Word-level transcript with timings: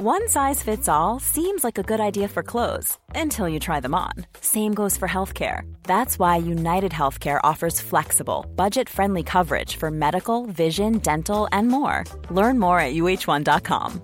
One 0.00 0.28
size 0.28 0.62
fits 0.62 0.88
all 0.88 1.18
seems 1.18 1.64
like 1.64 1.76
a 1.76 1.82
good 1.82 1.98
idea 1.98 2.28
for 2.28 2.44
clothes 2.44 2.96
until 3.16 3.48
you 3.48 3.58
try 3.58 3.80
them 3.80 3.96
on. 3.96 4.12
Same 4.40 4.72
goes 4.72 4.96
for 4.96 5.08
healthcare. 5.08 5.62
That's 5.88 6.20
why 6.20 6.36
United 6.36 6.92
Healthcare 6.92 7.40
offers 7.42 7.80
flexible, 7.80 8.46
budget 8.54 8.88
friendly 8.88 9.24
coverage 9.24 9.74
for 9.74 9.90
medical, 9.90 10.46
vision, 10.46 10.98
dental, 10.98 11.48
and 11.50 11.66
more. 11.66 12.04
Learn 12.30 12.60
more 12.60 12.78
at 12.78 12.94
uh1.com. 12.94 14.00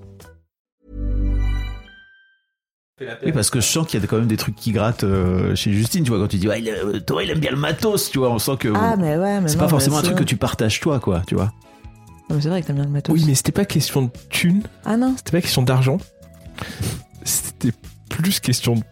Oui, 3.00 3.32
parce 3.32 3.50
que 3.50 3.60
je 3.60 3.66
sens 3.66 3.86
qu'il 3.86 4.00
y 4.00 4.02
a 4.02 4.06
quand 4.08 4.18
même 4.18 4.26
des 4.26 4.36
trucs 4.36 4.56
qui 4.56 4.72
grattent 4.72 5.04
euh, 5.04 5.54
chez 5.54 5.72
Justine, 5.72 6.02
tu 6.02 6.10
vois, 6.10 6.18
quand 6.18 6.26
tu 6.26 6.38
dis, 6.38 6.48
ouais, 6.48 6.60
il, 6.60 6.70
euh, 6.70 6.98
toi, 6.98 7.22
il 7.22 7.30
aime 7.30 7.38
bien 7.38 7.52
le 7.52 7.56
matos, 7.56 8.10
tu 8.10 8.18
vois, 8.18 8.30
on 8.30 8.40
sent 8.40 8.56
que. 8.58 8.72
Ah, 8.74 8.96
mais 8.96 9.16
ouais, 9.16 9.40
mais 9.40 9.46
c'est 9.46 9.54
non, 9.58 9.62
pas 9.62 9.68
forcément 9.68 9.98
un 9.98 10.02
truc 10.02 10.18
que 10.18 10.24
tu 10.24 10.36
partages 10.36 10.80
toi, 10.80 10.98
quoi, 10.98 11.22
tu 11.24 11.36
vois. 11.36 11.52
C'est 12.40 12.48
vrai 12.48 12.62
que 12.62 12.66
t'aimes 12.66 12.76
bien 12.76 12.84
le 12.84 12.90
matos. 12.90 13.14
Oui, 13.14 13.24
mais 13.26 13.34
c'était 13.34 13.52
pas 13.52 13.64
question 13.64 14.02
de 14.02 14.10
thunes, 14.30 14.62
Ah 14.84 14.96
non 14.96 15.14
c'était 15.16 15.32
pas 15.32 15.40
question 15.40 15.62
d'argent. 15.62 15.98
C'était 17.24 17.72
plus 18.08 18.40
question 18.40 18.74
de 18.76 18.82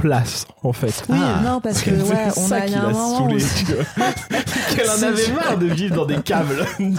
place, 0.00 0.46
en 0.62 0.72
fait. 0.72 1.04
Oui, 1.08 1.18
Ah, 1.20 1.40
non, 1.44 1.60
parce 1.60 1.82
que, 1.82 1.90
ouais, 2.10 2.28
on 2.36 2.48
ça 2.48 2.56
a, 2.56 2.60
a 2.60 2.64
un 2.64 2.90
moment 2.90 3.18
saoulé. 3.18 3.44
Qu'elle 4.76 4.90
en 4.90 5.02
avait 5.02 5.28
marre 5.32 5.58
de 5.58 5.66
vivre 5.66 5.96
dans 5.96 6.06
des 6.06 6.16
câbles. 6.22 6.64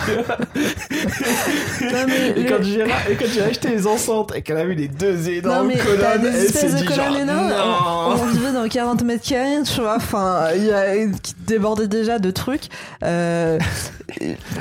Non, 1.81 2.05
mais 2.07 2.29
et, 2.29 2.43
le- 2.43 2.49
quand 2.49 2.63
j'ai, 2.63 2.81
et 2.81 3.15
quand 3.17 3.25
j'ai 3.33 3.41
acheté 3.41 3.69
les 3.69 3.87
enceintes 3.87 4.33
et 4.35 4.41
qu'elle 4.41 4.57
a 4.57 4.65
vu 4.65 4.75
les 4.75 4.87
deux 4.87 5.13
Non, 5.15 5.25
énormes 5.29 5.67
mais 5.67 5.75
t'as 5.77 5.83
colonnes, 6.17 6.21
des 6.31 6.57
elle 6.57 6.71
de 6.71 6.77
dit 6.77 6.85
colonnes 6.85 7.15
énormes. 7.21 7.51
On, 7.51 8.09
non. 8.15 8.21
on 8.21 8.25
vivait 8.27 8.51
dans 8.53 8.67
40 8.67 9.03
mètres 9.03 9.27
carrés, 9.27 9.61
tu 9.63 9.81
vois. 9.81 9.95
Enfin, 9.95 10.47
il 10.55 10.65
y 10.65 10.71
a 10.71 10.95
qui 11.21 11.33
débordait 11.47 11.87
déjà 11.87 12.19
de 12.19 12.31
trucs. 12.31 12.65
Euh, 13.03 13.57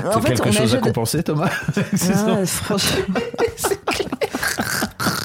en 0.05 0.21
fait, 0.21 0.29
quelque 0.35 0.49
on 0.49 0.53
chose 0.53 0.75
à 0.75 0.79
compenser, 0.79 1.23
Thomas 1.23 1.51
Ah, 1.77 2.47
franchement. 2.47 3.15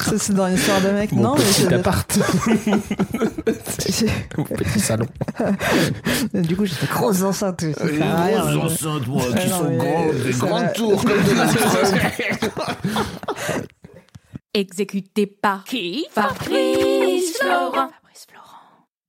Ça, 0.06 0.18
c'est 0.18 0.32
dans 0.34 0.46
l'histoire 0.46 0.80
de 0.80 0.88
mec. 0.90 1.12
Mon 1.12 1.22
non, 1.22 1.34
mais 1.36 1.44
petit 1.44 1.62
c'est- 1.62 1.72
appart, 1.74 2.18
c'est- 3.78 4.06
mon 4.38 4.44
petit 4.44 4.80
salon. 4.80 5.06
Du 6.32 6.56
coup, 6.56 6.64
j'ai 6.64 6.74
des 6.80 6.86
grosses 6.92 7.22
enceintes. 7.22 7.64
rien, 7.80 8.40
grosses 8.40 8.78
je- 8.80 8.86
enceintes, 8.88 9.06
moi, 9.08 9.22
Ah 9.34 9.38
qui 9.38 9.48
non, 9.50 9.58
sont 9.58 9.68
mais 9.70 9.76
grandes, 9.76 10.14
des 10.24 10.32
grandes 10.32 10.72
tours 10.74 11.04
comme 11.04 11.22
de 11.24 11.32
la 11.34 11.46
Exécuté 14.54 15.26
par 15.26 15.64
qui 15.64 16.06
Fabrice 16.10 17.36
Florent. 17.38 17.90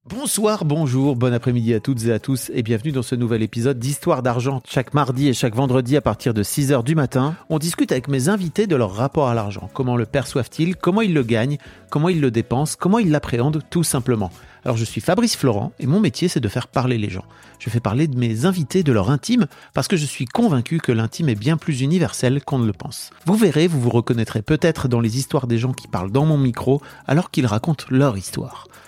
Bonsoir, 0.10 0.64
bonjour, 0.64 1.18
bon 1.18 1.34
après-midi 1.34 1.74
à 1.74 1.82
toutes 1.82 2.06
et 2.06 2.14
à 2.14 2.20
tous 2.20 2.50
et 2.54 2.64
bienvenue 2.64 2.94
dans 2.94 3.02
ce 3.02 3.14
nouvel 3.14 3.44
épisode 3.44 3.78
d'Histoire 3.78 4.24
d'argent. 4.24 4.62
Chaque 4.66 4.94
mardi 4.94 5.28
et 5.28 5.34
chaque 5.34 5.54
vendredi 5.54 5.98
à 5.98 6.02
partir 6.02 6.34
de 6.34 6.44
6h 6.44 6.82
du 6.86 6.96
matin, 6.96 7.36
on 7.50 7.60
discute 7.60 7.92
avec 7.92 8.08
mes 8.08 8.30
invités 8.30 8.68
de 8.68 8.78
leur 8.78 8.94
rapport 8.94 9.28
à 9.28 9.34
l'argent. 9.34 9.70
Comment 9.74 9.98
le 9.98 10.06
perçoivent-ils? 10.06 10.78
Comment 10.78 11.02
ils 11.02 11.14
le 11.14 11.24
gagnent? 11.24 11.58
Comment 11.90 12.08
ils 12.08 12.22
le 12.22 12.32
dépensent? 12.32 12.78
Comment 12.80 13.00
ils 13.00 13.12
l'appréhendent 13.12 13.62
tout 13.70 13.84
simplement 13.84 14.32
alors 14.66 14.76
je 14.76 14.84
suis 14.84 15.00
Fabrice 15.00 15.38
Florent 15.38 15.72
et 15.80 15.88
mon 15.88 16.02
métier 16.02 16.28
c'est 16.28 16.42
de 16.42 16.48
faire 16.50 16.68
parler 16.68 16.98
les 16.98 17.10
gens. 17.10 17.24
Je 17.58 17.70
fais 17.70 17.80
parler 17.80 18.08
de 18.08 18.18
mes 18.18 18.44
invités 18.44 18.84
de 18.84 18.92
leur 18.92 19.10
intime 19.12 19.46
parce 19.74 19.88
que 19.88 19.96
je 19.96 20.06
suis 20.06 20.26
convaincu 20.26 20.80
que 20.80 20.92
l'intime 20.92 21.30
est 21.30 21.36
bien 21.36 21.56
plus 21.56 21.80
universel 21.80 22.44
qu'on 22.44 22.60
ne 22.60 22.66
le 22.66 22.74
pense. 22.74 23.12
Vous 23.26 23.36
verrez, 23.36 23.68
vous 23.68 23.80
vous 23.80 23.90
reconnaîtrez 23.90 24.42
peut-être 24.42 24.90
dans 24.90 25.00
les 25.00 25.18
histoires 25.18 25.48
des 25.48 25.58
gens 25.58 25.72
qui 25.72 25.88
parlent 25.88 26.12
dans 26.12 26.26
mon 26.26 26.38
micro 26.38 26.82
alors 27.06 27.32
qu'ils 27.32 27.46
racontent 27.46 27.86
leur 27.90 28.18
histoire. 28.18 28.68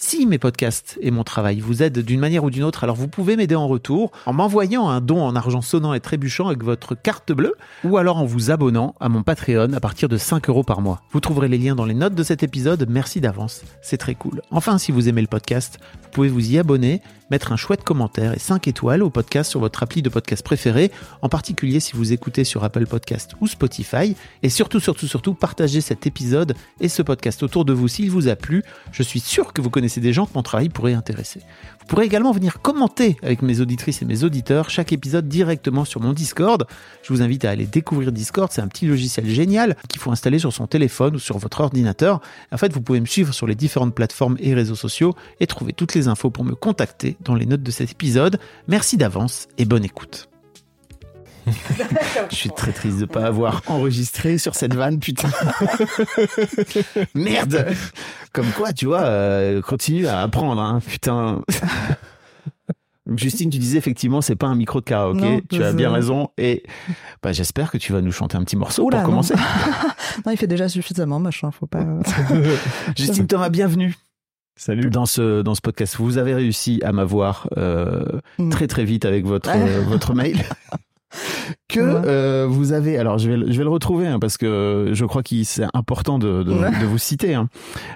Si 0.00 0.26
mes 0.26 0.38
podcasts 0.38 0.96
et 1.02 1.10
mon 1.10 1.24
travail 1.24 1.58
vous 1.58 1.82
aident 1.82 1.98
d'une 1.98 2.20
manière 2.20 2.44
ou 2.44 2.50
d'une 2.50 2.62
autre, 2.62 2.84
alors 2.84 2.94
vous 2.94 3.08
pouvez 3.08 3.34
m'aider 3.34 3.56
en 3.56 3.66
retour 3.66 4.12
en 4.26 4.32
m'envoyant 4.32 4.88
un 4.88 5.00
don 5.00 5.20
en 5.20 5.34
argent 5.34 5.60
sonnant 5.60 5.92
et 5.92 5.98
trébuchant 5.98 6.46
avec 6.46 6.62
votre 6.62 6.94
carte 6.94 7.32
bleue 7.32 7.56
ou 7.82 7.96
alors 7.96 8.18
en 8.18 8.24
vous 8.24 8.52
abonnant 8.52 8.94
à 9.00 9.08
mon 9.08 9.24
Patreon 9.24 9.72
à 9.72 9.80
partir 9.80 10.08
de 10.08 10.16
5 10.16 10.48
euros 10.50 10.62
par 10.62 10.82
mois. 10.82 11.02
Vous 11.10 11.18
trouverez 11.18 11.48
les 11.48 11.58
liens 11.58 11.74
dans 11.74 11.84
les 11.84 11.94
notes 11.94 12.14
de 12.14 12.22
cet 12.22 12.44
épisode. 12.44 12.86
Merci 12.88 13.20
d'avance, 13.20 13.62
c'est 13.82 13.96
très 13.96 14.14
cool. 14.14 14.40
Enfin, 14.52 14.78
si 14.78 14.92
vous 14.92 15.08
aimez 15.08 15.20
le 15.20 15.26
podcast, 15.26 15.80
vous 16.04 16.10
pouvez 16.12 16.28
vous 16.28 16.52
y 16.52 16.58
abonner, 16.58 17.02
mettre 17.30 17.52
un 17.52 17.56
chouette 17.56 17.84
commentaire 17.84 18.34
et 18.34 18.38
5 18.38 18.68
étoiles 18.68 19.02
au 19.02 19.10
podcast 19.10 19.50
sur 19.50 19.60
votre 19.60 19.82
appli 19.82 20.02
de 20.02 20.08
podcast 20.08 20.42
préféré, 20.44 20.90
en 21.22 21.28
particulier 21.28 21.80
si 21.80 21.94
vous 21.94 22.12
écoutez 22.12 22.44
sur 22.44 22.64
Apple 22.64 22.86
Podcast 22.86 23.32
ou 23.40 23.46
Spotify. 23.46 24.16
Et 24.42 24.48
surtout, 24.48 24.80
surtout, 24.80 25.06
surtout, 25.06 25.34
partagez 25.34 25.80
cet 25.80 26.06
épisode 26.06 26.54
et 26.80 26.88
ce 26.88 27.02
podcast 27.02 27.42
autour 27.42 27.64
de 27.64 27.72
vous 27.72 27.88
s'il 27.88 28.10
vous 28.10 28.28
a 28.28 28.36
plu. 28.36 28.62
Je 28.92 29.02
suis 29.02 29.20
sûr 29.20 29.52
que 29.52 29.60
vous 29.60 29.70
connaissez 29.70 30.00
des 30.00 30.12
gens 30.12 30.26
que 30.26 30.34
mon 30.34 30.42
travail 30.42 30.68
pourrait 30.68 30.94
intéresser. 30.94 31.40
Vous 31.88 31.94
pourrez 31.94 32.04
également 32.04 32.32
venir 32.32 32.60
commenter 32.60 33.16
avec 33.22 33.40
mes 33.40 33.60
auditrices 33.60 34.02
et 34.02 34.04
mes 34.04 34.22
auditeurs 34.22 34.68
chaque 34.68 34.92
épisode 34.92 35.26
directement 35.26 35.86
sur 35.86 36.02
mon 36.02 36.12
Discord. 36.12 36.66
Je 37.02 37.10
vous 37.14 37.22
invite 37.22 37.46
à 37.46 37.50
aller 37.50 37.64
découvrir 37.64 38.12
Discord, 38.12 38.52
c'est 38.52 38.60
un 38.60 38.68
petit 38.68 38.84
logiciel 38.86 39.26
génial 39.26 39.74
qu'il 39.88 39.98
faut 39.98 40.10
installer 40.10 40.38
sur 40.38 40.52
son 40.52 40.66
téléphone 40.66 41.16
ou 41.16 41.18
sur 41.18 41.38
votre 41.38 41.62
ordinateur. 41.62 42.20
En 42.52 42.58
fait, 42.58 42.74
vous 42.74 42.82
pouvez 42.82 43.00
me 43.00 43.06
suivre 43.06 43.32
sur 43.32 43.46
les 43.46 43.54
différentes 43.54 43.94
plateformes 43.94 44.36
et 44.38 44.52
réseaux 44.52 44.74
sociaux 44.74 45.14
et 45.40 45.46
trouver 45.46 45.72
toutes 45.72 45.94
les 45.94 46.08
infos 46.08 46.28
pour 46.28 46.44
me 46.44 46.54
contacter 46.54 47.16
dans 47.24 47.34
les 47.34 47.46
notes 47.46 47.62
de 47.62 47.70
cet 47.70 47.90
épisode. 47.90 48.38
Merci 48.66 48.98
d'avance 48.98 49.48
et 49.56 49.64
bonne 49.64 49.86
écoute. 49.86 50.28
Je 52.30 52.36
suis 52.36 52.50
très 52.50 52.72
triste 52.72 52.98
de 52.98 53.04
pas 53.04 53.24
avoir 53.24 53.62
enregistré 53.66 54.38
sur 54.38 54.54
cette 54.54 54.74
vanne, 54.74 54.98
putain. 54.98 55.30
Merde. 57.14 57.66
Comme 58.38 58.52
quoi, 58.52 58.72
tu 58.72 58.86
vois, 58.86 59.00
euh, 59.00 59.60
continue 59.62 60.06
à 60.06 60.20
apprendre, 60.20 60.60
hein, 60.62 60.80
putain. 60.86 61.42
Justine, 63.16 63.48
tu 63.50 63.58
disais 63.58 63.78
effectivement, 63.78 64.20
c'est 64.20 64.36
pas 64.36 64.46
un 64.46 64.54
micro 64.54 64.80
de 64.80 64.84
karaoké. 64.84 65.20
Non, 65.20 65.40
tu 65.50 65.64
as 65.64 65.72
bien 65.72 65.90
raison. 65.90 66.28
Et 66.38 66.62
bah, 67.22 67.32
j'espère 67.32 67.70
que 67.70 67.78
tu 67.78 67.92
vas 67.92 68.00
nous 68.02 68.12
chanter 68.12 68.36
un 68.36 68.44
petit 68.44 68.54
morceau 68.56 68.84
Oula, 68.84 68.98
pour 68.98 69.06
commencer. 69.06 69.34
Non, 70.26 70.32
il 70.32 70.36
fait 70.36 70.46
déjà 70.46 70.68
suffisamment 70.68 71.18
moche, 71.18 71.42
hein, 71.42 71.50
faut 71.50 71.66
pas. 71.66 71.84
Justine 72.96 73.26
Thomas, 73.26 73.48
bienvenue 73.48 73.94
Salut. 74.56 74.90
dans 74.90 75.06
ce, 75.06 75.42
dans 75.42 75.54
ce 75.54 75.60
podcast. 75.60 75.96
Vous 75.98 76.18
avez 76.18 76.34
réussi 76.34 76.80
à 76.84 76.92
m'avoir 76.92 77.48
euh, 77.56 78.20
Mm. 78.38 78.50
très 78.50 78.66
très 78.66 78.84
vite 78.84 79.04
avec 79.04 79.24
votre, 79.24 79.50
euh, 79.54 79.80
votre 79.86 80.14
mail. 80.14 80.44
Que 81.68 81.80
Ouais. 81.80 82.02
euh, 82.06 82.46
vous 82.48 82.72
avez, 82.72 82.98
alors 82.98 83.18
je 83.18 83.30
vais, 83.30 83.36
le- 83.36 83.50
je 83.50 83.56
vais 83.58 83.64
le 83.64 83.70
retrouver 83.70 84.06
hein, 84.06 84.18
parce 84.18 84.36
que 84.36 84.90
je 84.92 85.04
crois 85.06 85.22
qu'il 85.22 85.44
c'est 85.46 85.64
important 85.74 86.18
de, 86.18 86.42
de, 86.42 86.52
Ouais. 86.52 86.70
de 86.80 86.86
vous 86.86 86.98
citer. 86.98 87.34
hein. 87.34 87.48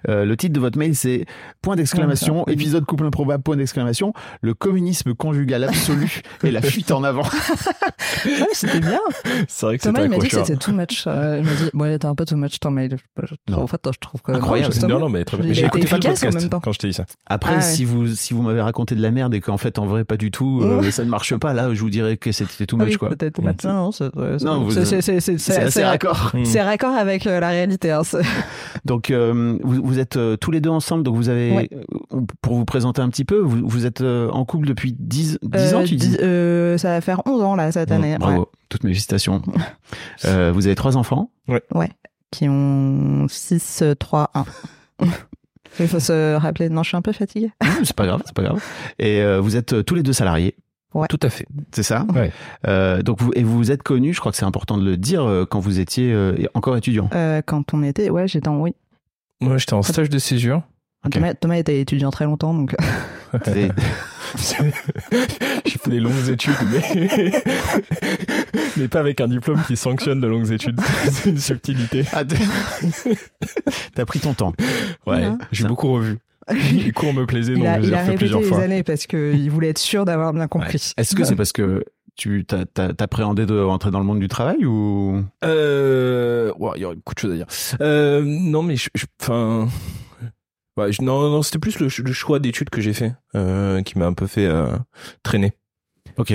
Euh, 0.08 0.24
le 0.24 0.36
titre 0.36 0.54
de 0.54 0.60
votre 0.60 0.78
mail 0.78 0.94
c'est 0.94 1.26
point 1.62 1.76
d'exclamation, 1.76 2.44
Ouais, 2.46 2.52
épisode 2.54 2.84
couple 2.86 3.04
improbable, 3.04 3.42
point 3.42 3.56
d'exclamation, 3.56 4.12
le 4.40 4.54
communisme 4.54 5.14
conjugal 5.14 5.64
absolu 5.64 6.22
et 6.42 6.50
la 6.50 6.62
fuite 6.62 6.90
en 6.90 7.02
avant. 7.04 7.22
Ouais, 8.24 8.46
c'était 8.52 8.80
bien. 8.80 9.00
C'est 9.48 9.66
vrai 9.66 9.78
que 9.78 9.82
Thomas, 9.82 10.02
il 10.04 10.10
m'a 10.10 10.18
dit 10.18 10.28
que 10.28 10.36
c'était 10.36 10.56
too 10.56 10.72
much. 10.72 11.04
Euh, 11.06 11.38
il 11.40 11.44
m'a 11.44 11.54
dit, 11.54 11.70
ouais, 11.74 11.98
t'es 11.98 12.06
un 12.06 12.14
peu 12.14 12.24
too 12.24 12.36
much 12.36 12.60
ton 12.60 12.70
mail. 12.70 12.96
Non. 13.48 13.62
En 13.62 13.66
fait, 13.66 13.80
je 13.92 13.98
trouve 13.98 14.22
que. 14.22 14.32
Incroyable. 14.32 14.74
Non, 14.88 14.98
non, 15.00 15.08
mais 15.08 15.24
très 15.24 15.36
bien. 15.38 15.52
J'ai 15.52 15.64
écouté 15.66 15.86
pas 15.86 15.98
le 15.98 16.28
en 16.28 16.32
même 16.40 16.48
temps. 16.48 16.60
quand 16.60 16.72
je 16.72 16.78
t'ai 16.78 16.88
dit 16.88 16.92
ça. 16.94 17.04
Après, 17.26 17.52
Ah 17.54 17.56
ouais. 17.56 17.62
si 17.62 17.84
vous 17.84 18.06
si 18.08 18.34
vous 18.34 18.42
m'avez 18.42 18.60
raconté 18.60 18.94
de 18.94 19.02
la 19.02 19.10
merde 19.10 19.34
et 19.34 19.40
qu'en 19.40 19.56
fait 19.56 19.78
en 19.78 19.86
vrai 19.86 20.04
pas 20.04 20.16
du 20.16 20.30
tout, 20.30 20.60
euh, 20.62 20.90
ça 20.90 21.04
ne 21.04 21.10
marche 21.10 21.34
pas, 21.36 21.52
là 21.52 21.72
je 21.74 21.80
vous 21.80 21.90
dirais 21.90 22.16
que 22.16 22.30
c'était 22.32 22.66
tout 22.66 22.76
Ah 22.80 22.84
much 22.84 22.92
oui, 23.00 23.01
quoi. 23.08 23.16
peut-être. 23.16 23.40
Mm. 23.40 23.54
Non, 23.64 23.72
non, 23.72 23.92
c'est 23.92 24.14
Non, 24.44 24.64
vous- 24.64 24.70
c'est- 24.70 24.84
c'est- 24.84 25.00
c'est- 25.02 25.20
c'est- 25.20 25.38
C'est 25.38 25.56
assez 25.58 25.70
c'est- 25.80 25.84
raccord. 25.84 26.30
Mm. 26.34 26.44
C'est 26.44 26.62
raccord 26.62 26.94
avec 26.94 27.26
euh, 27.26 27.40
la 27.40 27.48
réalité. 27.48 27.90
hein, 27.90 28.02
Donc, 28.84 29.10
euh, 29.10 29.58
vous, 29.62 29.80
vous 29.84 29.98
êtes 29.98 30.16
euh, 30.16 30.36
tous 30.36 30.50
les 30.50 30.60
deux 30.60 30.70
ensemble. 30.70 31.02
Donc, 31.04 31.16
vous 31.16 31.28
avez, 31.28 31.52
Ouais. 31.52 31.70
pour 32.40 32.56
vous 32.56 32.64
présenter 32.64 33.00
un 33.02 33.08
petit 33.08 33.24
peu, 33.24 33.38
vous, 33.38 33.60
vous 33.68 33.86
êtes 33.86 34.00
euh, 34.00 34.28
en 34.30 34.44
couple 34.44 34.66
depuis 34.66 34.94
10, 34.98 35.38
10 35.42 35.74
ans, 35.74 35.84
tu 35.84 35.96
dis? 35.96 36.16
euh, 36.20 36.78
Ça 36.78 36.88
va 36.90 37.00
faire 37.00 37.22
11 37.26 37.42
ans 37.42 37.54
là 37.56 37.70
cette 37.72 37.88
Bon, 37.90 37.96
année. 37.96 38.16
Bravo, 38.18 38.40
ouais. 38.40 38.46
toutes 38.68 38.84
mes 38.84 38.90
félicitations. 38.90 39.42
Euh, 40.24 40.52
vous 40.54 40.66
avez 40.66 40.74
trois 40.76 40.96
enfants? 40.96 41.30
Qui 42.30 42.48
ont 42.48 43.26
6, 43.28 43.82
3, 43.98 44.30
1. 44.34 44.44
Il 45.80 45.88
faut 45.88 46.00
se 46.00 46.34
rappeler. 46.36 46.68
Non, 46.68 46.82
je 46.82 46.88
suis 46.88 46.96
un 46.96 47.02
peu 47.02 47.12
fatiguée. 47.12 47.50
Non, 47.62 47.70
c'est 47.84 47.96
pas 47.96 48.06
grave, 48.06 48.22
c'est 48.24 48.34
pas 48.34 48.42
grave. 48.42 48.62
Et 48.98 49.20
euh, 49.20 49.40
vous 49.40 49.56
êtes 49.56 49.72
euh, 49.72 49.82
tous 49.82 49.94
les 49.94 50.02
deux 50.02 50.12
salariés, 50.12 50.54
Tout 51.08 51.20
à 51.22 51.30
fait. 51.30 51.46
c'est 51.72 51.82
ça 51.82 52.06
Ouais. 52.14 52.32
Euh, 52.66 53.02
Donc, 53.02 53.20
vous, 53.20 53.32
et 53.34 53.42
vous 53.42 53.56
vous 53.56 53.70
êtes 53.70 53.82
connus, 53.82 54.14
je 54.14 54.20
crois 54.20 54.32
que 54.32 54.38
c'est 54.38 54.44
important 54.44 54.76
de 54.78 54.84
le 54.84 54.96
dire, 54.96 55.24
euh, 55.24 55.44
quand 55.46 55.60
vous 55.60 55.80
étiez 55.80 56.12
euh, 56.12 56.36
encore 56.54 56.76
étudiant. 56.76 57.08
Euh, 57.14 57.40
quand 57.44 57.74
on 57.74 57.82
était, 57.82 58.10
ouais, 58.10 58.28
j'étais 58.28 58.48
en 58.48 58.58
oui. 58.60 58.74
Moi, 59.40 59.58
j'étais 59.58 59.74
en 59.74 59.82
stage 59.82 60.08
de 60.08 60.18
césure. 60.18 60.62
Ok. 61.04 61.12
Thomas, 61.12 61.34
Thomas 61.34 61.56
était 61.56 61.80
étudiant 61.80 62.10
très 62.10 62.26
longtemps, 62.26 62.54
donc 62.54 62.76
J'ai 64.36 65.78
fait 65.78 65.90
des 65.90 66.00
longues 66.00 66.28
études, 66.28 66.54
mais... 66.70 67.32
mais 68.76 68.88
pas 68.88 69.00
avec 69.00 69.20
un 69.20 69.28
diplôme 69.28 69.60
qui 69.66 69.76
sanctionne 69.76 70.20
de 70.20 70.26
longues 70.26 70.52
études. 70.52 70.80
C'est 71.10 71.30
une 71.30 71.38
subtilité. 71.38 72.04
Ah, 72.12 72.22
T'as 73.94 74.04
pris 74.04 74.20
ton 74.20 74.34
temps. 74.34 74.52
Ouais, 75.06 75.28
j'ai 75.50 75.66
beaucoup 75.66 75.92
revu. 75.92 76.18
Les 76.52 76.92
cours 76.94 77.12
me 77.14 77.26
plaisaient, 77.26 77.52
Il 77.52 77.58
donc 77.58 77.66
a, 77.66 77.76
je 77.80 77.80
les 77.82 77.88
il 77.88 77.94
a 77.94 77.98
répété 78.00 78.16
plusieurs 78.18 78.40
les 78.40 78.46
fois. 78.46 78.60
années 78.62 78.82
parce 78.82 79.06
qu'il 79.06 79.50
voulait 79.50 79.68
être 79.70 79.78
sûr 79.78 80.04
d'avoir 80.04 80.32
bien 80.32 80.48
compris. 80.48 80.92
Est-ce 80.96 81.14
que 81.14 81.24
c'est 81.24 81.36
parce 81.36 81.52
que 81.52 81.84
tu 82.16 82.44
t'appréhendais 82.44 83.46
de 83.46 83.58
rentrer 83.58 83.90
dans 83.90 83.98
le 83.98 84.04
monde 84.04 84.20
du 84.20 84.28
travail 84.28 84.64
ou? 84.66 85.24
Euh, 85.44 86.52
ouais, 86.58 86.72
il 86.76 86.82
y 86.82 86.84
aurait 86.84 86.94
beaucoup 86.96 87.14
de 87.14 87.18
choses 87.18 87.32
à 87.32 87.36
dire. 87.36 87.46
Euh, 87.80 88.22
non, 88.24 88.62
mais 88.62 88.74
enfin, 89.22 89.68
ouais, 90.76 90.92
je- 90.92 91.02
non, 91.02 91.30
non, 91.30 91.42
c'était 91.42 91.58
plus 91.58 91.78
le, 91.78 91.88
ch- 91.88 92.06
le 92.06 92.12
choix 92.12 92.38
d'études 92.38 92.70
que 92.70 92.80
j'ai 92.80 92.92
fait 92.92 93.14
euh, 93.34 93.82
qui 93.82 93.98
m'a 93.98 94.06
un 94.06 94.12
peu 94.12 94.26
fait 94.26 94.46
euh, 94.46 94.76
traîner. 95.22 95.52
Ok. 96.18 96.34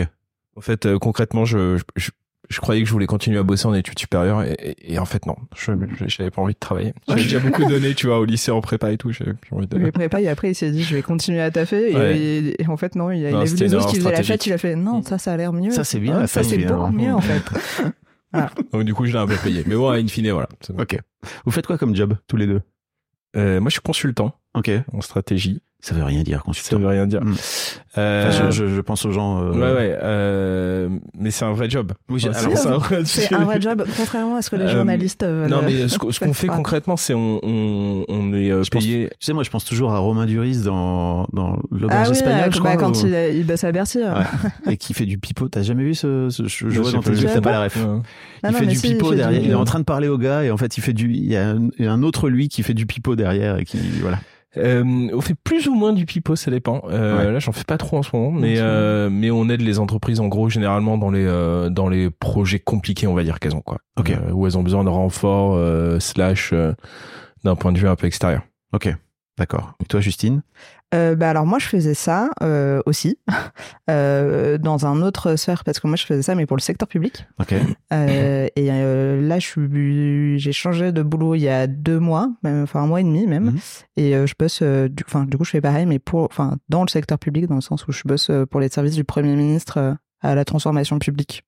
En 0.56 0.62
fait, 0.62 0.86
euh, 0.88 0.98
concrètement, 0.98 1.46
je, 1.46 1.78
je, 1.78 1.84
je, 1.96 2.10
je 2.50 2.60
croyais 2.62 2.82
que 2.82 2.88
je 2.88 2.94
voulais 2.94 3.06
continuer 3.08 3.38
à 3.40 3.44
bosser 3.44 3.66
en 3.68 3.74
études 3.74 4.00
supérieures 4.00 4.44
et, 4.44 4.54
et- 4.54 4.94
et 4.94 5.00
en 5.00 5.06
fait 5.06 5.26
non, 5.26 5.36
je 5.56 5.72
j'avais 6.08 6.32
pas 6.32 6.42
envie 6.42 6.54
de 6.54 6.60
travailler. 6.60 6.94
J'avais 7.08 7.24
déjà 7.24 7.40
beaucoup 7.40 7.66
donné, 7.66 7.94
tu 7.94 8.08
vois, 8.08 8.20
au 8.20 8.26
lycée 8.26 8.52
en 8.52 8.62
prépa 8.62 8.92
et 8.92 8.98
tout. 8.98 9.12
J'avais 9.12 9.34
plus 9.34 9.54
envie 9.56 9.68
de. 9.68 9.78
Il 9.80 9.92
prépa 9.92 10.22
et 10.22 10.28
après 10.28 10.52
il 10.52 10.56
s'est 10.56 10.72
dit 10.72 10.84
je 10.84 10.96
vais 10.96 11.02
continuer 11.02 11.42
à 11.42 11.52
taffer 11.52 11.92
et, 11.92 11.96
Ouais. 11.96 12.18
et- 12.18 12.62
et 12.62 12.68
en 12.68 12.78
fait 12.78 12.96
non 12.96 13.12
il 13.12 13.26
a, 13.26 13.30
il 13.30 13.34
Non, 13.36 13.42
a 13.42 13.46
vu 13.46 13.56
les 13.56 13.66
une 13.68 13.76
autres 13.76 13.88
qui 13.90 13.96
faisaient 13.98 14.12
la 14.12 14.24
fête 14.24 14.46
il 14.46 14.54
a 14.54 14.58
fait 14.58 14.76
non 14.76 15.02
ça 15.04 15.18
ça 15.18 15.34
a 15.34 15.38
l'air 15.38 15.52
mieux 15.54 15.72
Ça, 15.72 15.84
c'est 15.84 16.00
bien, 16.00 16.20
Ah, 16.22 16.28
ça 16.28 16.44
c'est 16.44 16.58
beaucoup 16.58 16.92
mieux 16.92 17.14
en 17.14 17.22
fait 17.22 17.44
Donc 18.74 18.84
du 18.84 18.94
coup, 18.94 19.06
je 19.06 19.14
l'ai 19.14 19.18
un 19.20 19.26
peu 19.28 19.36
payé. 19.42 19.64
Mais 19.66 19.76
bon, 19.76 19.90
in 19.90 20.06
fine, 20.08 20.30
voilà. 20.32 20.50
bon. 20.70 20.82
Ok. 20.82 21.00
Vous 21.46 21.52
faites 21.52 21.66
quoi 21.66 21.78
comme 21.78 21.96
job 21.96 22.16
tous 22.28 22.36
les 22.38 22.46
deux? 22.46 22.62
Euh, 23.36 23.60
moi, 23.62 23.70
je 23.70 23.74
suis 23.74 23.82
consultant 23.82 24.36
Ok. 24.54 24.70
en 24.94 25.02
stratégie. 25.02 25.62
Ça 25.80 25.94
veut 25.94 26.04
rien 26.04 26.24
dire 26.24 26.40
Ça 26.40 26.44
consultant. 26.44 26.80
veut 26.80 26.88
rien 26.88 27.06
dire. 27.08 27.24
Mm. 27.24 27.36
Euh, 28.00 28.28
Enfin, 28.30 28.52
je, 28.52 28.68
je- 28.68 28.82
pense 28.82 29.06
aux 29.06 29.12
gens. 29.12 29.42
euh, 29.42 29.52
Ouais, 29.54 29.76
ouais. 29.76 29.98
euh, 30.04 30.90
mais 31.18 31.32
c'est 31.32 31.46
un 31.46 31.54
vrai 31.54 31.70
job. 31.70 31.94
Oui, 32.10 32.20
c'est 32.20 32.30
un 32.30 32.32
vrai 32.78 33.02
c'est 33.06 33.34
un 33.34 33.44
vrai 33.46 33.62
job 33.62 33.86
contrairement 33.96 34.36
à 34.36 34.42
ce 34.42 34.50
que 34.50 34.56
les 34.56 34.64
Euh, 34.66 34.72
journalistes 34.76 35.24
euh, 35.24 35.48
Non, 35.48 35.62
mais 35.64 35.88
ce, 35.88 35.98
qu'on- 35.98 36.12
ce 36.12 36.20
qu'on 36.20 36.34
fait 36.34 36.48
concrètement, 36.48 36.98
c'est 36.98 37.14
on, 37.14 37.40
on, 37.44 38.06
on 38.08 38.34
est 38.34 38.52
euh, 38.52 38.64
pense- 38.70 38.70
payé. 38.84 39.10
Tu 39.20 39.26
sais, 39.28 39.34
moi, 39.34 39.44
je 39.44 39.50
pense 39.50 39.66
toujours 39.66 39.94
à 39.94 40.00
Romain 40.00 40.26
Duris 40.26 40.62
dans, 40.64 41.28
dans 41.34 41.58
l'auberge 41.72 42.02
ah 42.08 42.10
oui 42.10 42.12
espagnole, 42.18 42.40
euh, 42.50 42.52
je 42.52 42.60
bah, 42.62 42.76
crois. 42.76 42.78
quand 42.90 43.04
ou- 43.04 43.08
il, 43.08 43.36
il 43.38 43.46
bosse 43.46 43.64
à 43.64 43.72
Bercy. 43.72 44.00
Ouais. 44.00 44.72
Et 44.74 44.78
qui 44.78 44.94
fait 44.94 45.06
du 45.06 45.18
pipeau. 45.20 45.48
T'as 45.48 45.62
jamais 45.64 45.84
vu 45.84 45.94
ce, 45.96 46.30
ce 46.30 46.48
je, 46.48 46.70
je 46.70 46.82
vois 46.82 46.92
dans 46.92 47.02
tes 47.02 47.12
yeux, 47.12 47.30
t'as 47.32 47.40
pas 47.42 47.52
la 47.52 47.64
ref. 47.66 47.76
Ouais. 47.78 47.84
Il 48.44 48.50
non, 48.52 48.58
fait 48.58 48.66
du 48.66 48.80
pipeau 48.80 49.14
derrière. 49.14 49.42
Il 49.44 49.52
est 49.52 49.56
en 49.56 49.66
train 49.66 49.80
de 49.80 49.86
parler 49.86 50.08
au 50.08 50.18
gars 50.18 50.44
et 50.44 50.52
en 50.52 50.58
fait, 50.58 50.78
il 50.78 50.82
fait 50.82 50.94
du. 50.94 51.12
Il 51.12 51.32
y 51.32 51.36
a 51.38 51.50
un, 51.52 51.70
il 51.78 51.86
y 51.86 51.88
a 51.88 51.92
un 51.92 52.02
autre 52.04 52.30
lui 52.30 52.50
qui 52.50 52.64
fait 52.64 52.74
du 52.74 52.86
pipeau 52.88 53.16
derrière 53.16 53.58
et 53.58 53.64
qui 53.64 53.78
voilà. 54.02 54.18
Euh, 54.56 55.10
on 55.14 55.22
fait 55.22 55.36
plus 55.36 55.68
ou 55.68 55.76
moins 55.76 55.92
du 55.94 56.06
pipeau, 56.06 56.36
ça 56.36 56.50
dépend. 56.50 56.82
Euh, 56.90 57.18
Ouais. 57.18 57.32
Là, 57.32 57.40
j'en 57.40 57.52
fais 57.52 57.66
pas 57.66 57.78
trop 57.78 57.98
en 57.98 58.04
ce 58.04 58.16
moment, 58.16 58.32
mais 58.32 58.56
euh, 58.58 59.10
mais 59.12 59.30
on 59.30 59.50
aide 59.50 59.62
les 59.62 59.78
entreprises 59.78 60.20
en 60.20 60.28
gros 60.28 60.50
généralement 60.50 60.98
dans 60.98 61.12
les 61.12 61.26
euh, 61.26 61.70
dans 61.70 61.90
les 61.90 62.10
projets 62.10 62.60
compliqués, 62.60 63.08
on 63.08 63.14
va 63.14 63.24
dire 63.24 63.40
qu'elles 63.40 63.56
ont 63.56 63.62
quoi. 63.62 63.78
Ok. 64.00 64.12
Euh, 64.12 64.32
où 64.32 64.48
elles 64.48 64.58
ont 64.58 64.64
besoin 64.64 64.84
de 64.84 64.90
renfort 64.90 65.56
euh, 65.56 66.00
slash 66.00 66.54
euh, 66.54 66.74
d'un 67.44 67.56
point 67.56 67.72
de 67.74 67.78
vue 67.78 67.88
un 67.90 67.96
peu 67.96 68.08
extérieur. 68.08 68.42
Ok. 68.74 68.94
D'accord. 69.38 69.74
Et 69.82 69.86
toi, 69.86 70.00
Justine? 70.00 70.42
Euh, 70.96 71.16
bah 71.16 71.30
alors 71.30 71.46
moi 71.46 71.60
je 71.60 71.66
faisais 71.68 71.94
ça 71.94 72.30
euh, 72.42 72.82
aussi 72.86 73.20
euh, 73.90 74.58
dans 74.58 74.86
un 74.86 75.02
autre 75.02 75.36
sphère 75.36 75.66
parce 75.66 75.82
que 75.82 75.88
moi 75.88 75.98
je 75.98 76.06
faisais 76.06 76.22
ça 76.22 76.34
mais 76.34 76.46
pour 76.46 76.56
le 76.56 76.62
secteur 76.62 76.88
public 76.88 77.28
Ok. 77.42 77.54
Euh, 77.92 78.48
et 78.56 78.68
là 78.68 79.40
je 79.40 80.36
j'ai 80.38 80.52
changé 80.54 80.94
de 80.94 81.02
boulot 81.02 81.36
il 81.36 81.42
y 81.42 81.50
a 81.50 81.68
deux 81.68 82.00
mois 82.00 82.30
même, 82.42 82.64
enfin 82.64 82.82
un 82.84 82.88
mois 82.88 83.02
et 83.02 83.04
demi 83.04 83.28
même 83.28 83.46
Mhm. 83.48 83.60
et 83.98 84.12
je 84.26 84.34
bosse 84.40 84.62
du 84.64 85.04
enfin 85.06 85.26
du 85.26 85.38
coup 85.38 85.44
je 85.44 85.52
fais 85.52 85.62
pareil 85.62 85.86
mais 85.86 86.00
pour 86.00 86.24
enfin 86.24 86.56
dans 86.70 86.84
le 86.84 86.90
secteur 86.90 87.20
public 87.20 87.48
dans 87.48 87.56
le 87.56 87.62
sens 87.62 87.86
où 87.88 87.92
je 87.92 88.04
bosse 88.06 88.32
pour 88.50 88.60
les 88.62 88.70
services 88.70 88.96
du 88.96 89.04
premier 89.04 89.36
ministre 89.36 89.98
à 90.22 90.36
la 90.36 90.46
transformation 90.46 91.00
publique 91.00 91.44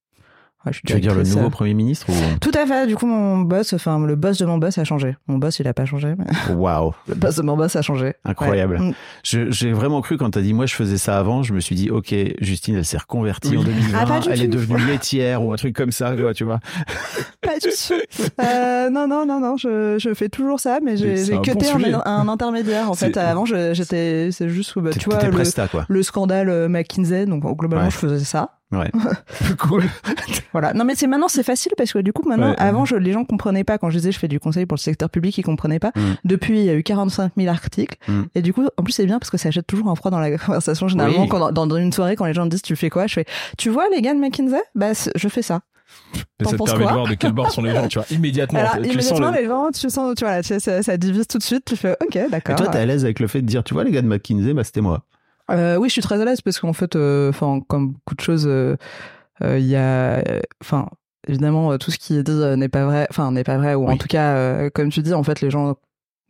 Ouais, 0.66 0.74
je 0.74 0.78
suis 0.80 0.84
Tu 0.86 0.94
veux 0.94 1.00
dire 1.00 1.16
le 1.16 1.24
nouveau 1.24 1.48
euh, 1.48 1.50
Premier 1.50 1.74
ministre 1.74 2.08
ou 2.10 2.14
tout 2.42 2.52
à 2.54 2.66
fait 2.66 2.86
du 2.86 2.98
coup 2.98 3.06
mon 3.06 3.38
boss 3.40 3.72
enfin 3.72 3.98
le 4.06 4.16
boss 4.18 4.38
de 4.40 4.46
mon 4.46 4.58
boss 4.58 4.78
a 4.78 4.84
changé 4.84 5.16
mon 5.28 5.38
boss 5.38 5.58
il 5.60 5.68
a 5.70 5.74
pas 5.74 5.86
changé 5.86 6.16
mais 6.18 6.26
Waouh 6.54 6.92
le 7.08 7.16
boss 7.16 7.38
de 7.38 7.44
mon 7.44 7.56
boss 7.56 7.78
a 7.78 7.82
changé 7.82 8.14
Incroyable. 8.26 8.78
Ouais. 8.80 8.90
Mm. 8.90 9.52
J'ai 9.52 9.72
vraiment 9.72 10.02
cru 10.02 10.18
quand 10.18 10.32
t'as 10.32 10.42
dit 10.42 10.54
moi 10.54 10.66
je 10.66 10.76
faisais 10.76 10.98
ça 10.98 11.18
avant, 11.18 11.44
je 11.44 11.54
me 11.54 11.62
suis 11.62 11.76
dit 11.76 11.90
ok 11.90 12.14
Justine 12.42 12.76
elle 12.76 12.86
s'est 12.86 12.98
reconvertie 12.98 13.52
Oui. 13.52 13.58
en 13.60 13.64
2020, 13.64 13.98
Ah, 14.06 14.20
elle 14.30 14.42
est 14.42 14.48
devenue 14.48 14.84
laitière 14.86 15.44
ou 15.44 15.54
un 15.54 15.56
truc 15.56 15.76
comme 15.76 15.92
ça, 15.92 16.14
tu 16.16 16.22
vois, 16.24 16.34
tu 16.34 16.44
vois. 16.44 16.60
Pas 17.42 17.58
du 17.60 17.70
tout. 17.70 17.94
Euh, 18.42 18.90
non, 18.90 19.08
non, 19.08 19.26
non, 19.26 19.40
non, 19.40 19.56
je, 19.58 19.98
je 19.98 20.14
fais 20.14 20.30
toujours 20.30 20.60
ça, 20.60 20.80
mais 20.84 20.98
j'ai 20.98 21.16
cuté 21.42 21.68
bon 21.74 22.02
un, 22.06 22.12
un 22.12 22.28
intermédiaire. 22.28 22.90
En 22.90 22.96
fait, 22.96 23.16
avant, 23.18 23.46
j'étais, 23.46 24.30
c'est 24.32 24.50
juste, 24.50 24.78
bah, 24.80 24.92
tu 24.92 25.10
vois, 25.10 25.24
le, 25.24 25.32
presta 25.32 25.68
quoi. 25.68 25.86
le 25.88 26.04
scandale 26.04 26.50
euh, 26.50 26.68
McKinsey. 26.68 27.26
Donc, 27.26 27.44
globalement, 27.58 27.86
Ouais. 27.86 27.92
je 27.92 27.98
faisais 27.98 28.26
ça. 28.26 28.59
Ouais. 28.72 28.92
cool. 29.60 29.84
Voilà. 30.52 30.74
Non, 30.74 30.84
mais 30.84 30.96
c'est 30.96 31.06
maintenant, 31.08 31.28
c'est 31.28 31.44
facile 31.44 31.72
parce 31.78 31.94
que 31.94 32.00
du 32.00 32.12
coup, 32.12 32.28
maintenant, 32.28 32.50
Ouais. 32.52 32.56
avant, 32.60 32.84
je, 32.86 32.96
les 32.96 33.12
gens 33.14 33.24
comprenaient 33.24 33.64
pas. 33.64 33.78
Quand 33.78 33.90
je 33.92 33.98
disais, 33.98 34.12
je 34.12 34.18
fais 34.18 34.28
du 34.28 34.40
conseil 34.40 34.66
pour 34.66 34.76
le 34.78 34.82
secteur 34.82 35.10
public, 35.10 35.38
ils 35.38 35.44
comprenaient 35.44 35.78
pas. 35.80 35.92
Mm. 35.96 36.02
Depuis, 36.26 36.60
il 36.60 36.66
y 36.66 36.70
a 36.70 36.74
eu 36.74 36.82
45 36.82 37.34
000 37.38 37.50
articles. 37.50 37.98
Mm. 38.08 38.22
Et 38.34 38.42
du 38.42 38.52
coup, 38.54 38.66
en 38.78 38.84
plus, 38.84 38.92
c'est 38.94 39.06
bien 39.06 39.20
parce 39.20 39.30
que 39.30 39.38
ça 39.38 39.52
jette 39.52 39.68
toujours 39.68 39.90
un 39.90 39.96
froid 39.96 40.10
dans 40.10 40.20
la 40.20 40.36
conversation. 40.38 40.88
Généralement, 40.88 41.24
Oui. 41.24 41.30
quand, 41.30 41.52
dans, 41.52 41.68
dans 41.68 41.78
une 41.78 41.92
soirée, 41.94 42.16
quand 42.16 42.26
les 42.26 42.34
gens 42.34 42.46
me 42.46 42.50
disent, 42.50 42.64
tu 42.64 42.76
fais 42.76 42.90
quoi? 42.90 43.06
Je 43.06 43.14
fais, 43.14 43.26
tu 43.60 43.70
vois, 43.70 43.86
les 43.94 44.02
gars 44.02 44.14
de 44.16 44.20
McKinsey? 44.20 44.62
Bah, 44.74 44.92
je 45.16 45.28
fais 45.28 45.42
ça. 45.44 45.62
Mais 46.40 46.46
ça 46.48 46.52
te 46.58 46.64
permet 46.64 46.80
de 46.80 46.84
quoi? 46.84 46.94
voir 46.94 47.08
de 47.08 47.14
quel 47.16 47.32
bord 47.32 47.52
sont 47.52 47.62
les 47.64 47.74
gens, 47.74 47.88
tu 47.88 47.98
vois, 48.00 48.06
immédiatement. 48.12 48.60
Alors, 48.60 48.74
tu 48.74 48.84
sens 48.84 48.94
immédiatement, 48.94 49.32
le- 49.32 49.38
les 49.38 49.46
gens, 49.48 49.70
tu 49.72 49.90
sens, 49.90 50.16
tu 50.16 50.24
vois, 50.24 50.36
là, 50.36 50.42
tu 50.44 50.48
sais, 50.50 50.60
ça, 50.60 50.84
ça 50.84 50.98
divise 50.98 51.26
tout 51.28 51.38
de 51.40 51.44
suite. 51.44 51.64
Tu 51.66 51.76
fais, 51.76 51.96
ok, 52.02 52.16
Et 52.16 52.30
d'accord. 52.30 52.56
toi 52.56 52.68
t'es 52.68 52.78
à 52.78 52.86
l'aise 52.86 53.04
avec 53.06 53.20
le 53.20 53.28
fait 53.28 53.42
de 53.42 53.48
dire 53.48 53.64
tu 53.64 53.74
vois 53.74 53.84
les 53.84 53.92
gars 53.92 54.02
de 54.04 54.08
McKinsey, 54.08 54.54
bah 54.54 54.64
c'était 54.64 54.82
moi. 54.82 55.04
Euh, 55.50 55.78
oui, 55.78 55.90
je 55.90 55.94
suis 55.94 56.02
très 56.02 56.22
à 56.22 56.26
l'aise 56.26 56.42
parce 56.42 56.60
qu'en 56.60 56.74
fait, 56.74 56.96
euh, 56.96 57.30
enfin, 57.30 57.62
comme 57.68 57.94
beaucoup 57.94 58.16
de 58.16 58.22
choses, 58.22 58.48
euh, 58.48 58.78
il 59.42 59.66
y 59.66 59.76
a, 59.76 60.24
enfin, 60.62 60.90
évidemment, 61.28 61.78
tout 61.78 61.92
ce 61.92 61.98
qui 61.98 62.18
est 62.18 62.24
dit 62.24 62.32
n'est 62.58 62.70
pas 62.70 62.86
vrai, 62.86 63.08
enfin, 63.10 63.32
n'est 63.32 63.44
pas 63.44 63.58
vrai, 63.58 63.76
ou 63.76 63.88
en 63.88 63.98
tout 63.98 64.08
cas, 64.08 64.70
comme 64.72 64.90
tu 64.90 65.02
dis, 65.02 65.14
en 65.14 65.24
fait, 65.24 65.42
les 65.42 65.50
gens 65.50 65.76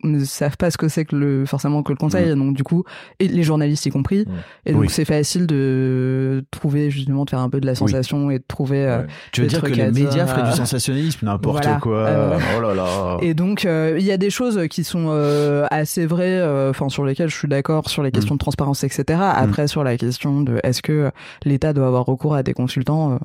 ne 0.03 0.23
savent 0.23 0.57
pas 0.57 0.71
ce 0.71 0.77
que 0.77 0.87
c'est 0.87 1.03
que 1.05 1.15
le 1.15 1.45
forcément 1.45 1.83
que 1.83 1.91
le 1.91 1.97
conseil 1.97 2.33
donc 2.35 2.55
du 2.55 2.63
coup 2.63 2.83
et 3.19 3.27
les 3.27 3.43
journalistes 3.43 3.85
y 3.85 3.89
compris 3.89 4.19
Mm. 4.27 4.31
et 4.65 4.71
donc 4.73 4.81
Oui. 4.81 4.89
c'est 4.89 5.05
facile 5.05 5.45
de 5.47 6.43
trouver 6.51 6.89
justement 6.89 7.25
de 7.25 7.29
faire 7.29 7.39
un 7.39 7.49
peu 7.49 7.59
de 7.59 7.65
la 7.65 7.75
sensation 7.75 8.31
et 8.31 8.39
de 8.39 8.43
trouver 8.47 8.85
euh, 8.85 8.99
Ouais. 9.01 9.07
Tu 9.31 9.41
veux 9.41 9.47
dire 9.47 9.61
que 9.61 9.67
les 9.67 9.91
médias 9.91 10.25
feraient 10.25 10.41
euh, 10.47 10.51
du 10.51 10.55
sensationnalisme, 10.57 11.25
n'importe 11.25 11.63
voilà. 11.63 11.79
quoi. 11.79 11.97
Euh, 11.97 12.39
Oh 12.57 12.61
là 12.61 12.73
là. 12.73 13.17
Et 13.21 13.33
donc, 13.33 13.65
euh, 13.65 13.95
il 13.99 14.05
y 14.05 14.11
a 14.11 14.17
des 14.17 14.29
choses 14.29 14.59
qui 14.69 14.83
sont 14.83 15.07
euh, 15.09 15.65
assez 15.71 16.05
vraies, 16.05 16.39
euh, 16.39 16.69
enfin 16.71 16.89
sur 16.89 17.05
lesquelles 17.05 17.29
je 17.29 17.35
suis 17.37 17.47
d'accord, 17.47 17.89
sur 17.89 18.03
les 18.03 18.11
questions 18.11 18.35
de 18.35 18.39
transparence, 18.39 18.83
etc. 18.83 19.19
Après, 19.21 19.67
sur 19.67 19.83
la 19.83 19.97
question 19.97 20.41
de 20.41 20.59
est-ce 20.63 20.81
que 20.81 21.11
l'État 21.45 21.73
doit 21.73 21.87
avoir 21.87 22.05
recours 22.05 22.35
à 22.35 22.43
des 22.43 22.53
consultants, 22.53 23.13
euh, 23.13 23.17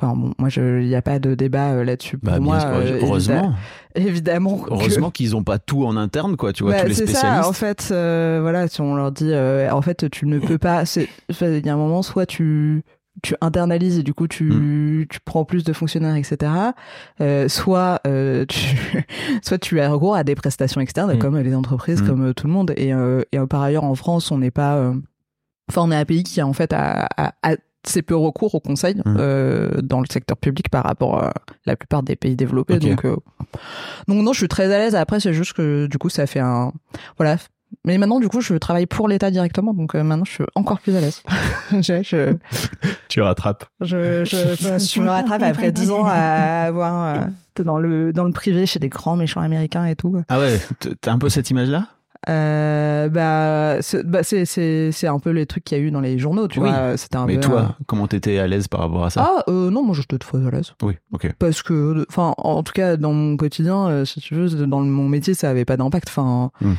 enfin 0.00 0.14
bon, 0.16 0.32
moi, 0.38 0.48
il 0.56 0.86
n'y 0.88 0.94
a 0.94 1.02
pas 1.02 1.18
de 1.18 1.34
débat 1.34 1.72
euh, 1.72 1.84
là-dessus. 1.84 2.16
Pour 2.18 2.32
Bah, 2.32 2.40
moi, 2.40 2.58
euh, 2.64 2.98
heureusement, 3.02 3.52
évi- 3.94 4.06
évidemment. 4.08 4.58
que- 4.58 4.70
heureusement 4.72 5.10
qu'ils 5.10 5.36
ont 5.36 5.44
pas 5.44 5.58
tout 5.58 5.84
en 5.84 5.96
interne, 5.96 6.36
quoi. 6.36 6.52
Tu 6.52 6.62
vois 6.62 6.72
Bah, 6.72 6.80
tous 6.82 6.88
les 6.88 6.94
c'est 6.94 7.06
spécialistes. 7.06 7.42
ça, 7.42 7.48
en 7.48 7.52
fait, 7.52 7.88
euh, 7.92 8.38
voilà, 8.40 8.66
si 8.68 8.80
on 8.80 8.94
leur 8.94 9.12
dit, 9.12 9.30
euh, 9.32 9.70
en 9.70 9.82
fait, 9.82 10.08
tu 10.10 10.26
ne 10.26 10.38
peux 10.38 10.58
pas. 10.58 10.84
c'est- 10.86 11.08
Il 11.40 11.66
y 11.66 11.68
a 11.68 11.74
un 11.74 11.76
moment, 11.76 12.02
soit 12.02 12.26
tu 12.26 12.82
tu 13.22 13.34
internalises 13.42 13.98
et 13.98 14.02
du 14.02 14.14
coup 14.14 14.28
tu, 14.28 14.44
Mm. 14.44 15.06
tu 15.10 15.18
prends 15.20 15.44
plus 15.44 15.62
de 15.64 15.74
fonctionnaires 15.74 16.14
etc 16.14 16.50
euh, 17.20 17.48
soit 17.48 18.00
euh, 18.06 18.46
tu 18.48 18.56
soit 19.42 19.58
tu 19.58 19.78
as 19.80 19.90
recours 19.90 20.14
à 20.14 20.24
des 20.24 20.34
prestations 20.34 20.80
externes 20.80 21.14
Mm. 21.16 21.18
comme 21.18 21.36
les 21.36 21.54
entreprises 21.54 22.00
Mm. 22.02 22.06
comme 22.06 22.32
tout 22.34 22.46
le 22.46 22.52
monde 22.52 22.72
et, 22.76 22.94
euh, 22.94 23.20
et 23.32 23.38
par 23.40 23.60
ailleurs 23.62 23.84
en 23.84 23.94
France 23.96 24.30
on 24.30 24.38
n'est 24.38 24.52
pas 24.52 24.76
euh, 24.76 24.94
enfin 25.68 25.82
on 25.82 25.90
est 25.90 25.96
un 25.96 26.04
pays 26.06 26.22
qui 26.22 26.40
a 26.40 26.46
en 26.46 26.54
fait 26.54 26.72
a, 26.72 27.08
a- 27.18 27.34
a 27.42 27.56
assez 27.86 28.02
peu 28.02 28.14
recours 28.16 28.54
au 28.54 28.60
conseil 28.60 28.96
Mm. 29.04 29.16
euh, 29.18 29.70
dans 29.82 30.00
le 30.00 30.06
secteur 30.10 30.36
public 30.36 30.68
par 30.70 30.84
rapport 30.84 31.22
à 31.22 31.32
la 31.66 31.76
plupart 31.76 32.02
des 32.02 32.16
pays 32.16 32.36
développés. 32.36 32.78
Donc 32.78 33.04
euh, 33.04 33.16
donc 34.08 34.22
non 34.22 34.32
je 34.32 34.38
suis 34.38 34.48
très 34.48 34.72
à 34.72 34.78
l'aise. 34.78 34.94
Après 34.94 35.20
c'est 35.20 35.32
juste 35.32 35.52
que 35.54 35.86
du 35.86 35.98
coup 35.98 36.08
ça 36.08 36.26
fait 36.26 36.40
un 36.40 36.72
voilà. 37.16 37.36
Mais 37.86 37.98
maintenant 37.98 38.18
du 38.18 38.28
coup 38.28 38.40
je 38.40 38.54
travaille 38.54 38.86
pour 38.86 39.06
l'État 39.08 39.30
directement. 39.30 39.72
Donc 39.72 39.94
euh, 39.94 40.02
maintenant 40.02 40.24
je 40.24 40.32
suis 40.32 40.44
encore 40.56 40.80
plus 40.80 40.94
à 40.96 41.00
l'aise. 41.00 41.22
Je, 41.72 42.02
je, 42.02 42.34
Tu 43.08 43.20
rattrapes. 43.22 43.64
je, 43.80 44.24
je, 44.24 44.36
je, 44.58 44.78
je 44.94 45.00
me 45.00 45.08
rattrape 45.08 45.42
après 45.42 45.70
10 45.70 45.90
ans 45.92 46.04
à 46.04 46.64
avoir 46.66 47.16
euh, 47.16 47.62
dans 47.62 47.78
le 47.78 48.12
dans 48.12 48.24
le 48.24 48.32
privé 48.32 48.66
chez 48.66 48.80
des 48.80 48.88
grands 48.88 49.14
méchants 49.16 49.40
américains 49.40 49.84
et 49.86 49.94
tout. 49.94 50.20
Ah 50.28 50.40
ouais, 50.40 50.60
t'as 51.00 51.12
un 51.12 51.18
peu 51.18 51.28
cette 51.28 51.48
image-là? 51.50 51.86
Euh, 52.28 53.08
bah 53.08 53.78
c'est 53.80 54.06
bah, 54.06 54.22
c'est 54.22 54.44
c'est 54.44 54.92
c'est 54.92 55.06
un 55.06 55.18
peu 55.18 55.30
les 55.30 55.46
trucs 55.46 55.64
qu'il 55.64 55.78
y 55.78 55.80
a 55.80 55.84
eu 55.84 55.90
dans 55.90 56.00
les 56.02 56.18
journaux 56.18 56.48
tu 56.48 56.60
Oui. 56.60 56.68
vois 56.68 56.96
c'était 56.98 57.16
un 57.16 57.24
Mais 57.26 57.36
peu 57.36 57.40
toi, 57.40 57.60
euh, 57.60 57.82
comment 57.86 58.06
t'étais 58.06 58.38
à 58.38 58.46
l'aise 58.46 58.68
par 58.68 58.80
rapport 58.80 59.04
à 59.04 59.10
ça? 59.10 59.26
Ah 59.26 59.44
euh, 59.48 59.70
non 59.70 59.82
moi 59.82 59.94
je 59.94 60.02
suis 60.02 60.18
de 60.18 60.22
fois 60.22 60.38
à 60.46 60.50
l'aise 60.50 60.74
Oui, 60.82 60.94
ok. 61.12 61.32
parce 61.38 61.62
que 61.62 62.04
enfin 62.10 62.34
en 62.36 62.62
tout 62.62 62.72
cas 62.72 62.96
dans 62.96 63.12
mon 63.14 63.36
quotidien 63.36 63.88
euh, 63.88 64.04
si 64.04 64.20
tu 64.20 64.34
veux 64.34 64.48
dans 64.66 64.80
mon 64.80 65.08
métier 65.08 65.32
ça 65.34 65.48
avait 65.48 65.64
pas 65.64 65.76
d'impact 65.78 66.08
enfin 66.08 66.50
Hmm. 66.60 66.74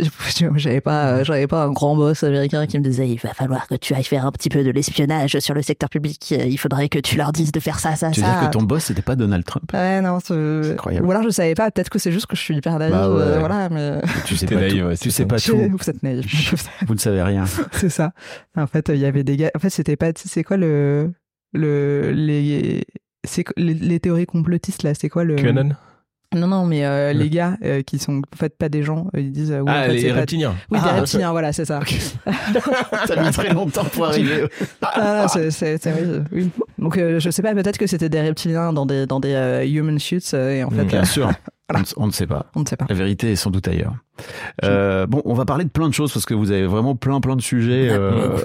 j'avais 0.56 0.80
pas 0.80 1.24
j'avais 1.24 1.48
pas 1.48 1.64
un 1.64 1.72
grand 1.72 1.96
boss 1.96 2.22
américain 2.22 2.66
qui 2.68 2.78
me 2.78 2.84
disait 2.84 3.08
il 3.08 3.18
va 3.18 3.34
falloir 3.34 3.66
que 3.66 3.74
tu 3.74 3.94
ailles 3.94 4.04
faire 4.04 4.24
un 4.24 4.30
petit 4.30 4.48
peu 4.48 4.62
de 4.62 4.70
l'espionnage 4.70 5.36
sur 5.40 5.54
le 5.54 5.62
secteur 5.62 5.88
public 5.90 6.30
il 6.30 6.56
faudrait 6.56 6.88
que 6.88 7.00
tu 7.00 7.16
leur 7.16 7.32
dises 7.32 7.50
de 7.50 7.58
faire 7.58 7.80
ça 7.80 7.96
ça 7.96 8.12
Tu 8.12 8.20
veux 8.20 8.26
ça 8.26 8.38
dire 8.38 8.48
que 8.48 8.52
ton 8.52 8.62
boss, 8.62 8.84
c'était 8.84 9.02
pas 9.02 9.16
Donald 9.16 9.44
Trump? 9.44 9.68
Ouais 9.74 10.00
non 10.00 10.20
c'est 10.24 10.72
incroyable. 10.72 11.04
ou 11.04 11.10
alors 11.10 11.24
je 11.24 11.30
savais 11.30 11.54
pas 11.56 11.70
peut-être 11.72 11.90
que 11.90 11.98
c'est 11.98 12.12
juste 12.12 12.26
que 12.26 12.36
je 12.36 12.40
suis 12.42 12.54
hyper 12.56 12.78
naïve 12.78 12.92
Bah 12.92 13.10
ouais. 13.10 13.20
euh, 13.22 13.38
voilà 13.40 13.68
mais 13.70 14.00
Tu 14.24 14.36
sais 14.36 14.46
pas 14.46 14.54
naïf, 14.54 14.74
tout. 14.80 14.86
ouais, 14.86 14.96
tu 14.96 15.10
sais 15.10 15.22
ça. 15.24 15.28
pas 15.28 15.40
tout. 15.40 15.56
vous 15.76 15.90
êtes 15.90 16.02
naïf 16.04 16.54
Vous 16.86 16.94
ne 16.94 17.00
savez 17.00 17.22
rien. 17.22 17.44
c'est 17.72 17.90
ça 17.90 18.12
en 18.56 18.68
fait 18.68 18.88
il 18.90 18.98
y 19.00 19.04
avait 19.06 19.24
des 19.24 19.36
gars 19.36 19.50
en 19.56 19.58
fait 19.58 19.70
c'était 19.70 19.96
pas 19.96 20.12
c'est 20.14 20.44
quoi 20.44 20.56
le 20.56 21.10
le 21.52 22.12
les 22.12 22.84
c'est 23.24 23.42
quoi- 23.42 23.54
les, 23.56 23.74
les 23.74 23.98
théories 23.98 24.26
complotistes 24.26 24.84
là 24.84 24.94
c'est 24.94 25.08
quoi 25.08 25.24
le 25.24 25.34
QAnon? 25.34 25.70
Non 26.34 26.46
non 26.46 26.66
mais 26.66 26.84
euh, 26.84 27.08
Ouais. 27.08 27.14
les 27.14 27.30
gars 27.30 27.56
euh, 27.64 27.82
qui 27.82 27.98
sont 27.98 28.18
en 28.18 28.36
fait 28.36 28.56
pas 28.56 28.68
des 28.68 28.82
gens 28.82 29.06
euh, 29.16 29.20
ils 29.20 29.32
disent 29.32 29.50
euh, 29.52 29.62
en 29.62 29.66
Ah, 29.66 29.84
fait, 29.84 29.92
les 29.94 30.00
c'est 30.02 30.08
pas- 30.10 30.14
reptiliens. 30.16 30.54
oui 30.70 30.78
Ah, 30.82 30.92
des 30.92 31.00
reptiliens 31.00 31.30
voilà 31.32 31.52
c'est 31.52 31.64
ça 31.64 31.80
Ça 33.06 33.14
a 33.14 33.22
mis 33.22 33.30
très 33.30 33.52
longtemps 33.54 33.84
pour 33.84 34.06
arriver. 34.06 34.44
Ah, 34.82 35.26
c'est, 35.28 35.50
oui. 36.32 36.50
Donc, 36.78 36.98
je 36.98 37.30
sais 37.30 37.42
pas, 37.42 37.54
peut-être 37.54 37.78
que 37.78 37.86
c'était 37.86 38.08
des 38.08 38.20
reptiliens 38.20 38.72
dans 38.72 38.86
des, 38.86 39.06
dans 39.06 39.20
des 39.20 39.64
human 39.72 39.98
euh, 40.34 40.50
et 40.50 40.64
en 40.64 40.70
fait, 40.70 40.84
Bien 40.84 41.04
sûr. 41.04 41.30
On 41.74 41.78
ne- 41.80 41.84
On 41.98 42.06
ne 42.06 42.12
sait 42.12 42.26
pas. 42.26 42.46
on 42.54 42.60
ne 42.60 42.66
sait 42.66 42.76
pas. 42.76 42.86
La 42.88 42.94
vérité 42.94 43.32
est 43.32 43.36
sans 43.36 43.50
doute 43.50 43.68
ailleurs. 43.68 43.94
Euh, 44.64 45.06
bon, 45.06 45.20
on 45.26 45.34
va 45.34 45.44
parler 45.44 45.64
de 45.64 45.68
plein 45.70 45.86
de 45.88 45.94
choses 45.94 46.12
parce 46.12 46.24
que 46.24 46.34
vous 46.34 46.50
avez 46.50 46.66
vraiment 46.66 46.96
plein 46.96 47.20
plein 47.20 47.36
de 47.36 47.42
sujets 47.42 47.88
euh, 47.92 48.36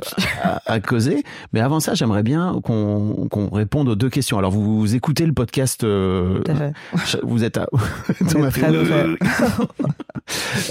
à, 0.44 0.62
à 0.72 0.80
causer. 0.82 1.24
Mais 1.54 1.62
avant 1.62 1.80
ça, 1.80 1.94
j'aimerais 1.94 2.22
bien 2.24 2.60
qu'on 2.64 3.50
réponde 3.52 3.88
aux 3.90 3.96
deux 3.96 4.10
questions. 4.10 4.38
Alors, 4.38 4.52
vous, 4.52 4.80
vous 4.80 4.94
écoutez 4.96 5.26
le 5.26 5.34
podcast. 5.34 5.84
euh, 5.84 6.42
vous 7.24 7.44
êtes 7.44 7.58
à. 7.58 7.68
Fait. 8.52 8.66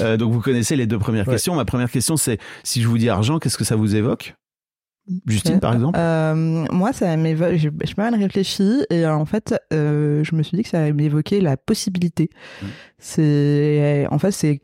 Euh, 0.01 0.17
donc, 0.17 0.33
vous 0.33 0.41
connaissez 0.41 0.77
les 0.77 0.87
deux 0.87 0.99
premières 0.99 1.27
Ouais. 1.27 1.35
questions. 1.35 1.55
Ma 1.55 1.65
première 1.65 1.91
question, 1.91 2.17
c'est 2.17 2.39
si 2.63 2.83
je 2.83 2.89
vous 2.89 2.99
dis 2.99 3.09
argent, 3.09 3.39
qu'est-ce 3.39 3.59
que 3.59 3.65
ça 3.65 3.77
vous 3.77 3.97
évoque? 3.97 4.35
Justine, 5.27 5.59
par 5.61 5.75
exemple 5.75 5.99
Euh, 5.99 6.35
moi, 6.71 6.93
ça 6.93 7.17
m'évoque, 7.17 7.55
j'ai 7.57 7.71
pas 7.71 8.11
mal 8.11 8.15
réfléchi, 8.15 8.85
et 8.91 9.05
euh, 9.05 9.15
en 9.15 9.25
fait, 9.25 9.55
euh, 9.73 10.23
je 10.25 10.35
me 10.37 10.43
suis 10.43 10.57
dit 10.57 10.63
que 10.63 10.69
ça 10.69 10.93
m'évoquait 10.93 11.41
la 11.41 11.57
possibilité. 11.57 12.31
C'est, 12.99 14.07
en 14.11 14.19
fait, 14.19 14.31
c'est 14.33 14.63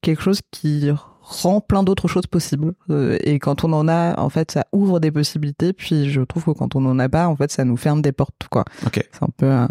quelque 0.00 0.22
chose 0.22 0.40
qui 0.50 0.90
rend 1.20 1.60
plein 1.60 1.82
d'autres 1.82 2.08
choses 2.08 2.26
possibles. 2.26 2.74
Euh, 2.90 3.18
et 3.22 3.38
quand 3.38 3.64
on 3.64 3.72
en 3.72 3.88
a, 3.88 4.18
en 4.20 4.28
fait, 4.30 4.50
ça 4.50 4.66
ouvre 4.72 5.00
des 5.00 5.10
possibilités, 5.10 5.72
puis 5.72 6.10
je 6.10 6.20
trouve 6.22 6.44
que 6.44 6.50
quand 6.52 6.74
on 6.76 6.84
en 6.86 6.98
a 6.98 7.08
pas, 7.08 7.28
en 7.28 7.36
fait, 7.36 7.50
ça 7.50 7.64
nous 7.64 7.76
ferme 7.76 8.02
des 8.02 8.12
portes, 8.12 8.46
quoi. 8.50 8.64
Ok. 8.86 9.06
C'est 9.12 9.22
un 9.22 9.28
peu, 9.36 9.46
euh, 9.46 9.66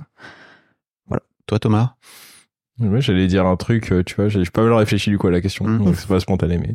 Toi, 1.45 1.59
Thomas? 1.59 1.95
Ouais, 2.79 3.01
j'allais 3.01 3.27
dire 3.27 3.45
un 3.45 3.55
truc, 3.57 3.91
euh, 3.91 4.01
tu 4.03 4.15
vois, 4.15 4.29
j'ai 4.29 4.41
pas 4.45 4.63
mal 4.63 4.73
réfléchi 4.73 5.09
du 5.11 5.17
coup 5.17 5.27
à 5.27 5.31
la 5.31 5.41
question, 5.41 5.65
Mhm. 5.67 5.83
donc 5.85 5.95
c'est 5.95 6.07
pas 6.07 6.19
spontané, 6.19 6.57
mais 6.57 6.73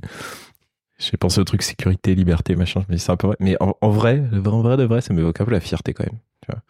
j'ai 0.99 1.17
pensé 1.17 1.41
au 1.41 1.45
truc 1.45 1.63
sécurité, 1.63 2.15
liberté, 2.15 2.57
machin, 2.57 2.83
je 2.87 2.93
me 2.93 2.97
dis 2.97 3.03
c'est 3.03 3.13
un 3.13 3.17
peu 3.17 3.29
vrai. 3.29 3.37
Mais 3.41 3.57
en, 3.61 3.75
en 3.81 3.91
vrai, 3.91 4.23
en 4.33 4.61
vrai 4.63 4.77
de 4.77 4.85
vrai, 4.85 5.01
ça 5.01 5.15
m'évoque 5.15 5.41
un 5.41 5.45
peu 5.45 5.53
la 5.53 5.61
fierté 5.61 5.93
quand 5.95 6.05
même, 6.05 6.19
tu 6.43 6.53
vois. 6.53 6.63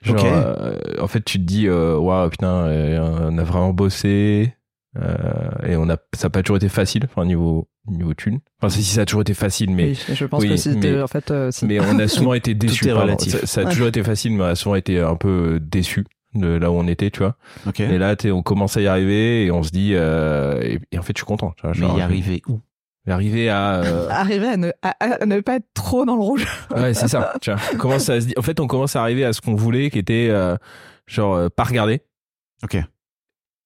Genre, 0.00 0.24
euh, 0.24 0.76
en 1.00 1.08
fait, 1.08 1.22
tu 1.24 1.38
te 1.38 1.44
dis, 1.44 1.66
euh, 1.66 1.96
waouh, 1.96 2.30
putain, 2.30 2.46
euh, 2.66 3.28
on 3.30 3.36
a 3.36 3.42
vraiment 3.42 3.72
bossé, 3.72 4.54
euh, 4.96 5.48
et 5.66 5.76
on 5.76 5.88
a, 5.90 5.96
ça 6.14 6.28
a 6.28 6.30
pas 6.30 6.42
toujours 6.42 6.56
été 6.58 6.68
facile, 6.68 7.02
enfin, 7.04 7.24
niveau, 7.26 7.68
niveau 7.88 8.14
thune. 8.14 8.38
Enfin, 8.62 8.70
si, 8.70 8.82
si, 8.84 8.94
ça 8.94 9.00
a 9.02 9.04
toujours 9.06 9.22
été 9.22 9.34
facile, 9.34 9.70
mais, 9.70 9.88
oui, 10.08 10.14
je 10.14 10.24
pense 10.24 10.40
oui, 10.42 10.50
que 10.50 10.56
si, 10.56 10.76
mais- 10.76 11.02
en 11.02 11.08
fait, 11.08 11.32
mais 11.62 11.80
on 11.80 11.98
a 11.98 12.06
souvent 12.08 12.34
été 12.34 12.54
déçus. 12.54 12.90
relatif. 12.92 13.32
Ça, 13.40 13.46
ça 13.46 13.60
a 13.60 13.64
Ouais. 13.64 13.70
toujours 13.72 13.88
été 13.88 14.02
facile, 14.04 14.32
mais 14.34 14.44
on 14.44 14.46
a 14.46 14.54
souvent 14.54 14.76
été 14.76 15.00
un 15.00 15.16
peu 15.16 15.58
déçus 15.60 16.04
de 16.34 16.46
là 16.46 16.70
où 16.70 16.74
on 16.74 16.86
était, 16.86 17.10
tu 17.10 17.18
vois. 17.18 17.36
Ok. 17.66 17.80
Et 17.80 17.98
là, 17.98 18.14
on 18.26 18.42
commence 18.42 18.76
à 18.76 18.80
y 18.80 18.86
arriver 18.86 19.46
et 19.46 19.50
on 19.50 19.62
se 19.64 19.70
dit, 19.70 19.94
et, 19.94 20.78
et 20.92 20.98
en 20.98 21.02
fait, 21.02 21.16
je 21.16 21.20
suis 21.20 21.26
content. 21.26 21.52
tu 21.56 21.62
vois, 21.66 21.72
Mais 21.76 21.88
y 21.98 22.00
arriver 22.00 22.42
où? 22.48 22.60
Arriver 23.06 23.48
à, 23.48 23.76
euh, 23.76 24.08
Arriver 24.10 24.48
à 24.48 24.56
ne, 24.56 24.70
à- 24.82 24.96
à 25.22 25.26
ne 25.26 25.40
pas 25.40 25.56
être 25.56 25.68
trop 25.74 26.04
dans 26.04 26.16
le 26.16 26.22
rouge. 26.22 26.46
ouais, 26.76 26.94
c'est 26.94 27.08
ça. 27.08 27.32
Tu 27.40 27.50
vois, 27.50 27.60
on 27.72 27.76
commence 27.76 28.08
à 28.08 28.20
se 28.20 28.26
dire, 28.26 28.34
en 28.38 28.42
fait, 28.42 28.60
on 28.60 28.66
commence 28.66 28.96
à 28.96 29.02
arriver 29.02 29.24
à 29.24 29.32
ce 29.32 29.40
qu'on 29.40 29.54
voulait, 29.54 29.90
qui 29.90 29.98
était 29.98 30.28
euh, 30.30 30.56
genre 31.06 31.34
euh, 31.34 31.48
pas 31.48 31.64
regarder 31.64 32.02
Ok. 32.64 32.76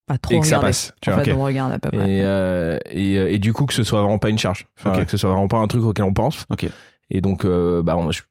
Pas 0.07 0.19
trop 0.19 0.35
et 0.35 0.41
que 0.41 0.47
ça 0.47 0.57
regarder. 0.57 0.69
passe. 0.69 0.93
Tu 1.01 1.11
En 1.11 1.15
vois, 1.15 1.25
fait, 1.25 1.33
ok. 1.33 1.39
on 1.39 1.45
regarde 1.45 1.73
à 1.73 1.79
peu 1.79 1.91
près. 1.91 2.11
et, 2.11 2.23
euh, 2.23 2.79
et, 2.91 3.15
et 3.35 3.39
du 3.39 3.53
coup 3.53 3.67
que 3.67 3.75
ce 3.75 3.83
soit 3.85 4.01
vraiment 4.01 4.19
pas 4.19 4.29
une 4.31 4.39
charge, 4.39 4.67
enfin, 4.79 5.05
que 5.05 5.11
ce 5.11 5.17
soit 5.17 5.31
vraiment 5.31 5.49
pas 5.49 5.59
un 5.59 5.67
truc 5.69 5.83
auquel 5.85 6.05
on 6.05 6.13
pense. 6.15 6.45
Ok. 6.51 6.67
Et 7.11 7.21
donc, 7.21 7.45
euh, 7.45 7.83
bah, 7.83 7.97
on, 7.97 8.11
je- 8.11 8.23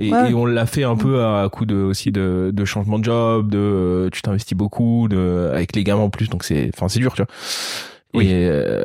et, 0.00 0.12
Ouais. 0.12 0.30
et 0.30 0.34
on 0.34 0.46
l'a 0.46 0.66
fait 0.66 0.84
un 0.84 0.94
peu 0.96 1.24
à 1.24 1.48
coup 1.50 1.66
de 1.66 1.74
aussi 1.74 2.12
de, 2.12 2.50
de 2.54 2.64
changement 2.64 2.98
de 3.00 3.04
job, 3.04 3.50
de 3.50 3.58
euh, 3.58 4.10
tu 4.10 4.22
t'investis 4.22 4.56
beaucoup, 4.56 5.08
de 5.08 5.50
avec 5.52 5.74
les 5.74 5.82
gamins 5.84 6.02
en 6.02 6.10
plus, 6.10 6.28
donc 6.28 6.44
c'est, 6.44 6.70
enfin, 6.74 6.88
c'est 6.88 7.00
dur, 7.00 7.14
tu 7.14 7.22
vois. 7.22 7.30
Oui. 8.14 8.28
Et, 8.28 8.46
euh, 8.48 8.84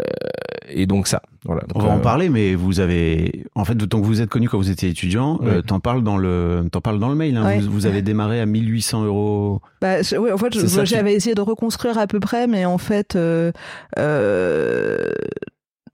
et 0.70 0.86
donc 0.86 1.08
ça, 1.08 1.22
voilà. 1.46 1.64
On 1.76 1.80
Donc, 1.80 1.88
va 1.88 1.94
en 1.94 1.98
euh, 1.98 2.02
parler, 2.02 2.30
mais 2.30 2.56
vous 2.56 2.80
avez, 2.80 3.46
en 3.56 3.64
fait, 3.66 3.76
tant 3.76 4.02
que 4.02 4.06
vous 4.06 4.22
êtes 4.22 4.30
connu 4.30 4.50
quand 4.50 4.58
vous 4.58 4.70
étiez 4.72 4.90
étudiant, 4.90 5.38
Oui. 5.42 5.48
euh, 5.50 5.62
t'en 5.62 5.80
parles 5.80 6.04
dans 6.04 6.18
le, 6.18 6.66
t'en 6.72 6.82
parles 6.82 7.00
dans 7.00 7.10
le 7.10 7.16
mail. 7.16 7.38
hein. 7.38 7.46
Ouais. 7.46 7.60
Vous, 7.60 7.70
vous 7.72 7.86
avez 7.86 8.02
démarré 8.02 8.40
à 8.42 8.46
1800 8.46 9.04
euros. 9.06 9.62
Bah, 9.82 10.02
je- 10.02 10.16
oui, 10.18 10.32
en 10.32 10.38
fait, 10.38 10.54
j'avais 10.86 11.14
essayé 11.14 11.36
de 11.36 11.42
reconstruire 11.42 11.98
à 11.98 12.08
peu 12.08 12.20
près, 12.20 12.48
mais 12.48 12.66
en 12.66 12.78
fait, 12.78 13.16
euh, 13.16 13.52
euh, 14.00 15.12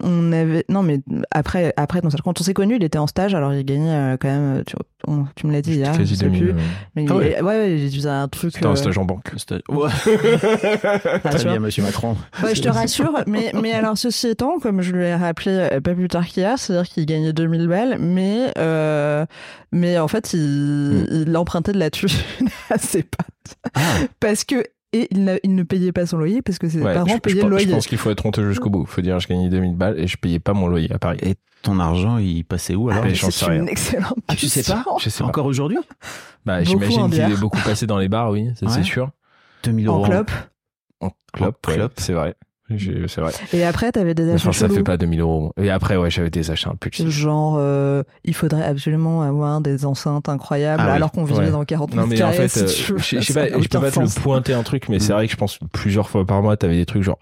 on 0.03 0.31
avait 0.31 0.63
non, 0.69 0.81
mais 0.83 0.99
après, 1.31 1.73
après, 1.77 2.01
non, 2.01 2.09
quand 2.23 2.39
on 2.39 2.43
s'est 2.43 2.53
connus, 2.53 2.77
il 2.77 2.83
était 2.83 2.97
en 2.97 3.07
stage, 3.07 3.33
alors 3.35 3.53
il 3.53 3.63
gagnait 3.65 3.91
euh, 4.13 4.17
quand 4.19 4.29
même. 4.29 4.63
Tu, 4.65 4.75
on- 5.07 5.25
tu 5.35 5.47
me 5.47 5.51
l'as 5.51 5.61
dit 5.61 5.73
hier, 5.75 5.93
je 5.93 6.03
sais 6.13 6.25
2000, 6.25 6.39
plus. 6.41 6.49
euh, 6.51 6.55
Mais 6.95 7.05
Ah 7.09 7.13
il- 7.13 7.17
ouais. 7.17 7.41
ouais, 7.41 7.43
ouais, 7.43 7.79
il 7.79 7.91
faisait 7.93 8.09
un 8.09 8.27
truc. 8.27 8.53
C'était 8.53 8.65
un 8.65 8.71
euh, 8.71 8.75
stage 8.75 8.97
en 8.97 9.05
banque. 9.05 9.31
Ouais. 9.69 9.89
Très 11.23 11.43
bien, 11.43 11.59
monsieur 11.59 11.83
Macron. 11.83 12.15
Ouais, 12.43 12.55
je 12.55 12.61
te 12.61 12.69
rassure, 12.69 13.13
mais, 13.27 13.51
mais 13.53 13.71
alors 13.73 13.97
ceci 13.97 14.27
étant, 14.27 14.59
comme 14.59 14.81
je 14.81 14.91
lui 14.93 15.03
ai 15.03 15.15
rappelé 15.15 15.51
euh, 15.71 15.81
pas 15.81 15.93
plus 15.93 16.07
tard 16.07 16.25
qu'hier, 16.25 16.57
c'est-à-dire 16.57 16.87
qu'il 16.89 17.05
gagnait 17.05 17.33
2000 17.33 17.67
balles, 17.67 17.97
mais, 17.99 18.51
euh, 18.57 19.25
mais 19.71 19.97
en 19.99 20.07
fait, 20.07 20.33
il, 20.33 21.07
il 21.27 21.37
empruntait 21.37 21.73
de 21.73 21.79
la 21.79 21.89
thune 21.89 22.09
à 22.69 22.77
ses 22.77 23.03
potes. 23.03 23.57
Ah. 23.73 23.79
Parce 24.19 24.43
que, 24.43 24.63
et 24.93 25.07
il, 25.11 25.39
il 25.43 25.55
ne 25.55 25.63
payait 25.63 25.91
pas 25.91 26.05
son 26.05 26.17
loyer 26.17 26.41
parce 26.41 26.57
que 26.59 26.67
ses 26.69 26.81
Ouais, 26.81 26.93
parents 26.93 27.07
je, 27.07 27.13
je 27.13 27.19
payaient 27.19 27.35
le 27.35 27.41
je 27.41 27.47
loyer. 27.47 27.71
pense 27.71 27.87
qu'il 27.87 27.97
faut 27.97 28.09
être 28.11 28.25
honteux 28.25 28.47
jusqu'au 28.49 28.69
bout. 28.69 28.85
Faut 28.85 29.01
dire, 29.01 29.19
je 29.19 29.27
gagnais 29.27 29.49
2000 29.49 29.75
balles 29.75 29.99
et 29.99 30.07
je 30.07 30.17
payais 30.17 30.39
pas 30.39 30.53
mon 30.53 30.67
loyer 30.67 30.91
à 30.91 30.99
Paris. 30.99 31.19
Et 31.21 31.35
ton 31.61 31.79
argent, 31.79 32.17
il 32.17 32.43
passait 32.45 32.75
où 32.75 32.89
alors 32.89 33.03
sais 33.05 33.31
C'est 33.31 33.55
une 33.57 33.67
excellente 33.67 34.17
Ah, 34.27 34.35
tu 34.35 34.47
sais 34.47 34.63
pas. 34.63 34.83
Je 34.99 35.09
sais 35.09 35.23
pas. 35.23 35.29
Encore 35.29 35.45
aujourd'hui 35.45 35.77
Bah, 36.45 36.63
j'imagine 36.63 37.09
qu'il 37.09 37.19
est 37.21 37.39
beaucoup 37.39 37.59
passé 37.61 37.85
dans 37.85 37.97
les 37.97 38.09
bars, 38.09 38.31
oui, 38.31 38.49
ça 38.59 38.65
Ouais. 38.65 38.71
c'est 38.73 38.83
sûr. 38.83 39.09
2000 39.63 39.87
euros. 39.87 40.05
En 40.05 40.09
clope. 40.09 40.31
En 41.01 41.11
clope. 41.33 41.93
c'est 41.97 42.13
vrai. 42.13 42.35
J'ai- 42.69 43.07
C'est 43.07 43.21
vrai. 43.21 43.31
Et 43.53 43.63
après, 43.63 43.91
t'avais 43.91 44.13
des 44.13 44.23
achats 44.29 44.49
Enfin, 44.49 44.51
ça 44.51 44.65
chelous. 44.67 44.75
fait 44.77 44.83
pas 44.83 44.97
2000 44.97 45.21
euros. 45.21 45.53
Et 45.57 45.69
après, 45.69 45.95
ouais, 45.97 46.09
j'avais 46.11 46.29
des 46.29 46.51
achats 46.51 46.69
un 46.69 46.75
peu 46.75 46.89
cheap. 46.91 47.07
Genre, 47.07 47.55
euh, 47.59 48.03
il 48.23 48.35
faudrait 48.35 48.63
absolument 48.63 49.21
avoir 49.23 49.61
des 49.61 49.85
enceintes 49.85 50.29
incroyables, 50.29 50.81
Ah 50.83 50.89
oui. 50.89 50.95
alors 50.95 51.11
qu'on 51.11 51.23
vivait 51.23 51.39
Ouais. 51.45 51.51
dans 51.51 51.65
40 51.65 51.95
Non, 51.95 52.03
en 52.03 52.07
fait, 52.31 52.47
si 52.47 52.59
euh, 52.59 52.65
tu 52.67 52.93
veux. 52.93 52.97
je 52.99 53.19
sais 53.21 53.33
pas, 53.33 53.47
je 53.47 53.67
peux 53.67 53.79
pas 53.79 53.91
te 53.91 53.99
le 53.99 54.21
pointer 54.21 54.53
un 54.53 54.63
truc, 54.63 54.87
mais 54.89 54.99
c'est 54.99 55.13
Mm. 55.13 55.15
vrai 55.15 55.25
que 55.27 55.31
je 55.31 55.37
pense 55.37 55.59
plusieurs 55.73 56.09
fois 56.09 56.25
par 56.25 56.41
mois, 56.41 56.55
t'avais 56.57 56.75
des 56.77 56.85
trucs 56.85 57.03
genre, 57.03 57.17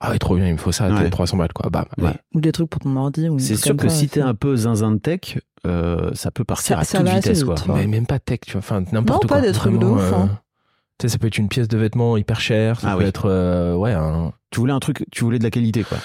ah 0.00 0.10
ouais, 0.10 0.18
trop 0.18 0.36
bien, 0.36 0.46
il 0.48 0.52
me 0.54 0.58
faut 0.58 0.72
ça, 0.72 0.88
Ouais. 0.90 1.02
t'as 1.04 1.10
300 1.10 1.36
balles, 1.36 1.52
quoi. 1.54 1.70
Bam. 1.70 1.84
Ouais. 1.98 2.10
Ou 2.34 2.40
des 2.40 2.52
trucs 2.52 2.68
pour 2.68 2.80
ton 2.80 2.94
ordi. 2.96 3.28
C'est 3.38 3.56
sûr 3.56 3.76
que 3.76 3.88
ça, 3.88 3.94
si 3.94 4.08
t'es 4.08 4.20
un 4.20 4.34
peu 4.34 4.56
zinzin 4.56 4.90
de 4.92 4.98
tech, 4.98 5.38
euh, 5.66 6.10
ça 6.14 6.30
peut 6.32 6.44
partir 6.44 6.76
Ça- 6.76 6.80
à 6.80 6.84
ça 6.84 6.98
toute 6.98 7.08
vitesse, 7.08 7.38
vite, 7.44 7.46
quoi. 7.64 7.76
Mais 7.76 7.86
même 7.86 8.06
pas 8.06 8.18
tech, 8.18 8.40
tu 8.46 8.52
vois. 8.52 8.58
Enfin, 8.58 8.82
n'importe 8.92 9.22
Non, 9.24 9.28
quoi. 9.28 9.36
pas 9.38 9.42
des 9.46 9.52
trucs 9.52 9.78
de 9.78 9.86
ouf, 9.86 10.00
euh, 10.12 10.16
hein. 10.16 10.28
Tu 11.02 11.08
sais, 11.08 11.12
ça 11.14 11.18
peut 11.18 11.26
être 11.26 11.38
une 11.38 11.48
pièce 11.48 11.66
de 11.66 11.76
vêtement 11.76 12.16
hyper 12.16 12.40
chère, 12.40 12.78
ça 12.78 12.90
Ah 12.92 12.96
peut 12.96 13.02
oui. 13.02 13.08
être, 13.08 13.28
euh, 13.28 13.74
ouais, 13.74 13.90
un, 13.92 14.32
Tu 14.52 14.60
voulais 14.60 14.72
un 14.72 14.78
truc, 14.78 15.04
tu 15.10 15.24
voulais 15.24 15.40
de 15.40 15.42
la 15.42 15.50
qualité, 15.50 15.82
quoi. 15.82 15.98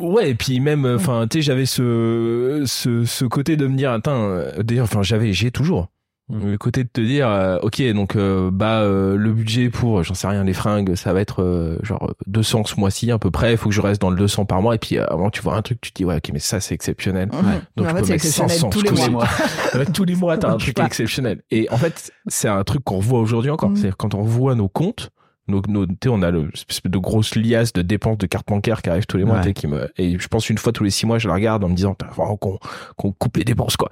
Ouais, 0.00 0.30
et 0.30 0.34
puis 0.34 0.60
même, 0.60 0.86
euh, 0.86 0.96
enfin, 0.96 1.26
tu 1.28 1.38
sais, 1.38 1.42
j'avais 1.42 1.66
ce, 1.66 2.62
ce, 2.64 3.04
ce 3.04 3.24
côté 3.26 3.58
de 3.58 3.66
me 3.66 3.76
dire, 3.76 3.92
attends, 3.92 4.22
euh, 4.30 4.62
d'ailleurs, 4.62 4.84
enfin, 4.84 5.02
j'avais, 5.02 5.34
j'ai 5.34 5.50
toujours. 5.50 5.88
Mm. 6.30 6.50
Le 6.50 6.58
côté 6.58 6.84
de 6.84 6.88
te 6.88 7.00
dire, 7.00 7.28
euh, 7.28 7.58
ok, 7.62 7.82
donc, 7.92 8.16
euh, 8.16 8.50
bah, 8.52 8.80
euh, 8.80 9.16
le 9.16 9.32
budget 9.32 9.70
pour, 9.70 10.02
j'en 10.02 10.14
sais 10.14 10.26
rien, 10.26 10.44
les 10.44 10.52
fringues, 10.52 10.94
ça 10.94 11.12
va 11.12 11.20
être 11.20 11.42
euh, 11.42 11.78
genre 11.82 12.12
200 12.26 12.64
ce 12.66 12.78
mois-ci 12.78 13.10
à 13.10 13.18
peu 13.18 13.30
près. 13.30 13.52
Il 13.52 13.56
faut 13.56 13.70
que 13.70 13.74
je 13.74 13.80
reste 13.80 14.00
dans 14.00 14.10
le 14.10 14.16
200 14.16 14.44
par 14.44 14.60
mois. 14.60 14.74
Et 14.74 14.78
puis, 14.78 14.98
euh, 14.98 15.06
avant, 15.06 15.30
tu 15.30 15.40
vois 15.40 15.56
un 15.56 15.62
truc, 15.62 15.80
tu 15.80 15.90
te 15.90 15.96
dis, 15.96 16.04
ouais, 16.04 16.16
ok, 16.16 16.30
mais 16.32 16.38
ça, 16.38 16.60
c'est 16.60 16.74
exceptionnel. 16.74 17.28
Mhm. 17.32 17.32
Donc, 17.32 17.42
Mais 17.42 17.60
je 17.76 17.82
en 17.82 17.86
fait, 17.86 18.00
peux 18.00 18.06
c'est 18.06 18.12
mettre 18.12 18.12
exceptionnel 18.12 18.50
500 18.50 18.70
tous 18.70 18.82
les 18.82 18.88
tous 18.90 18.96
les 18.96 19.08
mois. 19.08 19.28
Tous 19.94 20.04
les 20.04 20.14
mois, 20.14 20.36
t'as 20.36 20.50
un 20.50 20.58
Je 20.58 20.64
truc 20.64 20.80
exceptionnel. 20.80 21.42
Et 21.50 21.68
en 21.70 21.76
fait, 21.76 22.12
c'est 22.26 22.48
un 22.48 22.62
truc 22.64 22.84
qu'on 22.84 22.98
revoit 22.98 23.20
aujourd'hui 23.20 23.50
encore. 23.50 23.70
Mm. 23.70 23.76
C'est-à-dire 23.76 23.96
quand 23.96 24.14
on 24.14 24.22
revoit 24.22 24.54
nos 24.54 24.68
comptes, 24.68 25.10
nos, 25.48 25.62
nos, 25.68 25.86
on 26.06 26.22
a 26.22 26.30
le 26.30 26.50
espèce 26.54 26.82
de 26.90 26.98
grosse 26.98 27.34
liasse 27.34 27.72
de 27.72 27.82
dépenses 27.82 28.18
de 28.18 28.26
cartes 28.26 28.46
bancaires 28.48 28.82
qui 28.82 28.90
arrivent 28.90 29.06
tous 29.06 29.16
les 29.16 29.24
mois, 29.24 29.40
Ouais. 29.40 29.52
qui 29.52 29.66
me, 29.66 29.90
et 29.96 30.18
je 30.18 30.28
pense 30.28 30.48
une 30.50 30.58
fois 30.58 30.72
tous 30.72 30.84
les 30.84 30.90
six 30.90 31.06
mois, 31.06 31.18
je 31.18 31.28
la 31.28 31.34
regarde 31.34 31.64
en 31.64 31.68
me 31.68 31.74
disant, 31.74 31.96
vraiment 32.14 32.36
qu'on, 32.36 32.58
qu'on 32.96 33.12
coupe 33.12 33.36
les 33.36 33.44
dépenses, 33.44 33.76
quoi. 33.76 33.90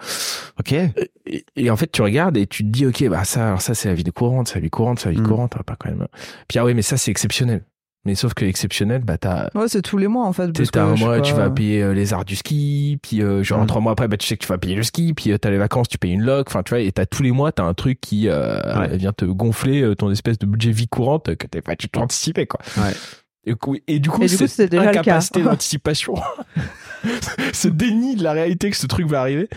Ok. 0.60 0.72
Et, 0.72 1.44
et 1.56 1.70
en 1.70 1.76
fait, 1.76 1.90
tu 1.90 2.02
regardes 2.02 2.36
et 2.36 2.46
tu 2.46 2.62
te 2.64 2.68
dis, 2.68 2.86
ok, 2.86 3.08
bah 3.08 3.24
ça, 3.24 3.46
alors 3.48 3.62
ça, 3.62 3.74
c'est 3.74 3.88
la 3.88 3.94
vie 3.94 4.04
courante, 4.04 4.48
c'est 4.48 4.56
la 4.56 4.60
vie 4.60 4.70
courante, 4.70 5.00
c'est 5.00 5.08
la 5.08 5.14
vie 5.14 5.20
Mm. 5.20 5.26
courante, 5.28 5.62
pas 5.64 5.76
quand 5.78 5.88
même. 5.88 6.06
Puis 6.48 6.58
ah 6.58 6.64
oui, 6.64 6.74
mais 6.74 6.82
ça, 6.82 6.96
c'est 6.96 7.10
exceptionnel. 7.10 7.62
Mais 8.06 8.14
sauf 8.14 8.32
que 8.34 8.44
exceptionnel, 8.44 9.02
bah 9.04 9.18
t'as, 9.18 9.48
Ouais, 9.54 9.66
c'est 9.68 9.82
tous 9.82 9.98
les 9.98 10.06
mois 10.06 10.24
en 10.26 10.32
fait. 10.32 10.50
t'as 10.70 10.84
un 10.84 10.94
mois, 10.94 11.16
pas, 11.16 11.20
tu 11.22 11.34
vas 11.34 11.50
payer 11.50 11.82
euh, 11.82 11.92
les 11.92 12.12
arts 12.14 12.24
du 12.24 12.36
ski, 12.36 12.98
puis 13.02 13.20
euh, 13.20 13.42
genre 13.42 13.62
Mm. 13.62 13.66
trois 13.66 13.80
mois 13.82 13.92
après, 13.92 14.06
bah, 14.08 14.16
tu 14.16 14.26
sais 14.26 14.36
que 14.36 14.42
tu 14.42 14.48
vas 14.48 14.58
payer 14.58 14.76
le 14.76 14.84
ski, 14.84 15.12
puis 15.12 15.32
euh, 15.32 15.38
t'as 15.38 15.50
les 15.50 15.58
vacances, 15.58 15.88
tu 15.88 15.98
payes 15.98 16.12
une 16.12 16.22
loc, 16.22 16.46
enfin 16.48 16.62
tu 16.62 16.70
vois, 16.70 16.80
et 16.80 16.92
t'as 16.92 17.04
tous 17.04 17.22
les 17.24 17.32
mois, 17.32 17.50
t'as 17.52 17.64
un 17.64 17.74
truc 17.74 18.00
qui 18.00 18.28
euh, 18.28 18.78
Ouais. 18.78 18.96
vient 18.96 19.12
te 19.12 19.24
gonfler 19.24 19.82
euh, 19.82 19.94
ton 19.96 20.10
espèce 20.10 20.38
de 20.38 20.46
budget 20.46 20.70
vie 20.70 20.86
courante 20.88 21.34
que 21.34 21.46
t'es 21.48 21.60
pas 21.62 21.74
du 21.74 21.88
tout 21.88 21.98
anticipé, 22.00 22.46
quoi. 22.46 22.60
Ouais. 22.78 22.92
Et, 23.46 23.52
du 23.52 23.56
coup, 23.56 23.76
Et 23.86 24.00
du 24.00 24.10
coup, 24.10 24.26
cette 24.26 24.74
le 24.74 24.80
incapacité 24.80 25.42
d'anticipation, 25.44 26.14
ce 27.52 27.68
déni 27.68 28.16
de 28.16 28.24
la 28.24 28.32
réalité 28.32 28.70
que 28.70 28.76
ce 28.76 28.88
truc 28.88 29.06
va 29.06 29.20
arriver, 29.20 29.48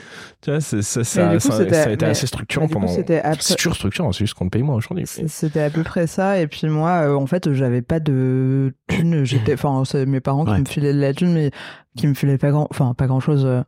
tu 0.42 0.52
vois, 0.52 0.62
ça, 0.62 0.82
ça, 0.82 1.04
coup, 1.40 1.52
a 1.52 1.92
été 1.92 2.06
assez 2.06 2.28
structurant 2.28 2.68
pendant. 2.68 2.88
c'était 2.88 3.22
C'est 3.40 3.56
toujours 3.56 3.76
structurant, 3.76 4.12
c'est 4.12 4.20
juste 4.20 4.36
qu'on 4.36 4.46
te 4.46 4.52
paye 4.52 4.62
moins 4.62 4.76
aujourd'hui. 4.76 5.06
C'était 5.08 5.62
à 5.62 5.70
peu 5.70 5.84
près 5.84 6.06
ça. 6.06 6.40
Et 6.40 6.48
puis 6.48 6.68
moi, 6.68 7.08
euh, 7.08 7.16
en 7.16 7.26
fait, 7.26 7.52
j'avais 7.52 7.82
pas 7.82 8.00
de 8.00 8.74
thune. 8.88 9.24
J'étais, 9.24 9.54
enfin, 9.54 9.84
c'est 9.86 10.06
mes 10.06 10.20
parents 10.20 10.46
qui 10.46 10.60
me 10.60 10.66
filaient 10.66 10.94
de 10.94 11.00
la 11.00 11.14
thune, 11.14 11.34
mais 11.34 11.52
qui 11.98 12.08
me 12.08 12.14
filaient 12.14 12.38
pas 12.38 12.52
grand, 12.52 12.68
enfin, 12.70 12.94
pas 12.94 13.08
grand 13.08 13.20
chose. 13.20 13.46
Euh, 13.46 13.64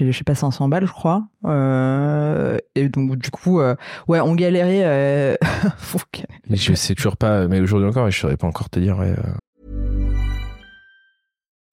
je 0.00 0.12
sais 0.12 0.24
pas, 0.24 0.34
500 0.34 0.68
balles, 0.68 0.86
je 0.86 0.92
crois. 0.92 1.24
Euh, 1.44 2.58
et 2.74 2.88
donc, 2.88 3.16
du 3.16 3.30
coup, 3.30 3.60
euh, 3.60 3.74
ouais, 4.08 4.20
on 4.20 4.34
galérait. 4.34 5.38
Mais 6.48 6.56
je 6.56 6.74
sais 6.74 6.94
toujours 6.94 7.16
pas, 7.16 7.46
mais 7.48 7.60
aujourd'hui 7.60 7.88
encore, 7.88 8.10
je 8.10 8.18
saurais 8.18 8.36
pas 8.36 8.46
encore 8.46 8.70
te 8.70 8.78
dire. 8.78 8.98
ouais, 8.98 9.14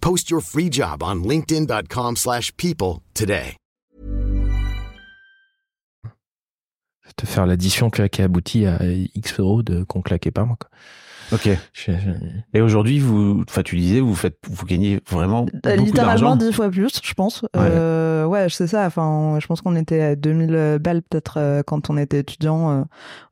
Post 0.00 0.30
your 0.30 0.42
free 0.42 0.68
job 0.68 1.02
on 1.02 1.24
linkedin.com/people 1.24 2.16
slash 2.16 2.52
people 2.56 3.02
today. 3.14 3.56
te 7.16 7.26
faire 7.26 7.46
l'addition 7.46 7.90
tu 7.90 8.00
vois, 8.00 8.08
qui 8.08 8.22
aboutit 8.22 8.66
à 8.66 8.78
X 9.14 9.40
euros 9.40 9.62
qu'on 9.88 10.02
claquait 10.02 10.30
pas, 10.30 10.44
moi. 10.44 10.56
Quoi. 10.58 10.70
Ok. 11.32 11.48
Je- 11.72 11.92
je- 11.92 12.58
Et 12.58 12.60
aujourd'hui, 12.60 12.98
vous, 12.98 13.44
enfin, 13.48 13.62
tu 13.62 13.76
disais, 13.76 14.00
vous 14.00 14.14
faites, 14.14 14.36
vous 14.48 14.66
gagnez 14.66 15.00
vraiment 15.10 15.46
Euh, 15.64 15.70
beaucoup 15.76 15.84
Littéralement 15.86 16.36
dix 16.36 16.52
fois 16.52 16.70
plus, 16.70 17.00
je 17.02 17.14
pense. 17.14 17.44
Euh, 17.56 18.24
ouais, 18.24 18.48
c'est 18.48 18.66
ça. 18.66 18.86
Enfin, 18.86 19.38
je 19.40 19.46
pense 19.46 19.60
qu'on 19.60 19.76
était 19.76 20.00
à 20.00 20.16
2000 20.16 20.78
balles 20.80 21.02
peut-être 21.02 21.38
euh, 21.38 21.62
quand 21.64 21.90
on 21.90 21.96
était 21.96 22.18
étudiant. 22.20 22.70
euh, 22.70 22.82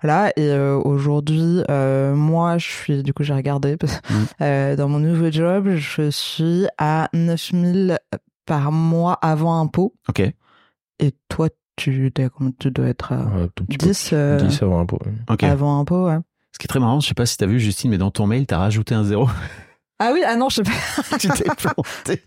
voilà. 0.02 0.30
Et 0.36 0.48
euh, 0.50 0.76
aujourd'hui, 0.76 1.62
euh, 1.70 2.14
moi, 2.14 2.58
je 2.58 2.66
suis, 2.66 3.02
du 3.02 3.12
coup, 3.12 3.22
j'ai 3.22 3.34
regardé. 3.34 3.76
Mm. 4.10 4.14
euh, 4.42 4.76
dans 4.76 4.88
mon 4.88 4.98
nouveau 5.00 5.30
job, 5.30 5.70
je 5.74 6.10
suis 6.10 6.66
à 6.78 7.08
9000 7.12 7.98
par 8.46 8.72
mois 8.72 9.14
avant 9.20 9.60
impôt. 9.60 9.94
Ok. 10.08 10.20
Et 11.00 11.12
toi, 11.28 11.48
tu, 11.76 12.10
dois 12.14 12.86
être 12.86 13.12
à 13.12 13.24
Ouais, 13.26 13.48
tout 13.54 13.64
petit 13.64 13.78
peu. 13.78 13.86
10, 13.86 14.10
euh, 14.12 14.36
10 14.38 14.62
avant 14.62 14.80
un 14.80 14.86
peu. 14.86 14.96
Ok. 15.30 15.42
avant 15.44 15.78
impôt, 15.80 16.06
ouais. 16.06 16.18
Ce 16.58 16.64
qui 16.64 16.66
est 16.66 16.70
très 16.70 16.80
marrant, 16.80 16.98
je 16.98 17.06
sais 17.06 17.14
pas 17.14 17.24
si 17.24 17.36
t'as 17.36 17.46
vu 17.46 17.60
Justine, 17.60 17.88
mais 17.88 17.98
dans 17.98 18.10
ton 18.10 18.26
mail, 18.26 18.44
t'as 18.44 18.58
rajouté 18.58 18.92
un 18.92 19.04
zéro. 19.04 19.28
Ah 20.00 20.10
oui, 20.12 20.22
ah 20.26 20.34
non, 20.34 20.48
je 20.48 20.56
sais 20.56 20.62
pas. 20.64 21.16
tu 21.18 21.28
t'es 21.28 21.44
planté. 21.56 22.22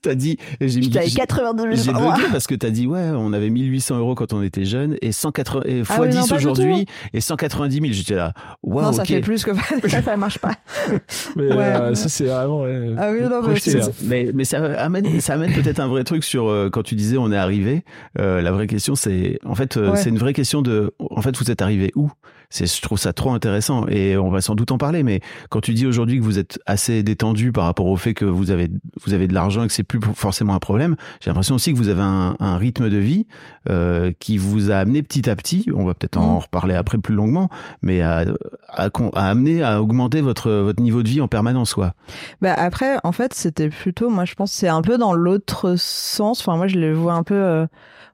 T'as 0.00 0.14
dit, 0.14 0.38
j'ai 0.58 0.80
j'ai- 0.82 0.90
82 0.90 1.74
000 1.74 1.76
j'ai 1.76 1.92
bugué 1.92 2.28
parce 2.32 2.46
que 2.46 2.54
t'as 2.54 2.70
dit, 2.70 2.86
ouais, 2.86 3.10
on 3.14 3.34
avait 3.34 3.50
1800 3.50 3.98
euros 3.98 4.14
quand 4.14 4.32
on 4.32 4.42
était 4.42 4.64
jeune 4.64 4.96
et 5.02 5.12
180, 5.12 5.62
et 5.66 5.80
Ah 5.82 5.84
fois 5.84 6.06
oui, 6.06 6.14
non, 6.14 6.22
10 6.22 6.28
pas 6.30 6.38
du 6.38 6.46
aujourd'hui 6.46 6.86
et 7.12 7.20
190 7.20 7.74
000. 7.80 7.86
J'étais 7.92 8.14
là, 8.14 8.32
waouh, 8.62 8.84
non, 8.86 8.92
ça 8.92 9.04
fait 9.04 9.20
plus 9.20 9.44
que 9.44 9.50
ça, 9.90 10.00
ça 10.02 10.16
marche 10.16 10.38
pas. 10.38 10.52
Mais 11.36 11.48
Ouais. 11.52 11.58
euh, 11.58 11.94
ça, 11.94 12.08
c'est 12.08 12.24
vraiment. 12.24 12.62
ouais, 12.62 12.94
Ah 12.96 13.10
oui, 13.12 13.20
non, 13.20 13.42
mais 13.42 13.76
hein. 13.82 13.88
Mais, 14.04 14.30
mais 14.34 14.44
ça 14.44 14.58
amène, 14.80 15.20
ça 15.20 15.34
amène 15.34 15.52
peut-être 15.52 15.80
un 15.80 15.88
vrai 15.88 16.04
truc 16.04 16.24
sur 16.24 16.48
euh, 16.48 16.70
quand 16.70 16.82
tu 16.82 16.94
disais 16.94 17.18
on 17.18 17.30
est 17.32 17.36
arrivé. 17.36 17.84
Euh, 18.18 18.40
la 18.40 18.50
vraie 18.52 18.66
question, 18.66 18.94
c'est 18.94 19.38
en 19.44 19.54
fait, 19.54 19.76
euh, 19.76 19.90
Ouais. 19.90 19.96
c'est 19.98 20.08
une 20.08 20.18
vraie 20.18 20.32
question 20.34 20.62
de, 20.62 20.94
en 20.98 21.20
fait, 21.20 21.36
vous 21.36 21.50
êtes 21.50 21.60
arrivé 21.60 21.90
où? 21.96 22.10
C'est, 22.52 22.66
je 22.66 22.82
trouve 22.82 22.98
ça 22.98 23.12
trop 23.12 23.32
intéressant 23.32 23.86
et 23.88 24.16
on 24.16 24.30
va 24.30 24.40
sans 24.42 24.54
doute 24.54 24.70
en 24.72 24.78
parler. 24.78 25.02
Mais 25.02 25.20
quand 25.48 25.60
tu 25.62 25.72
dis 25.74 25.86
aujourd'hui 25.86 26.18
que 26.18 26.22
vous 26.22 26.38
êtes 26.38 26.58
assez 26.66 27.02
détendu 27.02 27.50
par 27.50 27.64
rapport 27.64 27.86
au 27.86 27.96
fait 27.96 28.12
que 28.14 28.24
vous 28.26 28.50
avez, 28.50 28.70
vous 29.06 29.14
avez 29.14 29.26
de 29.26 29.32
l'argent 29.34 29.64
et 29.64 29.66
que 29.68 29.72
c'est 29.72 29.82
plus 29.82 30.00
forcément 30.14 30.54
un 30.54 30.58
problème, 30.58 30.96
j'ai 31.20 31.30
l'impression 31.30 31.54
aussi 31.54 31.72
que 31.72 31.78
vous 31.78 31.88
avez 31.88 32.02
un, 32.02 32.36
un 32.38 32.56
rythme 32.58 32.90
de 32.90 32.98
vie 32.98 33.26
euh, 33.70 34.12
qui 34.20 34.36
vous 34.36 34.70
a 34.70 34.76
amené 34.76 35.02
petit 35.02 35.30
à 35.30 35.34
petit. 35.36 35.66
On 35.74 35.84
va 35.84 35.94
peut-être 35.94 36.18
en 36.18 36.36
Mm. 36.36 36.38
reparler 36.38 36.74
après 36.74 36.98
plus 36.98 37.14
longuement, 37.14 37.48
mais 37.80 38.00
à, 38.02 38.24
à, 38.68 38.88
à 39.14 39.30
amener 39.30 39.62
à 39.62 39.80
augmenter 39.82 40.20
votre 40.20 40.50
votre 40.50 40.82
niveau 40.82 41.02
de 41.02 41.08
vie 41.08 41.20
en 41.22 41.28
permanence, 41.28 41.72
quoi. 41.74 41.94
Bah 42.42 42.52
après, 42.54 42.96
en 43.02 43.12
fait, 43.12 43.32
c'était 43.34 43.68
plutôt, 43.70 44.10
moi, 44.10 44.24
je 44.26 44.34
pense, 44.34 44.52
c'est 44.52 44.68
un 44.68 44.82
peu 44.82 44.98
dans 44.98 45.14
l'autre 45.14 45.74
sens. 45.78 46.40
Enfin, 46.40 46.56
moi, 46.56 46.66
je 46.68 46.78
le 46.78 46.92
vois 46.92 47.14
un 47.14 47.22
peu. 47.22 47.34
euh, 47.34 47.66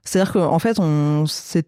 C'est-à-dire 0.03 0.31
qu'en 0.33 0.59
fait, 0.59 0.79
on 0.79 1.25
s'est 1.25 1.65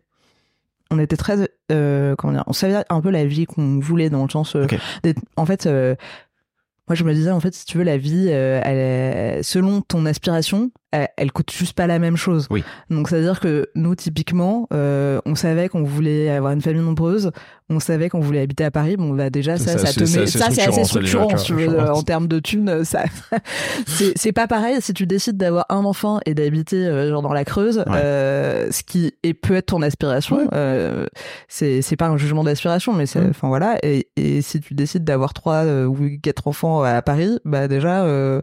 on 0.91 0.99
était 0.99 1.17
très 1.17 1.37
euh, 1.71 2.15
comment 2.17 2.33
dire 2.33 2.43
on 2.47 2.53
savait 2.53 2.83
un 2.89 3.01
peu 3.01 3.09
la 3.09 3.25
vie 3.25 3.45
qu'on 3.45 3.79
voulait 3.79 4.09
dans 4.09 4.23
le 4.23 4.29
sens 4.29 4.55
euh, 4.55 4.63
Ok. 4.65 4.75
d'être- 5.03 5.21
en 5.37 5.45
fait 5.45 5.65
euh, 5.65 5.95
moi 6.87 6.95
je 6.95 7.03
me 7.03 7.13
disais 7.13 7.31
en 7.31 7.39
fait 7.39 7.53
si 7.53 7.65
tu 7.65 7.77
veux 7.77 7.83
la 7.83 7.97
vie 7.97 8.27
euh, 8.29 8.61
elle 8.63 8.77
est- 9.39 9.43
selon 9.43 9.81
ton 9.81 10.05
aspiration 10.05 10.71
elle, 10.91 11.07
elle 11.17 11.31
coûte 11.31 11.51
juste 11.51 11.73
pas 11.73 11.87
la 11.87 11.99
même 11.99 12.17
chose. 12.17 12.47
Oui. 12.49 12.63
donc 12.89 13.09
c'est 13.09 13.17
à 13.17 13.21
dire 13.21 13.39
que 13.39 13.67
nous 13.75 13.95
typiquement 13.95 14.67
euh, 14.73 15.19
on 15.25 15.35
savait 15.35 15.69
qu'on 15.69 15.83
voulait 15.83 16.29
avoir 16.29 16.51
une 16.53 16.61
famille 16.61 16.81
nombreuse. 16.81 17.31
On 17.73 17.79
savait 17.79 18.09
qu'on 18.09 18.19
voulait 18.19 18.41
habiter 18.41 18.65
à 18.65 18.71
Paris. 18.71 18.97
Bon 18.97 19.13
bah 19.13 19.29
déjà 19.29 19.57
ça 19.57 19.77
Ça, 19.77 19.87
ça, 19.87 19.93
te 19.93 20.01
met 20.01 20.27
ça 20.27 20.49
c'est 20.51 20.67
assez 20.67 20.83
structurant, 20.83 21.37
si 21.37 21.45
tu 21.45 21.53
veux, 21.53 21.69
euh, 21.69 21.93
en 21.93 22.03
termes 22.03 22.27
de 22.27 22.39
thunes 22.39 22.83
ça 22.83 23.03
c'est 24.15 24.31
pas 24.33 24.47
pareil. 24.47 24.77
Si 24.81 24.93
tu 24.93 25.05
décides 25.07 25.37
d'avoir 25.37 25.65
un 25.69 25.85
enfant 25.85 26.19
et 26.25 26.33
d'habiter 26.33 26.85
euh, 26.85 27.09
genre 27.09 27.21
dans 27.21 27.33
la 27.33 27.45
Creuse 27.45 27.83
euh, 27.87 28.67
ce 28.71 28.83
qui 28.83 29.13
est, 29.23 29.33
peut 29.33 29.55
être 29.55 29.67
ton 29.67 29.81
aspiration 29.81 30.37
Ouais. 30.37 30.47
euh, 30.53 31.05
c'est 31.47 31.81
c'est 31.81 31.95
pas 31.95 32.07
un 32.07 32.17
jugement 32.17 32.43
d'aspiration 32.43 32.93
mais 32.93 33.05
c'est 33.05 33.19
enfin 33.29 33.47
voilà. 33.47 33.77
Et, 33.83 34.07
et 34.17 34.41
si 34.41 34.59
tu 34.59 34.73
décides 34.73 35.03
d'avoir 35.03 35.33
trois 35.33 35.63
euh, 35.65 35.85
ou 35.85 35.97
quatre 36.21 36.47
enfants 36.47 36.83
à 36.83 37.01
Paris 37.01 37.39
bah 37.45 37.67
déjà 37.67 38.03
euh, 38.03 38.41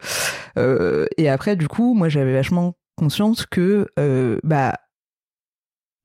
euh, 0.59 1.07
et 1.17 1.29
après 1.29 1.57
du 1.57 1.69
coup 1.69 1.95
moi 1.95 2.09
j'avais 2.09 2.33
vachement 2.39 2.75
conscience 2.97 3.47
que 3.47 3.87
euh, 3.99 4.39
bah 4.43 4.75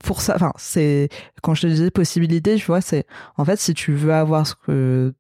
pour 0.04 0.22
ça 0.22 0.36
enfin 0.36 0.52
c'est 0.58 1.08
quand 1.42 1.54
je 1.56 1.62
te 1.62 1.68
disais 1.68 1.90
possibilité 1.92 2.56
tu 2.58 2.66
vois 2.66 2.82
c'est 2.82 3.06
en 3.38 3.46
fait 3.46 3.58
si 3.60 3.74
tu 3.74 3.94
veux 3.94 4.14
avoir 4.14 4.46
ce 4.46 4.54
que 4.56 5.14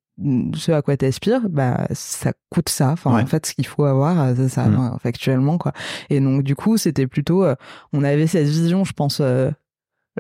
ce 0.55 0.71
à 0.71 0.81
quoi 0.81 0.95
t'aspires 0.97 1.49
bah 1.49 1.87
ça 1.93 2.33
coûte 2.51 2.69
ça 2.69 2.91
enfin 2.91 3.15
Ouais. 3.15 3.21
en 3.23 3.25
fait 3.25 3.45
ce 3.45 3.53
qu'il 3.55 3.65
faut 3.65 3.85
avoir 3.85 4.19
euh, 4.21 4.33
c'est 4.35 4.49
ça 4.49 4.65
Mm. 4.67 4.75
hein, 4.75 4.97
factuellement 5.01 5.57
quoi 5.57 5.71
et 6.09 6.19
donc 6.19 6.43
du 6.43 6.55
coup 6.55 6.77
c'était 6.77 7.07
plutôt 7.07 7.43
euh, 7.43 7.55
on 7.93 8.03
avait 8.03 8.27
cette 8.27 8.45
vision 8.47 8.83
je 8.83 8.93
pense 8.93 9.19
euh, 9.21 9.49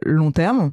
long 0.03 0.31
terme 0.31 0.71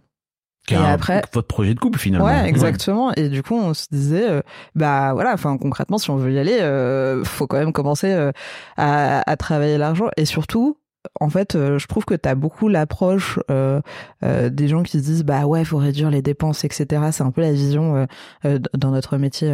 Et 0.68 0.74
un- 0.76 0.84
après- 0.84 1.22
votre 1.32 1.48
projet 1.48 1.74
de 1.74 1.80
couple 1.80 1.98
finalement. 1.98 2.26
Ouais, 2.26 2.48
exactement. 2.48 3.12
Et 3.14 3.28
du 3.28 3.42
coup, 3.42 3.54
on 3.56 3.74
se 3.74 3.86
disait, 3.90 4.28
euh, 4.28 4.40
bah 4.74 5.12
voilà, 5.14 5.32
enfin 5.32 5.56
concrètement, 5.58 5.98
si 5.98 6.10
on 6.10 6.16
veut 6.16 6.32
y 6.32 6.38
aller, 6.38 6.58
euh, 6.60 7.24
faut 7.24 7.46
quand 7.46 7.58
même 7.58 7.72
commencer 7.72 8.12
euh, 8.12 8.30
à, 8.76 9.28
à 9.28 9.36
travailler 9.36 9.78
l'argent. 9.78 10.08
Et 10.16 10.24
surtout, 10.26 10.76
en 11.18 11.30
fait, 11.30 11.54
euh, 11.56 11.78
je 11.78 11.86
trouve 11.88 12.04
que 12.04 12.14
t'as 12.14 12.34
beaucoup 12.34 12.68
l'approche 12.68 13.38
euh, 13.50 13.80
euh, 14.22 14.50
des 14.50 14.68
gens 14.68 14.82
qui 14.82 14.98
se 14.98 15.02
disent, 15.02 15.24
bah 15.24 15.46
ouais, 15.46 15.64
faut 15.64 15.78
réduire 15.78 16.10
les 16.10 16.22
dépenses, 16.22 16.62
etc. 16.64 17.02
C'est 17.10 17.22
un 17.22 17.30
peu 17.30 17.40
la 17.40 17.52
vision 17.52 17.96
euh, 17.96 18.06
euh, 18.44 18.58
dans 18.76 18.90
notre 18.90 19.16
métier. 19.16 19.50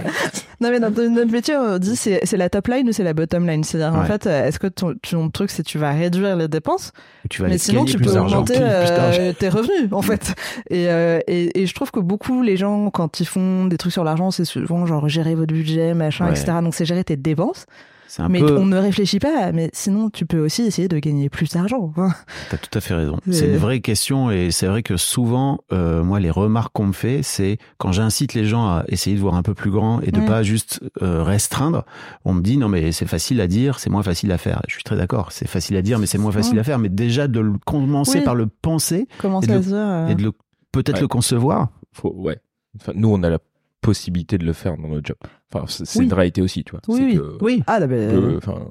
non 0.60 0.70
mais 0.70 0.80
dans 0.80 0.90
notre 0.90 1.30
métier, 1.32 1.56
on 1.56 1.78
dit 1.78 1.96
c'est 1.96 2.20
c'est 2.24 2.36
la 2.36 2.48
top 2.48 2.68
line 2.68 2.88
ou 2.88 2.92
c'est 2.92 3.04
la 3.04 3.14
bottom 3.14 3.46
line? 3.46 3.64
C'est-à-dire 3.64 3.98
en 3.98 4.04
fait, 4.04 4.26
est-ce 4.26 4.58
que 4.58 4.66
ton, 4.66 4.94
ton 4.94 5.30
truc 5.30 5.50
c'est 5.50 5.62
tu 5.62 5.78
vas 5.78 5.92
réduire 5.92 6.36
les 6.36 6.48
dépenses? 6.48 6.92
Tu 7.30 7.42
vas 7.42 7.48
mais 7.48 7.58
sinon, 7.58 7.84
tu 7.84 7.98
peux 7.98 8.10
augmenter 8.18 8.56
euh, 8.58 9.32
tes 9.32 9.48
revenus, 9.48 9.88
en 9.92 10.02
fait. 10.02 10.34
Et, 10.70 10.88
euh, 10.88 11.20
et, 11.26 11.62
et 11.62 11.66
je 11.66 11.74
trouve 11.74 11.90
que 11.90 12.00
beaucoup, 12.00 12.42
les 12.42 12.56
gens, 12.56 12.90
quand 12.90 13.20
ils 13.20 13.26
font 13.26 13.66
des 13.66 13.76
trucs 13.76 13.92
sur 13.92 14.04
l'argent, 14.04 14.30
c'est 14.30 14.44
souvent 14.44 14.86
genre 14.86 15.08
gérer 15.08 15.34
votre 15.34 15.52
budget, 15.54 15.94
machin, 15.94 16.26
Ouais. 16.26 16.32
etc. 16.32 16.52
Donc, 16.62 16.74
c'est 16.74 16.84
gérer 16.84 17.04
tes 17.04 17.16
dépenses. 17.16 17.66
C'est 18.14 18.20
un 18.20 18.28
Mais 18.28 18.40
peu. 18.40 18.58
on 18.58 18.66
ne 18.66 18.76
réfléchit 18.76 19.18
pas, 19.20 19.52
mais 19.52 19.70
sinon 19.72 20.10
tu 20.10 20.26
peux 20.26 20.38
aussi 20.38 20.60
essayer 20.64 20.86
de 20.86 20.98
gagner 20.98 21.30
plus 21.30 21.48
d'argent. 21.50 21.90
hein. 21.96 22.10
T'as 22.50 22.58
tout 22.58 22.68
à 22.76 22.82
fait 22.82 22.92
raison. 22.92 23.16
C'est- 23.30 23.46
une 23.46 23.56
vraie 23.56 23.80
question 23.80 24.30
et 24.30 24.50
c'est 24.50 24.66
vrai 24.66 24.82
que 24.82 24.98
souvent, 24.98 25.60
euh, 25.72 26.04
moi, 26.04 26.20
les 26.20 26.30
remarques 26.30 26.74
qu'on 26.74 26.88
me 26.88 26.92
fait, 26.92 27.22
c'est 27.22 27.56
quand 27.78 27.90
j'incite 27.92 28.34
les 28.34 28.44
gens 28.44 28.66
à 28.66 28.84
essayer 28.88 29.16
de 29.16 29.20
voir 29.22 29.34
un 29.34 29.42
peu 29.42 29.54
plus 29.54 29.70
grand 29.70 30.02
et 30.02 30.10
de 30.10 30.20
Mm. 30.20 30.26
pas 30.26 30.42
juste 30.42 30.80
euh, 31.00 31.22
restreindre, 31.22 31.86
on 32.26 32.34
me 32.34 32.42
dit 32.42 32.58
non 32.58 32.68
mais 32.68 32.92
c'est 32.92 33.06
facile 33.06 33.40
à 33.40 33.46
dire, 33.46 33.78
c'est 33.78 33.88
moins 33.88 34.02
facile 34.02 34.30
à 34.30 34.36
faire. 34.36 34.60
Je 34.68 34.74
suis 34.74 34.84
très 34.84 34.96
d'accord, 34.98 35.32
c'est 35.32 35.48
facile 35.48 35.76
à 35.78 35.82
dire, 35.82 35.98
mais 35.98 36.04
c'est 36.06 36.18
moins 36.18 36.32
facile 36.32 36.56
Ouais. 36.56 36.60
à 36.60 36.64
faire. 36.64 36.78
Mais 36.78 36.90
déjà 36.90 37.28
de 37.28 37.40
le 37.40 37.54
commencer 37.64 38.18
Oui. 38.18 38.24
par 38.26 38.34
le 38.34 38.46
penser 38.46 39.08
Comment 39.16 39.40
Et 39.40 39.46
ça 39.46 39.56
de 39.56 39.62
se 39.62 39.68
dire 39.68 39.76
euh, 39.78 40.08
et 40.08 40.14
de 40.16 40.22
le 40.22 40.32
peut-être 40.70 40.96
Ouais. 40.96 41.00
le 41.00 41.08
concevoir. 41.08 41.68
Faut, 41.94 42.12
ouais. 42.14 42.36
Enfin, 42.78 42.92
nous, 42.94 43.08
on 43.10 43.22
a 43.22 43.30
la 43.30 43.38
possibilité 43.82 44.38
de 44.38 44.46
le 44.46 44.54
faire 44.54 44.78
dans 44.78 44.88
notre 44.88 45.06
job. 45.06 45.16
Enfin, 45.52 45.66
c'est 45.68 45.98
Oui. 45.98 46.06
une 46.06 46.12
réalité 46.14 46.40
aussi, 46.40 46.64
tu 46.64 46.70
vois. 46.70 46.80
Oui, 46.88 47.00
oui. 47.04 47.16
que- 47.16 47.38
Oui. 47.44 47.62
Ah, 47.66 47.80
mais- 47.86 48.08
que, 48.08 48.36
enfin, 48.38 48.66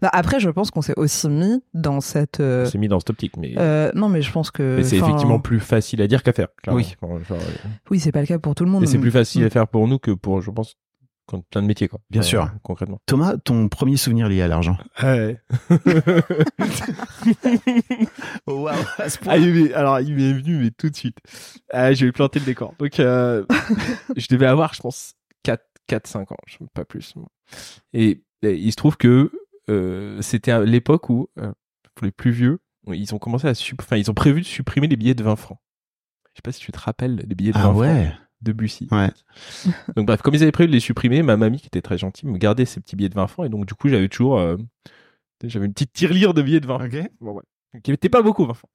Bah, 0.00 0.10
après, 0.12 0.38
je 0.38 0.50
pense 0.50 0.70
qu'on 0.70 0.82
s'est 0.82 0.92
aussi 0.98 1.28
mis 1.30 1.62
dans 1.72 2.00
cette. 2.02 2.38
euh, 2.40 2.64
on 2.66 2.68
s'est 2.68 2.78
mis 2.78 2.88
dans 2.88 3.00
cette 3.00 3.10
optique, 3.10 3.36
mais, 3.38 3.54
euh, 3.56 3.90
non, 3.94 4.08
mais 4.10 4.20
je 4.22 4.30
pense 4.30 4.50
que. 4.50 4.76
mais 4.76 4.84
c'est 4.84 4.98
effectivement 4.98 5.40
plus 5.40 5.60
facile 5.60 6.02
à 6.02 6.06
dire 6.06 6.22
qu'à 6.22 6.32
faire. 6.32 6.48
clairement. 6.62 6.76
Oui. 6.82 6.94
Enfin, 7.00 7.18
genre, 7.24 7.38
euh, 7.38 7.68
Oui, 7.90 7.98
c'est 8.00 8.12
pas 8.12 8.20
le 8.20 8.26
cas 8.26 8.38
pour 8.38 8.54
tout 8.54 8.64
le 8.64 8.70
monde. 8.70 8.82
Et 8.82 8.86
c'est 8.86 8.98
plus 8.98 9.10
facile 9.10 9.42
Mm. 9.42 9.46
à 9.46 9.50
faire 9.50 9.66
pour 9.68 9.88
nous 9.88 9.98
que 9.98 10.10
pour, 10.10 10.42
je 10.42 10.50
pense, 10.50 10.76
plein 11.26 11.62
de 11.62 11.66
métiers, 11.66 11.88
quoi. 11.88 12.00
Bien 12.10 12.20
Enfin, 12.20 12.28
sûr. 12.28 12.50
Concrètement. 12.62 13.00
Thomas, 13.06 13.36
ton 13.38 13.68
premier 13.68 13.96
souvenir 13.96 14.28
lié 14.28 14.42
à 14.42 14.48
l'argent. 14.48 14.76
Ouais. 15.02 15.40
Wow, 18.46 18.68
Ah, 18.98 19.32
alors, 19.74 20.00
il 20.00 20.14
m'est 20.14 20.32
venu, 20.32 20.58
mais 20.58 20.70
tout 20.70 20.90
de 20.90 20.96
suite. 20.96 21.16
Ah, 21.72 21.92
je 21.92 22.06
vais 22.06 22.12
planter 22.12 22.38
le 22.40 22.44
décor. 22.46 22.74
Donc, 22.78 23.00
euh, 23.00 23.44
je 24.16 24.26
devais 24.30 24.46
avoir, 24.46 24.74
je 24.74 24.80
pense, 24.80 25.14
4, 25.42 25.62
4 25.86 26.06
5 26.06 26.32
ans, 26.32 26.36
je- 26.46 26.58
pas 26.74 26.84
plus. 26.84 27.14
Et, 27.92 28.22
et 28.42 28.54
il 28.54 28.70
se 28.70 28.76
trouve 28.76 28.96
que 28.96 29.32
euh, 29.70 30.20
c'était 30.22 30.50
à 30.52 30.60
l'époque 30.64 31.08
où, 31.10 31.28
euh, 31.38 31.52
pour 31.94 32.04
les 32.04 32.12
plus 32.12 32.30
vieux, 32.30 32.60
ils 32.92 33.14
ont 33.14 33.18
commencé 33.18 33.46
à 33.48 33.52
enfin, 33.80 33.96
ils 33.96 34.10
ont 34.10 34.14
prévu 34.14 34.40
de 34.42 34.46
supprimer 34.46 34.88
les 34.88 34.96
billets 34.96 35.14
de 35.14 35.22
20 35.24 35.36
francs. 35.36 35.58
Je 36.34 36.38
sais 36.38 36.42
pas 36.42 36.52
si 36.52 36.60
tu 36.60 36.72
te 36.72 36.78
rappelles 36.78 37.16
des 37.16 37.34
billets 37.34 37.52
de 37.52 37.58
20 37.58 37.64
Ah 37.64 37.72
ouais. 37.72 38.06
francs 38.06 38.18
de 38.44 38.52
Bussy. 38.52 38.88
Ouais. 38.90 39.10
Donc 39.96 40.06
bref, 40.06 40.22
comme 40.22 40.34
ils 40.34 40.42
avaient 40.42 40.52
prévu 40.52 40.68
de 40.68 40.72
les 40.72 40.80
supprimer, 40.80 41.22
ma 41.22 41.36
mamie 41.36 41.60
qui 41.60 41.66
était 41.66 41.82
très 41.82 41.98
gentille 41.98 42.28
me 42.28 42.38
gardait 42.38 42.64
ces 42.64 42.80
petits 42.80 42.96
billets 42.96 43.08
de 43.08 43.14
20 43.14 43.26
francs 43.26 43.46
et 43.46 43.48
donc 43.48 43.66
du 43.66 43.74
coup 43.74 43.88
j'avais 43.88 44.08
toujours 44.08 44.38
euh, 44.38 44.56
j'avais 45.42 45.66
une 45.66 45.72
petite 45.72 45.92
tirelire 45.92 46.34
de 46.34 46.42
billets 46.42 46.60
de 46.60 46.66
20 46.66 46.78
francs. 46.78 47.10
Bon, 47.20 47.32
ouais. 47.32 47.42
Qui 47.82 47.90
n'était 47.90 48.08
pas 48.08 48.22
beaucoup 48.22 48.44
20 48.44 48.54
francs. 48.54 48.70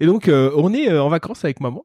Et 0.00 0.06
donc 0.06 0.28
euh, 0.28 0.50
on 0.56 0.72
est 0.74 0.90
euh, 0.90 1.02
en 1.02 1.08
vacances 1.08 1.44
avec 1.44 1.60
maman. 1.60 1.84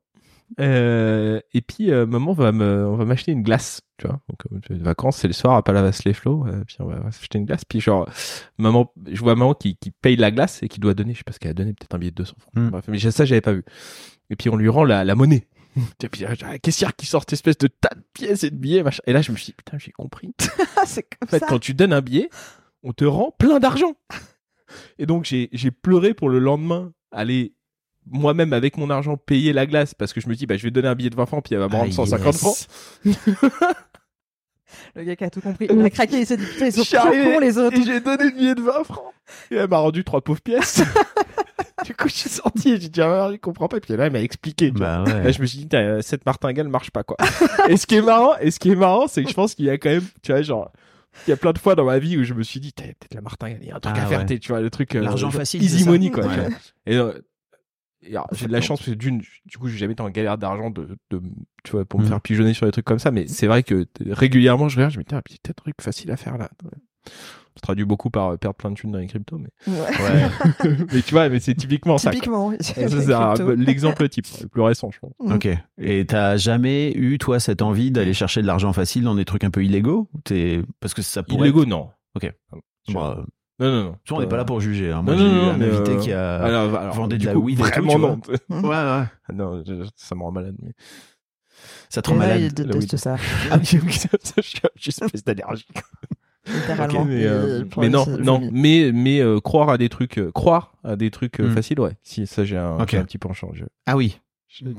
Et 0.60 1.62
puis 1.68 1.92
maman 1.92 2.32
va 2.32 2.54
me 2.54 2.88
on 2.88 2.96
va 2.96 3.04
m'acheter 3.04 3.34
une 3.34 3.44
glace, 3.44 3.82
tu 3.98 4.08
vois. 4.08 4.22
Donc 4.30 4.44
les 4.70 4.78
vacances 4.78 5.18
c'est 5.18 5.28
le 5.28 5.34
soir 5.34 5.56
à 5.56 5.64
Palavas-les-Flots, 5.64 6.48
euh, 6.48 6.64
puis 6.66 6.78
on 6.80 6.86
va, 6.86 7.00
va 7.00 7.12
s'acheter 7.12 7.38
une 7.38 7.46
glace 7.46 7.66
puis 7.66 7.82
genre 7.82 8.10
maman 8.58 8.92
je 9.12 9.20
vois 9.20 9.36
maman 9.36 9.54
qui, 9.54 9.76
qui 9.76 9.92
paye 9.92 10.16
la 10.16 10.32
glace 10.32 10.64
et 10.64 10.70
qui 10.70 10.80
doit 10.80 10.94
donner, 10.94 11.14
je 11.14 11.18
sais 11.18 11.24
pas 11.26 11.34
ce 11.34 11.40
qu'elle 11.40 11.52
a 11.52 11.54
donné, 11.54 11.74
peut-être 11.74 11.94
un 11.94 12.00
billet 12.00 12.12
de 12.12 12.16
200 12.16 12.36
francs. 12.40 12.54
Mm. 12.56 12.70
Bref, 12.70 12.86
mais 12.88 12.98
ça 12.98 13.26
j'avais 13.26 13.42
pas 13.42 13.52
vu. 13.52 13.66
Et 14.30 14.38
puis 14.38 14.50
on 14.50 14.56
lui 14.56 14.70
rend 14.70 14.86
la, 14.86 15.04
la 15.04 15.16
monnaie. 15.16 15.48
Euh, 16.04 16.08
j'ai 16.14 16.46
un 16.46 16.58
caissière 16.58 16.96
qui 16.96 17.06
sort 17.06 17.22
cette 17.22 17.34
espèce 17.34 17.58
de 17.58 17.68
tas 17.68 17.94
de 17.96 18.04
pièces 18.14 18.44
et 18.44 18.50
de 18.50 18.56
billets, 18.56 18.84
machin. 18.84 19.02
Et 19.08 19.14
là, 19.14 19.22
je 19.22 19.32
me 19.32 19.38
suis 19.38 19.48
dit, 19.48 19.54
putain, 19.54 19.78
j'ai 19.78 19.92
compris. 19.92 20.34
C'est 20.86 21.04
comme 21.04 21.28
En 21.28 21.28
fait, 21.28 21.40
ça. 21.40 21.48
quand 21.48 21.60
tu 21.60 21.74
donnes 21.74 21.94
un 21.94 22.02
billet, 22.02 22.30
on 22.84 22.94
te 22.94 23.06
rend 23.06 23.32
plein 23.38 23.60
d'argent. 23.60 23.94
Et 24.98 25.06
donc, 25.06 25.26
j'ai, 25.26 25.50
pleuré 25.72 26.14
pour 26.14 26.30
le 26.30 26.40
lendemain 26.40 26.94
aller 27.12 27.54
moi-même 28.06 28.54
avec 28.54 28.78
mon 28.78 28.90
argent 28.90 29.18
payer 29.18 29.52
la 29.54 29.66
glace 29.66 29.94
parce 29.94 30.14
que 30.14 30.22
je 30.22 30.30
me 30.30 30.36
dis, 30.36 30.46
bah, 30.46 30.56
je 30.58 30.64
vais 30.64 30.72
donner 30.72 30.88
un 30.88 30.96
billet 30.96 31.10
de 31.10 31.16
20 31.16 31.26
francs 31.26 31.44
puis 31.44 31.54
elle 31.56 31.60
va 31.60 31.68
me 31.68 31.76
rendre 31.76 31.90
Ah, 31.92 31.96
150 31.96 32.26
yes. 32.26 32.38
francs. 32.42 32.68
Le 34.96 35.04
gars 35.04 35.16
qui 35.16 35.24
a 35.24 35.30
tout 35.30 35.42
compris. 35.42 35.68
Il 35.70 35.82
a 35.82 35.90
craqué, 35.90 36.20
il 36.20 36.26
s'est 36.26 36.38
dit 36.38 36.46
putain, 36.46 36.68
ils 36.68 36.74
sont 36.74 36.84
trop 36.84 37.10
cons 37.10 37.40
les 37.40 37.58
autres. 37.58 37.78
Et 37.78 37.84
j'ai 37.84 38.00
donné 38.00 38.26
le 38.26 38.32
billet 38.32 38.56
de 38.56 38.62
20 38.62 38.84
francs. 38.84 39.14
Et 39.52 39.56
elle 39.56 39.70
m'a 39.70 39.78
rendu 39.78 40.04
trois 40.04 40.22
pauvres 40.22 40.42
pièces. 40.42 40.82
Du 41.88 41.96
coup, 41.96 42.08
je 42.10 42.14
suis 42.14 42.30
sorti 42.30 42.70
et 42.74 42.80
j'ai 42.80 42.90
dit, 42.90 43.02
ah, 43.02 43.30
je 43.32 43.38
comprends 43.38 43.68
pas. 43.68 43.80
Puis 43.80 43.96
là, 43.96 44.06
elle 44.06 44.12
m'a 44.12 44.22
expliqué. 44.22 44.72
tu 44.72 44.78
vois. 44.78 45.04
Bah 45.04 45.04
ouais. 45.04 45.24
Là, 45.24 45.32
je 45.32 45.42
me 45.42 45.46
suis 45.46 45.60
dit, 45.66 45.78
cette 46.02 46.26
martingale 46.26 46.68
marche 46.68 46.92
pas, 46.92 47.04
quoi. 47.04 47.18
et 47.70 47.78
ce 47.78 47.88
qui 47.88 47.96
est 47.96 48.02
marrant, 48.02 48.36
et 48.40 48.52
ce 48.52 48.60
qui 48.60 48.70
est 48.72 48.76
marrant, 48.76 49.08
c'est 49.08 49.24
que 49.24 49.30
je 49.30 49.34
pense 49.34 49.56
qu'il 49.56 49.66
y 49.66 49.70
a 49.70 49.78
quand 49.78 49.90
même, 49.90 50.04
tu 50.22 50.32
vois, 50.32 50.42
genre, 50.42 50.72
il 51.26 51.32
y 51.32 51.34
a 51.34 51.38
plein 51.38 51.52
de 51.54 51.58
fois 51.58 51.74
dans 51.76 51.86
ma 51.86 51.98
vie 51.98 52.18
où 52.18 52.24
je 52.24 52.34
me 52.34 52.44
suis 52.44 52.60
dit, 52.60 52.72
peut-être 52.74 53.14
la 53.14 53.22
martingale, 53.22 53.60
il 53.62 53.68
y 53.70 53.72
a 53.72 53.78
un 53.78 53.80
truc 53.80 53.96
Ah 53.98 54.04
à 54.04 54.06
faire, 54.06 54.26
ouais. 54.28 54.40
tu 54.40 54.50
vois, 54.50 54.62
le 54.62 54.70
truc. 54.70 54.96
euh, 54.96 55.02
L'argent 55.02 55.32
facile, 55.32 55.64
Easy 55.64 55.86
money, 55.86 56.12
quoi. 56.12 56.26
Ouais. 56.28 56.50
Et, 56.86 56.96
euh, 56.98 57.14
et 58.04 58.16
j'ai 58.34 58.46
de 58.48 58.52
la 58.52 58.62
chance 58.62 58.80
parce 58.80 58.92
que 58.92 58.96
d'une, 58.96 59.22
du 59.46 59.58
coup, 59.58 59.68
j'ai 59.68 59.78
jamais 59.78 59.94
été 59.94 60.04
en 60.04 60.10
galère 60.10 60.38
d'argent 60.38 60.70
de, 60.70 60.88
de, 61.10 61.22
tu 61.64 61.72
vois, 61.72 61.84
pour 61.86 62.00
me 62.00 62.06
Mm. 62.06 62.10
faire 62.10 62.22
pigeonner 62.22 62.54
sur 62.54 62.66
des 62.68 62.72
trucs 62.72 62.86
comme 62.86 63.00
ça, 63.00 63.10
mais 63.12 63.28
c'est 63.28 63.48
vrai 63.48 63.64
que 63.64 63.86
régulièrement, 64.06 64.70
je 64.70 64.76
regarde, 64.78 64.94
je 64.94 65.00
me 65.00 65.04
dis, 65.04 65.16
ah, 65.16 65.22
peut-être 65.22 65.50
un 65.50 65.54
truc 65.54 65.76
facile 65.82 66.12
à 66.12 66.18
faire 66.18 66.38
là. 66.38 66.50
Ça 67.58 67.62
traduit 67.62 67.86
beaucoup 67.86 68.10
par 68.12 68.30
euh, 68.34 68.38
perdre 68.38 68.56
plein 68.56 68.70
de 68.70 68.76
thunes 68.76 68.92
dans 68.92 69.00
les 69.00 69.08
cryptos, 69.08 69.38
mais. 69.40 69.50
Ouais. 69.68 69.80
Ouais. 69.80 70.76
mais 70.94 71.02
tu 71.02 71.12
vois, 71.12 71.28
mais 71.30 71.40
c'est 71.40 71.56
typiquement 71.56 71.98
ça. 71.98 72.12
Typiquement, 72.12 72.52
ça, 72.60 72.74
c'est 72.76 73.14
un- 73.14 73.34
Crypto. 73.34 73.56
l'exemple 73.56 74.08
type, 74.10 74.26
le 74.42 74.48
plus 74.48 74.62
récent, 74.62 74.92
je 74.92 75.00
pense. 75.00 75.14
Ok. 75.20 75.48
Et 75.80 76.06
t'as 76.06 76.38
jamais 76.38 76.92
eu, 76.94 77.18
toi, 77.18 77.40
cette 77.40 77.62
envie 77.62 77.90
d'aller 77.92 78.14
chercher 78.14 78.42
de 78.42 78.48
l'argent 78.48 78.72
facile 78.74 79.04
dans 79.04 79.16
des 79.16 79.26
trucs 79.26 79.44
un 79.44 79.50
peu 79.50 79.64
illégaux? 79.66 80.08
T'es- 80.24 80.62
Parce 80.80 80.94
que 80.94 81.02
ça 81.02 81.24
pourrait. 81.24 81.48
Illégaux, 81.50 81.66
non. 81.66 81.90
Ok. 82.16 82.32
Vois. 82.90 83.18
euh, 83.20 83.24
Non, 83.60 83.72
non, 83.72 83.84
non. 83.86 83.96
tu 84.04 84.10
vois, 84.10 84.20
on 84.20 84.22
n'est 84.22 84.30
pas 84.30 84.38
là 84.38 84.46
pour 84.46 84.62
juger. 84.62 84.92
hein. 84.92 84.98
Non, 84.98 85.04
Moi, 85.04 85.18
j'ai 85.18 85.26
un 85.26 85.58
mais, 85.58 85.66
invité 85.66 85.92
euh, 85.92 86.00
qui 86.00 86.12
a. 86.14 86.36
Alors, 86.44 86.76
alors, 86.76 86.94
vendait 86.94 87.16
de 87.16 87.22
du 87.22 87.26
la 87.26 87.34
coup, 87.34 87.40
weed 87.42 87.60
et 87.60 87.64
tout, 87.64 87.70
Vraiment 87.70 87.98
vois. 87.98 88.18
non. 88.50 88.62
Ouais, 88.62 88.68
ouais. 88.70 89.06
Ah 89.28 89.34
non, 89.34 89.64
je- 89.66 89.88
ça 89.96 90.14
me 90.16 90.22
rend 90.22 90.32
malade. 90.32 90.56
Mais... 90.62 90.74
Ça 91.90 92.02
te 92.04 92.10
rend 92.12 92.18
malade. 92.18 92.40
il 92.42 92.54
déteste 92.54 92.98
ça. 92.98 93.16
Ah 93.52 93.58
oui, 93.58 93.66
ça, 93.94 94.10
je 94.38 94.42
suis 94.42 94.60
je 94.76 94.92
suis 94.92 95.00
une 95.02 95.06
espèce 95.08 95.24
d'allergie. 95.24 95.66
Littéralement. 96.54 97.06
Mais, 97.06 97.26
euh, 97.26 97.64
mais 97.78 97.86
lui, 97.88 97.90
non, 97.92 98.06
non, 98.20 98.50
mais 98.52 98.92
mais 98.94 99.20
euh, 99.20 99.40
croire 99.40 99.70
à 99.70 99.78
des 99.78 99.90
trucs, 99.90 100.18
euh, 100.18 100.32
croire 100.32 100.74
à 100.84 100.96
des 100.96 101.12
trucs 101.12 101.40
euh, 101.40 101.48
Mm. 101.50 101.56
faciles, 101.56 101.80
ouais. 101.80 101.92
Si 102.04 102.26
ça, 102.28 102.46
j'ai 102.46 102.58
un, 102.58 102.78
Ok. 102.80 102.90
j'ai 102.92 102.98
un 102.98 103.04
petit 103.06 103.18
penchant. 103.18 103.50
Je, 103.54 103.64
Ah 103.86 103.96
oui. 103.98 104.20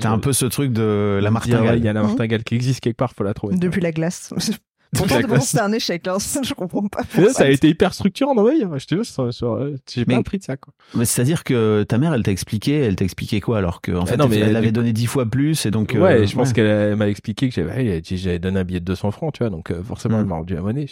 T'as 0.01 0.11
un 0.11 0.19
peu 0.19 0.33
ce 0.33 0.47
truc 0.47 0.73
de 0.73 1.21
la 1.23 1.31
martingale. 1.31 1.79
Il 1.79 1.85
y 1.85 1.89
a 1.89 1.93
la 1.93 2.01
Mhm. 2.01 2.07
martingale 2.09 2.43
qui 2.43 2.55
existe 2.55 2.81
quelque 2.81 2.97
part, 2.97 3.13
faut 3.13 3.23
la 3.23 3.35
trouver. 3.35 3.57
Depuis 3.57 3.81
la 3.81 3.93
glace. 3.93 4.33
Pourtant, 4.97 5.41
c'est 5.41 5.61
un 5.61 5.73
échec. 5.73 6.07
Hein. 6.09 6.17
Je 6.43 6.55
comprends 6.55 6.87
pas. 6.89 7.03
Là, 7.19 7.33
ça 7.33 7.45
a 7.45 7.49
été 7.49 7.69
hyper 7.69 7.93
structurant 7.93 8.35
dans 8.35 8.45
ma 8.45 8.53
vie. 8.53 8.65
Je 8.77 8.87
te 8.87 8.95
jure, 8.95 9.05
sur- 9.05 9.33
sur- 9.35 9.53
euh, 9.55 9.77
j'ai 9.93 10.05
pas 10.05 10.17
appris 10.17 10.39
de 10.39 10.45
ça. 10.45 10.57
Quoi. 10.57 10.73
Mais 10.95 11.05
c'est-à-dire 11.05 11.45
que 11.45 11.83
ta 11.83 11.99
mère, 11.99 12.15
elle 12.15 12.23
t'a 12.23 12.31
expliqué, 12.31 12.79
elle 12.79 12.97
t'a 12.97 13.05
expliqué 13.05 13.41
quoi 13.41 13.59
alors 13.59 13.81
que 13.83 13.93
en 13.93 14.07
fait, 14.07 14.15
Ah 14.15 14.17
non, 14.17 14.29
mais 14.29 14.39
elle 14.39 14.51
du 14.51 14.57
avait 14.57 14.67
coup- 14.69 14.73
donné 14.73 14.93
dix 14.95 15.07
fois 15.07 15.27
plus 15.27 15.67
et 15.67 15.71
donc. 15.71 15.95
euh, 15.95 16.01
ouais, 16.01 16.27
je 16.27 16.35
pense 16.35 16.53
qu'elle 16.53 16.67
elle 16.67 16.97
m'a 16.97 17.09
expliqué 17.09 17.49
que 17.51 17.55
j'avais, 17.55 18.39
donné 18.39 18.61
un 18.61 18.65
billet 18.65 18.81
de 18.81 18.85
200 18.87 19.11
francs, 19.11 19.35
tu 19.35 19.39
vois, 19.43 19.51
donc 19.51 19.71
euh, 19.71 19.83
forcément 19.83 20.17
Mm. 20.17 20.21
elle 20.21 20.27
m'a 20.27 20.35
rendu 20.37 20.55
la 20.55 20.61
monnaie. 20.63 20.87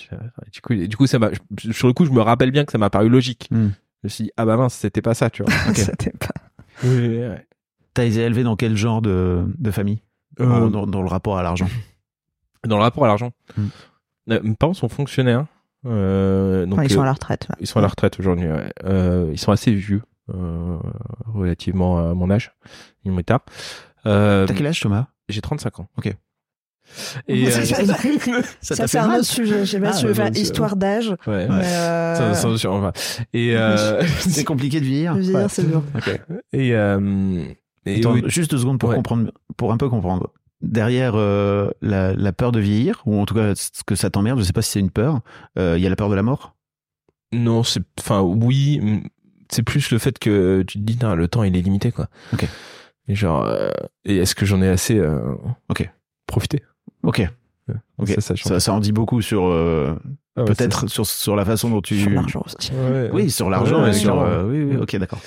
Du 0.52 0.60
coup, 0.60 0.72
et 0.74 0.88
du 0.88 0.96
coup, 0.96 1.06
ça 1.06 1.18
m'a, 1.18 1.30
je- 1.58 1.72
sur 1.72 1.86
le 1.88 1.94
coup, 1.94 2.04
je 2.04 2.10
me 2.10 2.20
rappelle 2.20 2.50
bien 2.50 2.64
que 2.64 2.72
ça 2.72 2.78
m'a 2.78 2.90
paru 2.90 3.08
logique. 3.08 3.48
Mm. 3.50 3.68
Je 3.68 3.72
me 4.04 4.08
suis 4.08 4.24
dit, 4.24 4.30
ah 4.36 4.44
bah 4.44 4.56
mince, 4.58 4.74
c'était 4.74 5.02
pas 5.02 5.14
ça, 5.14 5.30
tu 5.30 5.42
vois. 5.42 5.52
Ok. 5.68 5.74
C'était 5.76 6.10
pas. 6.12 6.34
Oui, 6.84 7.18
ouais. 7.18 7.46
T'as 7.94 8.04
été 8.04 8.18
élevé 8.20 8.42
dans 8.42 8.56
quel 8.56 8.76
genre 8.76 9.00
de, 9.00 9.42
de 9.58 9.70
famille? 9.70 10.00
Euh, 10.38 10.68
dans 10.68 11.00
le 11.02 11.08
rapport 11.08 11.38
à 11.38 11.42
l'argent? 11.42 11.66
Dans 12.66 12.76
le 12.76 12.82
rapport 12.82 13.04
à 13.04 13.08
l'argent. 13.08 13.32
Mm. 13.56 13.62
Euh, 14.32 14.40
Mes 14.42 14.54
parents 14.54 14.74
sont 14.74 14.88
fonctionnaires. 14.88 15.46
Euh, 15.86 16.64
donc, 16.66 16.74
Enfin, 16.74 16.84
ils 16.84 16.90
sont 16.90 16.98
euh, 17.00 17.02
à 17.02 17.06
la 17.06 17.12
retraite. 17.12 17.46
là. 17.48 17.54
ils 17.60 17.66
sont 17.66 17.78
à 17.78 17.82
la 17.82 17.88
retraite 17.88 18.18
aujourd'hui. 18.18 18.48
ouais. 18.48 18.72
Euh, 18.84 19.28
ils 19.32 19.38
sont 19.38 19.52
assez 19.52 19.72
vieux, 19.72 20.02
euh, 20.34 20.78
relativement 21.32 21.98
à 22.10 22.14
mon 22.14 22.30
âge. 22.30 22.52
Ils 23.04 23.12
m'ont 23.12 23.22
tard. 23.22 23.40
Euh, 24.06 24.46
T'as 24.46 24.54
quel 24.54 24.66
âge 24.66 24.80
Thomas? 24.80 25.06
j'ai 25.28 25.40
35 25.40 25.80
ans. 25.80 25.88
Ok. 25.98 26.06
Et, 27.28 27.46
euh, 27.46 27.50
Ça, 27.50 27.64
Ça 27.64 27.74
Ça, 27.74 28.76
t'a 28.76 28.86
c'est 28.86 28.88
fait 28.88 28.98
un 28.98 29.14
autre 29.14 29.24
sujet. 29.24 29.60
Je 29.64 29.70
sais 29.70 29.80
pas 29.80 29.88
Ah, 29.88 29.92
si 29.92 30.00
tu 30.00 30.04
veux 30.06 30.10
ouais, 30.12 30.16
faire 30.16 30.30
c'est- 30.32 30.40
histoire 30.40 30.76
d'âge. 30.76 31.10
ouais. 31.26 31.46
Euh, 31.50 32.14
Ça- 32.14 32.34
ça- 32.34 32.58
ça- 32.58 32.70
enfin, 32.70 32.92
Et, 33.32 33.56
euh, 33.56 34.02
C'est 34.20 34.44
compliqué 34.44 34.80
de 34.80 34.84
vieillir. 34.84 35.14
vieillir, 35.14 35.50
c'est 35.50 35.68
dur. 35.68 35.82
et, 36.52 36.74
euh, 36.74 37.44
et 37.86 37.98
Attends, 38.00 38.12
oui, 38.12 38.22
juste 38.26 38.50
deux 38.52 38.58
secondes 38.58 38.78
pour 38.78 38.88
Ouais. 38.90 38.96
comprendre, 38.96 39.30
pour 39.56 39.72
un 39.72 39.76
peu 39.76 39.88
comprendre. 39.88 40.32
Derrière 40.62 41.12
euh, 41.16 41.70
la, 41.82 42.14
la 42.14 42.32
peur 42.32 42.50
de 42.50 42.60
vieillir, 42.60 43.02
ou 43.04 43.20
en 43.20 43.26
tout 43.26 43.34
cas 43.34 43.54
ce 43.54 43.82
que 43.84 43.94
ça 43.94 44.08
t'emmerde, 44.10 44.38
je 44.38 44.44
sais 44.44 44.52
pas 44.54 44.62
si 44.62 44.70
c'est 44.72 44.80
une 44.80 44.90
peur. 44.90 45.20
euh, 45.58 45.74
Il 45.76 45.82
y 45.82 45.86
a 45.86 45.90
la 45.90 45.96
peur 45.96 46.08
de 46.08 46.14
la 46.14 46.22
mort? 46.22 46.54
non, 47.32 47.62
c'est, 47.64 47.82
enfin, 47.98 48.20
oui, 48.22 48.78
mm, 48.80 49.08
c'est 49.50 49.62
plus 49.62 49.90
le 49.90 49.98
fait 49.98 50.18
que 50.18 50.62
tu 50.66 50.78
te 50.78 50.82
dis, 50.84 50.96
non, 51.02 51.14
le 51.14 51.28
temps 51.28 51.42
il 51.42 51.56
est 51.56 51.60
limité, 51.60 51.92
quoi. 51.92 52.08
Ok. 52.32 52.46
Et 53.08 53.14
genre, 53.14 53.44
euh, 53.44 53.68
et 54.04 54.16
est-ce 54.18 54.34
que 54.34 54.46
j'en 54.46 54.62
ai 54.62 54.68
assez 54.68 54.96
euh, 54.98 55.18
Ok. 55.68 55.90
profité? 56.26 56.62
Ok. 57.02 57.20
Donc 57.68 57.78
Ok. 57.98 58.08
Ça, 58.10 58.20
ça. 58.20 58.36
Ça, 58.36 58.60
ça 58.60 58.72
en 58.72 58.80
dit 58.80 58.92
beaucoup 58.92 59.20
sur 59.22 59.44
euh, 59.46 59.94
Ah 60.36 60.40
ouais, 60.44 60.46
peut-être 60.46 60.86
sur 60.88 61.04
sur 61.06 61.36
la 61.36 61.44
façon 61.44 61.68
dont 61.68 61.80
tu. 61.82 61.98
Sur 62.00 62.10
l'argent 62.10 62.42
aussi. 62.46 62.72
ouais. 62.72 63.10
Oui, 63.12 63.30
sur 63.30 63.50
l'argent 63.50 63.84
et 63.86 63.92
sur. 63.92 64.16
oui, 64.46 64.62
oui, 64.64 64.76
ok, 64.76 64.96
d'accord. 64.96 65.20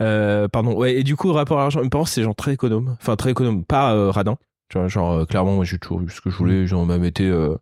Euh, 0.00 0.48
pardon. 0.48 0.74
Ouais. 0.76 0.94
Et 0.94 1.02
du 1.04 1.14
coup, 1.16 1.32
rapport 1.32 1.58
à 1.58 1.62
l'argent, 1.62 1.82
mes 1.82 1.88
parents, 1.90 2.04
c'est 2.04 2.22
genre 2.22 2.34
très 2.36 2.54
économe. 2.54 2.96
Enfin, 3.00 3.16
très 3.16 3.30
économe, 3.32 3.64
pas 3.64 3.94
euh, 3.94 4.10
radin. 4.10 4.36
Tu 4.68 4.78
vois, 4.78 4.88
genre 4.88 5.12
euh, 5.12 5.24
clairement, 5.24 5.54
moi, 5.54 5.64
j'ai 5.64 5.78
toujours 5.78 6.02
eu 6.02 6.08
ce 6.10 6.20
que 6.20 6.30
je 6.30 6.36
voulais. 6.36 6.66
Genre, 6.66 6.80
on 6.82 6.86
m'a 6.86 6.98
metté. 6.98 7.24
Euh, 7.28 7.56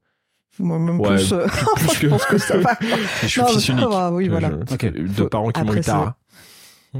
Moi, 0.58 0.78
même 0.78 1.00
Ouais, 1.00 1.14
plus. 1.16 1.32
euh, 1.32 1.46
plus 1.76 1.94
je 1.94 2.00
que- 2.00 2.06
pense 2.08 2.24
que 2.26 2.38
ça 2.38 2.56
va. 2.58 2.76
je 3.22 3.26
suis 3.26 3.40
Non, 3.40 3.46
fils 3.48 3.68
unique. 3.68 3.86
oui, 4.12 4.28
voilà. 4.28 4.50
je- 4.70 5.22
parents 5.24 5.50
qui 5.50 5.62
m'ont 5.62 5.74
eu 5.74 5.80
tard. 5.80 6.14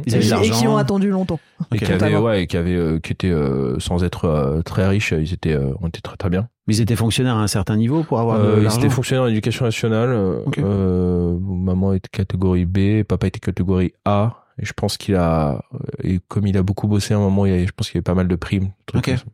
Ils 0.06 0.14
Et 0.14 0.50
qui 0.50 0.66
ont 0.66 0.76
attendu 0.76 1.08
longtemps. 1.08 1.40
Et 1.72 1.78
qui 1.78 1.90
avaient, 1.90 2.16
ouais, 2.18 2.42
et 2.42 2.46
qui 2.46 2.58
avaient, 2.58 2.74
euh, 2.76 2.98
qui 2.98 3.12
étaient 3.12 3.30
euh, 3.30 3.78
sans 3.80 4.04
être 4.04 4.26
euh, 4.26 4.60
très 4.60 4.86
riches, 4.86 5.12
ils 5.16 5.32
étaient, 5.32 5.54
euh, 5.54 5.72
on 5.80 5.88
était 5.88 6.02
très 6.02 6.18
très 6.18 6.28
bien. 6.28 6.48
Mais 6.66 6.76
ils 6.76 6.80
étaient 6.82 6.96
fonctionnaires 6.96 7.36
à 7.36 7.42
un 7.42 7.46
certain 7.46 7.76
niveau 7.76 8.02
pour 8.04 8.20
avoir 8.20 8.38
de 8.38 8.62
ils 8.62 8.74
étaient 8.76 8.90
fonctionnaires 8.90 9.24
en 9.24 9.28
éducation 9.28 9.64
nationale. 9.64 10.10
maman 11.40 11.94
était 11.94 12.10
catégorie 12.12 12.66
B, 12.66 13.04
papa 13.04 13.26
était 13.28 13.40
catégorie 13.40 13.92
A. 14.04 14.44
Et 14.60 14.66
je 14.66 14.72
pense 14.74 14.96
qu'il 14.98 15.14
a, 15.16 15.62
et 16.02 16.18
comme 16.28 16.46
il 16.46 16.56
a 16.56 16.62
beaucoup 16.62 16.88
bossé 16.88 17.14
à 17.14 17.16
un 17.16 17.20
moment, 17.20 17.46
il 17.46 17.52
y 17.58 17.62
a- 17.62 17.66
je 17.66 17.72
pense 17.72 17.88
qu'il 17.88 17.96
y 17.96 17.98
avait 17.98 18.02
pas 18.04 18.14
mal 18.14 18.28
de 18.28 18.36
primes. 18.36 18.70
trucs 18.86 18.98
Ok. 19.00 19.04
comme 19.06 19.16
ça. 19.18 19.24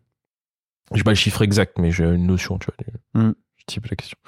J'ai 0.95 1.03
pas 1.05 1.11
le 1.13 1.17
chiffre 1.17 1.43
exact, 1.43 1.79
mais 1.79 1.91
j'ai 1.91 2.05
une 2.05 2.27
notion, 2.27 2.59
tu 2.59 2.67
vois. 2.67 3.25
Je 3.59 3.65
type 3.67 3.87
la 3.87 3.97
question. 3.97 4.19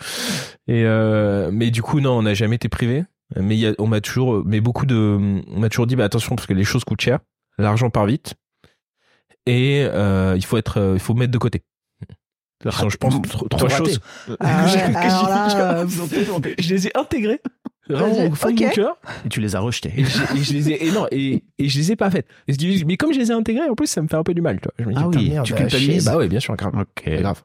Et 0.69 0.85
euh, 0.85 1.51
mais 1.53 1.71
du 1.71 1.83
coup, 1.83 2.01
non, 2.01 2.13
on 2.19 2.23
n'a 2.23 2.35
jamais 2.35 2.57
été 2.57 2.69
privé. 2.69 3.05
Mais 3.37 3.57
y 3.57 3.67
a, 3.67 3.73
on 3.79 3.87
m'a 3.87 4.01
toujours, 4.01 4.43
mais 4.45 4.61
beaucoup 4.61 4.87
de, 4.87 5.43
on 5.49 5.59
m'a 5.59 5.69
toujours 5.69 5.87
dit, 5.87 5.97
bah 5.97 6.05
attention 6.05 6.37
parce 6.37 6.47
que 6.47 6.53
les 6.53 6.63
choses 6.65 6.85
coûtent 6.85 7.01
cher, 7.01 7.19
l'argent 7.59 7.91
part 7.91 8.07
vite, 8.07 8.35
et 9.47 9.83
euh, 9.91 10.35
il 10.37 10.45
faut 10.45 10.57
être, 10.57 10.79
euh, 10.79 10.95
il 10.95 11.01
faut 11.01 11.15
mettre 11.15 11.33
de 11.33 11.39
côté. 11.39 11.63
Je 12.93 12.97
pense, 12.97 13.15
tro- 13.29 13.49
trois 13.49 13.69
choses. 13.79 14.01
Ah 14.41 14.65
ouais, 14.65 14.71
j'ai- 14.71 14.93
là, 15.29 15.73
euh, 15.81 15.87
je 16.59 16.75
les 16.75 16.87
ai 16.87 16.97
intégrés 16.97 17.41
vraiment 17.89 18.27
au 18.27 18.35
fond 18.35 18.49
de 18.49 18.53
Ok. 18.55 18.61
mon 18.63 18.69
cœur 18.71 18.97
Et 19.27 19.29
tu 19.29 19.41
les 19.41 19.57
as 19.57 19.61
rejetés. 19.61 19.93
et, 19.97 20.05
je- 20.05 20.37
et 20.37 20.43
je 20.43 20.53
les 20.55 20.71
ai 20.71 20.87
et 20.87 20.91
non 20.93 21.07
et, 21.11 21.43
et 21.59 21.69
je 21.69 21.79
les 21.79 21.93
ai 21.93 21.97
pas 21.97 22.11
faites 22.11 22.27
mais 22.87 22.97
comme 22.97 23.13
je 23.13 23.19
les 23.19 23.31
ai 23.31 23.35
intégrés 23.35 23.69
en 23.69 23.75
plus 23.75 23.87
ça 23.87 24.01
me 24.03 24.09
fait 24.09 24.17
un 24.17 24.23
peu 24.23 24.35
du 24.35 24.41
mal 24.43 24.59
tu 24.61 24.69
vois. 24.69 24.75
je 24.79 24.85
me 24.85 24.95
dis 24.95 25.01
Ah 25.03 25.09
oui, 25.09 25.31
merde, 25.31 25.47
tu 25.47 25.53
bah, 25.53 25.59
culpabilises 25.61 26.03
chier. 26.05 26.11
bah 26.13 26.17
ouais 26.19 26.29
bien 26.29 26.41
sûr 26.41 26.57
grave 26.57 26.73
Ok. 26.77 27.09
grave 27.21 27.43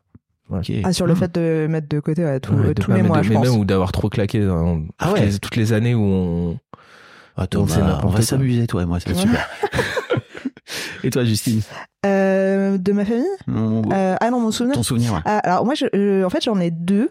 Ok. 0.52 0.72
Ah, 0.84 0.94
sur 0.94 1.06
le 1.06 1.14
fait 1.14 1.32
de 1.36 1.68
mettre 1.70 1.88
de 1.90 2.00
côté 2.00 2.26
ouais, 2.26 2.40
tout- 2.40 2.54
Ouais, 2.54 2.74
de 2.74 2.82
tous 2.82 2.92
les 2.92 3.04
mois, 3.04 3.20
de- 3.20 3.24
je 3.24 3.30
mais 3.30 3.36
pense. 3.36 3.48
même 3.50 3.56
ou 3.60 3.66
d'avoir 3.66 3.92
trop 3.92 4.10
claqué 4.10 4.44
dans 4.44 4.82
Ah 4.98 5.10
toutes, 5.10 5.14
ouais. 5.20 5.26
les, 5.28 5.38
toutes 5.40 5.56
les 5.58 5.74
années 5.74 5.94
où 5.94 6.02
on 6.02 6.58
Attends, 7.38 7.68
c'est 7.68 7.82
on 7.82 7.86
va, 7.86 8.02
on 8.04 8.08
va 8.10 8.22
s'amuser, 8.24 8.66
toi 8.66 8.82
et 8.82 8.86
moi, 8.86 9.00
c'est 9.00 9.14
super. 9.14 9.48
et 11.04 11.10
toi, 11.10 11.24
Justine 11.24 11.62
Euh, 12.06 12.78
de 12.78 12.92
ma 12.92 13.06
famille? 13.06 13.26
Mon- 13.48 13.84
Euh, 13.92 14.16
Ah 14.20 14.30
non, 14.32 14.40
mon 14.40 14.52
souvenir. 14.52 14.76
Ton 14.76 14.84
souvenir, 14.84 15.14
ouais. 15.14 15.20
Ah, 15.26 15.38
alors 15.40 15.66
moi, 15.66 15.74
je, 15.76 15.86
euh, 15.96 16.24
en 16.26 16.30
fait, 16.30 16.44
j'en 16.44 16.60
ai 16.60 16.72
deux. 16.72 17.10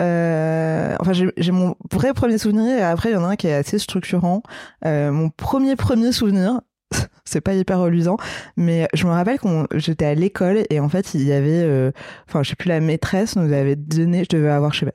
Euh, 0.00 0.94
enfin, 1.00 1.12
j'ai 1.12 1.52
mon 1.52 1.76
vrai 1.92 2.14
premier 2.14 2.38
souvenir 2.38 2.78
et 2.78 2.82
après, 2.82 3.10
il 3.10 3.14
y 3.14 3.16
en 3.16 3.24
a 3.24 3.28
un 3.28 3.36
qui 3.36 3.46
est 3.46 3.54
assez 3.54 3.78
structurant. 3.78 4.42
Euh, 4.84 5.10
mon 5.10 5.30
premier 5.30 5.76
premier 5.76 6.12
souvenir, 6.12 6.60
c'est 7.24 7.40
pas 7.40 7.54
hyper 7.54 7.80
reluisant, 7.80 8.16
mais 8.56 8.88
je 8.94 9.06
me 9.06 9.10
rappelle 9.10 9.38
quand 9.38 9.66
j'étais 9.74 10.06
à 10.06 10.14
l'école 10.14 10.62
et 10.70 10.80
en 10.80 10.88
fait, 10.88 11.14
il 11.14 11.22
y 11.22 11.32
avait, 11.32 11.62
euh, 11.62 11.90
enfin, 12.28 12.42
je 12.42 12.50
sais 12.50 12.56
plus, 12.56 12.68
la 12.68 12.80
maîtresse 12.80 13.36
nous 13.36 13.52
avait 13.52 13.76
donné, 13.76 14.24
je 14.24 14.36
devais 14.36 14.50
avoir, 14.50 14.72
je 14.72 14.80
sais 14.80 14.86
pas, 14.86 14.92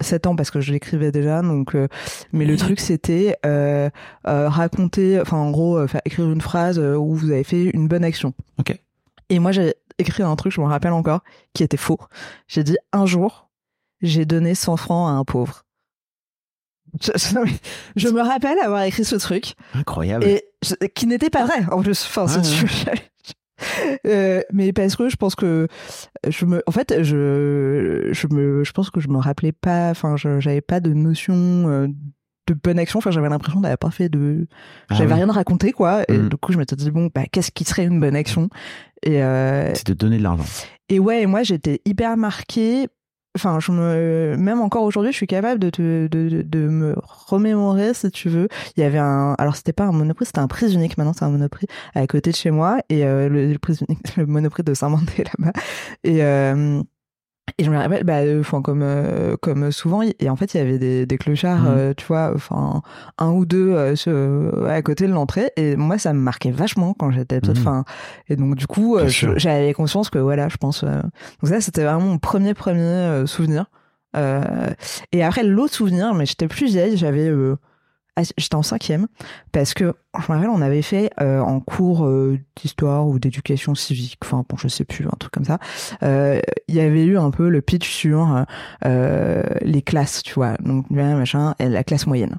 7 0.00 0.26
ans 0.26 0.36
parce 0.36 0.50
que 0.50 0.60
je 0.60 0.72
l'écrivais 0.72 1.10
déjà, 1.10 1.42
donc, 1.42 1.74
euh, 1.74 1.88
mais 2.32 2.44
le 2.44 2.56
truc 2.56 2.78
c'était 2.80 3.36
euh, 3.44 3.90
euh, 4.26 4.48
raconter, 4.48 5.20
enfin, 5.20 5.36
en 5.36 5.50
gros, 5.50 5.76
euh, 5.76 5.86
faire 5.86 6.00
écrire 6.04 6.30
une 6.30 6.40
phrase 6.40 6.78
euh, 6.78 6.94
où 6.96 7.14
vous 7.14 7.30
avez 7.30 7.44
fait 7.44 7.64
une 7.64 7.88
bonne 7.88 8.04
action. 8.04 8.32
Ok. 8.58 8.78
Et 9.30 9.38
moi, 9.40 9.52
j'ai 9.52 9.74
écrit 9.98 10.22
un 10.22 10.36
truc, 10.36 10.52
je 10.52 10.60
me 10.60 10.66
rappelle 10.66 10.92
encore, 10.92 11.22
qui 11.52 11.62
était 11.64 11.76
faux. 11.76 11.98
J'ai 12.46 12.62
dit 12.62 12.76
un 12.92 13.06
jour, 13.06 13.47
j'ai 14.00 14.24
donné 14.24 14.54
100 14.54 14.76
francs 14.76 15.08
à 15.08 15.12
un 15.12 15.24
pauvre. 15.24 15.64
Je, 17.04 18.08
me 18.08 18.20
rappelle 18.22 18.58
avoir 18.60 18.82
écrit 18.84 19.04
ce 19.04 19.16
truc 19.16 19.54
Incroyable. 19.74 20.24
et 20.24 20.44
je- 20.64 20.86
qui 20.94 21.06
n'était 21.06 21.28
pas 21.30 21.44
vrai 21.44 21.64
en 21.70 21.82
plus. 21.82 22.02
Enfin, 22.06 22.26
si 22.26 22.38
Ouais, 22.38 22.44
tu. 22.44 23.00
Euh, 24.06 24.40
mais 24.52 24.72
parce 24.72 24.94
que 24.94 25.08
je 25.08 25.16
pense 25.16 25.34
que 25.34 25.66
je 26.28 26.44
me 26.44 26.62
en 26.68 26.70
fait 26.70 27.02
je 27.02 28.08
je 28.12 28.26
me 28.28 28.62
je 28.62 28.70
pense 28.70 28.88
que 28.90 29.00
je 29.00 29.08
me 29.08 29.18
rappelais 29.18 29.50
pas 29.50 29.90
enfin 29.90 30.14
j'avais 30.16 30.60
pas 30.60 30.78
de 30.78 30.92
notion 30.92 31.34
euh, 31.68 31.88
de 32.46 32.54
bonne 32.54 32.78
action 32.78 32.98
enfin 33.00 33.10
j'avais 33.10 33.28
l'impression 33.28 33.58
d'avoir 33.60 33.76
pas 33.78 33.90
fait 33.90 34.08
de 34.08 34.46
Ah 34.88 34.94
j'avais 34.94 35.12
oui. 35.14 35.22
rien 35.24 35.32
raconté 35.32 35.72
quoi 35.72 36.04
et 36.08 36.16
Mhm. 36.16 36.28
du 36.28 36.36
coup 36.36 36.52
je 36.52 36.58
m'étais 36.58 36.76
dit 36.76 36.92
bon 36.92 37.10
bah 37.12 37.24
qu'est-ce 37.32 37.50
qui 37.50 37.64
serait 37.64 37.82
une 37.84 37.98
bonne 37.98 38.14
action? 38.14 38.48
Et 39.02 39.24
euh, 39.24 39.74
C'est 39.74 39.88
de 39.88 39.94
donner 39.94 40.18
de 40.18 40.22
l'argent. 40.22 40.44
et 40.88 41.00
ouais, 41.00 41.26
moi 41.26 41.42
j'étais 41.42 41.80
hyper 41.84 42.16
marquée. 42.16 42.86
Enfin, 43.36 43.60
je 43.60 43.70
me, 43.70 44.36
même 44.36 44.60
encore 44.60 44.82
aujourd'hui, 44.82 45.12
je 45.12 45.16
suis 45.16 45.26
capable 45.26 45.60
de, 45.60 45.70
te, 45.70 46.06
de, 46.08 46.28
de, 46.28 46.42
de 46.42 46.68
me 46.68 46.94
remémorer, 46.98 47.94
si 47.94 48.10
tu 48.10 48.28
veux. 48.28 48.48
Il 48.76 48.80
y 48.80 48.82
avait 48.82 48.98
un, 48.98 49.34
alors 49.38 49.54
c'était 49.54 49.72
pas 49.72 49.84
un 49.84 49.92
monoprix, 49.92 50.26
c'était 50.26 50.40
un 50.40 50.48
prix 50.48 50.72
unique. 50.74 50.98
Maintenant, 50.98 51.12
c'est 51.12 51.24
un 51.24 51.30
monoprix 51.30 51.66
à 51.94 52.06
côté 52.06 52.30
de 52.30 52.36
chez 52.36 52.50
moi 52.50 52.78
et 52.88 53.04
euh, 53.04 53.28
le, 53.28 53.52
le 53.52 53.58
prix 53.58 53.78
unique, 53.88 54.00
le 54.16 54.26
monoprix 54.26 54.64
de 54.64 54.74
Saint-Mandé 54.74 55.24
là-bas. 55.24 55.52
Et 56.04 56.24
euh, 56.24 56.82
et 57.56 57.64
je 57.64 57.70
me 57.70 57.76
rappelle, 57.76 58.04
bah, 58.04 58.18
euh, 58.18 58.40
enfin 58.40 58.60
comme 58.62 58.82
euh, 58.82 59.36
comme 59.40 59.70
souvent, 59.72 60.02
et 60.02 60.28
en 60.28 60.36
fait 60.36 60.52
il 60.54 60.58
y 60.58 60.60
avait 60.60 60.78
des, 60.78 61.06
des 61.06 61.18
clochards, 61.18 61.60
Mhm. 61.62 61.66
euh, 61.68 61.94
tu 61.96 62.04
vois, 62.06 62.32
enfin 62.34 62.82
un 63.18 63.30
ou 63.30 63.46
deux 63.46 63.70
euh, 63.72 63.96
ce- 63.96 64.66
à 64.66 64.82
côté 64.82 65.06
de 65.06 65.12
l'entrée. 65.12 65.50
Et 65.56 65.76
moi 65.76 65.96
ça 65.98 66.12
me 66.12 66.20
marquait 66.20 66.50
vachement 66.50 66.94
quand 66.94 67.10
j'étais 67.10 67.40
petite. 67.40 67.56
Mhm. 67.56 67.60
Enfin 67.62 67.84
et 68.28 68.36
donc 68.36 68.54
du 68.56 68.66
coup 68.66 68.96
euh, 68.96 69.08
j'avais 69.08 69.72
conscience 69.72 70.10
que 70.10 70.18
voilà, 70.18 70.48
je 70.48 70.56
pense. 70.56 70.82
euh, 70.84 71.00
donc 71.42 71.50
ça 71.50 71.60
c'était 71.60 71.84
vraiment 71.84 72.00
mon 72.00 72.18
premier 72.18 72.54
premier 72.54 72.80
euh, 72.82 73.26
souvenir. 73.26 73.66
Euh, 74.16 74.70
et 75.12 75.22
après 75.22 75.42
l'autre 75.44 75.74
souvenir, 75.74 76.14
mais 76.14 76.26
j'étais 76.26 76.48
plus 76.48 76.66
vieille, 76.66 76.96
j'avais 76.96 77.28
euh, 77.28 77.56
j'étais 78.36 78.54
en 78.54 78.62
cinquième 78.62 79.06
parce 79.52 79.74
que 79.74 79.94
je 80.18 80.24
me 80.32 80.36
rappelle 80.36 80.50
on 80.50 80.60
avait 80.62 80.82
fait 80.82 81.10
euh, 81.20 81.40
en 81.40 81.60
cours 81.60 82.04
euh, 82.06 82.38
d'histoire 82.56 83.06
ou 83.06 83.18
d'éducation 83.18 83.74
civique, 83.74 84.18
enfin 84.24 84.44
bon 84.48 84.56
je 84.56 84.68
sais 84.68 84.84
plus 84.84 85.06
un 85.06 85.16
truc 85.18 85.32
comme 85.32 85.44
ça. 85.44 85.58
Euh, 86.02 86.40
Il 86.68 86.74
y 86.74 86.80
avait 86.80 87.04
eu 87.04 87.18
un 87.18 87.30
peu 87.30 87.48
le 87.48 87.60
pitch 87.62 87.88
sur 87.88 88.44
euh, 88.84 89.42
les 89.62 89.82
classes, 89.82 90.22
tu 90.22 90.34
vois, 90.34 90.54
donc 90.60 90.86
machin, 91.16 91.54
et 91.58 91.68
la 91.68 91.84
classe 91.84 92.06
moyenne. 92.06 92.36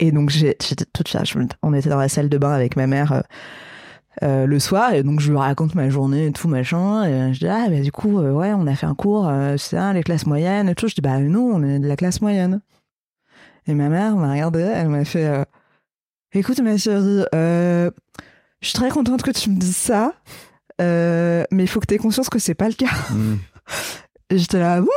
Et 0.00 0.10
donc 0.12 0.30
j'étais 0.30 0.74
toute 0.92 1.08
me- 1.36 1.46
on 1.62 1.72
était 1.74 1.88
dans 1.88 1.98
la 1.98 2.08
salle 2.08 2.28
de 2.28 2.38
bain 2.38 2.52
avec 2.52 2.76
ma 2.76 2.86
mère. 2.86 3.22
le 4.46 4.58
soir 4.60 4.92
et 4.94 5.02
donc 5.02 5.20
je 5.20 5.30
lui 5.30 5.38
raconte 5.38 5.74
ma 5.74 5.88
journée 5.90 6.26
et 6.26 6.32
tout 6.32 6.46
machin 6.48 7.04
et 7.04 7.34
je 7.34 7.40
dis 7.40 7.48
ah 7.48 7.66
bah 7.68 7.80
du 7.80 7.90
coup 7.90 8.20
ouais 8.20 8.52
on 8.54 8.66
a 8.68 8.74
fait 8.76 8.86
un 8.86 8.94
cours 8.94 9.28
c'est 9.56 9.76
ça 9.76 9.92
les 9.92 10.04
classes 10.04 10.24
moyennes 10.26 10.68
et 10.68 10.74
tout 10.76 10.86
je 10.86 10.94
dis 10.94 11.00
bah 11.00 11.18
non 11.18 11.50
on 11.52 11.62
est 11.64 11.80
de 11.80 11.88
la 11.88 11.96
classe 11.96 12.20
moyenne 12.20 12.60
et 13.66 13.74
ma 13.74 13.88
mère 13.88 14.16
m'a 14.16 14.32
regardé 14.32 14.60
elle 14.60 14.88
m'a 14.88 15.04
fait 15.04 15.26
euh, 15.26 15.44
écoute 16.32 16.60
ma 16.60 16.76
chérie 16.76 17.24
euh, 17.34 17.90
je 18.60 18.68
suis 18.68 18.74
très 18.78 18.90
contente 18.90 19.22
que 19.22 19.30
tu 19.30 19.50
me 19.50 19.56
dises 19.58 19.76
ça 19.76 20.14
euh, 20.80 21.44
mais 21.50 21.64
il 21.64 21.68
faut 21.68 21.80
que 21.80 21.86
tu 21.86 21.94
aies 21.94 21.98
conscience 21.98 22.28
que 22.28 22.38
c'est 22.38 22.54
pas 22.54 22.68
le 22.68 22.74
cas 22.74 22.90
Mm. 23.10 23.36
et 24.30 24.38
j'étais 24.38 24.58
là 24.58 24.80
bon 24.80 24.88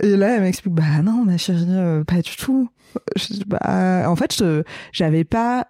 et 0.00 0.16
là 0.16 0.36
elle 0.36 0.42
m'explique 0.42 0.74
bah 0.74 1.00
non 1.02 1.24
ma 1.24 1.36
chérie 1.38 1.66
pas 2.06 2.20
du 2.22 2.36
tout 2.36 2.68
je 3.16 3.44
bah 3.46 4.04
en 4.10 4.16
fait 4.16 4.34
je- 4.36 4.62
j'avais 4.92 5.24
pas 5.24 5.66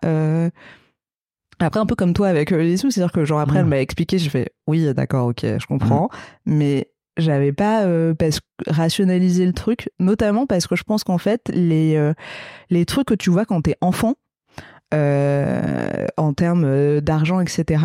après, 1.59 1.81
un 1.81 1.87
peu 1.87 1.95
comme 1.95 2.13
toi 2.13 2.29
avec 2.29 2.51
les 2.51 2.77
sous, 2.77 2.91
c'est-à-dire 2.91 3.13
que 3.13 3.25
genre 3.25 3.41
après, 3.41 3.57
Mm. 3.57 3.61
elle 3.61 3.67
m'a 3.67 3.81
expliqué, 3.81 4.19
j'ai 4.19 4.29
fait 4.29 4.53
oui, 4.67 4.93
d'accord, 4.93 5.29
ok, 5.29 5.41
je 5.43 5.67
comprends, 5.67 6.11
mais 6.45 6.91
j'avais 7.17 7.53
pas 7.53 7.85
euh, 7.85 8.15
parce 8.15 8.41
rationalisé 8.67 9.47
le 9.47 9.53
truc, 9.53 9.91
notamment 9.99 10.47
parce 10.47 10.67
que 10.67 10.77
je 10.77 10.83
pense 10.85 11.05
qu'en 11.05 11.19
fait, 11.19 11.51
les, 11.53 11.97
euh, 11.97 12.15
les 12.71 12.85
trucs 12.85 13.09
que 13.09 13.15
tu 13.15 13.31
vois 13.31 13.45
quand 13.45 13.63
t'es 13.63 13.77
enfant, 13.81 14.15
euh, 14.95 16.07
en 16.17 16.33
termes 16.33 16.65
euh, 16.65 17.01
d'argent, 17.01 17.41
etc., 17.41 17.85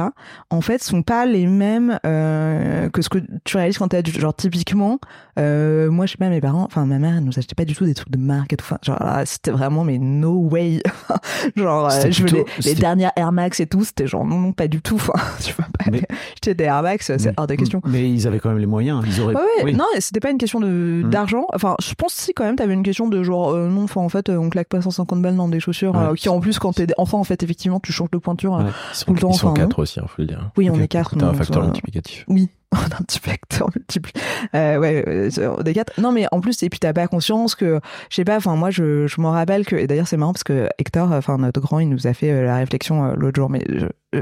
en 0.49 0.61
fait, 0.61 0.83
sont 0.83 1.01
pas 1.01 1.25
les 1.25 1.47
mêmes 1.47 1.99
euh, 2.05 2.89
que 2.89 3.01
ce 3.01 3.09
que 3.09 3.19
tu 3.43 3.57
réalises 3.57 3.77
quand 3.77 3.87
t'es 3.89 3.97
adulte. 3.97 4.19
Genre, 4.19 4.35
typiquement, 4.35 4.99
euh, 5.39 5.89
moi, 5.89 6.05
je 6.05 6.11
sais 6.11 6.17
pas, 6.17 6.29
mes 6.29 6.41
parents, 6.41 6.63
enfin, 6.63 6.85
ma 6.85 6.99
mère, 6.99 7.15
elle 7.17 7.23
nous 7.23 7.37
achetait 7.37 7.55
pas 7.55 7.65
du 7.65 7.75
tout 7.75 7.85
des 7.85 7.93
trucs 7.93 8.11
de 8.11 8.17
marque 8.17 8.53
et 8.53 8.57
tout. 8.57 8.65
Enfin, 8.65 8.77
genre, 8.83 8.99
c'était 9.25 9.51
vraiment, 9.51 9.83
mais 9.83 9.97
no 9.97 10.33
way. 10.33 10.81
genre, 11.55 11.89
je 11.89 12.23
veux 12.23 12.45
les, 12.63 12.75
dernières 12.75 13.11
Air 13.15 13.31
Max 13.31 13.59
et 13.59 13.65
tout, 13.65 13.83
c'était 13.83 14.07
genre, 14.07 14.25
non, 14.25 14.39
non, 14.39 14.51
pas 14.51 14.67
du 14.67 14.81
tout. 14.81 14.95
Enfin, 14.95 15.13
tu 15.43 15.53
vois 15.53 15.65
pas. 15.77 15.91
Des 16.53 16.63
Air 16.63 16.81
Max, 16.83 17.11
c'est 17.17 17.33
hors 17.37 17.47
de 17.47 17.55
question. 17.55 17.81
Mais 17.85 18.09
ils 18.11 18.27
avaient 18.27 18.39
quand 18.39 18.49
même 18.49 18.57
les 18.57 18.65
moyens. 18.65 19.03
Ils 19.07 19.21
auraient. 19.21 19.35
Ouais, 19.35 19.41
ouais, 19.41 19.63
oui. 19.65 19.73
non, 19.73 19.85
c'était 19.99 20.19
pas 20.19 20.31
une 20.31 20.37
question 20.37 20.59
de 20.59 21.01
Mm. 21.03 21.09
d'argent. 21.09 21.45
Enfin, 21.53 21.75
je 21.81 21.93
pense 21.93 22.13
si 22.13 22.33
quand 22.33 22.43
même, 22.43 22.55
t'avais 22.55 22.73
une 22.73 22.83
question 22.83 23.07
de 23.07 23.23
genre, 23.23 23.55
non, 23.55 23.83
enfin, 23.83 24.01
en 24.01 24.09
fait, 24.09 24.29
on 24.29 24.49
claque 24.49 24.67
pas 24.67 24.81
150 24.81 25.21
balles 25.21 25.35
dans 25.35 25.47
des 25.47 25.59
chaussures, 25.59 25.93
Ouais. 25.95 26.15
qui 26.15 26.29
en 26.29 26.39
plus, 26.39 26.59
quand 26.59 26.73
t'es 26.73 26.87
enfant, 26.97 27.19
en 27.19 27.23
fait, 27.23 27.43
effectivement, 27.43 27.79
tu 27.79 27.91
changes 27.91 28.11
de 28.11 28.17
pointure. 28.17 28.55
euh, 28.55 28.63
Ouais. 28.63 28.69
Tout 29.05 29.13
le 29.13 29.19
temps, 29.19 29.29
ils 29.31 29.35
sont 29.37 29.47
enfin, 29.47 29.61
quatre 29.61 29.79
aussi 29.79 29.99
il 30.01 30.07
faut 30.07 30.21
le 30.21 30.27
dire 30.27 30.51
Oui, 30.57 30.69
on 30.69 30.79
est 30.79 30.87
quatre. 30.87 31.15
t'as 31.17 31.27
un 31.27 31.33
facteur 31.33 31.61
euh, 31.63 31.65
multiplicatif 31.65 32.25
Oui, 32.27 32.49
on 32.71 32.77
a 32.77 32.83
un 32.99 33.03
petit 33.03 33.19
facteur 33.19 33.69
multiple. 33.75 34.11
Euh, 34.55 34.77
ouais, 34.77 35.03
euh, 35.07 35.55
on 35.59 35.63
est 35.63 35.73
quatre. 35.73 35.99
Non, 35.99 36.11
mais 36.11 36.25
en 36.31 36.39
plus, 36.41 36.61
et 36.63 36.69
puis 36.69 36.79
t'as 36.79 36.93
pas 36.93 37.07
conscience 37.07 37.55
que, 37.55 37.79
je 38.09 38.15
sais 38.15 38.23
pas, 38.25 38.37
enfin, 38.37 38.55
moi, 38.55 38.69
je, 38.71 39.07
je 39.07 39.21
m'en 39.21 39.31
rappelle 39.31 39.65
que, 39.65 39.75
et 39.75 39.87
d'ailleurs, 39.87 40.07
c'est 40.07 40.17
marrant 40.17 40.33
parce 40.33 40.43
que 40.43 40.69
Hector, 40.77 41.11
enfin, 41.11 41.37
notre 41.37 41.59
grand, 41.61 41.79
il 41.79 41.89
nous 41.89 42.07
a 42.07 42.13
fait 42.13 42.31
euh, 42.31 42.45
la 42.45 42.55
réflexion 42.57 43.05
euh, 43.05 43.13
l'autre 43.15 43.35
jour, 43.39 43.49
mais 43.49 43.63
je- 43.69 43.85
euh, 44.15 44.21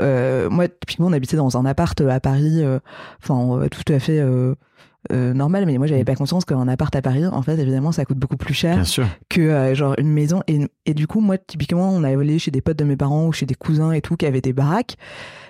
euh, 0.00 0.50
moi, 0.50 0.68
typiquement, 0.68 1.06
on 1.08 1.12
habitait 1.12 1.36
dans 1.36 1.56
un 1.56 1.64
appart 1.66 1.98
euh, 2.00 2.08
à 2.08 2.20
Paris, 2.20 2.62
euh, 2.62 2.78
enfin, 3.22 3.60
euh, 3.62 3.68
tout 3.68 3.90
à 3.92 3.98
fait, 3.98 4.20
euh, 5.12 5.32
normal, 5.34 5.64
mais 5.66 5.78
moi 5.78 5.86
j'avais 5.86 6.04
pas 6.04 6.14
conscience 6.14 6.44
qu'un 6.44 6.68
appart 6.68 6.94
à 6.94 7.02
Paris, 7.02 7.26
en 7.26 7.42
fait, 7.42 7.58
évidemment, 7.58 7.92
ça 7.92 8.04
coûte 8.04 8.18
beaucoup 8.18 8.36
plus 8.36 8.54
cher 8.54 8.78
que 9.28 9.40
euh, 9.40 9.74
genre 9.74 9.94
une 9.98 10.08
maison. 10.12 10.42
Et, 10.48 10.60
et 10.86 10.94
du 10.94 11.06
coup, 11.06 11.20
moi, 11.20 11.38
typiquement, 11.38 11.90
on 11.90 12.02
allait 12.04 12.38
chez 12.38 12.50
des 12.50 12.60
potes 12.60 12.78
de 12.78 12.84
mes 12.84 12.96
parents 12.96 13.26
ou 13.26 13.32
chez 13.32 13.46
des 13.46 13.54
cousins 13.54 13.92
et 13.92 14.00
tout 14.00 14.16
qui 14.16 14.26
avaient 14.26 14.40
des 14.40 14.52
baraques, 14.52 14.96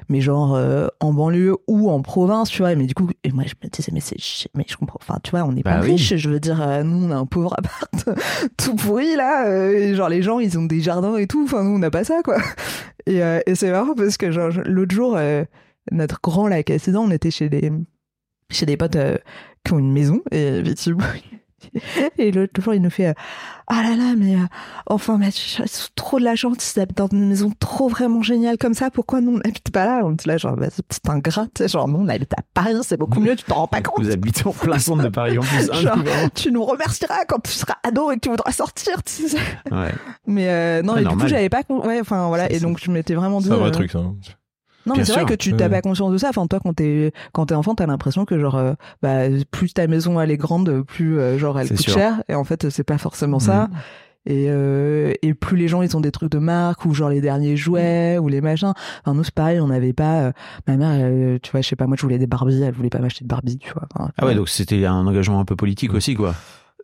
mais 0.08 0.20
genre 0.20 0.54
euh, 0.54 0.88
en 1.00 1.12
banlieue 1.12 1.56
ou 1.66 1.90
en 1.90 2.00
province, 2.02 2.48
tu 2.50 2.62
vois. 2.62 2.74
Mais 2.74 2.86
du 2.86 2.94
coup, 2.94 3.08
et 3.24 3.30
moi 3.32 3.44
je 3.46 3.54
me 3.64 3.68
disais, 3.70 3.90
mais 3.92 4.00
c'est, 4.00 4.16
mais 4.54 4.64
je 4.68 4.76
comprends. 4.76 4.98
Enfin, 5.02 5.18
tu 5.22 5.30
vois, 5.32 5.42
on 5.44 5.52
n'est 5.52 5.62
Bah 5.62 5.76
pas 5.76 5.80
oui. 5.82 5.92
riche. 5.92 6.14
Je 6.16 6.28
veux 6.30 6.40
dire, 6.40 6.58
nous 6.84 7.06
on 7.06 7.10
a 7.10 7.16
un 7.16 7.26
pauvre 7.26 7.54
appart 7.58 8.08
tout 8.56 8.74
pourri 8.76 9.16
là. 9.16 9.48
et 9.72 9.94
genre 9.94 10.08
les 10.08 10.22
gens, 10.22 10.38
ils 10.38 10.58
ont 10.58 10.64
des 10.64 10.80
jardins 10.80 11.16
et 11.16 11.26
tout. 11.26 11.42
Enfin, 11.44 11.62
nous 11.64 11.70
on 11.76 11.78
n'a 11.78 11.90
pas 11.90 12.04
ça 12.04 12.22
quoi. 12.24 12.36
Et, 13.06 13.20
et 13.46 13.54
c'est 13.54 13.70
marrant 13.70 13.94
parce 13.96 14.16
que 14.16 14.30
genre 14.32 14.50
l'autre 14.64 14.94
jour, 14.94 15.16
notre 15.92 16.18
grand 16.22 16.48
là 16.48 16.62
qui 16.64 16.72
a 16.72 16.78
16 16.78 16.96
ans, 16.96 17.04
on 17.06 17.10
était 17.10 17.30
chez 17.30 17.48
des 17.48 17.70
chez 18.50 18.66
des 18.66 18.76
potes 18.76 18.96
euh, 18.96 19.16
qui 19.64 19.72
ont 19.72 19.78
une 19.78 19.92
maison 19.92 20.20
et 20.30 20.58
effectivement 20.58 21.04
et 22.18 22.30
l'autre 22.30 22.60
jour 22.62 22.74
il 22.74 22.82
nous 22.82 22.90
fait 22.90 23.08
euh, 23.08 23.12
ah 23.66 23.82
là 23.82 23.96
là 23.96 24.14
mais 24.16 24.36
euh, 24.36 24.44
enfin 24.86 25.18
mais 25.18 25.30
trop 25.96 26.20
de 26.20 26.24
la 26.24 26.36
chance 26.36 26.74
ils 26.76 26.80
habitent 26.80 26.98
dans 26.98 27.08
une 27.08 27.28
maison 27.28 27.50
trop 27.58 27.88
vraiment 27.88 28.22
géniale 28.22 28.56
comme 28.58 28.74
ça 28.74 28.90
pourquoi 28.90 29.20
nous 29.20 29.32
on 29.32 29.38
n'habite 29.38 29.70
pas 29.72 29.84
là? 29.84 30.02
On 30.04 30.12
dit 30.12 30.28
là 30.28 30.36
genre 30.36 30.54
bah, 30.56 30.68
c'est 30.70 30.86
petit 30.86 31.00
ingrat 31.08 31.46
tu 31.46 31.62
sais, 31.62 31.68
genre 31.68 31.88
nous 31.88 31.98
on 31.98 32.08
habite 32.08 32.32
à 32.34 32.42
Paris 32.54 32.74
c'est 32.82 32.96
beaucoup 32.98 33.18
mieux 33.20 33.34
tu 33.34 33.44
t'en 33.44 33.56
rends 33.56 33.66
pas 33.68 33.80
compte 33.80 34.04
Vous 34.04 34.10
habitez 34.12 34.46
en 34.46 34.52
plein 34.52 34.78
centre 34.78 35.02
de 35.02 35.08
Paris 35.08 35.38
en 35.38 35.42
plus. 35.42 35.72
Genre, 35.80 35.98
tu 36.34 36.52
nous 36.52 36.64
remercieras 36.64 37.24
quand 37.26 37.40
tu 37.42 37.50
seras 37.52 37.76
ado 37.82 38.10
et 38.12 38.16
que 38.16 38.20
tu 38.20 38.28
voudras 38.28 38.52
sortir 38.52 39.02
tu 39.02 39.26
sais. 39.28 39.38
Ouais. 39.72 39.92
mais 40.26 40.48
euh, 40.48 40.82
non 40.82 40.96
et 40.96 41.04
du 41.04 41.16
coup 41.16 41.26
j'avais 41.26 41.48
pas 41.48 41.64
con- 41.64 41.84
ouais 41.84 42.00
enfin 42.00 42.28
voilà 42.28 42.52
et 42.52 42.60
donc 42.60 42.78
je 42.80 42.90
m'étais 42.90 43.14
vraiment 43.14 43.40
dit 43.40 43.46
C'est 43.48 43.52
un 43.54 43.56
vrai 43.56 43.70
truc, 43.72 43.90
ça. 43.90 44.00
Non, 44.86 44.94
Bien 44.94 45.02
mais 45.02 45.04
c'est 45.04 45.12
vrai 45.12 45.24
que 45.24 45.34
tu 45.34 45.52
t'as 45.54 45.64
Ouais. 45.64 45.70
pas 45.70 45.80
conscience 45.82 46.12
de 46.12 46.18
ça. 46.18 46.28
Enfin, 46.30 46.46
toi, 46.46 46.60
quand 46.62 46.72
t'es 46.74 47.12
quand 47.32 47.46
t'es 47.46 47.54
enfant, 47.54 47.74
t'as 47.74 47.86
l'impression 47.86 48.24
que 48.24 48.38
genre, 48.38 48.54
euh, 48.56 48.74
bah, 49.02 49.24
plus 49.50 49.74
ta 49.74 49.86
maison 49.86 50.20
elle 50.20 50.30
est 50.30 50.36
grande, 50.36 50.82
plus 50.82 51.18
euh, 51.18 51.38
genre 51.38 51.58
elle 51.58 51.68
coûte 51.68 51.80
sûr. 51.80 51.94
cher. 51.94 52.22
Et 52.28 52.34
en 52.34 52.44
fait, 52.44 52.70
c'est 52.70 52.84
pas 52.84 52.98
forcément 52.98 53.38
ça. 53.40 53.68
Et 54.28 54.46
euh, 54.48 55.12
et 55.22 55.34
plus 55.34 55.56
les 55.56 55.68
gens 55.68 55.82
ils 55.82 55.96
ont 55.96 56.00
des 56.00 56.10
trucs 56.10 56.32
de 56.32 56.38
marque 56.38 56.84
ou 56.84 56.92
genre 56.94 57.10
les 57.10 57.20
derniers 57.20 57.56
jouets 57.56 58.18
ou 58.18 58.26
les 58.28 58.40
machins. 58.40 58.72
Enfin, 59.04 59.14
nous 59.14 59.22
c'est 59.22 59.32
pareil, 59.32 59.60
on 59.60 59.68
n'avait 59.68 59.92
pas. 59.92 60.20
euh, 60.22 60.32
ma 60.66 60.76
mère, 60.76 61.38
tu 61.42 61.50
vois, 61.52 61.60
je 61.60 61.68
sais 61.68 61.76
pas, 61.76 61.86
moi 61.86 61.96
je 61.96 62.02
voulais 62.02 62.18
des 62.18 62.26
Barbie, 62.26 62.60
elle 62.60 62.74
voulait 62.74 62.90
pas 62.90 62.98
m'acheter 62.98 63.22
de 63.24 63.28
Barbie, 63.28 63.58
tu 63.58 63.72
vois. 63.72 63.84
Enfin, 63.94 64.10
Ah 64.18 64.26
ouais, 64.26 64.34
donc 64.34 64.48
c'était 64.48 64.84
un 64.84 65.06
engagement 65.06 65.38
un 65.38 65.44
peu 65.44 65.54
politique 65.54 65.94
aussi, 65.94 66.14
quoi. 66.14 66.34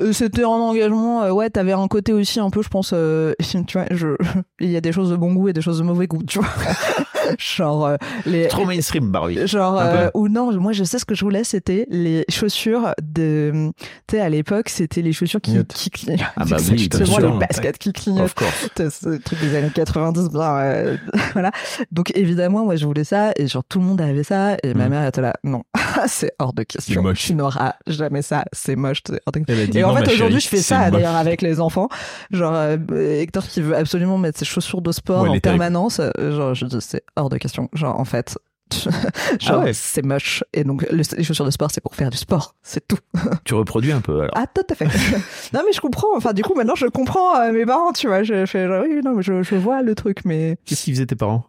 Euh, 0.03 0.13
C'était 0.13 0.43
un 0.45 0.49
engagement, 0.49 1.23
euh, 1.23 1.31
ouais, 1.31 1.51
t'avais 1.51 1.73
un 1.73 1.89
côté 1.89 2.13
aussi 2.13 2.41
un 2.41 2.51
peu, 2.51 2.63
je 2.63 2.69
pense, 2.69 2.93
euh, 2.95 3.33
tu 3.67 3.79
vois, 3.79 3.87
je, 3.91 4.09
il 4.61 4.71
y 4.71 4.77
a 4.77 4.81
des 4.81 4.93
choses 4.93 5.11
de 5.11 5.17
bon 5.17 5.33
goût 5.33 5.49
et 5.49 5.53
des 5.53 5.63
choses 5.63 5.79
de 5.79 5.85
mauvais 5.85 6.07
goût, 6.07 6.23
tu 6.23 6.39
vois. 6.39 6.49
genre, 7.39 7.87
euh, 7.87 7.97
les, 8.27 8.49
Trop 8.49 8.65
mainstream, 8.67 9.11
Barbie. 9.11 9.47
Genre, 9.47 9.79
euh, 9.81 10.09
ou 10.15 10.29
non, 10.29 10.53
moi 10.61 10.73
je 10.73 10.85
sais 10.85 10.99
ce 10.99 11.05
que 11.05 11.15
je 11.15 11.25
voulais, 11.25 11.45
c'était 11.45 11.87
les 11.91 12.25
chaussures 12.29 12.93
de. 13.03 13.71
Tu 14.09 14.17
sais, 14.17 14.21
à 14.21 14.29
l'époque, 14.29 14.69
c'était 14.69 15.03
les 15.03 15.13
chaussures 15.13 15.41
qui, 15.41 15.57
qui 15.67 15.91
clignotent. 15.91 16.21
Ah 16.37 16.45
bah 16.45 16.57
oui, 16.71 16.85
Exactement, 16.85 17.19
les 17.19 17.39
baskets 17.39 17.79
qui 17.79 17.93
clignotent. 17.93 18.35
Le 18.79 19.19
truc 19.19 19.41
des 19.41 19.55
années 19.57 19.71
90, 19.73 20.29
bien, 20.31 20.41
euh, 20.41 20.97
voilà. 21.33 21.51
Donc 21.91 22.13
évidemment, 22.17 22.65
moi 22.65 22.77
je 22.77 22.85
voulais 22.87 23.05
ça, 23.05 23.33
et 23.37 23.47
genre 23.47 23.65
tout 23.69 23.79
le 23.79 23.87
monde 23.87 24.01
avait 24.01 24.25
ça, 24.25 24.57
et 24.63 24.75
ma 24.75 24.87
Mm. 24.87 24.91
mère 24.91 25.07
était 25.07 25.21
là, 25.21 25.35
non, 25.45 25.63
c'est 26.07 26.33
hors 26.39 26.53
de 26.53 26.65
question. 26.65 27.03
Tu 27.15 27.35
n'auras 27.35 27.75
jamais 27.87 28.23
ça, 28.23 28.45
c'est 28.53 28.77
moche, 28.77 29.03
hors 29.27 29.33
de 29.33 29.39
question. 29.39 29.55
Elle 29.55 29.61
a 29.63 29.67
dit, 29.67 29.79
Et 29.79 29.85
en 29.85 29.92
non, 30.01 30.05
fait, 30.05 30.13
aujourd'hui, 30.15 30.41
je 30.41 30.49
fais 30.49 30.57
ça 30.59 30.91
d'ailleurs 30.91 31.17
avec 31.17 31.43
les 31.43 31.61
enfants. 31.61 31.89
Genre, 32.31 32.53
euh, 32.55 32.77
Hector 33.21 33.47
qui 33.47 33.61
veut 33.61 33.77
absolument 33.77 34.19
mettre 34.19 34.39
ses 34.39 34.45
chaussures 34.45 34.83
de 34.83 34.93
sport 34.93 35.23
Ouais, 35.23 35.29
en 35.29 35.39
permanence. 35.41 36.01
euh, 36.01 36.11
Genre, 36.37 36.55
je 36.55 36.67
c'est 36.81 37.05
hors 37.17 37.29
de 37.29 37.37
question. 37.39 37.69
Genre, 37.75 37.99
en 37.99 38.05
fait, 38.05 38.37
genre, 39.41 39.61
Ah 39.61 39.65
ouais. 39.65 39.73
c'est 39.75 40.03
moche. 40.05 40.43
Et 40.55 40.65
donc, 40.65 40.87
le- 40.91 41.03
les 41.17 41.25
chaussures 41.25 41.45
de 41.45 41.51
sport, 41.51 41.71
c'est 41.71 41.81
pour 41.83 41.95
faire 41.95 42.09
du 42.11 42.17
sport. 42.17 42.55
C'est 42.63 42.87
tout. 42.89 42.97
Tu 43.45 43.55
reproduis 43.55 43.93
un 43.93 44.01
peu, 44.01 44.21
alors. 44.21 44.33
Ah, 44.35 44.47
tout 44.47 44.63
à 44.71 44.75
fait. 44.75 44.87
non, 45.53 45.61
mais 45.67 45.73
je 45.73 45.81
comprends. 45.81 46.17
Enfin, 46.17 46.33
du 46.33 46.43
coup, 46.43 46.55
maintenant, 46.55 46.75
je 46.75 46.87
comprends 46.87 47.39
euh, 47.41 47.53
mes 47.53 47.67
parents, 47.67 47.93
tu 47.93 48.07
vois. 48.07 48.23
Je 48.23 48.47
fais 48.47 48.67
genre, 48.67 48.85
oui, 48.89 49.01
non, 49.05 49.15
mais 49.17 49.23
je, 49.23 49.43
je 49.43 49.55
vois 49.57 49.83
le 49.83 49.95
truc, 49.95 50.25
mais. 50.25 50.57
Qu'est-ce 50.65 50.85
qu'ils 50.85 50.95
faisaient 50.95 51.07
tes 51.07 51.17
parents? 51.17 51.45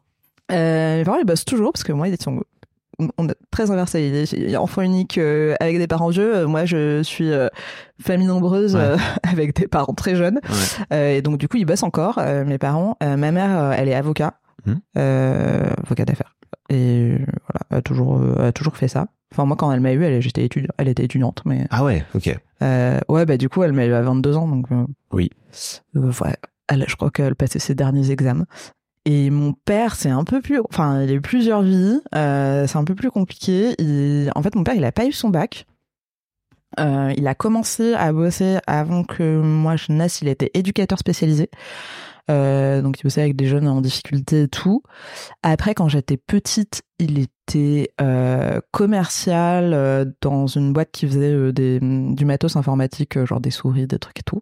Euh, 0.52 0.98
mes 0.98 1.04
parents, 1.06 1.18
ils 1.20 1.26
bossent 1.26 1.46
toujours 1.46 1.72
parce 1.72 1.84
que 1.84 1.94
moi, 1.94 2.08
ils 2.10 2.22
sont. 2.22 2.42
On 3.18 3.28
est 3.28 3.36
très 3.52 3.72
inversé. 3.72 4.28
Il 4.34 4.40
il 4.44 4.54
est 4.54 4.58
enfant 4.58 4.82
unique 4.82 5.18
euh, 5.18 5.56
avec 5.60 5.78
des 5.78 5.88
parents 5.88 6.10
vieux. 6.10 6.36
Euh, 6.36 6.48
Moi, 6.48 6.66
je 6.66 7.02
suis 7.04 7.32
euh, 7.32 7.48
famille 8.00 8.28
nombreuse 8.28 8.76
Ouais. 8.76 8.82
euh, 8.82 8.98
avec 9.24 9.56
des 9.56 9.68
parents 9.68 9.94
très 9.94 10.16
jeunes. 10.16 10.40
Ouais. 10.92 11.18
Et 11.18 11.22
donc, 11.22 11.38
du 11.40 11.48
coup, 11.48 11.58
ils 11.58 11.66
bossent 11.66 11.84
encore, 11.84 12.20
mes 12.46 12.58
parents. 12.58 12.98
Ma 13.02 13.32
mère, 13.32 13.72
elle 13.74 13.90
est 13.90 13.96
avocat, 13.96 14.36
euh, 14.98 15.66
avocat 15.84 16.06
d'affaires. 16.06 16.36
Et 16.70 17.10
voilà, 17.18 17.66
elle 17.72 17.78
a 17.78 17.82
toujours, 17.82 18.22
elle 18.40 18.46
a 18.46 18.52
toujours 18.52 18.78
fait 18.78 18.88
ça. 18.88 19.08
Enfin, 19.32 19.46
moi, 19.46 19.58
quand 19.58 19.72
elle 19.72 19.80
m'a 19.80 19.94
eu, 19.94 20.04
elle, 20.04 20.22
j'étais 20.22 20.46
étudiante, 20.46 20.72
elle 20.78 20.88
était 20.88 21.04
étudiante, 21.04 21.42
mais 21.46 21.66
Ah 21.72 21.84
ouais, 21.84 22.06
ok. 22.16 22.38
ouais, 22.62 23.26
bah 23.26 23.38
du 23.38 23.50
coup, 23.50 23.64
elle 23.64 23.74
m'a 23.74 23.86
eu 23.86 23.94
à 23.94 24.02
22 24.02 24.38
ans, 24.38 24.48
donc 24.48 24.68
Oui. 25.12 25.32
ouais, 25.96 26.36
elle, 26.70 26.86
je 26.88 26.96
crois 26.96 27.10
qu'elle 27.12 27.36
passait 27.36 27.60
ses 27.60 27.74
derniers 27.76 28.12
examens. 28.12 28.46
Et 29.06 29.30
mon 29.30 29.52
père, 29.52 29.96
c'est 29.96 30.10
un 30.10 30.24
peu 30.24 30.42
plus, 30.42 30.62
enfin, 30.70 31.02
il 31.02 31.10
a 31.10 31.14
eu 31.14 31.22
plusieurs 31.22 31.62
vies, 31.62 32.00
euh, 32.16 32.66
c'est 32.68 32.78
un 32.78 32.86
peu 32.86 32.96
plus 32.96 33.12
compliqué. 33.12 33.76
En 34.34 34.42
fait, 34.42 34.56
mon 34.56 34.64
père, 34.64 34.76
il 34.76 34.86
a 34.86 34.94
pas 34.94 35.06
eu 35.06 35.12
son 35.12 35.30
bac. 35.30 35.66
Euh, 36.80 37.14
il 37.18 37.28
a 37.28 37.36
commencé 37.36 37.94
à 37.94 38.12
bosser 38.14 38.58
avant 38.66 39.04
que 39.04 39.42
moi 39.42 39.76
je 39.76 39.92
naisse. 39.92 40.22
Il 40.22 40.28
était 40.28 40.52
éducateur 40.54 40.98
spécialisé. 40.98 41.50
Euh, 42.32 42.82
donc 42.82 43.00
il 43.00 43.04
bossait 43.04 43.22
avec 43.22 43.36
des 43.36 43.46
jeunes 43.46 43.68
en 43.68 43.82
difficulté 43.82 44.44
et 44.44 44.48
tout. 44.48 44.82
Après, 45.44 45.76
quand 45.76 45.90
j'étais 45.90 46.18
petite, 46.18 46.82
il 46.98 47.20
était 47.20 47.90
commercial 48.72 50.16
dans 50.22 50.48
une 50.48 50.72
boîte 50.72 50.92
qui 50.94 51.08
faisait 51.08 51.52
du 51.52 52.26
matos 52.26 52.56
informatique, 52.56 53.24
genre 53.26 53.42
des 53.42 53.52
souris, 53.52 53.86
des 53.86 54.00
trucs 54.00 54.20
et 54.20 54.24
tout. 54.24 54.42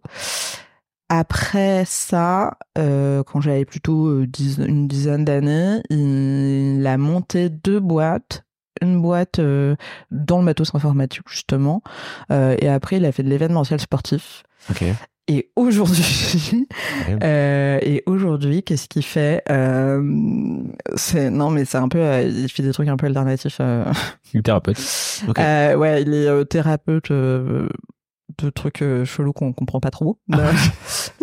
Après 1.14 1.84
ça, 1.86 2.56
euh, 2.78 3.22
quand 3.22 3.42
j'avais 3.42 3.66
plutôt 3.66 4.06
euh, 4.06 4.26
dix- 4.26 4.56
une 4.58 4.88
dizaine 4.88 5.26
d'années, 5.26 5.82
il 5.90 6.82
a 6.86 6.96
monté 6.96 7.50
deux 7.50 7.80
boîtes. 7.80 8.44
Une 8.80 9.02
boîte 9.02 9.38
euh, 9.38 9.76
dans 10.10 10.38
le 10.38 10.44
matos 10.44 10.74
informatique, 10.74 11.20
justement. 11.28 11.82
Euh, 12.30 12.56
et 12.60 12.68
après, 12.68 12.96
il 12.96 13.04
a 13.04 13.12
fait 13.12 13.22
de 13.22 13.28
l'événementiel 13.28 13.78
sportif. 13.78 14.42
Ok. 14.70 14.84
Et 15.28 15.50
aujourd'hui, 15.54 16.66
euh, 17.22 17.78
et 17.82 18.02
aujourd'hui, 18.06 18.62
qu'est-ce 18.62 18.88
qu'il 18.88 19.04
fait 19.04 19.42
C'est 20.96 21.28
non, 21.30 21.50
mais 21.50 21.66
c'est 21.66 21.78
un 21.78 21.88
peu, 21.88 22.00
il 22.26 22.48
fait 22.48 22.62
des 22.62 22.72
trucs 22.72 22.88
un 22.88 22.96
peu 22.96 23.04
alternatifs. 23.06 23.58
euh. 23.60 23.84
Le 24.32 24.42
thérapeute. 24.42 24.78
Ok. 25.28 25.38
Euh, 25.38 25.76
ouais, 25.76 26.02
il 26.02 26.12
est 26.14 26.44
thérapeute 26.46 27.12
de 28.38 28.50
trucs 28.50 28.82
euh, 28.82 29.04
chelous 29.04 29.32
qu'on 29.32 29.52
comprend 29.52 29.80
pas 29.80 29.90
trop. 29.90 30.18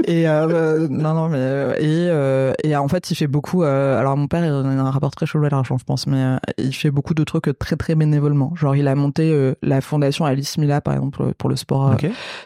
et 0.06 0.28
euh, 0.28 0.48
euh, 0.50 0.88
non, 0.90 1.14
non, 1.14 1.30
mais 1.30 1.38
euh, 1.40 1.74
et 1.78 2.08
euh, 2.10 2.54
et 2.64 2.76
en 2.76 2.88
fait, 2.88 3.12
il 3.12 3.16
fait 3.16 3.28
beaucoup. 3.28 3.64
euh, 3.64 4.00
alors 4.00 4.18
mon 4.18 4.28
père, 4.28 4.44
il 4.46 4.50
a 4.52 4.56
un 4.56 4.92
rapport 4.92 5.12
très 5.12 5.26
chelou 5.26 5.46
à 5.46 5.50
l'argent, 5.50 5.78
je 5.78 5.84
pense, 5.84 6.08
mais 6.08 6.18
euh, 6.22 6.38
il 6.58 6.74
fait 6.74 6.92
beaucoup 6.92 7.14
de 7.14 7.24
trucs 7.24 7.58
très 7.60 7.76
très 7.76 7.96
bénévolement. 7.96 8.54
Genre, 8.56 8.76
il 8.76 8.88
a 8.88 8.96
monté 8.96 9.32
euh, 9.32 9.54
la 9.62 9.82
fondation 9.82 10.26
Alice 10.26 10.58
Mila, 10.58 10.82
par 10.82 10.94
exemple, 10.94 11.34
pour 11.38 11.50
le 11.50 11.56
sport, 11.56 11.92
euh, 11.92 11.96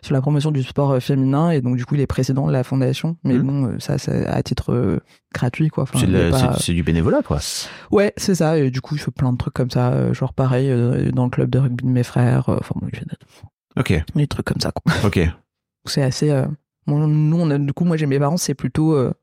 sur 0.01 0.13
la 0.13 0.21
promotion 0.21 0.51
du 0.51 0.63
sport 0.63 0.91
euh, 0.91 0.99
féminin, 0.99 1.49
et 1.51 1.61
donc 1.61 1.77
du 1.77 1.85
coup, 1.85 1.95
il 1.95 2.01
est 2.01 2.07
président 2.07 2.47
de 2.47 2.51
la 2.51 2.63
fondation. 2.63 3.17
Mais 3.23 3.33
Mhm. 3.35 3.43
bon, 3.43 3.65
euh, 3.67 3.75
ça, 3.79 3.97
c'est 3.97 4.25
à 4.25 4.41
titre 4.43 4.73
euh, 4.73 4.99
gratuit, 5.33 5.69
quoi. 5.69 5.83
Enfin, 5.83 5.99
C'est 5.99 6.07
pas- 6.31 6.73
du 6.73 6.83
bénévolat, 6.83 7.21
quoi. 7.23 7.39
Ouais, 7.91 8.13
c'est 8.17 8.35
ça. 8.35 8.57
Et 8.57 8.69
du 8.71 8.81
coup, 8.81 8.95
il 8.95 8.99
fait 8.99 9.11
plein 9.11 9.31
de 9.31 9.37
trucs 9.37 9.53
comme 9.53 9.69
ça. 9.71 9.91
euh, 9.91 10.13
genre 10.13 10.33
pareil, 10.33 10.69
euh, 10.69 11.11
dans 11.11 11.25
le 11.25 11.29
club 11.29 11.49
de 11.49 11.59
rugby 11.59 11.83
de 11.83 11.89
mes 11.89 12.03
frères. 12.03 12.49
euh, 12.49 12.57
Enfin, 12.59 12.75
bon, 12.79 12.87
Ok, 13.77 13.93
des 14.15 14.27
trucs 14.27 14.45
comme 14.45 14.59
ça. 14.61 14.71
quoi. 14.71 14.93
ok. 15.05 15.19
C'est 15.85 16.03
assez. 16.03 16.29
euh, 16.29 16.45
bon, 16.87 17.07
nous, 17.07 17.37
on 17.39 17.49
a, 17.51 17.57
du 17.57 17.73
coup, 17.73 17.85
moi, 17.85 17.97
j'ai 17.97 18.05
mes 18.05 18.19
parents, 18.19 18.37
c'est 18.37 18.53
plutôt 18.53 18.93
euh, 18.93 19.13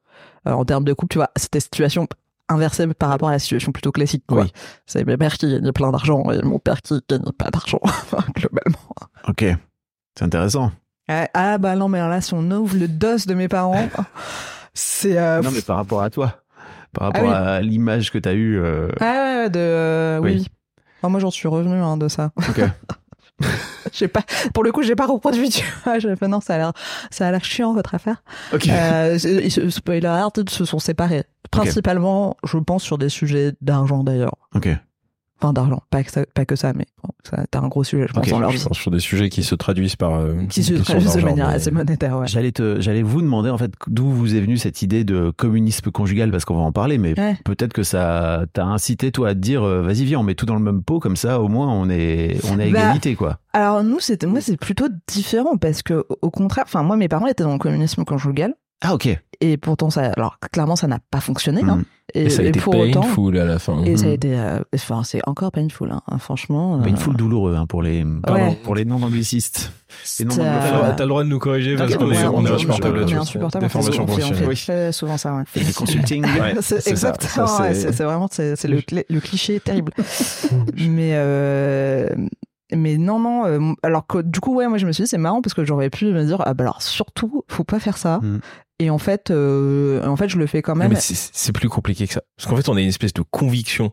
euh, 0.46 0.52
en 0.52 0.64
termes 0.64 0.84
de 0.84 0.92
couple, 0.92 1.12
tu 1.12 1.18
vois, 1.18 1.30
c'était 1.36 1.60
situation 1.60 2.06
inversée 2.48 2.86
par 2.88 3.08
rapport 3.10 3.28
à 3.28 3.32
la 3.32 3.38
situation 3.38 3.70
plutôt 3.72 3.92
classique. 3.92 4.24
Quoi. 4.26 4.42
Oui. 4.42 4.52
C'est 4.86 5.04
ma 5.06 5.16
mère 5.16 5.38
qui 5.38 5.48
gagnait 5.50 5.72
plein 5.72 5.92
d'argent 5.92 6.30
et 6.32 6.42
mon 6.42 6.58
père 6.58 6.82
qui 6.82 6.98
gagnait 7.08 7.32
pas 7.38 7.50
d'argent, 7.50 7.80
globalement. 8.34 8.78
Ok. 9.28 9.44
C'est 10.18 10.24
intéressant. 10.24 10.72
Ah, 11.08 11.28
ah, 11.34 11.58
bah 11.58 11.76
non, 11.76 11.88
mais 11.88 11.98
alors 11.98 12.10
là, 12.10 12.20
si 12.20 12.34
on 12.34 12.50
ouvre 12.50 12.76
le 12.76 12.88
dos 12.88 13.16
de 13.26 13.34
mes 13.34 13.48
parents, 13.48 13.88
c'est. 14.74 15.16
euh, 15.18 15.40
Non, 15.42 15.50
mais 15.52 15.62
par 15.62 15.76
rapport 15.76 16.02
à 16.02 16.10
toi. 16.10 16.42
Par 16.92 17.04
Ah 17.04 17.06
rapport 17.06 17.22
oui. 17.28 17.34
à 17.34 17.60
l'image 17.60 18.10
que 18.10 18.18
t'as 18.18 18.34
eue. 18.34 18.58
euh, 18.58 18.90
Ah 19.00 19.04
ouais, 19.04 19.36
ouais, 19.44 19.50
de. 19.50 19.58
euh, 19.60 20.18
oui. 20.20 20.30
Oui. 20.32 20.36
oui. 20.40 20.48
Ah, 21.04 21.08
moi, 21.08 21.20
j'en 21.20 21.30
suis 21.30 21.46
revenu 21.48 21.76
hein, 21.76 21.96
de 21.96 22.08
ça. 22.08 22.32
Ok. 22.48 22.60
J'ai 23.92 24.08
pas, 24.08 24.22
pour 24.54 24.64
le 24.64 24.72
coup, 24.72 24.82
j'ai 24.82 24.94
pas 24.94 25.06
reproduit, 25.06 25.48
tu 25.50 25.64
vois. 25.84 25.98
J'ai 25.98 26.14
fait 26.16 26.28
non, 26.28 26.40
ça 26.40 26.54
a 26.54 26.58
l'air, 26.58 26.72
ça 27.10 27.26
a 27.26 27.30
l'air 27.30 27.44
chiant 27.44 27.72
votre 27.74 27.94
affaire. 27.94 28.22
Ok. 28.52 28.68
Euh, 28.68 29.18
spoiler 29.70 30.06
alert, 30.06 30.38
ils 30.38 30.48
se 30.48 30.64
sont 30.64 30.78
séparés. 30.78 31.24
Principalement, 31.50 32.36
je 32.44 32.58
pense, 32.58 32.82
sur 32.82 32.98
des 32.98 33.08
sujets 33.08 33.52
d'argent 33.60 34.04
d'ailleurs. 34.04 34.36
Ok. 34.54 34.68
Enfin, 35.42 35.52
d'argent. 35.52 35.82
Pas 35.90 36.02
que 36.04 36.10
ça, 36.10 36.24
pas 36.34 36.44
que 36.44 36.54
ça 36.56 36.72
mais 36.74 36.84
bon, 37.02 37.10
ça, 37.28 37.44
t'as 37.50 37.60
un 37.60 37.68
gros 37.68 37.82
sujet, 37.82 38.06
je 38.08 38.12
pense, 38.12 38.24
Ok, 38.24 38.30
dans 38.30 38.38
leur 38.40 38.50
Je 38.50 38.58
vie. 38.58 38.64
pense 38.64 38.76
sur 38.78 38.90
des 38.90 39.00
sujets 39.00 39.28
qui 39.30 39.42
se 39.42 39.54
traduisent 39.54 39.96
par. 39.96 40.14
euh, 40.16 40.34
Qui 40.50 40.62
se 40.62 40.74
traduisent 40.74 41.08
de 41.08 41.12
d'argent, 41.20 41.26
manière 41.28 41.48
mais- 41.48 41.54
assez 41.54 41.70
monétaire, 41.70 42.18
ouais. 42.18 42.26
J'allais 42.26 42.52
te, 42.52 42.80
j'allais 42.80 43.02
vous 43.02 43.22
demander 43.22 43.48
en 43.50 43.56
fait 43.58 43.72
d'où 43.86 44.08
vous 44.10 44.34
est 44.34 44.40
venue 44.40 44.58
cette 44.58 44.82
idée 44.82 45.04
de 45.04 45.30
communisme 45.36 45.90
conjugal 45.90 46.30
parce 46.30 46.44
qu'on 46.44 46.56
va 46.56 46.62
en 46.62 46.72
parler, 46.72 46.98
mais 46.98 47.18
Ouais. 47.18 47.36
peut-être 47.44 47.72
que 47.72 47.82
ça 47.82 48.44
t'a 48.52 48.64
incité 48.64 49.12
toi 49.12 49.28
à 49.30 49.34
te 49.34 49.38
dire 49.40 49.62
euh, 49.62 49.82
vas-y 49.82 50.04
viens 50.04 50.18
on 50.20 50.22
met 50.22 50.34
tout 50.34 50.46
dans 50.46 50.56
le 50.56 50.60
même 50.62 50.82
pot 50.82 51.00
comme 51.00 51.16
ça 51.16 51.40
au 51.40 51.48
moins 51.48 51.68
on 51.72 51.88
est 51.88 52.36
on 52.52 52.58
est 52.58 52.68
à 52.68 52.72
Bah, 52.72 52.80
égalité 52.80 53.14
quoi. 53.14 53.38
Alors 53.52 53.82
nous, 53.82 53.98
c'était 54.00 54.26
moi, 54.26 54.40
c'est 54.40 54.56
plutôt 54.56 54.86
différent 55.08 55.56
parce 55.56 55.82
que 55.82 56.04
au 56.22 56.30
contraire, 56.30 56.64
enfin 56.66 56.82
moi, 56.82 56.96
mes 56.96 57.08
parents 57.08 57.26
étaient 57.26 57.42
dans 57.44 57.52
le 57.54 57.58
communisme 57.58 58.04
conjugal 58.04 58.54
Ah 58.82 58.94
ok. 58.94 59.08
et 59.42 59.56
pourtant 59.58 59.90
ça, 59.90 60.10
alors 60.16 60.38
clairement, 60.52 60.76
ça 60.76 60.86
n'a 60.86 60.98
pas 61.10 61.20
fonctionné. 61.20 61.62
Hein. 61.62 61.76
Mm. 61.76 61.84
Et, 62.14 62.22
Et 62.24 62.30
ça 62.30 62.42
a 62.42 62.44
et 62.44 62.48
été 62.48 62.58
pour 62.60 62.76
autant, 62.76 63.02
painful 63.02 63.38
à 63.38 63.44
la 63.44 63.58
fin. 63.60 63.84
et 63.84 63.96
ça 63.96 64.06
a 64.06 64.08
Mhm. 64.08 64.14
été, 64.14 64.36
euh, 64.36 64.58
enfin 64.74 65.02
c'est 65.04 65.20
encore 65.28 65.52
painful, 65.52 65.92
hein, 65.92 66.02
franchement. 66.18 66.80
Pas 66.80 66.88
une 66.88 66.96
euh, 66.96 66.98
foule 66.98 67.14
douloureux 67.16 67.54
hein, 67.54 67.66
pour 67.66 67.82
les 67.82 68.04
pardon, 68.22 68.40
Ouais. 68.48 68.58
pour 68.64 68.74
les 68.74 68.84
non 68.84 69.00
anglicistes. 69.02 69.72
Non 70.24 70.34
T'as 70.34 71.02
le 71.04 71.08
droit 71.08 71.22
de 71.22 71.28
nous 71.28 71.38
corriger 71.38 71.76
parce 71.76 71.94
qu'on 71.96 72.10
est, 72.10 72.24
on 72.26 72.38
on 72.38 72.46
est 72.46 72.50
insupportable 72.50 73.04
on 73.04 73.06
est 73.08 73.14
insupportable. 73.14 73.64
Des 73.64 73.68
formations 73.68 74.04
on 74.04 74.06
fait, 74.08 74.24
on 74.44 74.54
fait 74.56 74.92
souvent 74.92 75.16
ça. 75.18 75.34
Ouais. 75.36 75.42
Et 75.54 75.60
les 75.60 75.72
consulting. 75.72 76.24
Ouais, 76.40 76.54
C'est 76.60 76.86
exactement, 76.88 77.46
c'est- 77.46 78.02
vraiment 78.02 78.28
c'est 78.30 78.64
le, 78.64 79.20
cliché 79.20 79.60
terrible. 79.60 79.92
mais 80.76 81.12
euh, 81.14 82.08
mais 82.74 82.98
non 82.98 83.18
non 83.18 83.46
euh, 83.46 83.72
alors 83.82 84.06
que 84.06 84.18
du 84.22 84.40
coup 84.40 84.54
ouais 84.56 84.68
moi 84.68 84.78
je 84.78 84.86
me 84.86 84.92
suis 84.92 85.04
dit 85.04 85.08
c'est 85.08 85.18
marrant 85.18 85.42
parce 85.42 85.54
que 85.54 85.64
j'aurais 85.64 85.90
pu 85.90 86.06
me 86.06 86.24
dire 86.24 86.40
ah 86.44 86.54
bah 86.54 86.64
alors 86.64 86.82
surtout 86.82 87.44
faut 87.48 87.64
pas 87.64 87.78
faire 87.80 87.96
ça. 87.98 88.18
Mm. 88.22 88.40
Et 88.80 88.90
en 88.90 88.98
fait 88.98 89.30
euh, 89.30 90.04
en 90.04 90.16
fait 90.16 90.28
je 90.28 90.38
le 90.38 90.46
fais 90.46 90.62
quand 90.62 90.74
même. 90.74 90.88
mais 90.88 91.00
c'est 91.32 91.52
plus 91.52 91.68
compliqué 91.68 92.06
que 92.08 92.14
ça. 92.14 92.22
Parce 92.36 92.48
qu'en 92.48 92.56
fait, 92.56 92.68
on 92.68 92.76
a 92.76 92.80
une 92.80 92.88
espèce 92.88 93.12
de 93.12 93.22
conviction 93.22 93.92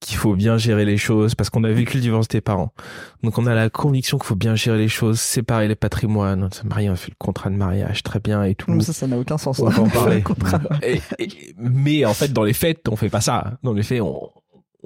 qu'il 0.00 0.18
faut 0.18 0.34
bien 0.34 0.58
gérer 0.58 0.84
les 0.84 0.98
choses 0.98 1.34
parce 1.34 1.48
qu'on 1.48 1.64
a 1.64 1.70
vécu 1.70 1.96
le 1.96 2.02
divorce 2.02 2.28
des 2.28 2.42
parents. 2.42 2.74
Donc 3.22 3.38
on 3.38 3.46
a 3.46 3.54
la 3.54 3.70
conviction 3.70 4.18
qu'il 4.18 4.26
faut 4.26 4.34
bien 4.36 4.54
gérer 4.54 4.76
les 4.76 4.88
choses, 4.88 5.18
séparer 5.18 5.66
les 5.68 5.76
patrimoines. 5.76 6.44
On 6.44 6.50
s'est 6.50 6.64
marié, 6.64 6.90
on 6.90 6.92
a 6.92 6.96
fait 6.96 7.10
le 7.12 7.16
contrat 7.18 7.48
de 7.48 7.54
mariage 7.56 8.02
très 8.02 8.20
bien 8.20 8.42
et 8.42 8.54
tout. 8.54 8.78
Ça 8.82 8.92
ça 8.92 9.06
n'a 9.06 9.16
aucun 9.16 9.38
sens. 9.38 9.60
On 9.60 9.68
va 9.70 9.82
en 9.82 9.88
parler. 9.88 10.22
Et- 10.82 11.00
et- 11.18 11.54
mais 11.56 12.04
en 12.04 12.12
fait, 12.12 12.32
dans 12.34 12.42
les 12.42 12.52
faits, 12.52 12.86
on 12.90 12.96
fait 12.96 13.08
pas 13.08 13.22
ça. 13.22 13.54
Dans 13.62 13.72
les 13.72 13.82
faits, 13.82 14.02
on. 14.02 14.28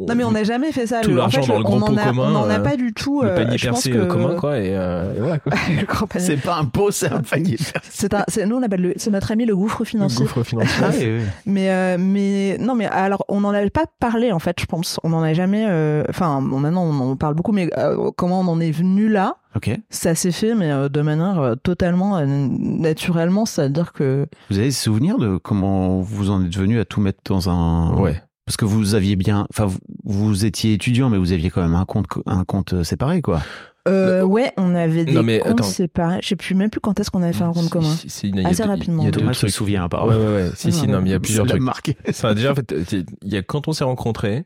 Non 0.06 0.14
mais 0.14 0.24
on 0.24 0.30
n'a 0.30 0.44
jamais 0.44 0.70
fait 0.72 0.86
ça. 0.86 1.00
Tout 1.00 1.10
Le- 1.10 1.16
en 1.16 1.18
l'argent 1.22 1.42
fait, 1.42 1.48
dans 1.48 1.58
le 1.58 1.64
on 1.66 1.78
grand 1.78 1.86
pot 1.86 1.98
a, 1.98 2.04
commun, 2.04 2.32
On 2.32 2.36
en 2.36 2.50
a 2.50 2.58
euh, 2.58 2.62
pas 2.62 2.76
du 2.76 2.92
tout. 2.92 3.22
le 3.22 3.30
euh, 3.30 3.34
panier 3.36 3.50
pense 3.58 3.60
percé 3.60 3.90
que... 3.90 3.98
euh, 3.98 4.06
commun, 4.06 4.34
quoi. 4.36 4.58
Et, 4.58 4.76
euh, 4.76 5.14
et 5.16 5.18
voilà, 5.20 5.38
quoi. 5.38 5.52
le 5.80 5.84
grand 5.86 6.06
panier. 6.06 6.24
C'est 6.26 6.36
pas 6.36 6.56
un 6.56 6.64
pot, 6.66 6.90
c'est 6.90 7.10
un 7.12 7.20
panier. 7.22 7.56
C'est 7.82 8.14
un, 8.14 8.24
c'est 8.28 8.46
nous 8.46 8.56
on 8.56 8.62
appelle 8.62 8.80
le, 8.82 8.92
c'est 8.96 9.10
notre 9.10 9.32
ami 9.32 9.44
le 9.46 9.56
gouffre 9.56 9.80
Le 9.80 9.84
financier. 9.86 10.24
gouffre 10.24 10.42
financier. 10.44 10.82
Ah, 10.84 10.90
oui, 10.98 11.04
oui. 11.18 11.22
Mais 11.46 11.70
euh, 11.70 11.96
mais 11.98 12.56
non 12.60 12.74
mais 12.74 12.86
alors 12.86 13.24
on 13.28 13.40
n'en 13.40 13.50
avait 13.50 13.70
pas 13.70 13.84
parlé 13.98 14.30
en 14.32 14.38
fait 14.38 14.56
je 14.60 14.66
pense 14.66 15.00
on 15.02 15.08
n'en 15.10 15.22
a 15.22 15.32
jamais 15.34 15.66
euh, 15.68 16.04
enfin 16.08 16.40
bon, 16.42 16.60
maintenant 16.60 16.84
on 16.84 17.10
en 17.12 17.16
parle 17.16 17.34
beaucoup 17.34 17.52
mais 17.52 17.70
euh, 17.78 18.10
comment 18.16 18.40
on 18.40 18.46
en 18.48 18.60
est 18.60 18.70
venu 18.70 19.08
là 19.08 19.36
Ok. 19.56 19.70
ça 19.90 20.14
s'est 20.14 20.30
fait 20.30 20.54
mais 20.54 20.70
euh, 20.70 20.88
de 20.88 21.00
manière 21.00 21.40
euh, 21.40 21.54
totalement 21.56 22.16
euh, 22.18 22.24
naturellement 22.26 23.46
c'est 23.46 23.62
à 23.62 23.68
dire 23.68 23.92
que 23.92 24.26
Vous 24.50 24.58
avez 24.58 24.70
souvenir 24.70 25.18
de 25.18 25.36
comment 25.38 26.00
vous 26.00 26.30
en 26.30 26.44
êtes 26.44 26.56
venu 26.56 26.78
à 26.78 26.84
tout 26.84 27.00
mettre 27.00 27.20
dans 27.26 27.48
un 27.50 27.94
Ouais. 27.96 28.22
Parce 28.48 28.56
que 28.56 28.64
vous 28.64 28.94
aviez 28.94 29.14
bien, 29.14 29.46
enfin 29.50 29.66
vous, 29.66 29.78
vous 30.04 30.46
étiez 30.46 30.72
étudiant, 30.72 31.10
mais 31.10 31.18
vous 31.18 31.32
aviez 31.32 31.50
quand 31.50 31.60
même 31.60 31.74
un 31.74 31.84
compte, 31.84 32.06
un 32.24 32.44
compte 32.44 32.72
euh, 32.72 32.82
séparé, 32.82 33.20
quoi. 33.20 33.42
euh, 33.88 34.22
ouais 34.22 34.52
on 34.56 34.74
avait 34.74 35.04
des 35.04 35.12
Non, 35.12 35.22
mais 35.22 35.38
comptes 35.40 35.50
attends. 35.60 35.64
séparés 35.64 36.20
je 36.22 36.28
sais 36.28 36.36
plus 36.36 36.54
même 36.54 36.70
plus 36.70 36.80
quand 36.80 36.98
est-ce 36.98 37.10
qu'on 37.10 37.22
avait 37.22 37.34
fait 37.34 37.44
un 37.44 37.52
compte 37.52 37.68
commun 37.68 37.94
Si, 38.06 38.32
Assez 38.46 38.62
deux- 38.62 38.68
rapidement. 38.70 39.02
Il 39.02 39.04
y 39.04 39.08
a 39.08 39.10
Thomas 39.12 39.34
se 39.34 39.48
souvient, 39.48 39.80
Ouais, 39.80 39.84
apparemment. 39.86 40.12
ouais, 40.18 40.26
ouais. 40.34 40.50
Si, 40.54 40.72
si, 40.72 40.88
non, 40.88 41.02
mais 41.02 41.10
il 41.10 41.12
y 41.12 41.14
a 41.14 41.20
plusieurs 41.20 41.44
trucs. 41.46 41.60
marqué. 41.60 41.94
Enfin, 42.08 42.32
déjà, 42.34 42.52
en 42.52 42.54
fait, 42.54 42.74
il 42.90 43.04
y 43.30 43.36
a 43.36 43.42
quand 43.42 43.68
on 43.68 43.72
s'est 43.72 43.84
rencontrés. 43.84 44.44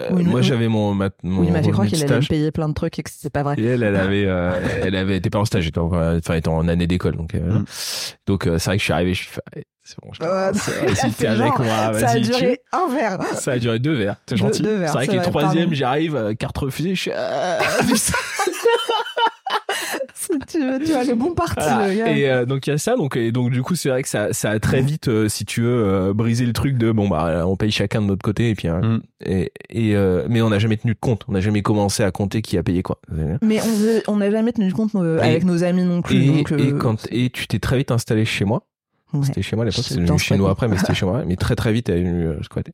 Euh, 0.00 0.08
Oui, 0.12 0.24
moi, 0.24 0.40
mais- 0.40 0.46
j'avais 0.46 0.68
mon, 0.68 0.94
ma, 0.94 1.10
mon 1.22 1.40
oui 1.40 1.46
il 1.48 1.52
m'a 1.52 1.62
fait 1.62 1.70
croire 1.70 1.86
revenu 1.86 1.98
de 2.00 2.04
qu'il 2.04 2.12
allait 2.14 2.26
payer 2.26 2.50
plein 2.50 2.68
de 2.68 2.74
trucs 2.74 2.98
et 2.98 3.02
que 3.02 3.10
c'était 3.10 3.30
pas 3.30 3.42
vrai. 3.42 3.54
Et 3.58 3.64
elle, 3.64 3.82
elle 3.82 3.96
avait, 3.96 4.24
euh, 4.26 4.52
elle 4.82 4.94
avait 4.96 5.16
été 5.16 5.30
pas 5.30 5.38
en 5.38 5.44
stage, 5.44 5.62
elle 5.64 5.68
était 5.68 5.78
en, 5.78 5.86
enfin, 6.16 6.34
était 6.34 6.48
en 6.48 6.68
année 6.68 6.86
d'école, 6.86 7.16
donc, 7.16 7.34
euh, 7.34 7.40
Mm. 7.60 7.64
donc 8.26 8.46
euh, 8.46 8.58
c'est 8.58 8.70
vrai 8.70 8.76
que 8.76 8.80
je 8.80 8.84
suis 8.84 8.92
arrivé, 8.92 9.14
je 9.14 9.22
suis 9.22 9.28
fait, 9.30 9.40
allez, 9.52 9.64
c'est 9.84 9.96
bon, 10.02 10.12
je 10.12 10.18
fait 11.12 11.26
avec 11.28 11.58
moi, 11.58 11.66
ça 11.68 11.86
a 11.86 11.92
vas-y, 11.92 12.22
tu- 12.22 12.28
duré 12.30 12.60
un 12.72 12.88
verre. 12.94 13.18
Ça 13.34 13.52
a 13.52 13.58
duré 13.58 13.78
deux 13.78 13.94
verres, 13.94 14.16
c'est 14.28 14.36
gentil. 14.36 14.62
c'est 14.64 14.86
vrai 14.86 15.06
que 15.06 15.12
le 15.12 15.18
vrai, 15.18 15.26
troisième, 15.30 15.62
pardon. 15.64 15.74
j'arrive, 15.74 16.16
euh, 16.16 16.34
carte 16.34 16.58
refusée, 16.58 16.94
je 16.94 17.00
suis, 17.00 17.10
euh, 17.16 17.58
tu, 20.48 20.58
tu 20.84 20.92
as 20.94 21.04
le 21.04 21.14
bon 21.14 21.32
parti 21.34 21.54
Voilà. 21.60 21.88
le 21.88 21.94
gars. 21.94 22.16
Et 22.16 22.28
euh, 22.28 22.46
donc 22.46 22.66
il 22.66 22.70
y 22.70 22.72
a 22.72 22.78
ça, 22.78 22.96
donc 22.96 23.16
et 23.16 23.32
donc 23.32 23.50
du 23.50 23.62
coup 23.62 23.74
c'est 23.74 23.88
vrai 23.88 24.02
que 24.02 24.08
ça, 24.08 24.32
ça 24.32 24.50
a 24.50 24.58
très 24.58 24.80
vite, 24.82 25.08
euh, 25.08 25.28
si 25.28 25.44
tu 25.44 25.62
veux, 25.62 25.84
euh, 25.86 26.12
brisé 26.14 26.44
le 26.46 26.52
truc 26.52 26.76
de 26.78 26.90
bon 26.92 27.08
bah 27.08 27.44
on 27.46 27.56
paye 27.56 27.70
chacun 27.70 28.02
de 28.02 28.06
notre 28.06 28.22
côté 28.22 28.50
et 28.50 28.54
puis 28.54 28.68
euh, 28.68 28.80
Mm. 28.80 29.00
et, 29.24 29.52
et 29.70 29.96
euh, 29.96 30.26
mais 30.28 30.42
on 30.42 30.50
n'a 30.50 30.58
jamais 30.58 30.76
tenu 30.76 30.94
de 30.94 30.98
compte, 31.00 31.24
on 31.28 31.32
n'a 31.32 31.40
jamais 31.40 31.62
commencé 31.62 32.02
à 32.02 32.10
compter 32.10 32.42
qui 32.42 32.58
a 32.58 32.62
payé 32.62 32.82
quoi. 32.82 32.98
Mais 33.42 33.60
on 34.08 34.16
n'a 34.16 34.30
jamais 34.30 34.52
tenu 34.52 34.72
compte 34.72 34.94
euh, 34.94 35.18
Et- 35.18 35.22
avec 35.22 35.44
nos 35.44 35.62
amis 35.64 35.84
non 35.84 36.02
plus. 36.02 36.16
Et, 36.22 36.26
donc, 36.26 36.52
euh, 36.52 36.58
et 36.58 36.72
quand 36.78 37.06
et 37.10 37.30
tu 37.30 37.46
t'es 37.46 37.58
très 37.58 37.76
vite 37.78 37.90
installé 37.90 38.24
chez 38.24 38.44
moi. 38.44 38.66
ouais. 39.12 39.20
C'était 39.24 39.42
chez 39.42 39.56
moi 39.56 39.64
à 39.64 39.68
l'époque, 39.68 39.84
c'est 39.86 39.96
devenu 39.98 40.18
chez 40.18 40.36
nous 40.36 40.46
après, 40.48 40.68
mais 40.68 40.76
c'était 40.78 40.94
chez 40.94 41.06
moi. 41.06 41.22
Mais 41.26 41.36
très 41.36 41.54
très 41.56 41.72
vite, 41.72 41.88
elle 41.88 41.98
est 41.98 42.04
venue 42.04 42.44
squatter. 42.44 42.72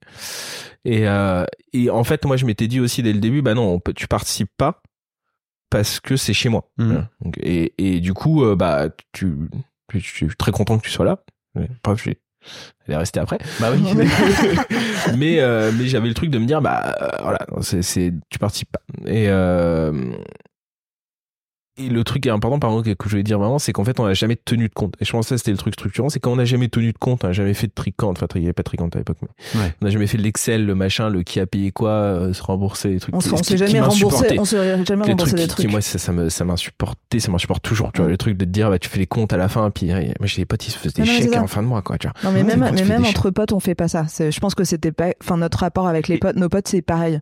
Et 0.84 1.06
euh, 1.06 1.44
et 1.72 1.90
en 1.90 2.04
fait, 2.04 2.24
moi 2.24 2.36
je 2.36 2.44
m'étais 2.46 2.66
dit 2.68 2.80
aussi 2.80 3.02
dès 3.02 3.12
le 3.12 3.20
début, 3.20 3.42
bah 3.42 3.54
non, 3.54 3.68
on 3.72 3.78
peut, 3.78 3.92
tu 3.92 4.08
participes 4.08 4.50
pas 4.56 4.82
parce 5.72 6.00
que 6.00 6.16
c'est 6.16 6.34
chez 6.34 6.50
moi. 6.50 6.70
Mm. 6.76 6.96
Donc, 7.22 7.38
et 7.38 7.72
et 7.78 8.00
du 8.00 8.12
coup, 8.12 8.44
euh, 8.44 8.54
bah 8.54 8.88
tu, 9.12 9.34
tu- 9.88 10.00
je 10.00 10.06
suis 10.06 10.28
très 10.36 10.52
content 10.52 10.78
que 10.78 10.84
tu 10.84 10.90
sois 10.90 11.06
là. 11.06 11.24
Mais, 11.54 11.68
bref, 11.82 12.06
elle 12.06 12.94
est 12.94 12.96
restée 12.96 13.20
après. 13.20 13.38
Bah 13.58 13.70
oui. 13.72 13.82
mais 15.16 15.40
euh, 15.40 15.72
mais 15.76 15.86
j'avais 15.86 16.08
le 16.08 16.14
truc 16.14 16.30
de 16.30 16.38
me 16.38 16.46
dire 16.46 16.60
bah 16.60 16.94
euh, 17.00 17.08
voilà 17.22 17.38
c'est 17.62 17.82
c'est 17.82 18.12
tu 18.28 18.38
participes 18.38 18.70
pas 18.72 18.82
et 19.10 19.28
euh, 19.28 20.12
et 21.78 21.88
le 21.88 22.04
truc 22.04 22.22
qui 22.22 22.28
est 22.28 22.32
important 22.32 22.58
par 22.58 22.70
exemple 22.70 22.94
que 22.96 23.04
je 23.08 23.10
voulais 23.10 23.22
dire 23.22 23.38
vraiment 23.38 23.58
c'est 23.58 23.72
qu'en 23.72 23.84
fait 23.84 23.98
on 23.98 24.04
n'a 24.06 24.12
jamais 24.14 24.36
tenu 24.36 24.68
de 24.68 24.74
compte 24.74 24.94
et 25.00 25.04
je 25.06 25.10
pense 25.12 25.24
que 25.26 25.28
ça 25.30 25.38
c'était 25.38 25.52
le 25.52 25.56
truc 25.56 25.72
structurant 25.74 26.10
c'est 26.10 26.20
quand 26.20 26.30
on 26.32 26.36
n'a 26.36 26.44
jamais 26.44 26.68
tenu 26.68 26.92
de 26.92 26.98
compte 26.98 27.24
on 27.24 27.28
n'a 27.28 27.32
jamais 27.32 27.54
fait 27.54 27.66
de 27.68 27.72
tricante 27.72 28.18
enfin 28.22 28.26
il 28.34 28.40
n'y 28.42 28.46
avait 28.46 28.52
pas 28.52 28.62
de 28.62 28.66
tricante 28.66 28.94
à 28.94 28.98
l'époque 28.98 29.16
mais 29.22 29.60
Ouais. 29.60 29.74
on 29.80 29.84
n'a 29.86 29.90
jamais 29.90 30.06
fait 30.06 30.18
de 30.18 30.22
l'excel 30.22 30.66
le 30.66 30.74
machin 30.74 31.08
le 31.08 31.22
qui 31.22 31.40
a 31.40 31.46
payé 31.46 31.72
quoi 31.72 31.90
euh, 31.90 32.32
se 32.34 32.42
rembourser 32.42 32.90
les 32.90 33.00
trucs 33.00 33.14
on 33.16 33.20
s'est 33.20 33.56
jamais 33.56 33.80
remboursé, 33.80 34.38
on 34.38 34.44
s'est 34.44 34.84
jamais 34.84 35.04
les 35.06 35.12
remboursé 35.12 35.32
trucs 35.34 35.36
des 35.36 35.42
qui, 35.42 35.48
trucs. 35.48 35.66
qui, 35.66 35.72
moi 35.72 35.80
ça, 35.80 35.98
ça 35.98 36.12
me 36.12 36.28
ça 36.28 36.44
m'insupportait 36.44 37.20
ça 37.20 37.30
m'insupporte 37.32 37.62
toujours 37.62 37.90
tu 37.92 38.02
vois 38.02 38.10
le 38.10 38.16
truc 38.18 38.36
de 38.36 38.44
te 38.44 38.50
dire 38.50 38.68
bah 38.68 38.78
tu 38.78 38.88
fais 38.90 38.98
les 38.98 39.06
comptes 39.06 39.32
à 39.32 39.36
la 39.38 39.48
fin 39.48 39.70
puis 39.70 39.90
euh, 39.92 40.00
moi 40.18 40.26
j'ai 40.26 40.42
des 40.42 40.46
potes 40.46 40.66
ils 40.66 40.70
se 40.72 40.78
faisaient 40.78 41.02
des 41.02 41.08
Non, 41.10 41.16
chèques 41.18 41.36
en 41.36 41.46
fin 41.46 41.62
de 41.62 41.68
mois 41.68 41.80
quoi 41.82 41.96
tu 41.96 42.06
vois 42.06 42.14
Non 42.24 42.32
mais 42.32 42.42
même, 42.44 42.70
mais 42.74 42.84
même 42.84 43.04
entre 43.06 43.30
potes, 43.30 43.52
on 43.52 43.60
fait 43.60 43.74
pas 43.74 43.88
ça. 43.88 44.06
Je 44.18 44.38
pense 44.40 44.54
que 44.54 44.64
c'était 44.64 44.92
pas, 44.92 45.12
enfin 45.22 45.36
notre 45.38 45.58
rapport 45.58 45.86
avec 45.88 46.08
les 46.08 46.18
potes, 46.18 46.36
nos 46.36 46.48
potes, 46.48 46.68
c'est 46.68 46.82
pareil. 46.82 47.20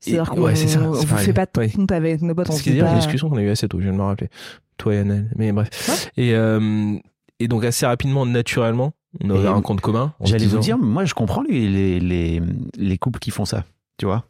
C'est-à-dire 0.00 0.30
qu'on 0.30 0.42
ouais, 0.42 0.54
c'est 0.56 0.68
ça, 0.68 0.80
on 0.80 0.94
c'est 0.94 1.00
vous 1.00 1.06
pareil. 1.06 1.26
fait 1.26 1.32
pas 1.32 1.46
de 1.46 1.50
Ouais. 1.60 1.70
compte 1.70 1.90
avec 1.92 2.22
nos 2.22 2.34
potes. 2.34 2.50
On 2.50 2.52
Ce 2.52 2.58
se 2.58 2.62
qui 2.62 2.68
est 2.70 2.72
dit 2.72 2.78
dire, 2.78 2.86
pas- 2.86 2.92
une 2.92 2.98
discussion 2.98 3.28
qu'on 3.28 3.36
a 3.36 3.42
eu 3.42 3.50
assez 3.50 3.68
tôt, 3.68 3.78
je 3.78 3.84
viens 3.84 3.92
de 3.92 3.98
me 3.98 4.02
rappeler. 4.02 4.28
Toi 4.76 4.94
et 4.94 4.98
Annelle. 4.98 5.28
Mais 5.36 5.50
bref. 5.52 6.10
Et, 6.16 6.34
euh, 6.34 6.96
et 7.40 7.48
donc, 7.48 7.64
assez 7.64 7.84
rapidement, 7.86 8.24
naturellement, 8.26 8.92
on 9.22 9.30
a 9.30 9.34
Et 9.40 9.46
un 9.46 9.60
compte 9.60 9.80
commun. 9.80 10.12
J'allais 10.22 10.46
vous 10.46 10.58
dire, 10.58 10.78
moi 10.78 11.04
je 11.04 11.14
comprends 11.14 11.42
les, 11.48 11.68
les, 11.68 11.98
les, 12.00 12.42
les 12.76 12.98
couples 12.98 13.18
qui 13.18 13.30
font 13.32 13.44
ça, 13.44 13.64
tu 13.96 14.06
vois. 14.06 14.24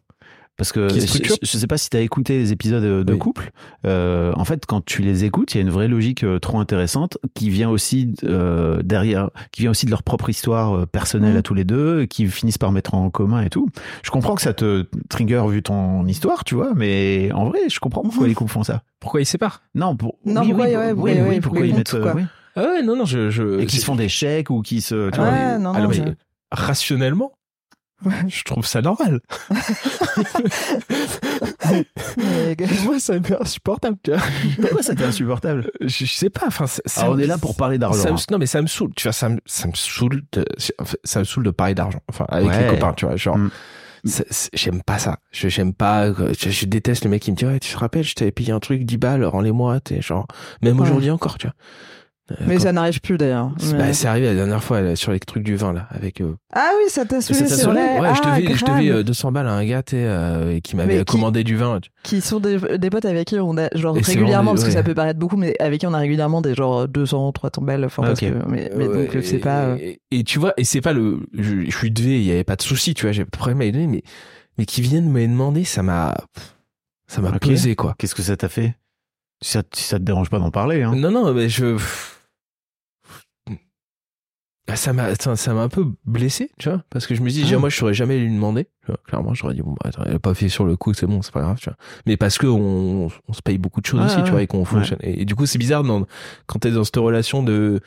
Parce 0.58 0.72
que 0.72 0.88
je, 0.88 1.34
je 1.40 1.46
sais 1.56 1.66
pas 1.68 1.78
si 1.78 1.88
tu 1.88 1.96
as 1.96 2.00
écouté 2.00 2.36
les 2.36 2.50
épisodes 2.52 2.82
de, 3.06 3.12
Oui. 3.12 3.18
couple. 3.18 3.52
Euh, 3.86 4.32
en 4.36 4.44
fait, 4.44 4.66
quand 4.66 4.84
tu 4.84 5.02
les 5.02 5.24
écoutes, 5.24 5.54
il 5.54 5.58
y 5.58 5.60
a 5.60 5.62
une 5.62 5.70
vraie 5.70 5.86
logique 5.86 6.24
euh, 6.24 6.40
trop 6.40 6.58
intéressante 6.58 7.16
qui 7.34 7.48
vient 7.48 7.70
aussi 7.70 8.12
euh, 8.24 8.82
derrière, 8.82 9.30
qui 9.52 9.62
vient 9.62 9.70
aussi 9.70 9.86
de 9.86 9.90
leur 9.90 10.02
propre 10.02 10.28
histoire 10.28 10.84
personnelle 10.88 11.36
à 11.36 11.42
tous 11.42 11.54
les 11.54 11.62
deux, 11.64 12.06
qui 12.06 12.26
finissent 12.26 12.58
par 12.58 12.72
mettre 12.72 12.94
en 12.94 13.08
commun 13.08 13.40
et 13.42 13.50
tout. 13.50 13.68
Je 14.02 14.10
comprends 14.10 14.34
que 14.34 14.42
ça 14.42 14.52
te 14.52 14.84
trigger 15.08 15.44
vu 15.48 15.62
ton 15.62 16.04
histoire, 16.08 16.42
tu 16.42 16.56
vois, 16.56 16.74
mais 16.74 17.30
en 17.32 17.48
vrai, 17.48 17.60
je 17.70 17.78
comprends 17.78 18.02
pourquoi 18.02 18.24
Mhm. 18.24 18.28
les 18.28 18.34
couples 18.34 18.50
font 18.50 18.64
ça. 18.64 18.82
Pourquoi 18.98 19.20
ils 19.20 19.26
se 19.26 19.30
séparent? 19.30 19.62
Non, 19.76 19.94
pour, 19.96 20.18
Non, 20.26 20.40
oui, 20.40 20.48
pourquoi, 20.48 20.66
oui, 20.66 20.74
ouais, 20.74 20.92
oui, 20.92 21.12
oui, 21.28 21.40
pourquoi 21.40 21.58
pour 21.60 21.66
ils 21.66 21.70
les 21.70 21.78
mettent, 21.78 22.00
quoi. 22.00 22.16
Ah 22.56 22.62
ouais, 22.62 22.82
non, 22.82 22.96
non, 22.96 23.04
je. 23.04 23.30
je 23.30 23.60
et 23.60 23.66
qui 23.66 23.76
se 23.78 23.84
font 23.84 23.94
des 23.94 24.08
chèques 24.08 24.50
ou 24.50 24.62
qui 24.62 24.80
se, 24.80 25.10
tu 25.10 25.20
Ouais, 25.20 25.24
vois, 25.26 25.58
non, 25.58 25.72
Ah, 25.76 25.80
non. 25.82 25.88
mais 25.88 25.94
je- 25.94 26.02
rationnellement, 26.50 27.32
je 28.28 28.42
trouve 28.44 28.64
ça 28.66 28.80
normal. 28.82 29.20
Mais- 32.16 32.56
Moi, 32.84 32.98
ça 33.00 33.18
m'est 33.18 33.40
insupportable, 33.40 33.96
tu 34.02 34.12
vois. 34.12 34.20
Pourquoi 34.60 34.82
ça 34.82 34.94
t'est 34.94 35.04
insupportable 35.04 35.70
Je, 35.80 36.04
je 36.04 36.12
sais 36.12 36.30
pas, 36.30 36.46
enfin, 36.46 36.66
ça- 36.66 36.82
ça 36.86 37.02
Ah, 37.04 37.10
on 37.10 37.18
est 37.18 37.26
là 37.26 37.38
pour 37.38 37.56
parler 37.56 37.78
d'argent. 37.78 38.14
hein. 38.14 38.16
non 38.30 38.38
mais 38.38 38.46
ça 38.46 38.62
me 38.62 38.66
saoule 38.66 38.90
tu 38.96 39.04
vois 39.04 39.12
ça 39.12 39.28
me, 39.28 39.38
ça 39.46 39.66
me 39.68 39.72
saoule 39.74 40.22
de, 40.32 40.44
ça 41.04 41.20
me 41.20 41.24
saule 41.24 41.44
de 41.44 41.50
parler 41.50 41.74
d'argent 41.74 42.00
enfin 42.08 42.26
avec 42.28 42.48
Ouais. 42.48 42.62
les 42.64 42.70
copains 42.70 42.92
tu 42.94 43.06
vois 43.06 43.16
genre 43.16 43.38
Mm. 43.38 43.50
j'aime 44.54 44.82
pas 44.82 44.98
ça 44.98 45.18
je 45.32 45.48
j'aime 45.48 45.72
pas 45.74 46.12
je, 46.12 46.50
je 46.50 46.66
déteste 46.66 47.04
le 47.04 47.10
mec 47.10 47.22
qui 47.22 47.32
me 47.32 47.36
dit 47.36 47.44
ouais 47.46 47.58
tu 47.58 47.72
te 47.72 47.78
rappelles 47.78 48.04
je 48.04 48.14
t'avais 48.14 48.30
payé 48.30 48.52
un 48.52 48.60
truc 48.60 48.84
10 48.84 48.96
balles 48.96 49.24
rends-les-moi 49.24 49.80
t'es 49.80 50.00
genre 50.00 50.26
même 50.62 50.78
Ouais. 50.78 50.86
aujourd'hui 50.86 51.10
encore 51.10 51.36
tu 51.38 51.46
vois 51.48 51.54
Mais 52.46 52.56
quand- 52.56 52.62
ça 52.62 52.72
n'arrive 52.72 53.00
plus 53.00 53.16
d'ailleurs. 53.18 53.50
c'est 53.58 53.72
Mais- 53.72 53.78
bah, 53.78 53.92
c'est 53.92 54.06
arrivé 54.08 54.26
la 54.26 54.34
dernière 54.34 54.62
fois 54.62 54.80
là, 54.80 54.96
sur 54.96 55.12
les 55.12 55.20
trucs 55.20 55.42
du 55.42 55.56
vin 55.56 55.72
là 55.72 55.86
avec 55.90 56.20
euh, 56.20 56.34
Ah 56.52 56.70
oui, 56.76 56.90
ça 56.90 57.04
t'a 57.04 57.20
saoulé, 57.20 57.38
c'est 57.40 57.48
saoulé 57.48 57.80
vrai. 57.80 58.00
ouais 58.00 58.14
je 58.14 58.20
Ah, 58.24 58.36
devais 58.40 58.54
je 58.54 58.64
grave. 58.64 58.78
devais 58.78 58.90
euh, 58.90 59.02
200 59.02 59.32
balles 59.32 59.46
à 59.48 59.52
un 59.52 59.64
gars 59.64 59.82
tu 59.82 59.96
sais, 59.96 60.04
euh, 60.06 60.60
qui 60.60 60.76
m'avait 60.76 60.98
qui- 60.98 61.04
commandé 61.04 61.42
du 61.44 61.56
vin 61.56 61.80
tu- 61.80 61.90
Qui 62.02 62.20
sont 62.20 62.40
des, 62.40 62.58
des 62.78 62.90
potes 62.90 63.04
avec 63.04 63.28
qui 63.28 63.38
on 63.38 63.56
a, 63.56 63.68
genre 63.74 63.96
Et 63.96 64.00
régulièrement, 64.00 64.52
des- 64.52 64.56
parce 64.60 64.68
que 64.68 64.74
ça 64.74 64.82
peut 64.82 64.94
paraître 64.94 65.18
beaucoup, 65.18 65.36
mais 65.36 65.54
avec 65.60 65.80
qui 65.80 65.86
on 65.86 65.94
a 65.94 65.98
régulièrement 65.98 66.40
des 66.42 66.54
genre 66.54 66.86
200, 66.88 67.32
300 67.32 67.62
balles. 67.62 67.84
Enfin, 67.84 68.02
Ah, 68.04 68.08
parce 68.08 68.20
que, 68.20 68.26
mais, 68.26 68.70
mais 68.76 68.86
Ouais, 68.88 69.06
donc, 69.06 69.22
c'est 69.24 69.36
et- 69.36 69.38
pas. 69.38 69.60
euh, 69.66 69.76
et, 69.80 70.00
et 70.10 70.24
tu 70.24 70.38
vois 70.38 70.52
et 70.56 70.64
c'est 70.64 70.80
pas 70.80 70.92
le 70.92 71.20
je, 71.36 71.64
je 71.66 71.76
suis 71.76 71.90
devais 71.90 72.16
il 72.20 72.24
y 72.24 72.30
avait 72.30 72.44
pas 72.44 72.56
de 72.56 72.62
souci 72.62 72.94
tu 72.94 73.02
vois 73.06 73.12
j'ai 73.12 73.24
pas 73.24 73.30
de 73.32 73.38
problème 73.38 73.60
à 73.62 73.70
donner 73.70 73.86
mais 73.86 74.02
mais 74.58 74.66
qui 74.66 74.80
viennent 74.82 75.08
me 75.10 75.18
les 75.20 75.28
demander, 75.28 75.62
ça 75.64 75.82
m'a, 75.82 76.14
ça 77.06 77.20
m'a 77.20 77.30
Ok. 77.30 77.40
pesé 77.40 77.76
quoi. 77.76 77.94
Qu'est-ce 77.96 78.14
que 78.14 78.22
ça 78.22 78.36
t'a 78.36 78.48
fait? 78.48 78.74
Si 79.40 79.52
ça, 79.52 79.62
si 79.72 79.84
ça 79.84 79.98
te 80.00 80.02
dérange 80.02 80.30
pas 80.30 80.40
d'en 80.40 80.50
parler, 80.50 80.82
hein. 80.82 80.94
Non, 80.96 81.12
non, 81.12 81.32
mais 81.32 81.48
je. 81.48 81.76
Ah, 84.70 84.76
Ça 84.76 84.92
m'a, 84.92 85.14
ça 85.14 85.54
m'a 85.54 85.62
un 85.62 85.68
peu 85.68 85.86
blessé, 86.04 86.50
tu 86.58 86.68
vois, 86.68 86.82
parce 86.90 87.06
que 87.06 87.14
je 87.14 87.22
me 87.22 87.30
dis, 87.30 87.50
Ah. 87.54 87.58
moi, 87.58 87.68
je 87.70 87.76
saurais 87.76 87.94
jamais 87.94 88.18
lui 88.18 88.30
demander. 88.32 88.64
tu 88.84 88.88
vois. 88.88 88.98
Clairement, 89.06 89.32
j'aurais 89.34 89.54
dit, 89.54 89.62
bon, 89.62 89.70
bah, 89.72 89.88
attends, 89.88 90.02
elle 90.04 90.16
a 90.16 90.18
pas 90.18 90.34
fait 90.34 90.48
sur 90.48 90.64
le 90.66 90.76
coup, 90.76 90.92
c'est 90.94 91.06
bon, 91.06 91.22
c'est 91.22 91.32
pas 91.32 91.40
grave, 91.40 91.58
tu 91.58 91.70
vois. 91.70 91.76
Mais 92.06 92.16
parce 92.16 92.36
que 92.38 92.46
on, 92.46 93.08
on 93.28 93.32
se 93.32 93.40
paye 93.42 93.56
beaucoup 93.58 93.80
de 93.80 93.86
choses 93.86 94.00
aussi, 94.04 94.16
ouais. 94.18 94.24
tu 94.24 94.30
vois, 94.30 94.42
et 94.42 94.46
qu'on 94.46 94.64
fonctionne. 94.64 94.98
Et, 95.02 95.22
et 95.22 95.24
du 95.24 95.34
coup, 95.34 95.46
c'est 95.46 95.58
bizarre 95.58 95.84
dans, 95.84 96.06
quand 96.46 96.58
t'es 96.60 96.70
dans 96.70 96.84
cette 96.84 96.96
relation 96.96 97.42
de, 97.42 97.80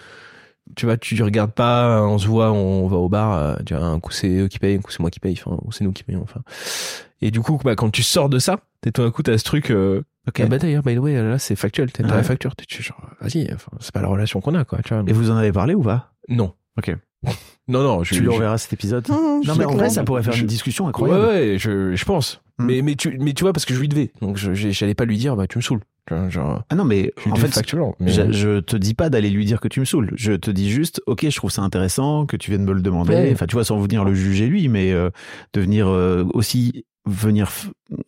tu 0.76 0.86
vois, 0.88 0.98
tu 0.98 1.22
regardes 1.22 1.52
pas, 1.54 2.02
on 2.04 2.18
se 2.18 2.28
voit, 2.28 2.52
on 2.52 2.88
va 2.88 2.98
au 2.98 3.10
bar, 3.10 3.34
euh, 3.34 3.56
tu 3.66 3.76
vois, 3.76 3.84
un 3.86 4.00
coup 4.00 4.12
c'est 4.12 4.30
eux 4.30 4.48
qui 4.48 4.58
payent, 4.60 4.76
un 4.78 4.82
coup 4.82 4.92
c'est 4.92 5.02
moi 5.02 5.10
qui 5.12 5.20
paye, 5.20 5.38
enfin, 5.44 5.58
ou 5.64 5.72
c'est 5.72 5.84
nous 5.84 5.92
qui 5.92 6.04
payons, 6.04 6.22
enfin. 6.24 6.42
Et 7.22 7.30
du 7.30 7.42
coup, 7.42 7.60
bah, 7.64 7.76
quand 7.76 7.92
tu 7.92 8.02
sors 8.04 8.30
de 8.30 8.40
ça, 8.40 8.60
t'es 8.82 8.92
tout 8.92 9.04
d'un 9.04 9.12
coup, 9.12 9.22
t'as 9.22 9.38
ce 9.38 9.44
truc, 9.44 9.70
euh, 9.70 10.02
Ok. 10.28 10.40
ah 10.40 10.46
bah 10.48 10.58
d'ailleurs, 10.60 10.84
by 10.84 10.96
the 10.96 11.00
way, 11.00 11.14
là 11.22 11.38
c'est 11.40 11.56
factuel, 11.56 11.92
t'as 11.92 12.04
Ouais. 12.04 12.10
la 12.12 12.24
facture, 12.24 12.56
t'es 12.56 12.66
genre, 12.82 13.02
vas-y, 13.22 13.52
enfin, 13.54 13.72
c'est 13.80 13.92
pas 13.94 14.02
la 14.02 14.08
relation 14.08 14.40
qu'on 14.42 14.56
a, 14.56 14.66
quoi, 14.66 14.80
tu 14.84 14.94
vois. 14.94 15.04
Et 15.08 15.14
vous 15.14 15.30
en 15.32 15.36
avez 15.36 15.52
parlé 15.52 15.74
ou 15.76 15.82
pas? 15.84 16.14
Non. 16.30 16.54
Ok. 16.78 16.96
Non, 17.68 17.84
non, 17.84 18.04
je 18.04 18.16
Tu 18.16 18.22
le 18.22 18.32
je- 18.32 18.36
reverras 18.36 18.58
cet 18.58 18.74
épisode. 18.74 19.08
Non, 19.08 19.42
je 19.44 19.52
mais 19.52 19.66
en 19.66 19.76
vrai, 19.76 19.90
ça 19.90 20.04
pourrait 20.04 20.24
faire 20.24 20.34
je- 20.34 20.42
une 20.42 20.48
discussion 20.48 20.86
Ouais, 20.86 20.90
incroyable. 20.90 21.26
ouais, 21.28 21.56
je, 21.60 21.96
je 21.96 22.06
pense. 22.06 22.42
Hmm. 22.58 22.66
Mais, 22.66 22.82
mais, 22.82 22.96
tu, 22.96 23.18
mais 23.20 23.34
tu 23.34 23.44
vois, 23.44 23.54
parce 23.54 23.66
que 23.66 23.74
je 23.76 23.80
lui 23.80 23.88
devais. 23.88 24.12
Donc, 24.22 24.38
je- 24.38 24.54
j'allais 24.54 24.96
pas 24.96 25.06
lui 25.06 25.18
dire, 25.18 25.36
bah, 25.36 25.48
tu 25.48 25.58
me 25.58 25.62
saoules. 25.62 25.82
Genre, 26.30 26.64
Ah 26.70 26.76
non, 26.76 26.84
mais 26.84 27.14
en 27.30 27.36
fait. 27.36 27.56
Mais... 28.00 28.12
je, 28.12 28.32
je 28.32 28.60
te 28.60 28.76
dis 28.76 28.96
pas 28.96 29.10
d'aller 29.10 29.30
lui 29.30 29.46
dire 29.46 29.62
que 29.62 29.68
tu 29.70 29.80
me 29.80 29.86
saoules. 29.86 30.12
Je 30.16 30.34
te 30.34 30.50
dis 30.52 30.70
juste, 30.70 31.02
ok, 31.06 31.26
je 31.30 31.36
trouve 31.38 31.52
ça 31.52 31.62
intéressant 31.62 32.26
que 32.26 32.36
tu 32.36 32.50
viennes 32.50 32.66
me 32.66 32.74
le 32.74 32.82
demander. 32.82 33.14
Ouais. 33.14 33.30
Enfin, 33.32 33.46
tu 33.46 33.54
vois, 33.54 33.64
sans 33.64 33.80
venir 33.80 34.04
le 34.04 34.14
juger 34.14 34.48
lui, 34.48 34.68
mais 34.68 34.92
euh, 34.92 35.10
de 35.54 35.62
venir 35.62 35.88
euh, 35.88 36.26
aussi 36.34 36.86
venir 37.06 37.50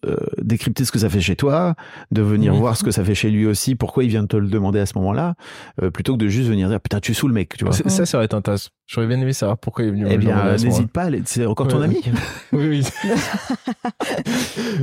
euh, 0.05 0.15
décrypter 0.41 0.85
ce 0.85 0.91
que 0.91 0.99
ça 0.99 1.09
fait 1.09 1.19
chez 1.19 1.35
toi, 1.35 1.75
de 2.11 2.21
venir 2.21 2.53
voir 2.53 2.77
ce 2.77 2.83
que 2.83 2.91
ça 2.91 3.03
fait 3.03 3.15
chez 3.15 3.31
lui 3.31 3.45
aussi, 3.47 3.73
pourquoi 3.75 4.03
il 4.03 4.09
vient 4.09 4.21
de 4.21 4.27
te 4.27 4.37
le 4.37 4.47
demander 4.47 4.79
à 4.79 4.85
ce 4.85 4.97
moment-là, 4.99 5.33
euh, 5.81 5.89
plutôt 5.89 6.13
que 6.13 6.19
de 6.19 6.27
juste 6.27 6.47
venir 6.47 6.69
dire 6.69 6.79
putain 6.79 6.99
tu 6.99 7.13
saoules 7.13 7.31
mec, 7.33 7.57
tu 7.57 7.65
vois. 7.65 7.73
Ça, 7.73 8.05
ça 8.05 8.17
aurait 8.17 8.25
été 8.25 8.35
intéressant. 8.35 8.69
J'aurais 8.85 9.07
bien 9.07 9.19
aimé 9.19 9.33
savoir 9.33 9.57
pourquoi 9.57 9.85
il 9.85 9.87
est 9.87 9.91
venu 9.91 10.03
me 10.03 10.09
Eh 10.11 10.13
le 10.13 10.19
bien, 10.19 10.51
n'hésite 10.57 10.91
pas, 10.91 11.07
c'est 11.25 11.45
encore 11.45 11.67
ton 11.67 11.79
Ouais. 11.79 11.85
ami. 11.85 12.01
Oui, 12.51 12.67
oui. 12.67 12.83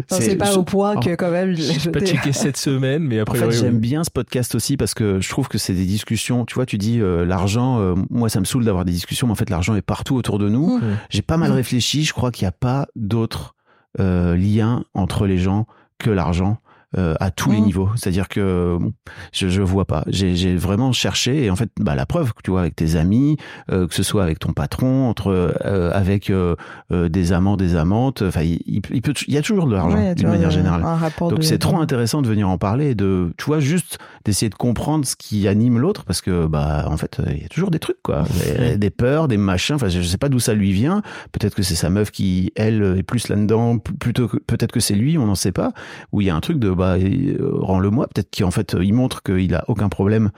C'est- 0.08 0.36
pas 0.36 0.50
je- 0.52 0.58
au 0.58 0.62
point 0.64 0.96
que 0.96 1.14
quand 1.14 1.30
même. 1.30 1.54
J'ai 1.54 1.90
pas 1.90 2.00
checké 2.00 2.32
cette 2.32 2.56
semaine, 2.56 3.02
mais 3.04 3.18
En 3.20 3.22
après, 3.22 3.38
fait, 3.38 3.46
oui, 3.46 3.52
j'aime 3.54 3.78
bien 3.78 4.04
ce 4.04 4.10
podcast 4.10 4.54
aussi 4.54 4.76
parce 4.76 4.94
que 4.94 5.20
je 5.20 5.28
trouve 5.28 5.48
que 5.48 5.58
c'est 5.58 5.74
des 5.74 5.84
discussions. 5.86 6.44
Tu 6.44 6.54
vois, 6.54 6.66
tu 6.66 6.78
dis 6.78 7.00
euh, 7.00 7.24
l'argent, 7.24 7.78
euh, 7.80 7.94
moi 8.10 8.28
ça 8.28 8.40
me 8.40 8.44
saoule 8.44 8.64
d'avoir 8.64 8.84
des 8.84 8.92
discussions, 8.92 9.26
mais 9.26 9.32
en 9.32 9.36
fait 9.36 9.50
l'argent 9.50 9.74
est 9.74 9.82
partout 9.82 10.16
autour 10.16 10.38
de 10.38 10.48
nous. 10.48 10.78
Mmh. 10.78 10.82
J'ai 11.10 11.22
pas 11.22 11.36
mal 11.36 11.50
Mmh. 11.50 11.54
réfléchi, 11.54 12.04
je 12.04 12.12
crois 12.12 12.30
qu'il 12.30 12.44
n'y 12.44 12.48
a 12.48 12.52
pas 12.52 12.86
d'autre 12.96 13.54
euh, 13.58 13.59
lien 13.98 14.84
entre 14.94 15.26
les 15.26 15.38
gens 15.38 15.66
que 15.98 16.10
l'argent. 16.10 16.58
Euh, 16.96 17.14
à 17.20 17.30
tous 17.30 17.50
les 17.52 17.60
Mmh. 17.60 17.64
niveaux, 17.64 17.88
c'est-à-dire 17.96 18.28
que 18.28 18.76
bon, 18.80 18.92
je 19.32 19.48
je 19.48 19.62
vois 19.62 19.84
pas. 19.84 20.04
J'ai 20.08 20.56
vraiment 20.56 20.92
cherché 20.92 21.44
et 21.44 21.50
en 21.50 21.56
fait, 21.56 21.70
bah 21.78 21.94
la 21.94 22.06
preuve, 22.06 22.32
tu 22.42 22.50
vois, 22.50 22.60
avec 22.60 22.74
tes 22.76 22.96
amis, 22.96 23.36
euh, 23.70 23.86
que 23.86 23.94
ce 23.94 24.02
soit 24.02 24.22
avec 24.22 24.38
ton 24.38 24.52
patron, 24.52 25.08
entre 25.08 25.28
euh, 25.64 25.90
avec 25.92 26.30
euh, 26.30 26.56
euh, 26.92 27.08
des 27.08 27.32
amants, 27.32 27.56
des 27.56 27.76
amantes, 27.76 28.22
enfin, 28.22 28.42
il, 28.42 28.60
il 28.66 28.80
il 28.90 29.02
peut, 29.02 29.14
il 29.28 29.34
y 29.34 29.38
a 29.38 29.42
toujours 29.42 29.66
de 29.66 29.74
l'argent 29.74 29.96
Ouais, 29.96 30.14
d'une 30.14 30.28
manière 30.28 30.50
générale. 30.50 30.84
Donc 31.20 31.44
c'est 31.44 31.58
trop 31.58 31.78
intéressant 31.78 32.22
de 32.22 32.28
venir 32.28 32.48
en 32.48 32.58
parler, 32.58 32.90
et 32.90 32.94
de, 32.94 33.32
tu 33.36 33.44
vois, 33.44 33.60
juste 33.60 33.98
d'essayer 34.24 34.48
de 34.48 34.54
comprendre 34.54 35.04
ce 35.06 35.16
qui 35.16 35.46
anime 35.48 35.78
l'autre, 35.78 36.04
parce 36.04 36.20
que 36.20 36.46
bah 36.46 36.86
en 36.88 36.96
fait 36.96 37.20
il 37.26 37.42
y 37.42 37.44
a 37.44 37.48
toujours 37.48 37.70
des 37.70 37.78
trucs 37.78 38.02
quoi, 38.02 38.24
des, 38.58 38.76
des 38.76 38.90
peurs, 38.90 39.28
des 39.28 39.36
machins. 39.36 39.76
Enfin, 39.76 39.88
je 39.88 40.00
sais 40.02 40.18
pas 40.18 40.28
d'où 40.28 40.40
ça 40.40 40.54
lui 40.54 40.72
vient. 40.72 41.02
Peut-être 41.32 41.54
que 41.54 41.62
c'est 41.62 41.74
sa 41.74 41.90
meuf 41.90 42.10
qui 42.10 42.52
elle 42.56 42.96
est 42.98 43.02
plus 43.02 43.28
là-dedans, 43.28 43.78
plutôt 43.78 44.28
que 44.28 44.38
peut-être 44.38 44.72
que 44.72 44.80
c'est 44.80 44.94
lui, 44.94 45.18
on 45.18 45.26
n'en 45.26 45.34
sait 45.34 45.52
pas. 45.52 45.72
Où 46.12 46.20
il 46.20 46.26
y 46.26 46.30
a 46.30 46.34
un 46.36 46.40
truc 46.40 46.58
de 46.58 46.70
bah 46.80 46.96
euh, 46.98 47.36
rends-le 47.52 47.90
moi. 47.90 48.06
Peut-être 48.08 48.36
qu'en 48.36 48.50
fait 48.50 48.76
il 48.80 48.92
montre 48.94 49.22
qu'il 49.22 49.54
a 49.54 49.64
aucun 49.68 49.88
problème 49.88 50.30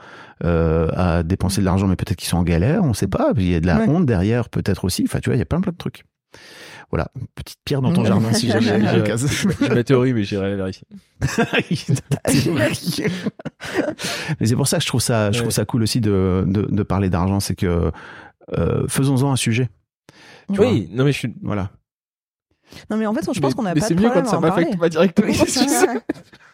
euh, 0.43 0.89
à 0.93 1.23
dépenser 1.23 1.61
de 1.61 1.65
l'argent, 1.65 1.87
mais 1.87 1.95
peut-être 1.95 2.17
qu'ils 2.17 2.29
sont 2.29 2.37
en 2.37 2.43
galère, 2.43 2.83
on 2.83 2.93
sait 2.93 3.07
pas. 3.07 3.31
Il 3.37 3.49
y 3.49 3.55
a 3.55 3.59
de 3.59 3.65
la 3.67 3.79
Ouais. 3.79 3.89
honte 3.89 4.05
derrière, 4.05 4.49
peut-être 4.49 4.85
aussi. 4.85 5.03
Enfin, 5.07 5.19
tu 5.19 5.29
vois, 5.29 5.35
il 5.35 5.39
y 5.39 5.41
a 5.41 5.45
plein 5.45 5.61
plein 5.61 5.71
de 5.71 5.77
trucs. 5.77 6.03
Voilà, 6.91 7.07
une 7.19 7.25
petite 7.33 7.57
pierre 7.65 7.81
dans 7.81 7.91
ton 7.91 8.01
Ouais. 8.01 8.07
jardin 8.09 8.33
si 8.33 8.49
jamais 8.49 8.69
a 8.69 8.97
l'occasion. 8.97 9.27
J'ai 9.59 9.69
ma 9.69 9.83
théorie, 9.83 10.13
mais 10.13 10.23
j'irai 10.23 10.55
vérifier. 10.55 10.85
Mais 14.39 14.45
c'est 14.45 14.55
pour 14.55 14.67
ça 14.67 14.77
que 14.77 14.83
je 14.83 14.87
trouve 14.87 15.01
ça, 15.01 15.31
je 15.31 15.39
trouve 15.39 15.51
ça 15.51 15.65
cool 15.65 15.83
aussi 15.83 16.01
de, 16.01 16.43
de, 16.47 16.63
de 16.69 16.83
parler 16.83 17.09
d'argent, 17.09 17.39
c'est 17.39 17.55
que 17.55 17.91
euh, 18.57 18.87
faisons-en 18.87 19.31
un 19.31 19.35
sujet. 19.35 19.69
Tu 20.53 20.59
Oui, 20.59 20.89
non, 20.91 21.05
mais 21.05 21.11
je 21.11 21.17
suis. 21.19 21.33
Voilà. 21.41 21.71
Non, 22.89 22.97
mais 22.97 23.05
en 23.05 23.13
fait, 23.13 23.27
je 23.33 23.39
pense 23.39 23.53
qu'on 23.55 23.65
a 23.65 23.73
mais 23.73 23.79
pas 23.81 23.87
c'est 23.87 23.95
de 23.95 23.99
mieux 24.01 24.05
problème 24.09 24.25
quand 24.25 24.29
ça 24.31 24.35
à 24.35 24.39
en 24.39 24.41
parler. 24.41 24.63
m'affecte 24.65 24.79
pas 24.79 24.89
directement. 24.89 25.33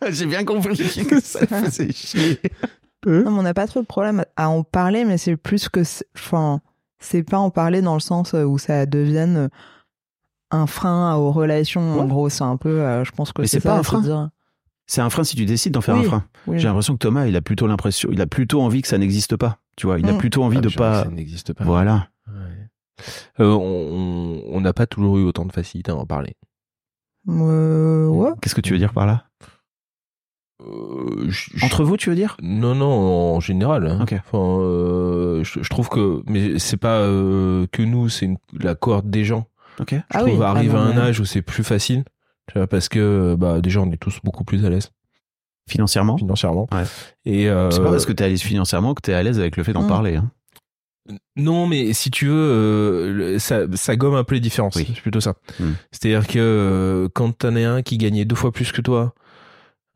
J'ai 0.09 0.25
bien 0.25 0.43
compris 0.45 0.77
que 1.09 1.19
ça 1.19 1.45
faisait 1.47 1.91
chier. 1.91 2.39
Non, 3.05 3.31
mais 3.31 3.39
on 3.39 3.43
n'a 3.43 3.53
pas 3.53 3.67
trop 3.67 3.81
de 3.81 3.85
problème 3.85 4.25
à 4.35 4.49
en 4.49 4.63
parler, 4.63 5.05
mais 5.05 5.17
c'est 5.17 5.35
plus 5.37 5.69
que. 5.69 5.83
c'est- 5.83 6.05
Enfin, 6.15 6.61
c'est 6.99 7.23
pas 7.23 7.37
en 7.39 7.49
parler 7.49 7.81
dans 7.81 7.93
le 7.93 7.99
sens 8.01 8.33
où 8.33 8.57
ça 8.57 8.85
devienne 8.85 9.49
un 10.51 10.67
frein 10.67 11.15
aux 11.15 11.31
relations. 11.31 11.99
En 11.99 12.03
Ouais. 12.03 12.07
gros, 12.09 12.29
c'est 12.29 12.43
un 12.43 12.57
peu. 12.57 12.81
euh, 12.81 13.03
je 13.05 13.11
pense 13.11 13.31
que 13.31 13.41
Mais 13.41 13.47
c'est 13.47 13.59
c'est 13.59 13.67
pas 13.69 13.75
ça, 13.75 13.79
un 13.79 13.83
frein. 13.83 14.31
C'est 14.87 15.01
un 15.01 15.09
frein 15.11 15.23
si 15.23 15.35
tu 15.35 15.45
décides 15.45 15.73
d'en 15.73 15.81
faire 15.81 15.95
Oui. 15.95 16.01
un 16.05 16.07
frein. 16.09 16.23
Oui. 16.47 16.59
J'ai 16.59 16.67
l'impression 16.67 16.93
que 16.93 16.97
Thomas, 16.99 17.27
il 17.27 17.35
a 17.35 17.41
plutôt 17.41 17.67
l'impression, 17.67 18.09
il 18.11 18.19
a 18.21 18.25
plutôt 18.25 18.61
envie 18.61 18.81
que 18.81 18.87
ça 18.87 18.97
n'existe 18.97 19.35
pas. 19.37 19.59
Tu 19.77 19.85
vois, 19.85 19.99
il 19.99 20.09
a 20.09 20.13
Mm. 20.13 20.17
plutôt 20.17 20.43
envie 20.43 20.57
Ah, 20.57 20.61
de 20.61 20.69
pas. 20.69 21.03
Ça 21.03 21.09
n'existe 21.11 21.53
pas. 21.53 21.63
Voilà. 21.63 22.07
Euh, 23.39 23.53
on 23.53 24.61
n'a 24.61 24.73
pas 24.73 24.85
toujours 24.87 25.17
eu 25.17 25.23
autant 25.23 25.45
de 25.45 25.51
facilité 25.51 25.91
à 25.91 25.95
en 25.95 26.05
parler. 26.05 26.35
Euh, 27.27 28.07
ouais. 28.07 28.31
Qu'est-ce 28.41 28.55
que 28.55 28.61
tu 28.61 28.73
veux 28.73 28.79
dire 28.79 28.93
par 28.93 29.05
là? 29.05 29.25
Euh, 30.61 31.25
je- 31.29 31.51
je- 31.55 31.65
Entre 31.65 31.83
vous, 31.83 31.95
tu 31.95 32.09
veux 32.09 32.15
dire? 32.15 32.35
Non, 32.41 32.75
non, 32.75 32.87
en 33.35 33.39
général. 33.39 33.87
hein. 33.87 33.99
Ok. 34.01 34.13
Enfin, 34.13 34.59
euh, 34.61 35.43
je, 35.43 35.61
je 35.63 35.69
trouve 35.69 35.87
que, 35.89 36.21
mais 36.27 36.59
c'est 36.59 36.77
pas 36.77 36.99
euh, 36.99 37.65
que 37.71 37.81
nous, 37.81 38.09
c'est 38.09 38.29
la 38.59 38.75
cohorte 38.75 39.07
des 39.09 39.23
gens. 39.23 39.45
Ok. 39.79 39.91
Je 39.93 39.97
Ah 40.09 40.19
trouve 40.19 40.39
oui. 40.39 40.43
arrive 40.43 40.75
Ah 40.75 40.79
à 40.79 40.81
un 40.83 40.97
âge 40.97 41.19
où 41.21 41.25
c'est 41.25 41.41
plus 41.41 41.63
facile, 41.63 42.03
tu 42.47 42.57
vois, 42.57 42.67
parce 42.67 42.89
que 42.89 43.35
bah 43.39 43.61
déjà 43.61 43.79
on 43.79 43.89
est 43.91 43.97
tous 43.97 44.19
beaucoup 44.23 44.43
plus 44.43 44.65
à 44.65 44.69
l'aise 44.69 44.91
Financièrement. 45.69 46.17
financièrement. 46.17 46.67
Ouais. 46.73 46.83
Et 47.25 47.47
euh, 47.49 47.71
C'est 47.71 47.81
pas 47.81 47.91
parce 47.91 48.05
que 48.05 48.11
t'es 48.11 48.25
à 48.25 48.27
l'aise 48.27 48.41
financièrement 48.41 48.93
que 48.93 49.01
t'es 49.01 49.13
à 49.13 49.23
l'aise 49.23 49.39
avec 49.39 49.55
le 49.55 49.63
fait 49.63 49.71
d'en 49.71 49.83
Mm. 49.83 49.87
parler. 49.87 50.15
Hein. 50.17 50.29
Non, 51.35 51.67
mais 51.67 51.93
si 51.93 52.11
tu 52.11 52.27
veux, 52.27 52.33
euh, 52.33 53.39
ça, 53.39 53.61
ça 53.73 53.95
gomme 53.95 54.15
un 54.15 54.23
peu 54.23 54.35
les 54.35 54.41
différences. 54.41 54.75
Oui. 54.75 54.85
C'est 54.93 55.01
plutôt 55.01 55.21
ça. 55.21 55.35
Hmm. 55.59 55.71
C'est-à-dire 55.91 56.27
que 56.27 56.39
euh, 56.39 57.07
quand 57.13 57.37
t'en 57.37 57.55
as 57.55 57.67
un 57.67 57.81
qui 57.81 57.97
gagnait 57.97 58.25
deux 58.25 58.35
fois 58.35 58.51
plus 58.51 58.71
que 58.71 58.81
toi 58.81 59.13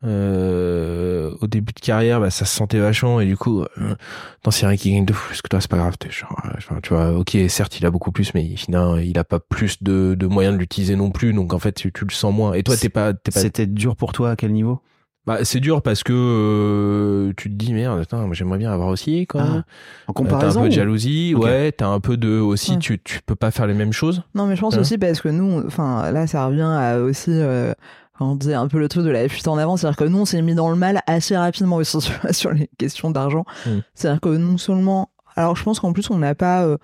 euh, 0.04 1.34
au 1.40 1.46
début 1.46 1.72
de 1.72 1.80
carrière, 1.80 2.20
bah, 2.20 2.30
ça 2.30 2.44
se 2.44 2.54
sentait 2.54 2.78
vachement 2.78 3.20
et 3.20 3.26
du 3.26 3.36
coup, 3.36 3.64
non, 3.78 4.50
c'est 4.50 4.66
rien 4.66 4.76
qui 4.76 4.92
gagne 4.92 5.06
deux 5.06 5.14
fois 5.14 5.28
plus 5.28 5.42
que 5.42 5.48
toi, 5.48 5.60
c'est 5.60 5.70
pas 5.70 5.78
grave. 5.78 5.94
Genre, 6.10 6.42
euh, 6.44 6.50
enfin, 6.58 6.78
tu 6.82 6.90
vois, 6.90 7.12
ok, 7.12 7.36
certes, 7.48 7.78
il 7.78 7.86
a 7.86 7.90
beaucoup 7.90 8.12
plus, 8.12 8.34
mais 8.34 8.56
finalement, 8.56 8.98
il 8.98 9.18
a 9.18 9.24
pas 9.24 9.40
plus 9.40 9.82
de, 9.82 10.14
de 10.18 10.26
moyens 10.26 10.54
de 10.54 10.60
l'utiliser 10.60 10.96
non 10.96 11.10
plus. 11.10 11.32
Donc 11.32 11.54
en 11.54 11.58
fait, 11.58 11.72
tu, 11.72 11.92
tu 11.92 12.04
le 12.04 12.10
sens 12.10 12.34
moins. 12.34 12.52
Et 12.54 12.62
toi, 12.62 12.76
t'es 12.76 12.90
pas, 12.90 13.14
t'es 13.14 13.30
pas 13.30 13.40
C'était 13.40 13.66
dur 13.66 13.96
pour 13.96 14.12
toi 14.12 14.32
à 14.32 14.36
quel 14.36 14.52
niveau? 14.52 14.80
Bah, 15.26 15.38
c'est 15.44 15.60
dur 15.60 15.80
parce 15.82 16.02
que 16.02 16.12
euh, 16.12 17.32
tu 17.36 17.48
te 17.50 17.54
dis 17.54 17.72
merde, 17.72 18.00
attends, 18.00 18.26
moi, 18.26 18.34
j'aimerais 18.34 18.58
bien 18.58 18.70
avoir 18.72 18.88
aussi 18.88 19.26
quand 19.26 19.38
même. 19.42 19.64
En 20.06 20.10
Euh, 20.10 20.12
comparaison 20.14 20.60
T'as 20.60 20.60
un 20.60 20.62
peu 20.64 20.68
de 20.68 20.72
ou- 20.74 20.76
jalousie, 20.76 21.34
ouais. 21.34 21.72
T'as 21.72 21.88
un 21.88 22.00
peu 22.00 22.16
de 22.16 22.38
aussi, 22.38 22.78
tu 22.78 22.98
tu 23.02 23.20
peux 23.24 23.34
pas 23.34 23.50
faire 23.50 23.66
les 23.66 23.74
mêmes 23.74 23.92
choses. 23.92 24.22
Non, 24.34 24.46
mais 24.46 24.56
je 24.56 24.60
pense 24.60 24.74
Hein 24.76 24.80
aussi 24.80 24.98
parce 24.98 25.20
que 25.20 25.28
nous, 25.28 25.62
enfin, 25.66 26.10
là, 26.12 26.26
ça 26.26 26.46
revient 26.46 26.62
à 26.62 26.98
aussi. 27.00 27.30
euh, 27.30 27.72
on 28.20 28.36
disait 28.36 28.54
un 28.54 28.68
peu 28.68 28.78
le 28.78 28.88
truc 28.88 29.04
de 29.04 29.10
la 29.10 29.28
fuite 29.28 29.48
en 29.48 29.56
avant, 29.58 29.76
c'est-à-dire 29.76 29.96
que 29.96 30.04
nous, 30.04 30.18
on 30.18 30.24
s'est 30.24 30.40
mis 30.40 30.54
dans 30.54 30.70
le 30.70 30.76
mal 30.76 31.00
assez 31.08 31.36
rapidement 31.36 31.76
aussi 31.76 31.98
sur, 32.30 32.52
les 32.52 32.70
questions 32.78 33.10
d'argent. 33.10 33.44
Mm. 33.66 33.70
C'est-à-dire 33.94 34.20
que 34.20 34.28
non 34.36 34.56
seulement. 34.58 35.10
Alors, 35.36 35.56
je 35.56 35.64
pense 35.64 35.80
qu'en 35.80 35.92
plus, 35.92 36.10
on 36.10 36.18
n'a 36.18 36.34
pas. 36.36 36.64
euh, 36.64 36.76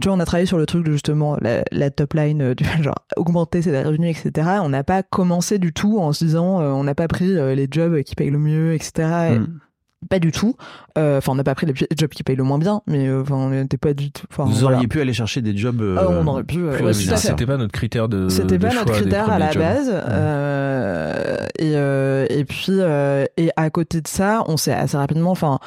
tu 0.00 0.08
vois, 0.08 0.16
on 0.16 0.20
a 0.20 0.24
travaillé 0.24 0.46
sur 0.46 0.58
le 0.58 0.66
truc 0.66 0.84
de 0.84 0.92
justement 0.92 1.36
la, 1.40 1.62
la 1.72 1.90
top 1.90 2.14
line, 2.14 2.42
euh, 2.42 2.54
du 2.54 2.64
genre 2.82 2.94
augmenter 3.16 3.62
ses 3.62 3.82
revenus, 3.82 4.16
etc. 4.16 4.48
On 4.62 4.68
n'a 4.70 4.84
pas 4.84 5.02
commencé 5.02 5.58
du 5.58 5.72
tout 5.72 5.98
en 6.00 6.12
se 6.12 6.24
disant, 6.24 6.60
euh, 6.60 6.70
on 6.70 6.84
n'a 6.84 6.94
pas 6.94 7.08
pris 7.08 7.36
euh, 7.36 7.54
les 7.54 7.68
jobs 7.70 8.02
qui 8.02 8.14
payent 8.14 8.30
le 8.30 8.38
mieux, 8.38 8.74
etc. 8.74 8.92
Et 9.32 9.38
Mm. 9.38 9.58
Pas 10.08 10.18
du 10.18 10.32
tout. 10.32 10.56
Euh, 10.96 11.18
Enfin, 11.18 11.32
on 11.32 11.34
n'a 11.34 11.44
pas 11.44 11.54
pris 11.54 11.66
les 11.66 11.74
jobs 11.94 12.08
qui 12.08 12.22
payent 12.22 12.34
le 12.34 12.42
moins 12.42 12.56
bien, 12.58 12.80
mais 12.86 13.06
euh, 13.06 13.20
enfin, 13.20 13.34
on 13.34 13.50
n'était 13.50 13.76
pas 13.76 13.92
du 13.92 14.10
tout. 14.10 14.24
Vous 14.38 14.46
voilà. 14.52 14.76
auriez 14.76 14.88
pu 14.88 14.98
aller 14.98 15.12
chercher 15.12 15.42
des 15.42 15.54
jobs. 15.54 15.82
euh, 15.82 15.96
Ah, 16.00 16.06
on 16.08 16.26
aurait 16.26 16.42
pu. 16.42 16.56
euh, 16.58 16.80
ouais. 16.82 16.94
C'était 16.94 17.44
pas 17.44 17.58
notre 17.58 17.72
critère 17.72 18.08
de. 18.08 18.30
C'était 18.30 18.58
pas 18.58 18.72
notre 18.72 18.86
choix 18.86 18.96
critère 19.02 19.30
à 19.30 19.38
la 19.38 19.50
jobs. 19.50 19.62
base. 19.62 19.90
euh, 19.94 21.36
et, 21.58 21.72
euh, 21.74 22.26
et 22.30 22.44
puis, 22.46 22.64
euh, 22.70 23.26
et 23.36 23.50
à 23.56 23.68
côté 23.68 24.00
de 24.00 24.08
ça, 24.08 24.42
on 24.46 24.56
s'est 24.56 24.72
assez 24.72 24.96
rapidement, 24.96 25.32
enfin, 25.32 25.58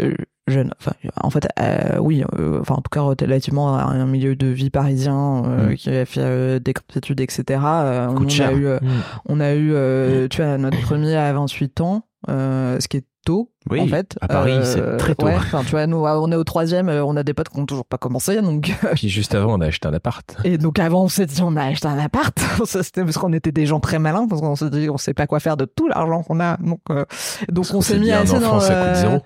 euh, 0.00 0.14
jeune, 0.50 0.72
enfin, 0.78 0.92
en 1.22 1.30
fait, 1.30 1.48
euh, 1.60 1.98
oui, 1.98 2.22
euh, 2.38 2.58
enfin, 2.60 2.74
en 2.74 2.82
tout 2.82 2.90
cas, 2.90 3.00
relativement 3.00 3.76
à 3.76 3.82
un 3.84 4.06
milieu 4.06 4.36
de 4.36 4.46
vie 4.46 4.70
parisien 4.70 5.42
euh, 5.46 5.70
Mm. 5.70 5.74
qui 5.76 5.90
a 5.90 6.04
fait 6.04 6.20
euh, 6.20 6.58
des 6.58 6.74
études, 6.96 7.20
etc. 7.20 7.60
euh, 7.64 8.08
Coûte 8.12 8.26
on, 8.26 8.28
cher. 8.28 8.48
a 8.48 8.52
eu, 8.52 8.66
euh, 8.66 8.78
Mm. 8.82 8.86
on 9.28 9.40
a 9.40 9.54
eu, 9.54 9.70
euh, 9.72 10.28
tu 10.28 10.42
vois, 10.42 10.58
notre 10.58 10.80
premier 10.82 11.16
à 11.16 11.32
28 11.32 11.80
ans. 11.80 12.02
Euh, 12.28 12.78
ce 12.80 12.88
qui 12.88 12.98
est 12.98 13.04
tôt 13.24 13.50
Oui, 13.70 13.80
en 13.80 13.86
fait. 13.86 14.16
à 14.20 14.28
Paris, 14.28 14.52
Euh, 14.52 14.64
c'est 14.64 14.96
très 14.96 15.14
tôt. 15.14 15.26
ouais, 15.26 15.36
tu 15.64 15.70
vois, 15.70 15.86
nous, 15.86 15.98
on 15.98 16.32
est 16.32 16.36
au 16.36 16.44
troisième, 16.44 16.88
euh, 16.88 17.04
on 17.04 17.16
a 17.16 17.22
des 17.22 17.34
potes 17.34 17.48
qui 17.50 17.58
n'ont 17.58 17.66
toujours 17.66 17.84
pas 17.84 17.98
commencé, 17.98 18.40
donc. 18.42 18.72
Puis 18.94 19.08
juste 19.08 19.34
avant, 19.34 19.58
on 19.58 19.60
a 19.60 19.66
acheté 19.66 19.88
un 19.88 19.92
appart. 19.94 20.36
Et 20.44 20.56
donc 20.58 20.78
avant, 20.78 21.04
on 21.04 21.08
s'est 21.08 21.26
dit, 21.26 21.40
on 21.42 21.54
a 21.56 21.64
acheté 21.64 21.86
un 21.86 21.98
appart. 21.98 22.38
Ça, 22.64 22.82
C'était 22.82 23.04
parce 23.04 23.18
qu'on 23.18 23.32
était 23.32 23.52
des 23.52 23.66
gens 23.66 23.80
très 23.80 23.98
malins, 23.98 24.26
parce 24.28 24.40
qu'on 24.40 24.56
s'est 24.56 24.70
dit, 24.70 24.88
on 24.90 24.96
sait 24.98 25.14
pas 25.14 25.26
quoi 25.26 25.40
faire 25.40 25.56
de 25.56 25.64
tout 25.66 25.88
l'argent 25.88 26.22
qu'on 26.22 26.40
a. 26.40 26.56
Donc, 26.58 26.80
euh, 26.90 27.04
donc 27.50 27.66
on 27.74 27.80
s'est 27.80 27.98
mis 27.98 28.10
un 28.12 28.22
assez 28.22 28.38
dans. 28.38 28.60
ça 28.60 28.72
euh, 28.72 28.86
coûte 28.92 29.00
zéro. 29.00 29.18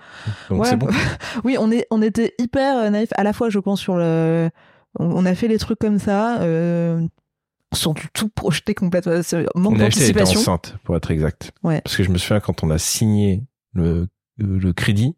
Donc 0.51 0.61
ouais, 0.63 0.69
c'est 0.71 0.77
bon. 0.77 0.89
oui, 1.45 1.57
on 1.59 1.71
est, 1.71 1.87
on 1.91 2.03
était 2.03 2.35
hyper 2.39 2.79
euh, 2.79 2.91
naïfs. 2.91 3.11
À 3.17 3.23
la 3.23 3.33
fois, 3.33 3.49
je 3.51 3.59
pense 3.61 3.81
sur 3.81 3.97
le, 3.97 4.51
on, 4.99 5.07
on 5.07 5.25
a 5.27 5.35
fait 5.35 5.49
les 5.49 5.59
trucs 5.59 5.79
comme 5.79 5.99
ça, 5.99 6.39
euh, 6.41 7.01
du 7.95 8.09
tout 8.13 8.29
projeter 8.29 8.75
complètement. 8.75 9.21
Manque 9.55 9.79
d'anticipation. 9.79 10.41
enceinte, 10.41 10.77
pour 10.85 10.97
être 10.97 11.11
exact. 11.11 11.53
Ouais. 11.63 11.81
Parce 11.83 11.97
que 11.97 12.03
je 12.03 12.11
me 12.11 12.19
souviens 12.19 12.41
quand 12.41 12.63
on 12.63 12.71
a 12.71 12.79
signé 12.79 13.45
le, 13.73 14.09
le 14.39 14.73
crédit, 14.73 15.17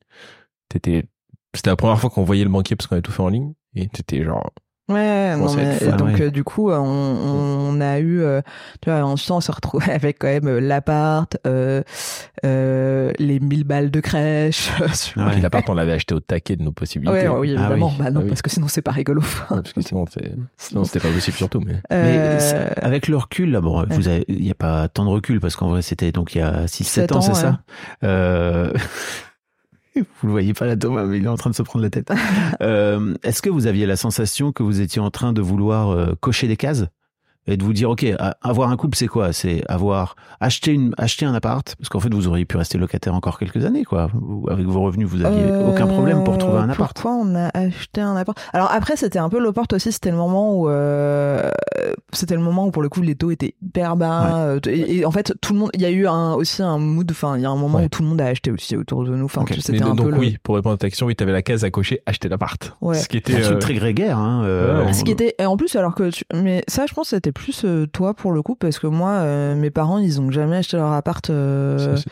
t'étais, 0.69 1.09
c'était 1.55 1.71
la 1.71 1.77
première 1.77 2.01
fois 2.01 2.11
qu'on 2.11 2.25
voyait 2.25 2.45
le 2.45 2.51
banquier 2.51 2.77
parce 2.77 2.87
qu'on 2.87 2.97
avait 2.97 3.03
tout 3.03 3.13
fait 3.13 3.23
en 3.23 3.29
ligne. 3.29 3.55
Et 3.75 3.89
t'étais 3.89 4.23
genre, 4.25 4.51
Ouais, 4.89 5.33
Bon, 5.35 5.43
non, 5.43 5.49
ça 5.49 5.57
va 5.57 5.63
mais, 5.65 5.69
être 5.75 5.85
fun, 5.91 5.97
donc 5.97 6.09
ouais. 6.11 6.23
euh, 6.23 6.31
du 6.31 6.45
coup, 6.45 6.71
euh, 6.71 6.77
on, 6.79 7.73
on 7.77 7.81
a 7.81 7.99
eu, 7.99 8.21
euh, 8.23 8.41
tu 8.81 8.89
vois, 8.89 9.01
ensuite 9.03 9.33
on 9.33 9.41
s'est 9.41 9.51
retrouvé 9.51 9.87
avec 9.93 10.19
quand 10.21 10.29
même 10.29 10.47
euh, 10.47 10.61
l'appart, 10.61 11.37
euh, 11.45 11.83
euh, 12.45 13.11
les 13.19 13.41
1000 13.41 13.65
balles 13.65 13.91
de 13.91 13.99
crèche. 14.01 14.71
Ouais. 15.17 15.31
puis 15.33 15.41
l'appart, 15.41 15.69
on 15.69 15.75
l'avait 15.75 15.93
acheté 15.93 16.15
au 16.15 16.21
taquet 16.21 16.55
de 16.57 16.63
nos 16.63 16.71
possibilités. 16.73 17.13
Ouais, 17.13 17.29
ouais, 17.29 17.39
oui, 17.39 17.55
Ah 17.59 17.63
évidemment. 17.63 17.89
oui. 17.89 17.95
Bah 17.99 18.11
non, 18.13 18.21
Ah 18.21 18.23
oui. 18.25 18.29
parce 18.29 18.43
que 18.43 18.51
sinon 18.51 18.69
c'est 18.69 18.83
pas 18.83 18.93
rigolo. 18.93 19.23
Ouais, 19.51 19.57
parce 19.63 19.73
que 19.73 19.81
sinon, 19.81 20.05
c'est- 20.09 20.33
sinon, 20.57 20.85
c'était 20.85 21.01
pas 21.01 21.13
possible 21.13 21.37
surtout, 21.37 21.61
mais. 21.61 21.77
Euh, 21.93 22.69
avec 22.81 23.09
le 23.09 23.17
recul, 23.17 23.51
là, 23.51 23.61
bon, 23.61 23.85
vous 23.91 24.09
il 24.29 24.41
n'y 24.43 24.51
a 24.51 24.55
pas 24.55 24.87
tant 24.89 25.05
de 25.05 25.11
recul 25.11 25.41
parce 25.41 25.57
qu'en 25.57 25.69
vrai, 25.69 25.83
c'était 25.83 26.13
donc 26.13 26.35
il 26.35 26.39
y 26.39 26.43
a 26.43 26.67
6-7 26.69 26.85
Sept 26.85 27.13
ans, 27.13 27.17
ans, 27.17 27.21
c'est 27.23 27.29
ouais. 27.31 27.35
ça? 27.35 27.59
euh... 28.05 28.73
Vous 29.97 30.27
le 30.27 30.31
voyez 30.31 30.55
pas 30.55 30.67
là, 30.67 30.77
Thomas, 30.77 31.05
mais 31.05 31.19
il 31.19 31.25
est 31.25 31.29
en 31.29 31.37
train 31.37 31.51
de 31.51 31.55
se 31.55 31.63
prendre 31.63 31.83
la 31.83 31.91
tête. 31.91 32.11
Euh, 32.63 33.15
Est-ce 33.23 33.43
que 33.43 33.51
vous 33.51 33.67
aviez 33.67 33.87
la 33.87 33.97
sensation 33.97 34.53
que 34.53 34.63
vous 34.63 34.81
étiez 34.81 35.01
en 35.01 35.11
train 35.11 35.33
de 35.33 35.43
vouloir 35.43 35.91
euh, 35.91 36.15
cocher 36.21 36.49
des 36.49 36.57
cases? 36.57 36.87
Et 37.47 37.57
de 37.57 37.63
vous 37.65 37.73
dire, 37.73 37.91
ok, 37.91 38.05
a- 38.19 38.37
avoir 38.43 38.71
un 38.71 38.77
couple, 38.77 38.97
c'est 38.97 39.07
quoi? 39.07 39.33
C'est 39.33 39.63
avoir 39.69 40.17
acheté 40.41 40.73
une, 40.73 40.95
acheter 40.99 41.27
un 41.27 41.35
appart, 41.35 41.75
parce 41.79 41.89
qu'en 41.89 42.01
fait, 42.01 42.13
vous 42.13 42.27
auriez 42.29 42.45
pu 42.45 42.57
rester 42.57 42.79
locataire 42.79 43.15
encore 43.15 43.39
quelques 43.39 43.65
années, 43.65 43.85
quoi. 43.85 44.09
Avec 44.51 44.67
vos 44.67 44.83
revenus, 44.83 45.07
vous 45.09 45.25
aviez 45.25 45.43
Euh, 45.43 45.71
aucun 45.71 45.87
problème 45.87 46.25
pour 46.25 46.39
trouver 46.39 46.59
un 46.59 46.71
appart. 46.71 46.95
Pourquoi 46.95 47.13
on 47.19 47.35
a 47.35 47.51
acheté 47.55 48.01
un 48.01 48.17
appart? 48.17 48.39
Alors 48.53 48.71
après, 48.73 48.97
c'était 48.97 49.19
un 49.19 49.29
peu 49.29 49.39
l'opporte 49.39 49.73
aussi. 49.73 49.93
C'était 49.93 50.11
le 50.11 50.17
moment 50.17 50.55
où 50.59 50.69
euh, 50.69 51.51
c'était 52.13 52.35
le 52.35 52.41
moment 52.41 52.67
où 52.67 52.71
pour 52.71 52.83
le 52.83 52.89
coup 52.89 53.01
les 53.03 53.15
taux 53.15 53.31
étaient 53.31 53.55
hyper 53.63 53.97
bas. 53.97 54.37
euh, 54.47 54.61
Et, 54.67 54.99
et 54.99 55.05
en 55.05 55.11
fait, 55.11 55.35
tout 55.41 55.53
le 55.53 55.59
monde. 55.61 55.71
Il 55.75 55.83
y 55.83 55.87
a 55.87 55.91
eu 55.91 56.07
un, 56.07 56.35
aussi 56.35 56.63
un 56.63 56.79
mood. 56.79 57.11
Enfin, 57.11 57.37
il 57.37 57.43
y 57.43 57.47
a 57.47 57.51
un 57.51 57.57
moment 57.57 57.79
Ouais. 57.79 57.85
où 57.85 57.89
tout 57.89 58.03
le 58.03 58.09
monde 58.09 58.21
a 58.21 58.27
acheté 58.27 58.51
aussi 58.51 58.77
autour 58.77 59.05
de 59.05 59.15
nous. 59.15 59.25
Enfin, 59.27 59.43
Ok. 59.43 59.53
tu 59.53 59.61
sais, 59.61 59.73
Mais 59.73 59.79
c'était 59.79 59.91
un 59.91 59.95
donc 59.95 60.07
peu 60.07 60.13
le- 60.13 60.19
oui, 60.19 60.37
pour 60.43 60.55
répondre 60.57 60.75
à 60.75 60.79
ta 60.79 60.89
question, 60.89 61.07
oui, 61.07 61.15
t'avais 61.17 61.33
la 61.33 61.43
case 61.43 61.65
à 61.65 61.71
cocher, 61.71 62.01
acheter 62.07 62.29
l'appart. 62.29 62.75
Ouais. 62.81 62.97
Ce 62.97 63.09
qui 63.09 63.17
était 63.19 63.37
un 63.37 63.41
truc 63.41 63.57
euh, 63.57 63.59
très 63.59 63.75
grégaire, 63.75 64.19
hein. 64.19 64.43
euh, 64.45 64.93
Ce 64.93 65.05
qui 65.05 65.11
était 65.11 65.35
et 65.39 65.47
en 65.47 65.57
plus 65.57 65.75
alors 65.77 65.95
que 65.95 66.11
tu... 66.11 66.25
mais 66.35 66.63
ça 66.69 66.87
je 66.87 66.95
pense 66.95 67.11
que 67.11 67.17
c'était 67.17 67.33
plus 67.37 67.65
euh, 67.65 67.87
toi 67.87 68.15
pour 68.15 68.33
le 68.33 68.43
coup 68.43 68.55
parce 68.57 68.79
que 68.79 68.87
moi 68.87 69.11
euh, 69.11 69.55
mes 69.55 69.71
parents 69.71 69.99
ils 69.99 70.21
ont 70.21 70.31
jamais 70.31 70.57
acheté 70.57 70.77
leur 70.77 70.93
appart 70.93 71.29
euh, 71.31 71.97
c'est- 71.97 72.05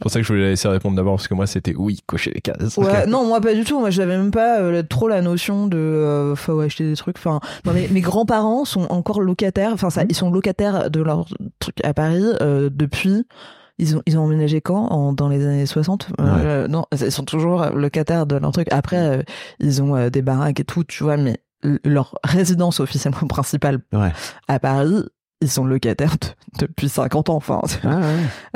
pour 0.00 0.10
ça 0.10 0.20
que 0.20 0.22
je 0.24 0.28
voulais 0.32 0.42
la 0.44 0.48
laisser 0.50 0.68
répondre 0.68 0.94
d'abord 0.96 1.16
parce 1.16 1.26
que 1.28 1.34
moi 1.34 1.46
c'était 1.48 1.74
oui, 1.76 1.98
cocher 2.06 2.30
les 2.32 2.40
cases. 2.40 2.76
Ouais, 2.76 3.06
non, 3.08 3.26
moi 3.26 3.40
pas 3.40 3.54
du 3.54 3.64
tout. 3.64 3.80
Moi, 3.80 3.90
j'avais 3.90 4.16
même 4.16 4.30
pas 4.30 4.60
euh, 4.60 4.82
trop 4.84 5.08
la 5.08 5.20
notion 5.20 5.66
de 5.66 5.76
euh, 5.78 6.36
faut 6.36 6.60
acheter 6.60 6.88
des 6.88 6.94
trucs. 6.94 7.18
Enfin, 7.18 7.40
non, 7.64 7.72
mais 7.72 7.88
mes 7.90 8.00
grands-parents 8.00 8.64
sont 8.64 8.86
encore 8.90 9.20
locataires. 9.20 9.72
Enfin, 9.72 9.88
Mmh. 9.88 9.90
ça, 9.90 10.04
ils 10.08 10.14
sont 10.14 10.30
locataires 10.30 10.90
de 10.92 11.00
leur 11.02 11.26
truc 11.58 11.74
à 11.84 11.92
Paris 11.92 12.22
depuis. 12.40 13.24
Ils 13.78 13.96
ont 13.96 14.02
ils 14.06 14.16
ont 14.16 14.22
emménagé 14.24 14.60
quand? 14.60 14.86
En, 14.92 15.12
Dans 15.12 15.28
les 15.28 15.44
années 15.44 15.66
60 15.66 16.10
Euh, 16.20 16.68
Non, 16.68 16.84
ils 16.92 17.10
sont 17.10 17.24
toujours 17.24 17.66
locataires 17.74 18.26
de 18.26 18.36
leur 18.36 18.52
truc. 18.52 18.68
Après, 18.70 18.96
euh, 19.18 19.22
ils 19.58 19.82
ont 19.82 19.96
euh, 19.96 20.08
des 20.08 20.22
baraques 20.22 20.60
et 20.60 20.64
tout, 20.64 20.84
tu 20.84 21.02
vois. 21.02 21.16
Mais 21.16 21.38
leur 21.84 22.14
résidence 22.24 22.80
officiellement 22.80 23.18
principale 23.28 23.80
Ouais. 23.92 24.12
à 24.48 24.58
Paris. 24.58 25.04
Ils 25.42 25.50
sont 25.50 25.64
locataires 25.64 26.16
de- 26.20 26.66
depuis 26.66 26.90
50 26.90 27.30
ans, 27.30 27.36
enfin. 27.36 27.62
Ah, 27.82 27.96
ouais. 28.00 28.02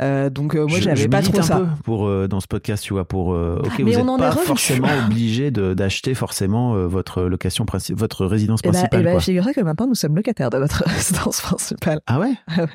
Euh, 0.03 0.29
donc 0.29 0.53
euh, 0.55 0.67
moi, 0.67 0.77
Je- 0.77 0.83
j'avais 0.83 1.07
pas 1.07 1.23
trop 1.23 1.39
un 1.39 1.41
ça. 1.41 1.57
peu 1.57 1.65
pour 1.83 2.07
euh, 2.07 2.27
dans 2.27 2.39
ce 2.39 2.45
podcast, 2.45 2.83
tu 2.83 2.93
vois, 2.93 3.07
pour 3.07 3.33
euh, 3.33 3.59
ok, 3.65 3.79
Mais 3.79 3.91
vous 3.95 4.03
n'êtes 4.03 4.19
est 4.19 4.19
pas 4.19 4.31
forcément 4.33 4.87
obligé 5.07 5.49
d'acheter 5.49 6.13
forcément 6.13 6.75
euh, 6.75 6.85
votre 6.85 7.23
location 7.23 7.65
principale, 7.65 7.99
votre 7.99 8.27
résidence 8.27 8.59
Et 8.63 8.67
bah, 8.67 8.73
principale. 8.73 8.99
et 9.01 9.03
bah 9.41 9.53
que 9.55 9.61
maintenant 9.61 9.87
nous 9.87 9.95
sommes 9.95 10.15
locataires 10.15 10.51
de 10.51 10.59
notre 10.59 10.83
résidence 10.87 11.41
principale. 11.41 12.01
Ah 12.05 12.19
ouais, 12.19 12.33
Ah 12.55 12.61
ouais. 12.65 12.67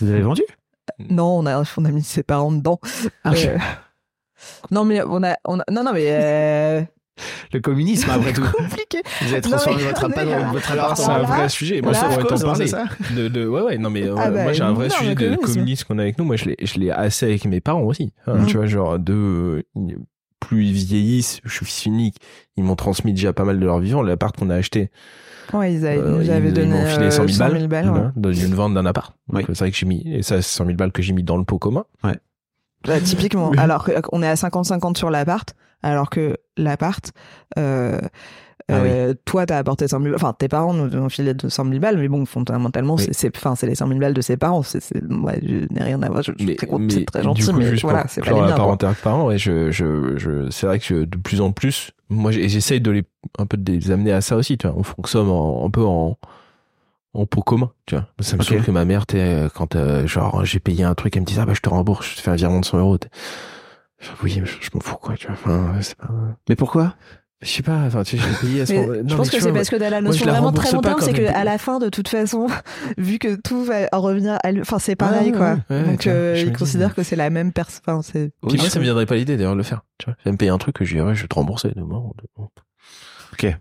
Vous 0.00 0.08
avez 0.10 0.22
vendu? 0.22 0.42
Non, 1.08 1.38
on 1.38 1.46
a, 1.46 1.62
on 1.76 1.84
a 1.84 1.90
mis 1.92 2.02
ses 2.02 2.24
parents 2.24 2.50
dedans. 2.50 2.80
Ah, 3.22 3.30
Non, 4.72 4.84
mais 4.84 5.00
on 5.06 5.22
a, 5.22 5.36
on 5.44 5.60
a, 5.60 5.64
non, 5.70 5.84
non, 5.84 5.92
mais 5.92 6.88
Le 7.52 7.60
communisme, 7.60 8.10
après 8.10 8.32
tout. 8.34 8.42
compliqué. 8.42 9.02
Vous 9.22 9.32
avez 9.32 9.40
Non, 9.42 9.50
transformé 9.50 9.82
mais 9.82 9.88
votre, 9.88 10.04
appart- 10.04 10.18
alors- 10.28 10.46
votre 10.52 10.72
appart 10.72 10.96
C'est 10.96 11.04
en- 11.06 11.10
un 11.14 11.22
vrai 11.22 11.48
sujet. 11.48 11.80
Moi, 11.82 11.94
ça 11.94 12.06
pourrait 12.06 12.22
t'en 12.24 12.28
Cause, 12.28 12.44
hein, 12.44 12.86
parler. 12.88 13.14
De, 13.16 13.28
de, 13.28 13.46
ouais, 13.46 13.62
ouais, 13.62 13.78
non, 13.78 13.90
mais 13.90 14.02
euh, 14.04 14.14
Ah 14.18 14.30
bah, 14.30 14.42
moi 14.44 14.52
j'ai 14.52 14.62
un 14.62 14.72
vrai 14.72 14.88
non, 14.88 14.94
sujet 14.94 15.14
le 15.14 15.30
de 15.30 15.36
communisme. 15.36 15.84
qu'on 15.88 15.98
a 15.98 16.02
avec 16.02 16.18
nous. 16.18 16.24
Moi, 16.24 16.36
je 16.36 16.46
l'ai, 16.46 16.56
je 16.62 16.78
l'ai 16.78 16.90
assez 16.90 17.26
avec 17.26 17.44
mes 17.44 17.60
parents 17.60 17.82
aussi. 17.82 18.12
Hein, 18.26 18.34
Mhm. 18.38 18.46
Tu 18.46 18.56
vois, 18.56 18.66
genre, 18.66 18.98
de, 18.98 19.64
plus 20.40 20.66
ils 20.66 20.72
vieillissent, 20.72 21.40
je 21.44 21.52
suis 21.54 21.64
fils 21.66 21.86
unique, 21.86 22.16
ils 22.56 22.64
m'ont 22.64 22.74
transmis 22.76 23.12
déjà 23.12 23.32
pas 23.32 23.44
mal 23.44 23.58
de 23.60 23.64
leur 23.64 23.78
vivant. 23.78 24.02
L'appart 24.02 24.36
qu'on 24.36 24.50
a 24.50 24.56
acheté, 24.56 24.90
Ouais, 25.52 25.74
ils, 25.74 25.86
avaient, 25.86 25.98
euh, 25.98 26.16
nous 26.18 26.22
ils, 26.24 26.30
avaient 26.30 26.48
ils 26.48 26.54
donné 26.54 26.68
m'ont 26.70 26.86
filé 26.86 27.06
euh, 27.06 27.10
100 27.10 27.26
000 27.28 27.38
balles, 27.38 27.66
balles, 27.68 27.90
ouais. 27.90 28.00
dans 28.16 28.32
une 28.32 28.54
vente 28.54 28.74
d'un 28.74 28.86
appart. 28.86 29.14
Oui. 29.28 29.42
C'est 29.48 29.58
vrai 29.58 29.70
que 29.70 29.76
j'ai 29.76 29.86
mis, 29.86 30.02
et 30.06 30.22
ça, 30.22 30.36
c'est 30.40 30.56
100 30.56 30.64
000 30.66 30.76
balles 30.76 30.92
que 30.92 31.02
j'ai 31.02 31.12
mis 31.12 31.22
dans 31.22 31.36
le 31.36 31.44
pot 31.44 31.58
commun. 31.58 31.84
Bah, 32.86 33.00
typiquement. 33.00 33.50
Alors 33.58 33.84
qu'on 34.02 34.22
est 34.22 34.28
à 34.28 34.34
50-50 34.34 34.96
sur 34.96 35.10
l'appart, 35.10 35.54
alors 35.82 36.10
que 36.10 36.36
l'appart, 36.56 37.12
euh, 37.58 37.98
Ah 38.68 38.74
euh, 38.74 39.14
toi, 39.24 39.44
t'as 39.44 39.58
apporté 39.58 39.88
100 39.88 40.00
000 40.02 40.14
enfin, 40.14 40.32
tes 40.32 40.46
parents 40.48 40.72
nous 40.72 40.94
ont 40.96 41.08
filé 41.08 41.34
200 41.34 41.64
000 41.66 41.78
balles, 41.80 41.98
mais 41.98 42.08
bon, 42.08 42.24
fondamentalement, 42.24 42.94
Oui. 42.94 43.02
c'est, 43.04 43.12
c'est, 43.12 43.36
enfin, 43.36 43.54
c'est 43.56 43.66
les 43.66 43.74
100 43.74 43.88
000 43.88 43.98
balles 44.00 44.14
de 44.14 44.20
ses 44.20 44.36
parents. 44.36 44.62
C'est, 44.62 44.80
ouais, 45.02 45.40
je 45.42 45.66
n'ai 45.74 45.82
rien 45.82 46.00
à 46.02 46.08
voir. 46.08 46.22
Je, 46.22 46.32
je 46.38 46.44
suis 46.44 46.56
très, 46.56 47.22
gentil, 47.22 47.44
coup, 47.44 47.52
mais 47.58 47.74
voilà, 47.76 48.06
c'est 48.08 48.20
pas 48.22 48.32
les 48.32 48.40
miens. 48.40 48.52
parenté 48.52 48.86
parents, 49.02 49.26
ouais, 49.26 49.38
je, 49.38 49.70
je, 49.72 50.16
je, 50.16 50.48
c'est 50.50 50.66
vrai 50.66 50.78
que 50.78 51.04
de 51.04 51.16
plus 51.18 51.40
en 51.40 51.50
plus, 51.52 51.90
moi, 52.08 52.30
j'essaye 52.30 52.80
de 52.80 52.90
les, 52.90 53.04
un 53.38 53.46
peu 53.46 53.56
de 53.56 53.72
les 53.72 53.90
amener 53.90 54.12
à 54.12 54.20
ça 54.20 54.36
aussi, 54.36 54.56
tu 54.56 54.66
vois. 54.68 54.76
On 54.78 54.82
fonctionne 54.84 55.28
en, 55.28 55.66
un 55.66 55.70
peu 55.70 55.84
en, 55.84 56.16
en 57.14 57.26
pot 57.26 57.42
commun, 57.42 57.72
tu 57.86 57.96
vois. 57.96 58.06
Ça 58.20 58.36
me 58.36 58.42
saoule 58.42 58.62
que 58.62 58.70
ma 58.70 58.84
mère, 58.84 59.06
t'es, 59.06 59.48
quand, 59.54 59.74
euh, 59.76 60.06
genre, 60.06 60.44
j'ai 60.44 60.60
payé 60.60 60.84
un 60.84 60.94
truc, 60.94 61.16
elle 61.16 61.22
me 61.22 61.26
dit, 61.26 61.36
ah, 61.40 61.46
bah, 61.46 61.54
je 61.54 61.60
te 61.60 61.68
rembourse, 61.68 62.08
je 62.10 62.16
te 62.16 62.20
fais 62.20 62.30
un 62.30 62.36
virement 62.36 62.60
de 62.60 62.64
100 62.64 62.78
euros. 62.78 62.98
Oui, 64.22 64.38
mais 64.40 64.46
je, 64.46 64.56
je 64.60 64.70
m'en 64.74 64.80
fous, 64.80 64.96
quoi, 64.96 65.16
tu 65.16 65.26
vois. 65.26 65.36
Enfin, 65.36 65.74
c'est 65.80 65.96
pas, 65.96 66.08
Mais 66.48 66.56
pourquoi? 66.56 66.94
je 67.40 67.48
sais 67.48 67.62
pas, 67.64 67.78
enfin, 67.86 68.04
tu 68.04 68.16
sais, 68.16 68.22
j'ai 68.22 68.46
payé 68.46 68.60
à 68.60 68.66
ce 68.66 68.72
je 69.04 69.16
pense 69.16 69.28
que 69.28 69.40
c'est 69.40 69.52
parce 69.52 69.68
que 69.68 69.74
t'as 69.74 69.90
la 69.90 70.00
moi, 70.00 70.10
notion 70.10 70.26
la 70.26 70.32
vraiment 70.34 70.52
très 70.52 70.68
rembourse 70.70 70.70
pas 70.70 70.76
long 70.76 70.80
terme, 70.98 71.00
quand 71.00 71.06
c'est 71.06 71.32
qu'à 71.32 71.42
la 71.44 71.58
fin, 71.58 71.80
de 71.80 71.88
toute 71.88 72.06
façon, 72.06 72.46
vu 72.98 73.18
que 73.18 73.34
tout 73.34 73.64
va 73.64 73.88
en 73.90 74.00
revenir 74.00 74.38
à 74.44 74.52
lui, 74.52 74.60
enfin, 74.60 74.78
c'est 74.78 74.94
pareil, 74.94 75.32
ouais, 75.32 75.36
quoi. 75.36 75.56
ouais, 75.70 75.76
ouais, 75.76 75.82
Donc, 75.84 76.06
euh, 76.06 76.36
je 76.36 76.42
me 76.42 76.46
il 76.46 76.52
dis, 76.52 76.58
considère 76.58 76.90
mais- 76.90 76.94
que 76.94 77.02
c'est 77.02 77.16
la 77.16 77.30
même 77.30 77.52
personne. 77.52 77.80
Enfin, 77.84 78.00
c'est. 78.02 78.30
Moi, 78.44 78.56
ça 78.68 78.78
me 78.78 78.84
viendrait 78.84 79.06
pas 79.06 79.16
l'idée 79.16 79.36
d'ailleurs 79.36 79.52
de 79.54 79.56
le 79.58 79.64
faire. 79.64 79.82
Tu 79.98 80.04
vois, 80.06 80.14
je 80.20 80.24
vais 80.24 80.30
me 80.30 80.36
payer 80.36 80.52
un 80.52 80.58
truc 80.58 80.76
que 80.76 80.84
je 80.84 80.94
dirais, 80.94 81.16
je 81.16 81.22
vais 81.22 81.28
te 81.28 81.34
rembourser 81.34 81.70
de 81.74 81.80
mort. 81.82 82.14
de- 82.22 82.44
Ok. 83.32 83.56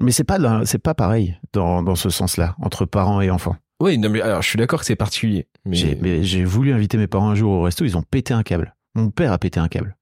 Mais 0.00 0.12
c'est 0.12 0.24
pas 0.24 0.38
dans- 0.38 0.64
c'est 0.64 0.78
pas 0.78 0.94
pareil 0.94 1.36
dans, 1.52 1.82
dans 1.82 1.96
ce 1.96 2.10
sens-là 2.10 2.54
entre 2.62 2.84
parents 2.86 3.20
et 3.20 3.30
enfants. 3.30 3.56
Oui, 3.80 3.98
non, 3.98 4.08
mais 4.08 4.22
alors 4.22 4.40
je 4.40 4.48
suis 4.48 4.56
d'accord 4.56 4.78
que 4.80 4.86
c'est 4.86 4.94
particulier. 4.96 5.48
Mais 5.64 6.22
j'ai 6.22 6.44
voulu 6.44 6.72
inviter 6.72 6.96
mes 6.96 7.08
parents 7.08 7.28
un 7.30 7.34
jour 7.34 7.50
au 7.52 7.62
resto, 7.62 7.84
ils 7.84 7.96
ont 7.96 8.02
pété 8.02 8.32
un 8.34 8.42
câble. 8.44 8.75
Mon 8.96 9.10
père 9.10 9.32
a 9.32 9.38
pété 9.38 9.60
un 9.60 9.68
câble. 9.68 9.96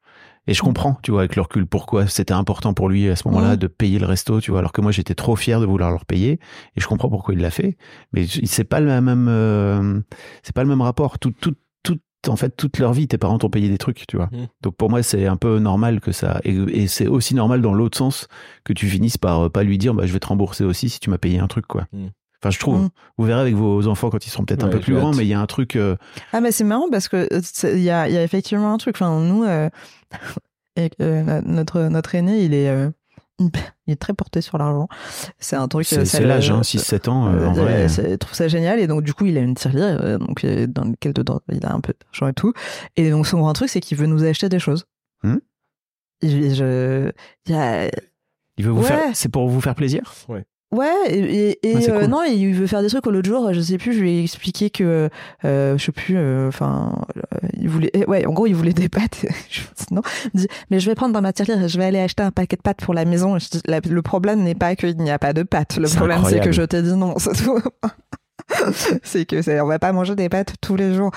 Et 0.47 0.53
je 0.53 0.61
comprends, 0.61 0.99
tu 1.03 1.11
vois, 1.11 1.21
avec 1.21 1.37
le 1.37 1.43
recul, 1.43 1.67
pourquoi 1.67 2.07
c'était 2.07 2.35
important 2.35 2.75
pour 2.75 2.89
lui 2.89 3.09
à 3.09 3.17
ce 3.17 3.27
moment-là 3.29 3.57
de 3.57 3.67
payer 3.67 3.99
le 3.99 4.05
resto, 4.07 4.41
tu 4.41 4.51
vois, 4.51 4.61
alors 4.61 4.73
que 4.73 4.83
moi 4.83 4.93
j'étais 4.93 5.15
trop 5.15 5.37
fier 5.37 5.59
de 5.59 5.65
vouloir 5.65 5.91
leur 5.91 6.05
payer. 6.05 6.39
Et 6.77 6.81
je 6.81 6.87
comprends 6.87 7.09
pourquoi 7.09 7.35
il 7.35 7.41
l'a 7.41 7.51
fait. 7.51 7.79
Mais 8.13 8.27
c'est 8.27 8.65
pas 8.65 8.81
le 8.81 9.01
même, 9.01 9.27
euh, 9.29 10.01
c'est 10.43 10.55
pas 10.55 10.63
le 10.63 10.69
même 10.69 10.83
rapport. 10.83 11.19
Tout, 11.19 11.31
tout, 11.31 11.55
tout, 11.83 11.99
en 12.29 12.37
fait, 12.37 12.55
toute 12.57 12.79
leur 12.79 12.93
vie, 12.93 13.09
tes 13.09 13.17
parents 13.17 13.39
t'ont 13.39 13.49
payé 13.49 13.71
des 13.71 13.79
trucs, 13.79 14.07
tu 14.07 14.19
vois. 14.19 14.29
Mhm. 14.33 14.49
Donc 14.63 14.77
pour 14.77 14.91
moi, 14.91 15.03
c'est 15.03 15.27
un 15.27 15.37
peu 15.37 15.59
normal 15.59 16.01
que 16.01 16.13
ça, 16.13 16.41
et, 16.45 16.55
et 16.55 16.89
c'est 16.89 17.07
aussi 17.07 17.35
normal 17.35 17.63
dans 17.63 17.73
l'autre 17.73 17.97
sens 17.97 18.29
que 18.65 18.75
tu 18.75 18.87
finisses 18.87 19.19
par 19.19 19.47
euh, 19.47 19.49
pas 19.49 19.63
lui 19.63 19.79
dire, 19.79 19.95
bah, 19.95 20.05
je 20.05 20.13
vais 20.13 20.21
te 20.21 20.27
rembourser 20.27 20.65
aussi 20.65 20.91
si 20.91 21.01
tu 21.01 21.09
m'as 21.09 21.19
payé 21.19 21.39
un 21.39 21.47
truc, 21.47 21.67
quoi. 21.67 21.87
Mhm. 21.95 22.11
Enfin, 22.45 22.51
je 22.51 22.59
trouve. 22.59 22.81
Mhm. 22.83 22.89
Vous 23.17 23.25
verrez 23.25 23.41
avec 23.41 23.55
vos 23.55 23.87
enfants 23.87 24.11
quand 24.11 24.27
ils 24.27 24.31
seront 24.31 24.45
peut-être 24.45 24.65
un 24.65 24.69
peu 24.69 24.81
plus 24.81 24.95
grands, 24.95 25.15
mais 25.15 25.25
il 25.25 25.29
y 25.29 25.35
a 25.35 25.41
un 25.41 25.47
truc. 25.47 25.77
euh, 25.77 25.97
Ah, 26.35 26.43
mais 26.43 26.53
c'est 26.53 26.65
marrant 26.65 26.89
parce 26.91 27.09
que 27.09 27.27
euh, 27.33 27.41
il 27.75 27.81
y 27.83 27.89
a, 27.91 28.07
il 28.09 28.15
y 28.15 28.19
a 28.19 28.23
effectivement 28.23 28.73
un 28.73 28.77
truc. 28.77 28.97
Enfin, 28.97 29.19
nous, 29.21 29.45
euh, 29.45 29.71
et, 30.77 30.91
euh, 31.01 31.41
notre, 31.47 31.81
notre 31.85 32.15
aîné, 32.15 32.45
il 32.45 32.53
est, 32.53 32.69
euh, 32.69 32.91
il 33.41 33.51
est 33.89 33.97
très 34.01 34.13
porté 34.13 34.41
sur 34.43 34.59
l'argent. 34.59 34.89
C'est 35.39 35.57
un 35.57 35.69
truc. 35.69 35.87
C'est 35.87 36.21
l'âge, 36.21 36.51
hein, 36.51 36.61
6-7 36.63 37.09
ans, 37.09 37.29
euh, 37.29 37.47
en 37.47 37.57
Euh, 37.57 37.63
vrai. 37.87 37.87
il 38.11 38.19
trouve 38.19 38.35
ça 38.35 38.47
génial 38.47 38.79
et 38.79 38.87
donc 38.87 39.03
du 39.03 39.15
coup 39.15 39.25
il 39.25 39.37
a 39.39 39.41
une 39.41 39.55
tirelire 39.55 39.99
euh, 40.03 40.19
donc 40.19 40.45
dans 40.45 40.85
lequel 40.85 41.13
dedans 41.15 41.41
il 41.51 41.65
a 41.67 41.73
un 41.73 41.81
peu 41.81 41.95
d'argent 42.01 42.29
et 42.29 42.35
tout 42.35 42.53
et 42.97 43.11
donc 43.11 43.27
son 43.27 43.39
grand 43.41 43.53
truc 43.55 43.69
c'est 43.71 43.81
qu'il 43.81 43.97
veut 43.99 44.07
nous 44.07 44.23
acheter 44.25 44.49
des 44.49 44.59
choses. 44.61 44.85
Hmm. 45.23 45.39
Il- 46.23 46.55
je- 46.55 47.11
il 47.47 47.53
y 47.53 47.57
a- 47.57 47.91
Il 48.57 48.65
veut 48.65 48.71
vous 48.71 48.83
Ouais. 48.83 48.87
faire. 48.89 49.11
C'est 49.15 49.29
pour 49.31 49.49
vous 49.49 49.61
faire 49.61 49.75
plaisir? 49.75 50.13
Ouais 50.29 50.45
Ouais, 50.75 50.93
et, 51.09 51.51
et, 51.51 51.71
et, 51.71 51.89
Ah, 51.89 51.93
euh, 51.93 52.07
non, 52.09 52.23
il 52.25 52.53
veut 52.53 52.67
faire 52.67 52.83
des 52.83 52.89
trucs. 52.89 53.07
L'autre 53.07 53.29
jour, 53.29 53.53
je 53.53 53.61
sais 53.61 53.79
plus, 53.79 53.93
je 53.93 54.01
lui 54.01 54.19
ai 54.19 54.23
expliqué 54.25 54.71
que, 54.71 55.09
euh, 55.45 55.79
je 55.79 55.85
sais 55.85 55.93
plus, 55.93 56.17
euh, 56.17 56.49
enfin, 56.49 57.05
euh, 57.17 57.39
il 57.61 57.69
voulait, 57.69 57.91
eh, 57.95 58.05
ouais, 58.07 58.27
en 58.27 58.33
gros, 58.33 58.47
il 58.49 58.55
voulait 58.55 58.73
des 58.73 58.89
pâtes. 58.89 59.25
non, 59.93 60.03
il 60.25 60.31
me 60.35 60.39
dit, 60.41 60.49
mais 60.71 60.81
je 60.81 60.91
vais 60.91 60.97
prendre 60.97 61.13
dans 61.15 61.23
ma 61.23 61.33
tirelire 61.33 61.63
et 61.63 61.69
je 61.69 61.79
vais 61.79 61.85
aller 61.85 62.01
acheter 62.01 62.25
un 62.25 62.33
paquet 62.33 62.57
de 62.57 62.63
pâtes 62.63 62.81
pour 62.83 62.93
la 62.93 63.05
maison. 63.05 63.39
Je 63.39 63.49
dis, 63.51 63.61
la- 63.67 63.79
le 63.89 64.03
problème 64.03 64.43
n'est 64.43 64.57
pas 64.57 64.75
qu'il 64.75 64.97
n'y 64.97 65.11
a 65.13 65.19
pas 65.21 65.33
de 65.33 65.45
pâtes. 65.45 65.77
Le 65.77 65.89
problème, 65.89 66.23
c'est 66.29 66.41
que 66.41 66.51
je 66.53 66.63
t'ai 66.63 66.83
dit 66.83 66.95
non, 66.95 67.15
c'est 67.19 67.33
tout. 67.45 67.61
c'est 69.05 69.25
que 69.27 69.43
c'est, 69.43 69.61
on 69.61 69.67
va 69.67 69.79
pas 69.79 69.93
manger 69.93 70.15
des 70.17 70.29
pâtes 70.29 70.55
tous 70.61 70.77
les 70.77 70.93
jours. 70.95 71.11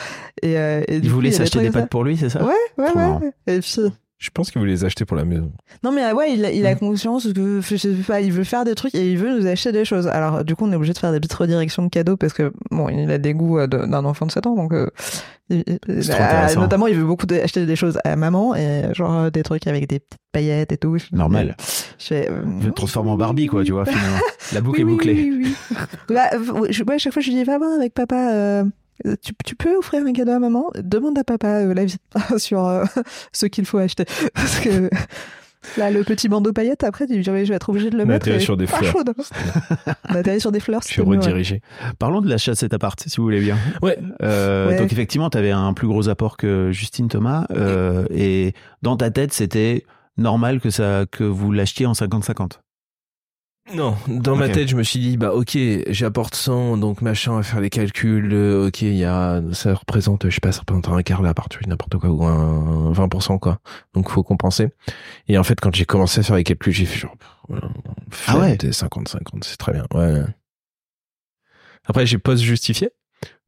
Et, 0.44 0.56
Il 0.90 1.10
voulait 1.10 1.32
s'acheter 1.32 1.60
des 1.62 1.72
pâtes 1.72 1.90
pour 1.90 2.04
lui, 2.04 2.16
c'est 2.18 2.30
ça? 2.30 2.44
Ouais, 2.44 2.54
ouais, 2.78 2.92
ouais. 2.94 3.32
Et 3.48 3.60
puis, 3.60 3.82
Je 4.20 4.32
pense 4.32 4.50
qu'il 4.50 4.60
voulait 4.60 4.72
les 4.72 4.84
acheter 4.84 5.06
pour 5.06 5.16
la 5.16 5.26
maison. 5.26 5.52
non 5.84 5.92
mais 5.92 6.12
ouais, 6.12 6.34
il, 6.34 6.44
a- 6.44 6.52
il 6.52 6.66
a 6.66 6.74
conscience 6.74 7.32
que 7.32 7.62
je 7.62 7.76
sais 7.76 7.94
pas, 8.08 8.20
il 8.20 8.32
veut 8.32 8.44
faire 8.44 8.66
des 8.66 8.74
trucs 8.74 8.96
et 8.96 9.12
il 9.12 9.18
veut 9.18 9.40
nous 9.40 9.46
acheter 9.46 9.72
des 9.72 9.86
choses. 9.86 10.08
Alors 10.08 10.44
du 10.44 10.56
coup, 10.56 10.66
on 10.66 10.72
est 10.72 10.76
obligé 10.76 10.94
de 10.94 10.98
faire 10.98 11.12
des 11.12 11.20
petites 11.20 11.34
redirections 11.36 11.84
de 11.84 11.90
cadeaux 11.90 12.18
parce 12.18 12.34
que 12.34 12.52
bon, 12.72 12.90
il 12.90 13.12
a 13.12 13.20
des 13.20 13.34
goûts 13.36 13.60
euh, 13.60 13.68
d'un 13.68 14.06
enfant 14.06 14.26
de 14.26 14.32
7 14.32 14.48
ans, 14.48 14.56
donc 14.56 14.74
euh, 14.74 14.88
il- 15.50 15.64
intéressant. 15.88 16.62
notamment 16.62 16.88
il 16.88 16.96
veut 16.96 17.06
beaucoup 17.06 17.28
acheter 17.32 17.66
des 17.68 17.76
choses 17.76 18.00
à 18.04 18.16
maman 18.16 18.56
et 18.56 18.86
genre 18.94 19.14
euh, 19.20 19.30
des 19.30 19.44
trucs 19.44 19.68
avec 19.68 19.88
des 19.88 20.00
petites 20.00 20.20
paillettes 20.32 20.72
et 20.72 20.78
tout. 20.78 20.98
Normal. 21.12 21.56
Je 22.00 22.06
fais, 22.06 22.28
euh, 22.30 22.42
Je 22.62 22.68
le 22.68 22.74
transforme 22.74 23.10
en 23.10 23.18
Barbie, 23.18 23.46
quoi, 23.48 23.64
tu 23.64 23.72
vois, 23.72 23.86
finalement. 23.86 24.18
La 24.54 24.62
boucle 24.62 24.78
oui, 24.78 24.82
est 24.82 24.94
bouclée. 24.94 25.14
Oui, 25.14 25.44
oui. 25.46 25.56
Bah, 26.10 26.30
ouais, 26.60 26.70
à 26.70 26.98
chaque 26.98 27.14
fois, 27.14 27.22
je 27.22 27.30
lui 27.30 27.36
dis, 27.36 27.44
va 27.44 27.58
voir 27.60 27.72
avec 27.74 27.94
papa. 27.94 28.32
euh, 28.34 28.64
tu, 29.22 29.34
tu 29.46 29.56
peux 29.56 29.76
offrir 29.78 30.04
un 30.06 30.14
cadeau 30.14 30.32
à 30.32 30.40
maman? 30.40 30.66
Demande 30.82 31.18
à 31.18 31.24
papa 31.24 31.48
euh, 31.62 31.74
l'avis 31.74 31.98
sur 32.38 32.66
euh, 32.66 32.84
ce 33.32 33.46
qu'il 33.46 33.66
faut 33.66 33.78
acheter. 33.78 34.06
Parce 34.34 34.60
que 34.60 34.90
là, 35.78 35.92
le 35.92 36.04
petit 36.04 36.30
bandeau 36.30 36.54
paillettes, 36.54 36.84
après, 36.84 37.08
tu 37.08 37.14
dis, 37.18 37.24
je 37.24 37.32
vais 37.32 37.50
être 37.56 37.70
obligé 37.70 37.90
de 37.90 37.98
le 37.98 38.04
On 38.04 38.08
mettre. 38.08 38.26
atterri 38.28 38.38
et 38.38 38.46
sur 38.46 38.58
des 38.58 38.68
fleurs. 38.68 38.92
chaude. 38.92 39.14
On 40.10 40.16
atterri 40.16 40.40
sur 40.40 40.52
des 40.52 40.60
fleurs. 40.60 40.82
Je 40.84 40.88
suis 40.88 41.02
ouais. 41.02 41.18
redirigé. 41.18 41.62
Parlons 42.00 42.22
de 42.22 42.30
l'achat 42.30 42.52
de 42.54 42.58
cet 42.58 42.74
appart, 42.74 43.00
si 43.00 43.18
vous 43.18 43.24
voulez 43.24 43.42
bien. 43.42 43.58
Ouais. 43.82 43.98
Euh, 44.22 44.70
Ouais. 44.70 44.78
Donc 44.78 44.92
effectivement, 44.92 45.30
tu 45.30 45.38
avais 45.38 45.52
un 45.52 45.74
plus 45.74 45.88
gros 45.88 46.10
apport 46.10 46.38
que 46.38 46.72
Justine 46.72 47.08
Thomas, 47.08 47.46
euh, 47.52 48.06
et 48.12 48.54
dans 48.82 48.98
ta 48.98 49.12
tête, 49.12 49.34
c'était 49.34 49.86
normal 50.18 50.60
que 50.60 50.70
ça 50.70 51.06
que 51.12 51.24
vous 51.24 51.52
l'achetiez 51.52 51.86
en 51.86 51.94
50-50. 51.94 52.60
Non, 53.74 53.96
dans 54.08 54.36
ma 54.38 54.48
tête, 54.48 54.70
je 54.70 54.76
me 54.78 54.84
suis 54.84 55.00
dit, 55.00 55.18
bah 55.18 55.34
ok, 55.34 55.58
j'apporte 55.90 56.36
100, 56.36 56.78
donc 56.78 57.02
machin, 57.02 57.38
à 57.38 57.44
faire 57.44 57.60
les 57.60 57.70
calculs, 57.70 58.32
euh, 58.32 58.68
ok, 58.68 58.82
il 58.84 58.96
y 58.96 59.04
a, 59.04 59.42
ça 59.52 59.74
représente, 59.74 60.30
je 60.30 60.34
sais 60.34 60.40
pas, 60.40 60.54
ça 60.54 60.62
représente 60.62 60.88
un 60.88 61.02
quart 61.04 61.22
là, 61.22 61.34
part, 61.34 61.48
je 61.54 61.60
dis 61.60 61.70
n'importe 61.70 61.98
quoi, 61.98 62.10
ou 62.10 62.24
un 62.24 62.92
20%, 62.94 63.40
quoi. 63.40 63.60
Donc 63.94 64.10
faut 64.10 64.24
compenser. 64.24 64.70
Et 65.28 65.38
en 65.38 65.44
fait, 65.44 65.60
quand 65.60 65.76
j'ai 65.76 65.84
commencé 65.86 66.22
à 66.22 66.24
faire 66.24 66.38
les 66.38 66.46
calculs, 66.46 66.72
j'ai 66.74 66.86
fait 66.86 66.98
genre, 67.00 67.16
voilà, 67.50 67.68
Ah 68.28 68.40
ouais. 68.40 68.56
50-50, 68.56 69.44
c'est 69.44 69.58
très 69.58 69.74
bien, 69.74 69.86
ouais. 69.94 70.22
Après, 71.86 72.06
j'ai 72.06 72.18
post-justifié. 72.18 72.90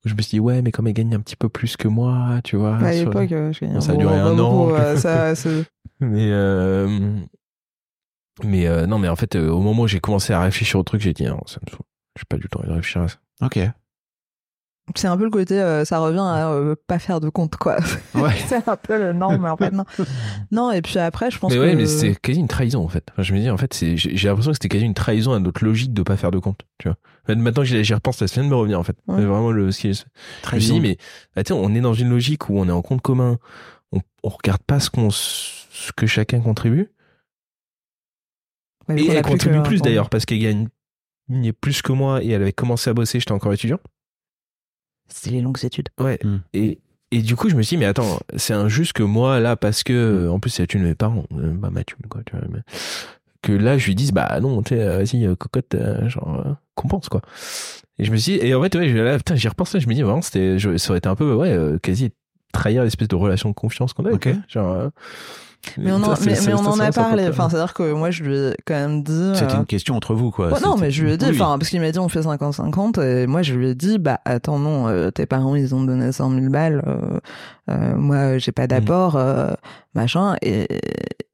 Je 0.05 0.13
me 0.13 0.21
suis 0.21 0.31
dit, 0.31 0.39
ouais, 0.39 0.61
mais 0.61 0.71
comme 0.71 0.87
elle 0.87 0.93
gagne 0.93 1.13
un 1.15 1.19
petit 1.19 1.35
peu 1.35 1.49
plus 1.49 1.75
que 1.77 1.87
moi, 1.87 2.39
tu 2.43 2.55
vois. 2.55 2.77
À 2.77 2.91
l'époque, 2.93 3.31
euh, 3.33 3.51
je 3.51 3.61
gagnais 3.61 3.81
Ça 3.81 3.91
a 3.93 3.95
duré 3.95 4.15
un 4.17 4.33
beaucoup, 4.35 4.71
an. 4.73 4.95
ça, 4.97 5.35
c'est- 5.35 5.65
Mais 5.99 6.29
euh, 6.31 7.17
mais 8.43 8.67
euh, 8.67 8.85
non, 8.85 8.97
mais 8.99 9.07
en 9.09 9.15
fait, 9.15 9.35
euh, 9.35 9.49
au 9.49 9.59
moment 9.61 9.83
où 9.83 9.87
j'ai 9.87 9.99
commencé 9.99 10.33
à 10.33 10.41
réfléchir 10.41 10.79
au 10.79 10.83
truc, 10.83 11.01
j'ai 11.01 11.13
dit 11.13 11.23
non, 11.23 11.41
ça 11.45 11.59
me 11.65 11.69
saoule. 11.71 11.85
J'ai 12.17 12.23
pas 12.27 12.37
du 12.37 12.47
temps 12.49 12.61
de 12.63 12.69
réfléchir 12.69 13.01
à 13.01 13.07
ça. 13.07 13.17
Ok. 13.41 13.59
c'est 14.95 15.07
un 15.07 15.15
peu 15.17 15.23
le 15.23 15.29
côté, 15.29 15.61
euh, 15.61 15.85
ça 15.85 15.99
revient 15.99 16.17
à 16.19 16.49
euh, 16.49 16.75
pas 16.87 16.97
faire 16.99 17.19
de 17.21 17.29
compte, 17.29 17.55
quoi. 17.57 17.77
Ouais. 18.15 18.33
c'est 18.47 18.67
un 18.67 18.75
peu 18.75 18.97
le 18.97 19.13
non, 19.13 19.37
mais 19.37 19.47
en 19.49 19.55
fait, 19.55 19.71
non. 19.71 19.85
Non, 20.51 20.71
et 20.71 20.81
puis 20.81 20.97
après, 20.97 21.29
je 21.29 21.37
pense 21.37 21.51
Mais 21.51 21.57
que. 21.57 21.61
ouais, 21.63 21.75
mais 21.75 21.85
c'est 21.85 22.15
quasi 22.19 22.39
une 22.39 22.47
trahison 22.47 22.83
en 22.83 22.87
fait. 22.89 23.03
Enfin, 23.11 23.21
je 23.21 23.33
me 23.33 23.39
dis 23.39 23.49
en 23.51 23.57
fait, 23.57 23.73
c'est 23.73 23.95
j'ai 23.97 24.17
j'ai 24.17 24.27
l'impression 24.27 24.51
que 24.51 24.55
c'était 24.55 24.67
quasi 24.69 24.85
une 24.85 24.95
trahison 24.95 25.31
à 25.33 25.39
notre 25.39 25.63
logique 25.63 25.93
de 25.93 26.01
pas 26.01 26.17
faire 26.17 26.31
de 26.31 26.39
compte. 26.39 26.61
Tu 26.79 26.87
vois. 26.87 26.97
En 27.23 27.27
fait, 27.27 27.35
maintenant 27.35 27.61
que 27.63 27.83
j'y 27.83 27.93
repense, 27.93 28.17
ça 28.17 28.25
vient 28.25 28.43
de 28.43 28.49
me 28.49 28.55
revenir 28.55 28.79
en 28.79 28.83
fait. 28.83 28.97
Ouais. 29.07 29.17
C'est 29.19 29.25
vraiment 29.25 29.51
le 29.51 29.71
ce 29.71 29.79
qui 29.79 29.89
est- 29.89 29.93
Je 29.93 29.99
me 30.05 30.41
Trahison. 30.41 30.73
dit 30.73 30.81
mais 30.81 30.97
bah, 31.35 31.43
tu 31.43 31.53
sais, 31.53 31.59
on 31.59 31.73
est 31.75 31.81
dans 31.81 31.93
une 31.93 32.09
logique 32.09 32.49
où 32.49 32.57
on 32.59 32.67
est 32.67 32.71
en 32.71 32.81
compte 32.81 33.01
commun. 33.01 33.37
On, 33.91 33.99
on 34.23 34.29
regarde 34.29 34.61
pas 34.63 34.79
ce 34.79 34.89
qu'on 34.89 35.11
ce 35.11 35.91
que 35.95 36.07
chacun 36.07 36.41
contribue. 36.41 36.89
Mais 38.89 39.01
Et 39.01 39.11
elle 39.11 39.21
plus 39.21 39.31
contribue 39.31 39.61
plus 39.63 39.81
d'ailleurs 39.81 40.09
parce 40.09 40.25
qu'elle 40.25 40.39
gagne 40.39 40.67
plus 41.61 41.81
que 41.81 41.91
moi 41.91 42.23
et 42.23 42.29
elle 42.29 42.41
avait 42.41 42.53
commencé 42.53 42.89
à 42.89 42.93
bosser. 42.93 43.19
J'étais 43.19 43.31
encore 43.31 43.53
étudiant. 43.53 43.79
C'est 45.07 45.31
les 45.31 45.41
longues 45.41 45.63
études. 45.63 45.89
Ouais. 45.99 46.19
Hmm. 46.23 46.37
Et, 46.53 46.79
et 47.11 47.21
du 47.21 47.35
coup, 47.35 47.49
je 47.49 47.55
me 47.55 47.61
suis 47.61 47.75
dit, 47.75 47.79
mais 47.79 47.85
attends, 47.87 48.19
c'est 48.35 48.53
injuste 48.53 48.93
que 48.93 49.03
moi, 49.03 49.39
là, 49.39 49.55
parce 49.55 49.83
que, 49.83 49.93
euh, 49.93 50.31
en 50.31 50.39
plus, 50.39 50.49
c'est 50.51 50.63
la 50.63 50.67
thune 50.67 50.81
de 50.83 50.87
mes 50.87 50.95
parents, 50.95 51.25
euh, 51.33 51.51
bah, 51.53 51.69
ma 51.71 51.83
thune, 51.83 51.97
quoi, 52.09 52.21
tu 52.25 52.35
vois, 52.35 52.45
mais- 52.51 52.61
que 53.41 53.51
là, 53.53 53.77
je 53.77 53.85
lui 53.87 53.95
dise, 53.95 54.11
bah, 54.11 54.39
non, 54.41 54.61
tu 54.61 54.75
sais, 54.75 54.81
euh, 54.81 54.97
vas-y, 54.97 55.25
euh, 55.25 55.33
cocotte, 55.35 55.73
euh, 55.73 56.07
genre, 56.09 56.43
euh, 56.45 56.51
compense, 56.75 57.09
quoi. 57.09 57.21
Et 57.97 58.03
je 58.05 58.11
me 58.11 58.17
suis 58.17 58.33
dit, 58.39 58.45
et 58.45 58.53
en 58.53 58.61
fait, 58.61 58.75
ouais, 58.75 58.89
je- 58.89 58.97
là, 58.97 59.17
putain, 59.17 59.35
j'y 59.35 59.47
repense, 59.47 59.73
là, 59.73 59.79
je 59.79 59.87
me 59.87 59.93
dis, 59.93 60.01
vraiment, 60.03 60.21
c'était, 60.21 60.57
ça 60.59 60.89
aurait 60.91 60.97
été 60.99 61.09
un 61.09 61.15
peu, 61.15 61.33
ouais, 61.33 61.51
euh, 61.51 61.79
quasi 61.79 62.11
trahir 62.53 62.83
l'espèce 62.83 63.07
de 63.07 63.15
relation 63.15 63.49
de 63.49 63.53
confiance 63.55 63.93
qu'on 63.93 64.05
a. 64.05 64.11
Ok. 64.11 64.23
quoi. 64.23 64.33
Genre, 64.47 64.71
euh, 64.75 64.89
Mais 65.77 65.91
on 65.91 65.97
en, 66.03 66.15
ça, 66.15 66.15
c'est- 66.15 66.25
mais, 66.29 66.35
ça- 66.35 66.47
mais 66.49 66.53
on 66.55 66.63
ça, 66.63 66.69
en 66.69 66.73
ça, 66.73 66.83
a 66.85 66.91
parlé. 66.91 67.27
Enfin, 67.27 67.49
c'est-à-dire 67.49 67.73
que 67.73 67.91
moi, 67.93 68.11
je 68.11 68.23
lui 68.23 68.37
ai 68.37 68.55
quand 68.65 68.73
même 68.75 69.03
dit. 69.03 69.31
C'était 69.35 69.53
euh, 69.53 69.57
une 69.57 69.65
question 69.65 69.95
entre 69.95 70.13
vous, 70.15 70.31
quoi. 70.31 70.47
Ouais, 70.47 70.59
non, 70.63 70.77
mais 70.77 70.89
je 70.89 71.03
lui 71.03 71.11
ai 71.11 71.17
dit, 71.17 71.25
enfin, 71.41 71.57
parce 71.59 71.69
qu'il 71.69 71.81
m'a 71.81 71.91
dit 71.91 71.99
on 71.99 72.07
fait 72.09 72.21
50-50, 72.21 72.97
et 73.03 73.27
moi 73.27 73.41
je 73.41 73.53
lui 73.53 73.67
ai 73.69 73.75
dit, 73.75 73.97
bah 73.99 74.19
attends, 74.25 74.57
non, 74.57 74.87
euh, 74.87 75.11
tes 75.11 75.25
parents 75.25 75.55
ils 75.55 75.75
ont 75.75 75.83
donné 75.83 76.11
100 76.11 76.31
000 76.31 76.49
balles, 76.49 76.81
euh, 76.87 77.19
euh, 77.69 77.95
moi 77.95 78.37
j'ai 78.37 78.51
pas 78.53 78.67
d'apport, 78.67 79.15
euh, 79.17 79.53
machin, 79.95 80.35
et, 80.41 80.67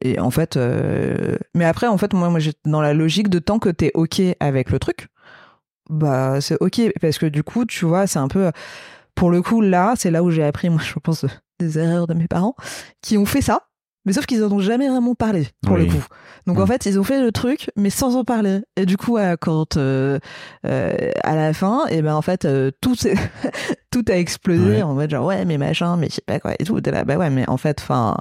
et 0.01 0.19
en 0.19 0.32
fait, 0.32 0.57
euh, 0.57 1.38
mais 1.53 1.65
après, 1.65 1.88
en 1.88 1.97
fait, 1.97 2.13
moi, 2.13 2.30
moi 2.30 2.39
j'étais 2.39 2.59
dans 2.69 2.82
la 2.82 2.93
logique 2.93 3.30
de 3.30 3.39
tant 3.39 3.59
que 3.59 3.69
t'es 3.69 3.91
ok 3.93 4.21
avec 4.39 4.71
le 4.71 4.80
truc, 4.80 5.07
bah 5.89 6.41
c'est 6.41 6.57
ok, 6.61 6.82
parce 6.99 7.19
que 7.19 7.28
du 7.28 7.43
coup, 7.43 7.65
tu 7.65 7.86
vois, 7.86 8.07
c'est 8.07 8.19
un 8.19 8.28
peu, 8.28 8.51
pour 9.13 9.30
le 9.30 9.41
coup, 9.43 9.61
là, 9.61 9.93
c'est 9.95 10.09
là 10.11 10.23
où 10.23 10.32
j'ai 10.32 10.43
appris, 10.43 10.69
moi 10.69 10.82
je 10.84 10.93
pense, 10.99 11.26
des 11.59 11.78
erreurs 11.80 12.07
de 12.07 12.13
mes 12.15 12.28
parents, 12.28 12.55
qui 13.01 13.17
ont 13.17 13.26
fait 13.26 13.41
ça. 13.41 13.61
Mais 14.06 14.14
sauf 14.14 14.26
qu'ils 14.28 14.43
en 14.43 14.51
ont 14.51 14.60
jamais 14.60 14.88
vraiment 14.88 15.16
parlé, 15.16 15.47
pour 15.64 15.74
Oui. 15.76 15.86
le 15.88 15.91
coup. 15.91 16.06
Donc 16.45 16.58
Mm. 16.58 16.62
en 16.62 16.66
fait, 16.68 16.86
ils 16.86 16.99
ont 16.99 17.03
fait 17.03 17.22
le 17.22 17.32
truc, 17.32 17.72
mais 17.76 17.89
sans 17.89 18.16
en 18.16 18.24
parler. 18.24 18.60
Et 18.78 18.86
du 18.86 18.97
coup, 18.97 19.18
euh, 19.18 19.36
quand 19.39 19.78
euh, 19.78 20.20
euh, 20.66 20.95
à 21.24 21.36
la 21.36 21.53
fin, 21.53 21.86
et 21.89 22.01
ben 22.01 22.14
en 22.16 22.22
fait, 22.22 22.45
euh, 22.45 22.70
tout 22.82 22.95
tout 23.91 24.06
a 24.10 24.14
explosé 24.18 24.64
Ouais. 24.64 24.82
en 24.84 24.93
mode 24.93 25.10
genre 25.10 25.26
ouais, 25.26 25.43
mais 25.45 25.58
machin, 25.58 25.97
mais 25.97 26.08
je 26.10 26.16
sais 26.16 26.22
pas 26.26 26.39
quoi 26.39 26.53
et 26.60 26.64
tout. 26.64 26.80
T'es 26.82 26.91
là, 26.91 27.03
bah 27.03 27.18
ouais, 27.18 27.30
mais 27.30 27.47
en 27.49 27.58
fait, 27.58 27.80
enfin, 27.82 28.18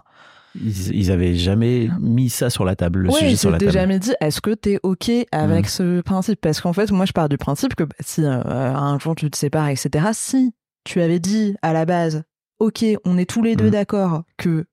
Ils, 0.56 0.94
ils 0.94 1.10
avaient 1.10 1.34
jamais 1.34 1.90
mis 2.00 2.30
ça 2.30 2.48
sur 2.48 2.64
la 2.64 2.76
table, 2.76 3.00
le 3.00 3.10
ouais, 3.10 3.18
sujet 3.18 3.36
sur 3.36 3.50
la 3.50 3.58
table. 3.58 3.72
jamais 3.72 3.98
dit. 3.98 4.12
Est-ce 4.20 4.40
que 4.40 4.50
t'es 4.54 4.78
ok 4.84 5.10
avec 5.32 5.66
Mm. 5.66 5.68
ce 5.68 6.00
principe? 6.00 6.40
Parce 6.40 6.60
qu'en 6.60 6.72
fait, 6.72 6.90
moi, 6.92 7.06
je 7.06 7.12
pars 7.12 7.28
du 7.28 7.36
principe 7.38 7.74
que 7.74 7.84
bah, 7.84 7.96
si 8.00 8.24
un 8.24 8.98
jour 9.00 9.14
tu 9.16 9.28
te 9.30 9.36
sépares, 9.36 9.68
etc. 9.68 10.06
Si 10.12 10.54
tu 10.84 11.00
avais 11.00 11.18
dit 11.18 11.56
à 11.62 11.72
la 11.72 11.84
base, 11.84 12.22
ok, 12.60 12.84
on 13.04 13.18
est 13.18 13.28
tous 13.28 13.42
les 13.42 13.56
deux 13.56 13.66
Mm. 13.66 13.70
d'accord 13.70 14.22
que 14.38 14.64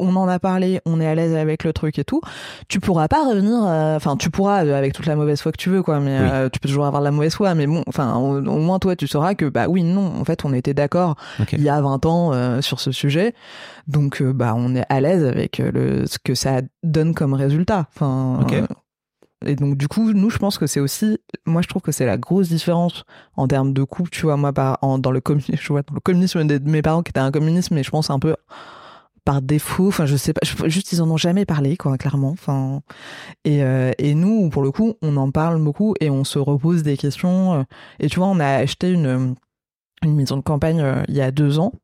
on 0.00 0.14
en 0.16 0.28
a 0.28 0.38
parlé, 0.38 0.80
on 0.86 1.00
est 1.00 1.06
à 1.06 1.14
l'aise 1.14 1.34
avec 1.34 1.64
le 1.64 1.72
truc 1.72 1.98
et 1.98 2.04
tout, 2.04 2.20
tu 2.68 2.80
pourras 2.80 3.08
pas 3.08 3.28
revenir, 3.28 3.58
euh, 3.64 3.96
enfin 3.96 4.16
tu 4.16 4.30
pourras 4.30 4.64
euh, 4.64 4.78
avec 4.78 4.92
toute 4.92 5.06
la 5.06 5.16
mauvaise 5.16 5.40
foi 5.40 5.52
que 5.52 5.56
tu 5.56 5.70
veux 5.70 5.82
quoi, 5.82 6.00
mais 6.00 6.18
Oui. 6.20 6.28
euh, 6.30 6.48
tu 6.48 6.60
peux 6.60 6.68
toujours 6.68 6.86
avoir 6.86 7.02
de 7.02 7.06
la 7.06 7.10
mauvaise 7.10 7.34
foi, 7.34 7.54
mais 7.54 7.66
bon, 7.66 7.82
enfin 7.88 8.16
au, 8.16 8.38
au 8.38 8.58
moins 8.58 8.78
toi 8.78 8.94
tu 8.96 9.06
sauras 9.06 9.34
que 9.34 9.46
bah 9.46 9.66
oui 9.68 9.82
non, 9.82 10.06
en 10.20 10.24
fait 10.24 10.44
on 10.44 10.52
était 10.52 10.74
d'accord 10.74 11.16
il 11.52 11.62
y 11.62 11.68
a 11.68 11.80
20 11.80 12.06
ans 12.06 12.60
sur 12.62 12.80
ce 12.80 12.92
sujet, 12.92 13.34
donc 13.86 14.22
bah 14.22 14.54
on 14.56 14.74
est 14.76 14.84
à 14.88 15.00
l'aise 15.00 15.24
avec 15.24 15.58
le 15.58 16.06
ce 16.06 16.18
que 16.22 16.34
ça 16.34 16.60
donne 16.82 17.14
comme 17.14 17.34
résultat, 17.34 17.86
enfin. 17.94 18.40
Et 19.46 19.54
donc 19.54 19.76
du 19.76 19.86
coup, 19.86 20.12
nous, 20.12 20.30
je 20.30 20.38
pense 20.38 20.58
que 20.58 20.66
c'est 20.66 20.80
aussi, 20.80 21.16
moi, 21.46 21.62
je 21.62 21.68
trouve 21.68 21.80
que 21.80 21.92
c'est 21.92 22.04
la 22.06 22.16
grosse 22.16 22.48
différence 22.48 23.04
en 23.36 23.46
termes 23.46 23.72
de 23.72 23.84
couple, 23.84 24.10
tu 24.10 24.22
vois, 24.22 24.36
moi, 24.36 24.52
par, 24.52 24.78
en, 24.82 24.98
dans 24.98 25.12
le 25.12 25.20
communisme, 25.20 25.54
je 25.60 25.68
vois, 25.68 25.82
dans 25.82 25.94
le 25.94 26.00
communisme 26.00 26.44
de 26.44 26.58
mes 26.68 26.82
parents 26.82 27.04
qui 27.04 27.10
étaient 27.10 27.20
un 27.20 27.30
communisme, 27.30 27.76
mais 27.76 27.84
je 27.84 27.90
pense 27.90 28.10
un 28.10 28.18
peu 28.18 28.34
par 29.28 29.42
défaut, 29.42 29.88
enfin, 29.88 30.06
je 30.06 30.16
sais 30.16 30.32
pas, 30.32 30.40
juste 30.68 30.90
ils 30.92 31.02
en 31.02 31.10
ont 31.10 31.18
jamais 31.18 31.44
parlé, 31.44 31.76
quoi, 31.76 31.98
clairement, 31.98 32.30
enfin, 32.30 32.80
et, 33.44 33.62
euh, 33.62 33.92
et 33.98 34.14
nous, 34.14 34.48
pour 34.48 34.62
le 34.62 34.72
coup, 34.72 34.94
on 35.02 35.18
en 35.18 35.30
parle 35.30 35.62
beaucoup 35.62 35.94
et 36.00 36.08
on 36.08 36.24
se 36.24 36.38
repose 36.38 36.82
des 36.82 36.96
questions, 36.96 37.52
euh, 37.52 37.62
et 38.00 38.08
tu 38.08 38.20
vois, 38.20 38.28
on 38.28 38.40
a 38.40 38.46
acheté 38.46 38.90
une, 38.90 39.34
une 40.02 40.16
maison 40.16 40.38
de 40.38 40.40
campagne 40.40 40.80
euh, 40.80 41.02
il 41.08 41.14
y 41.14 41.20
a 41.20 41.30
deux 41.30 41.58
ans, 41.58 41.74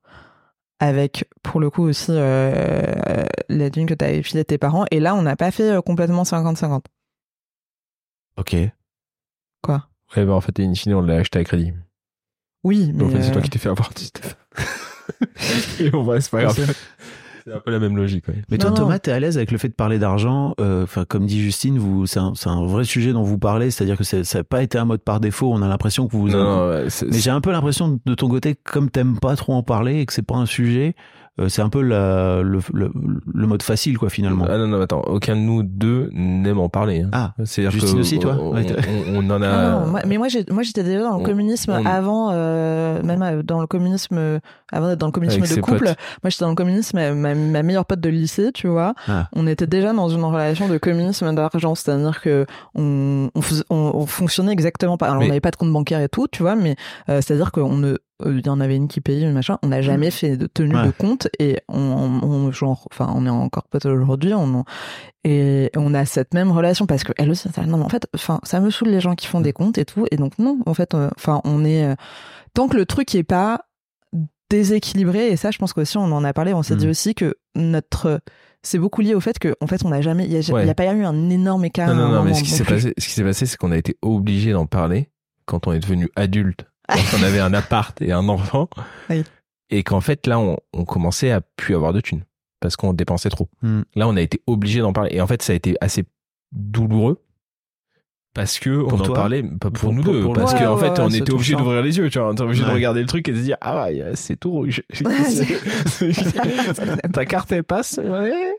avec 0.80 1.28
pour 1.42 1.60
le 1.60 1.68
coup 1.68 1.82
aussi 1.82 2.12
euh, 2.12 3.26
la 3.50 3.68
dune 3.68 3.84
que 3.84 3.92
tu 3.92 4.06
avais 4.06 4.22
filée 4.22 4.40
à 4.40 4.44
tes 4.44 4.56
parents, 4.56 4.86
et 4.90 4.98
là, 4.98 5.14
on 5.14 5.20
n'a 5.20 5.36
pas 5.36 5.50
fait 5.50 5.82
complètement 5.84 6.22
50-50. 6.22 6.84
Ok. 8.38 8.56
Quoi? 9.60 9.86
Ouais, 10.16 10.24
bah, 10.24 10.32
en 10.32 10.40
fait, 10.40 10.58
in 10.60 10.72
fine, 10.72 10.94
on 10.94 11.02
l'a 11.02 11.16
acheté 11.16 11.40
à 11.40 11.44
crédit. 11.44 11.74
Oui, 12.62 12.90
mais. 12.94 13.04
En 13.04 13.10
fait, 13.10 13.22
c'est 13.22 13.32
toi 13.32 13.42
qui 13.42 13.50
t'es 13.50 13.58
fait 13.58 13.68
avoir. 13.68 13.90
Et 15.78 15.90
bon, 15.90 16.06
ouais, 16.06 16.22
c'est 16.22 16.30
pas 16.30 16.44
grave. 16.44 16.74
C'est 17.46 17.52
un 17.52 17.60
peu 17.60 17.70
la 17.70 17.78
même 17.78 17.96
logique, 17.96 18.26
ouais. 18.28 18.42
Mais 18.50 18.56
toi, 18.56 18.70
Non. 18.70 18.76
Thomas, 18.76 18.98
t'es 18.98 19.10
à 19.12 19.20
l'aise 19.20 19.36
avec 19.36 19.50
le 19.50 19.58
fait 19.58 19.68
de 19.68 19.74
parler 19.74 19.98
d'argent. 19.98 20.54
euh, 20.60 20.84
Enfin, 20.84 21.04
comme 21.04 21.26
dit 21.26 21.42
Justine, 21.42 21.78
vous, 21.78 22.06
c'est 22.06 22.18
un, 22.18 22.32
c'est 22.34 22.48
un 22.48 22.64
vrai 22.64 22.84
sujet 22.84 23.12
dont 23.12 23.22
vous 23.22 23.36
parlez. 23.38 23.70
C'est-à-dire 23.70 23.98
que 23.98 24.04
c'est- 24.04 24.24
ça 24.24 24.38
n'a 24.38 24.44
pas 24.44 24.62
été 24.62 24.78
un 24.78 24.86
mode 24.86 25.02
par 25.02 25.20
défaut. 25.20 25.50
On 25.52 25.60
a 25.60 25.68
l'impression 25.68 26.06
que 26.06 26.12
vous. 26.12 26.28
Non, 26.30 26.42
non, 26.42 26.68
ouais, 26.70 26.84
c'est- 26.88 27.04
Mais 27.06 27.18
j'ai 27.18 27.30
un 27.30 27.42
peu 27.42 27.52
l'impression 27.52 28.00
de 28.04 28.14
ton 28.14 28.28
côté, 28.28 28.54
comme 28.54 28.88
t'aimes 28.90 29.18
pas 29.18 29.36
trop 29.36 29.52
en 29.52 29.62
parler 29.62 30.00
et 30.00 30.06
que 30.06 30.12
c'est 30.14 30.22
pas 30.22 30.36
un 30.36 30.46
sujet, 30.46 30.94
euh, 31.40 31.48
c'est 31.48 31.62
un 31.62 31.68
peu 31.68 31.80
la, 31.82 32.42
le, 32.42 32.60
le, 32.72 32.90
le 33.34 33.46
mode 33.46 33.62
facile, 33.62 33.98
quoi, 33.98 34.08
finalement. 34.10 34.46
Ah 34.48 34.56
non, 34.58 34.68
non, 34.68 34.80
attends, 34.80 35.02
aucun 35.06 35.34
de 35.34 35.40
nous 35.40 35.62
deux 35.62 36.08
n'aime 36.12 36.58
en 36.60 36.68
parler. 36.68 37.00
hein. 37.02 37.08
Ah, 37.12 37.34
C'est-à-dire 37.44 37.72
Justine 37.72 37.94
que 37.96 38.00
aussi, 38.00 38.18
toi 38.18 38.36
on, 38.40 38.54
Ouais, 38.54 38.64
on- 39.12 39.16
on 39.26 39.30
en 39.30 39.42
a. 39.42 39.48
Ah 39.48 39.70
non, 39.80 39.86
moi- 39.90 40.00
mais 40.06 40.16
moi, 40.18 40.28
j'étais 40.28 40.82
déjà 40.84 41.02
dans 41.02 41.16
le 41.16 41.22
on- 41.22 41.22
communisme 41.24 41.72
on- 41.72 41.84
avant, 41.86 42.30
euh, 42.32 43.02
même 43.02 43.22
euh, 43.22 43.42
dans 43.42 43.60
le 43.60 43.66
communisme, 43.66 44.16
euh, 44.18 44.38
avant 44.72 44.88
d'être 44.88 44.98
dans 45.00 45.06
le 45.06 45.12
communisme 45.12 45.42
Avec 45.42 45.56
de 45.56 45.60
couple. 45.60 45.78
potes. 45.86 45.96
Moi, 46.22 46.30
j'étais 46.30 46.44
dans 46.44 46.50
le 46.50 46.54
communisme, 46.56 46.98
ma, 47.14 47.34
ma 47.34 47.62
meilleure 47.62 47.86
pote 47.86 48.00
de 48.00 48.08
lycée, 48.08 48.50
tu 48.52 48.68
vois. 48.68 48.94
Ah. 49.08 49.28
On 49.34 49.46
était 49.46 49.66
déjà 49.66 49.92
dans 49.92 50.08
une 50.08 50.24
relation 50.24 50.68
de 50.68 50.78
communisme 50.78 51.34
d'argent, 51.34 51.74
c'est-à-dire 51.74 52.20
que 52.20 52.46
on, 52.74 53.28
on, 53.34 53.40
faisait- 53.42 53.64
on, 53.70 53.90
on 53.94 54.06
fonctionnait 54.06 54.52
exactement 54.52 54.96
pas. 54.96 55.06
Alors, 55.06 55.18
Mais- 55.18 55.24
on 55.24 55.28
n'avait 55.28 55.40
pas 55.40 55.50
de 55.50 55.56
compte 55.56 55.72
bancaire 55.72 56.00
et 56.00 56.08
tout, 56.08 56.28
tu 56.30 56.42
vois, 56.42 56.54
mais 56.54 56.76
euh, 57.08 57.20
c'est-à-dire 57.20 57.50
qu'on 57.52 57.74
ne 57.76 57.96
il 58.24 58.46
y 58.46 58.48
en 58.48 58.60
avait 58.60 58.76
une 58.76 58.86
qui 58.88 59.00
payait, 59.00 59.30
machin. 59.32 59.58
On 59.62 59.68
n'a 59.68 59.82
jamais 59.82 60.10
fait 60.10 60.36
de 60.36 60.46
tenue 60.46 60.76
Ouais. 60.76 60.86
de 60.86 60.90
compte 60.92 61.28
et 61.40 61.58
on, 61.68 61.78
on, 61.80 62.52
genre, 62.52 62.86
enfin, 62.92 63.12
on 63.14 63.26
est 63.26 63.30
encore 63.30 63.64
potes 63.68 63.86
aujourd'hui. 63.86 64.32
On 64.34 64.54
en- 64.60 64.64
et 65.24 65.70
on 65.76 65.94
a 65.94 66.04
cette 66.06 66.32
même 66.34 66.50
relation 66.52 66.86
parce 66.86 67.02
que 67.04 67.12
elle 67.16 67.30
aussi, 67.30 67.48
ça- 67.50 67.66
non, 67.66 67.78
mais 67.78 67.84
en 67.84 67.88
fait, 67.88 68.06
enfin, 68.14 68.38
ça 68.44 68.60
me 68.60 68.70
saoule 68.70 68.88
les 68.88 69.00
gens 69.00 69.14
qui 69.14 69.26
font 69.26 69.40
des 69.40 69.52
comptes 69.52 69.78
et 69.78 69.84
tout. 69.84 70.06
Et 70.10 70.16
donc 70.16 70.38
non, 70.38 70.60
en 70.66 70.74
fait, 70.74 70.94
euh, 70.94 71.10
enfin, 71.16 71.40
on 71.44 71.64
est 71.64 71.84
euh, 71.84 71.94
tant 72.54 72.68
que 72.68 72.76
le 72.76 72.86
truc 72.86 73.14
est 73.14 73.24
pas 73.24 73.64
déséquilibré. 74.50 75.28
Et 75.28 75.36
ça, 75.36 75.50
je 75.50 75.58
pense 75.58 75.72
qu'aussi, 75.72 75.96
on 75.98 76.04
en 76.12 76.24
a 76.24 76.32
parlé. 76.32 76.52
On 76.54 76.62
s'est 76.62 76.74
Mm. 76.74 76.78
dit 76.78 76.88
aussi 76.88 77.14
que 77.14 77.34
notre 77.54 78.20
c'est 78.62 78.78
beaucoup 78.78 79.02
lié 79.02 79.14
au 79.14 79.20
fait 79.20 79.38
que 79.38 79.54
en 79.60 79.66
fait 79.66 79.84
on 79.84 79.90
n'a 79.90 80.00
jamais 80.00 80.24
il 80.24 80.32
y, 80.32 80.36
a- 80.50 80.54
Ouais. 80.54 80.72
pas 80.72 80.86
eu 80.94 81.04
un 81.04 81.28
énorme 81.28 81.66
écart 81.66 81.88
Non, 81.94 82.08
non, 82.08 82.08
non, 82.14 82.22
mais 82.24 82.32
ce 82.32 82.42
qui 82.42 82.48
s'est 82.50 82.64
passé, 82.64 82.94
ce 82.96 83.06
qui 83.06 83.12
s'est 83.12 83.22
passé, 83.22 83.44
c'est 83.44 83.58
qu'on 83.58 83.72
a 83.72 83.76
été 83.76 83.98
obligé 84.00 84.52
d'en 84.52 84.64
parler 84.64 85.10
quand 85.44 85.66
on 85.66 85.72
est 85.74 85.80
devenu 85.80 86.08
adulte, 86.16 86.64
quand 86.88 87.18
on 87.18 87.22
avait 87.22 87.40
un 87.40 87.54
appart 87.54 88.00
et 88.02 88.12
un 88.12 88.28
enfant, 88.28 88.68
Oui. 89.10 89.24
et 89.70 89.82
qu'en 89.82 90.00
fait 90.00 90.26
là, 90.26 90.38
on, 90.38 90.58
on 90.72 90.84
commençait 90.84 91.30
à 91.30 91.40
plus 91.40 91.74
avoir 91.74 91.92
de 91.92 92.00
thunes 92.00 92.24
parce 92.60 92.76
qu'on 92.76 92.92
dépensait 92.94 93.28
trop. 93.30 93.48
Hmm. 93.62 93.82
Là, 93.94 94.08
on 94.08 94.16
a 94.16 94.20
été 94.22 94.40
obligé 94.46 94.80
d'en 94.80 94.92
parler, 94.94 95.10
et 95.14 95.20
en 95.20 95.26
fait, 95.26 95.42
ça 95.42 95.52
a 95.52 95.56
été 95.56 95.76
assez 95.82 96.04
douloureux. 96.52 97.20
Parce 98.34 98.58
que 98.58 98.70
on 98.70 98.88
Pour 98.88 99.00
en 99.00 99.04
toi 99.04 99.14
parlait, 99.14 99.42
pas 99.44 99.70
pour, 99.70 99.80
Pour- 99.80 99.92
nous 99.92 100.02
pour- 100.02 100.12
deux, 100.12 100.22
pour 100.22 100.32
parce 100.32 100.54
Ouais, 100.54 100.58
qu'en 100.60 100.74
ouais, 100.74 100.80
fait, 100.80 100.90
ouais, 100.90 101.00
on 101.06 101.10
était 101.10 101.32
obligé 101.32 101.54
d'ouvrir 101.54 101.82
les 101.82 101.96
yeux, 101.98 102.10
tu 102.10 102.18
vois, 102.18 102.30
on 102.30 102.32
était 102.32 102.42
obligé 102.42 102.62
Ouais. 102.64 102.70
de 102.70 102.74
regarder 102.74 103.00
le 103.00 103.06
truc 103.06 103.28
et 103.28 103.32
de 103.32 103.36
se 103.36 103.42
dire, 103.42 103.56
ah 103.60 103.84
ouais, 103.84 104.02
c'est 104.14 104.34
tout 104.36 104.50
rouge. 104.50 104.82
Ta 107.12 107.26
carte 107.26 107.52
elle 107.52 107.62
passe, 107.64 108.00
ouais. 108.02 108.54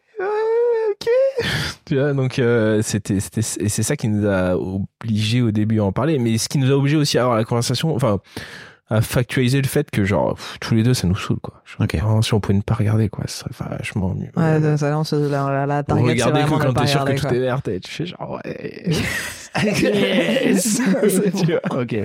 Tu 1.86 1.96
vois, 1.96 2.14
donc 2.14 2.40
euh, 2.40 2.82
c'était, 2.82 3.20
c'était, 3.20 3.42
et 3.42 3.70
c'est 3.70 3.84
ça 3.84 3.96
qui 3.96 4.08
nous 4.08 4.28
a 4.28 4.56
obligés 4.58 5.44
au 5.44 5.52
début 5.52 5.80
à 5.80 5.84
en 5.84 5.92
parler, 5.92 6.18
mais 6.18 6.38
ce 6.40 6.50
qui 6.50 6.58
nous 6.58 6.72
a 6.72 6.76
obligés 6.76 6.98
aussi 6.98 7.20
à 7.20 7.24
avoir 7.24 7.38
la 7.38 7.44
conversation, 7.44 7.94
enfin, 7.94 8.20
à 8.90 9.02
factualiser 9.02 9.62
le 9.62 9.68
fait 9.68 9.90
que 9.90 10.06
genre 10.06 10.36
pff, 10.36 10.58
tous 10.60 10.76
les 10.76 10.84
deux 10.84 10.94
ça 10.94 11.08
nous 11.08 11.16
saoule 11.16 11.40
quoi. 11.42 11.62
Genre, 11.66 11.82
Ok. 11.86 11.96
vraiment, 11.96 12.22
si 12.22 12.34
on 12.34 12.40
pouvait 12.40 12.54
ne 12.58 12.62
pas 12.62 12.76
regarder 12.76 13.10
quoi, 13.10 13.24
ce 13.28 13.40
serait 13.40 13.50
vachement 13.78 14.14
mieux. 14.14 14.30
Ouais, 14.38 14.60
de- 14.60 14.78
ça, 14.78 14.98
on 14.98 15.04
se- 15.04 15.16
la, 15.16 15.50
la, 15.52 15.66
la 15.66 15.84
target, 15.84 16.04
c'est 16.18 16.24
regarder 16.26 16.44
que 16.44 16.62
quand 16.64 16.74
t'es 16.74 16.88
sûr 16.88 17.04
que 17.06 17.14
tout 17.14 17.28
est 17.28 17.40
vert, 17.40 17.62
tu 17.64 17.80
fais 17.92 18.06
genre 18.06 18.40
ouais. 18.46 18.92
Yes 19.64 20.82
C'est 21.08 21.32
bon. 21.32 21.40
Tu 21.42 21.52
vois, 21.54 21.82
Ok. 21.82 21.96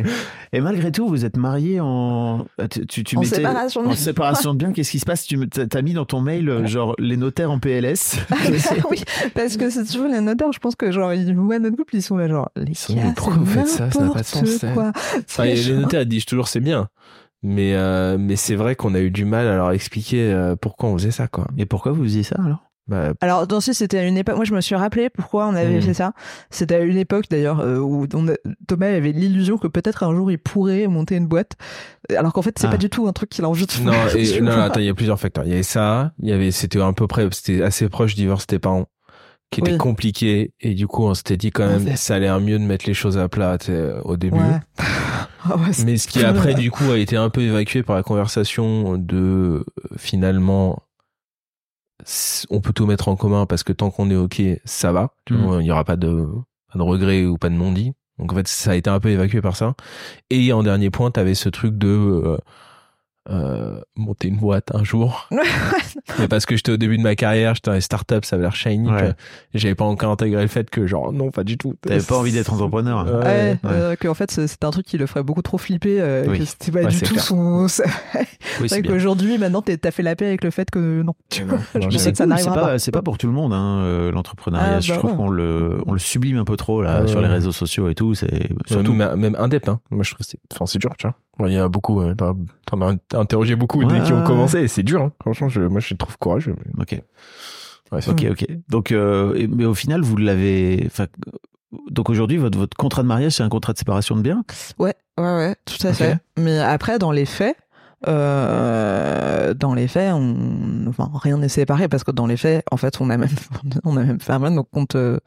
Et 0.53 0.61
malgré 0.61 0.93
tout, 0.93 1.09
vous 1.09 1.25
êtes 1.25 1.37
mariés 1.37 1.81
en. 1.81 2.47
Tu, 2.71 2.87
tu, 2.87 3.05
tu 3.05 3.17
En 3.17 3.21
mettais- 3.23 3.37
séparation 3.37 3.81
de 3.83 3.87
En 3.87 3.91
biens. 3.91 3.99
séparation 3.99 4.53
de 4.55 4.59
biens. 4.59 4.73
Qu'est-ce 4.73 4.91
qui 4.93 4.99
se 5.01 5.05
passe? 5.05 5.25
Tu 5.27 5.37
t'as 5.49 5.83
mis 5.83 5.93
dans 5.93 6.05
ton 6.05 6.21
mail, 6.21 6.49
euh, 6.49 6.67
genre, 6.67 6.95
les 6.99 7.17
notaires 7.17 7.51
en 7.51 7.59
PLS. 7.59 8.19
oui, 8.91 9.03
parce 9.35 9.57
que 9.57 9.69
c'est 9.69 9.85
toujours 9.85 10.07
les 10.07 10.21
notaires, 10.21 10.53
je 10.53 10.61
pense 10.61 10.77
que 10.77 10.93
genre 10.93 11.13
ils 11.13 11.35
voient 11.35 11.59
notre 11.59 11.77
couple, 11.77 11.97
ils 11.97 12.03
sont 12.03 12.17
là 12.17 12.29
genre 12.29 12.51
les 12.57 12.73
pourquoi 13.17 13.35
vous 13.37 13.47
faites 13.47 13.67
ça? 13.69 13.91
Ça 13.91 14.01
n'a 14.05 14.11
pas 14.11 14.21
de 14.21 14.25
sens, 14.25 14.49
ça. 15.27 15.45
les 15.45 15.73
notaires 15.73 16.07
disent 16.07 16.27
toujours 16.27 16.47
c'est 16.49 16.61
bien. 16.61 16.70
Mais, 17.43 17.75
euh, 17.75 18.19
mais 18.19 18.37
c'est 18.37 18.55
vrai 18.55 18.75
qu'on 18.77 18.95
a 18.95 19.01
eu 19.01 19.11
du 19.11 19.25
mal 19.25 19.47
à 19.47 19.57
leur 19.57 19.71
expliquer 19.73 20.31
euh, 20.33 20.57
pourquoi 20.57 20.91
on 20.91 20.99
faisait 20.99 21.11
ça, 21.11 21.27
quoi. 21.29 21.47
Et 21.57 21.65
pourquoi 21.67 21.93
vous 21.93 22.03
faisiez 22.05 22.23
ça 22.23 22.37
alors? 22.39 22.65
Bah, 22.87 23.13
Alors, 23.21 23.47
dans 23.47 23.61
ce, 23.61 23.73
c'était 23.73 23.99
à 23.99 24.05
une 24.05 24.17
époque. 24.19 24.35
Moi, 24.35 24.45
je 24.45 24.53
me 24.53 24.61
suis 24.61 24.75
rappelé 24.75 25.11
pourquoi 25.11 25.47
on 25.47 25.55
avait 25.55 25.79
Mm. 25.79 25.83
fait 25.83 25.95
ça. 25.95 26.13
C'était 26.51 26.75
à 26.75 26.81
une 26.81 26.97
époque, 26.97 27.27
d'ailleurs, 27.31 27.61
euh, 27.61 27.79
où 27.79 28.07
on 28.15 28.29
a- 28.29 28.35
Thomas 28.67 28.89
avait 28.89 29.13
l'illusion 29.13 29.59
que 29.59 29.69
peut-être 29.69 30.03
un 30.03 30.13
jour 30.15 30.31
il 30.33 30.39
pourrait 30.39 30.87
monter 30.89 31.15
une 31.17 31.29
boîte. 31.29 31.53
Alors 32.15 32.33
qu'en 32.33 32.43
fait, 32.43 32.59
c'est 32.59 32.67
Ah. 32.67 32.71
pas 32.71 32.77
du 32.79 32.91
tout 32.91 33.07
un 33.07 33.13
truc 33.13 33.31
qu'il 33.31 33.45
a 33.45 33.49
envie 33.49 33.67
de 33.67 33.71
faire. 33.73 33.85
non, 33.87 33.93
et, 34.17 34.41
non, 34.41 34.51
attends, 34.61 34.81
il 34.81 34.87
y 34.87 34.91
a 34.91 34.95
plusieurs 34.95 35.21
facteurs. 35.21 35.45
Il 35.45 35.51
y 35.51 35.55
avait 35.55 35.63
ça, 35.63 36.13
il 36.21 36.29
y 36.29 36.33
avait, 36.33 36.51
c'était 36.51 36.81
un 36.81 36.93
peu 36.93 37.07
près, 37.07 37.29
c'était 37.33 37.63
assez 37.63 37.89
proche 37.89 38.17
du 38.17 38.23
divorce 38.23 38.47
des 38.49 38.59
parents, 38.59 38.87
qui 39.53 39.61
était 39.61 39.73
Oui. 39.73 39.79
compliqué, 39.79 40.53
et 40.61 40.75
du 40.75 40.89
coup, 40.89 41.05
on 41.05 41.15
s'était 41.15 41.37
dit 41.37 41.53
quand 41.53 41.67
même, 41.69 41.97
ça 41.97 42.17
allait 42.17 42.41
mieux 42.41 42.59
de 42.59 42.65
mettre 42.65 42.87
les 42.89 42.95
choses 42.95 43.19
à 43.19 43.29
plat, 43.29 43.57
tu 43.57 43.67
sais, 43.67 43.93
au 44.05 44.17
début. 44.17 44.37
Ouais. 44.37 44.59
Ah 45.45 45.57
ouais, 45.57 45.71
Mais 45.85 45.97
ce 45.97 46.09
qui 46.09 46.23
après, 46.25 46.55
du 46.55 46.71
coup, 46.71 46.91
a 46.91 46.99
été 46.99 47.17
un 47.17 47.31
peu 47.31 47.41
évacué 47.41 47.83
par 47.83 47.97
la 47.97 48.03
conversation 48.03 48.99
de, 48.99 49.65
finalement, 49.97 50.83
on 52.51 52.61
peut 52.61 52.73
tout 52.73 52.87
mettre 52.87 53.09
en 53.09 53.17
commun 53.17 53.47
parce 53.47 53.63
que 53.63 53.73
tant 53.73 53.91
qu'on 53.91 54.11
est 54.11 54.17
ok, 54.17 54.43
ça 54.65 54.93
va. 54.93 55.15
Tu 55.25 55.35
vois, 55.35 55.61
Il 55.61 55.65
n'y 55.65 55.71
aura 55.71 55.85
pas 55.85 55.97
de, 55.97 56.27
pas 56.73 56.79
de 56.79 56.85
regret 56.85 57.25
ou 57.25 57.39
pas 57.39 57.49
de 57.49 57.55
non-dit. 57.55 57.93
Donc 58.19 58.33
en 58.33 58.37
fait, 58.37 58.49
ça 58.49 58.73
a 58.73 58.75
été 58.75 58.91
un 58.91 59.01
peu 59.01 59.09
évacué 59.09 59.41
par 59.41 59.57
ça. 59.57 59.75
Et 60.29 60.53
en 60.53 60.63
dernier 60.63 60.91
point, 60.91 61.11
t'avais 61.11 61.35
ce 61.35 61.49
truc 61.49 61.79
de 61.79 61.89
euh, 61.89 62.37
euh, 63.29 63.81
monter 63.97 64.29
une 64.29 64.39
boîte 64.39 64.75
un 64.75 64.83
jour. 64.83 65.29
Mais 66.19 66.27
parce 66.29 66.47
que 66.47 66.57
j'étais 66.57 66.73
au 66.73 66.77
début 66.79 66.97
de 66.97 67.03
ma 67.03 67.15
carrière, 67.17 67.55
j'étais 67.55 67.71
dans 67.71 67.75
les 67.75 67.81
startups, 67.83 68.15
ça 68.23 68.37
avait 68.37 68.45
l'air 68.45 68.55
shiny. 68.57 68.91
Ouais. 68.91 69.11
Et 69.53 69.59
J'avais 69.59 69.75
pas 69.75 69.85
encore 69.85 70.11
intégré 70.11 70.41
le 70.43 70.49
fait 70.49 70.71
que 70.71 70.87
genre 70.87 71.13
non, 71.13 71.31
pas 71.31 71.45
du 71.45 71.59
tout. 71.59 71.75
T'avais 71.83 72.01
pas 72.03 72.17
envie 72.19 72.33
d'être 72.33 72.53
entrepreneur. 72.53 73.05
Ouais. 73.05 73.13
Ouais, 73.13 73.23
ouais. 73.23 73.59
euh, 73.67 73.97
qu'en 74.01 74.15
fait, 74.15 74.31
c'est- 74.31 74.47
c'était 74.47 74.65
un 74.67 74.71
truc 74.71 74.87
qui 74.87 74.97
le 74.99 75.07
ferait 75.07 75.23
beaucoup 75.23 75.43
trop 75.43 75.59
flipper. 75.59 76.01
euh, 76.01 76.25
Oui. 76.29 76.39
que 76.39 76.45
c'était 76.47 76.73
pas 76.73 76.81
Ouais, 76.81 76.87
du 76.89 77.01
tout 77.01 77.13
clair. 77.13 77.23
son. 77.23 77.69
C'est 77.69 77.85
Oui, 78.61 78.69
vrai 78.69 78.83
qu'aujourd'hui, 78.83 79.37
maintenant, 79.39 79.63
t'as 79.63 79.91
fait 79.91 80.03
la 80.03 80.17
paix 80.17 80.27
avec 80.27 80.43
le 80.43 80.51
fait 80.51 80.71
que 80.71 81.03
non. 81.03 81.15
Je 81.31 81.99
sais 81.99 82.13
que 82.13 82.19
ça 82.19 82.27
n'arrivera 82.27 82.55
pas. 82.55 82.79
c'est 82.79 82.91
pas 82.91 83.03
pour 83.03 83.19
tout 83.19 83.27
le 83.27 83.33
monde, 83.35 83.53
hein, 83.53 83.81
euh, 83.83 84.13
l'entrepreneuriat. 84.13 84.77
Ah, 84.77 84.81
je 84.81 84.93
bah 84.93 84.99
trouve 84.99 85.11
ouais. 85.11 85.17
qu'on 85.17 85.29
le, 85.31 85.83
on 85.87 85.93
le 85.93 85.99
sublime 85.99 86.39
un 86.39 86.45
peu 86.45 86.57
trop 86.57 86.83
là, 86.83 87.03
Ah, 87.05 87.07
sur 87.07 87.21
les 87.21 87.29
réseaux 87.29 87.53
sociaux 87.53 87.89
et 87.89 87.95
tout. 87.95 88.15
C'est 88.15 88.49
surtout. 88.67 88.93
Même, 88.95 89.37
indep, 89.39 89.69
hein. 89.69 89.81
Moi, 89.91 90.05
je 90.05 90.11
trouve 90.15 90.25
que 90.25 90.31
c'est, 90.31 90.39
enfin, 90.53 90.67
c'est 90.67 90.79
dur, 90.79 90.91
tu 90.99 91.07
vois. 91.07 91.15
Il 91.49 91.55
y 91.55 91.59
a 91.59 91.69
beaucoup, 91.69 92.03
interrogé 93.21 93.57
beaucoup 93.57 93.79
Ouais, 93.85 93.87
dès 94.01 94.03
qui 94.05 94.13
ont 94.13 94.23
commencé 94.25 94.61
et 94.61 94.69
c'est 94.69 94.83
dur, 94.83 95.03
hein. 95.03 95.13
Franchement, 95.21 95.49
je, 95.49 95.61
moi, 95.63 95.81
je 95.81 95.95
trouve 95.95 96.17
courageux. 96.19 96.55
mais- 96.77 96.83
Ok. 96.83 97.03
Ouais, 97.93 98.09
Ok, 98.09 98.25
ok. 98.31 98.47
Donc, 98.69 98.93
euh, 98.93 99.47
mais 99.51 99.65
au 99.65 99.75
final, 99.75 100.01
vous 100.03 100.17
l'avez. 100.17 100.85
enfin, 100.87 101.07
Donc 101.91 102.09
aujourd'hui, 102.11 102.37
votre, 102.37 102.57
votre 102.59 102.77
contrat 102.77 103.03
de 103.03 103.09
mariage, 103.09 103.33
c'est 103.33 103.43
un 103.43 103.49
contrat 103.49 103.73
de 103.73 103.79
séparation 103.79 104.15
de 104.17 104.23
biens? 104.23 104.45
Ouais, 104.79 104.95
ouais, 105.19 105.25
ouais, 105.25 105.57
tout 105.65 105.85
à 105.87 105.93
fait. 105.93 106.17
Mais 106.39 106.59
après, 106.61 106.99
dans 107.01 107.11
les 107.13 107.27
faits, 107.27 107.57
euh, 108.07 109.55
dans 109.55 109.75
les 109.75 109.89
faits, 109.89 110.13
on, 110.15 110.87
enfin, 110.89 111.11
rien 111.15 111.39
n'est 111.39 111.49
séparé 111.49 111.89
parce 111.89 112.05
que 112.05 112.11
dans 112.11 112.27
les 112.27 112.37
faits, 112.37 112.65
en 112.71 112.77
fait, 112.77 113.01
on 113.01 113.11
a 113.11 113.17
même, 113.17 113.29
on 113.85 113.97
a 113.97 114.05
même 114.05 114.21
fermé 114.21 114.51
nos 114.51 114.65
comptes, 114.65 114.95
euh, 114.97 115.19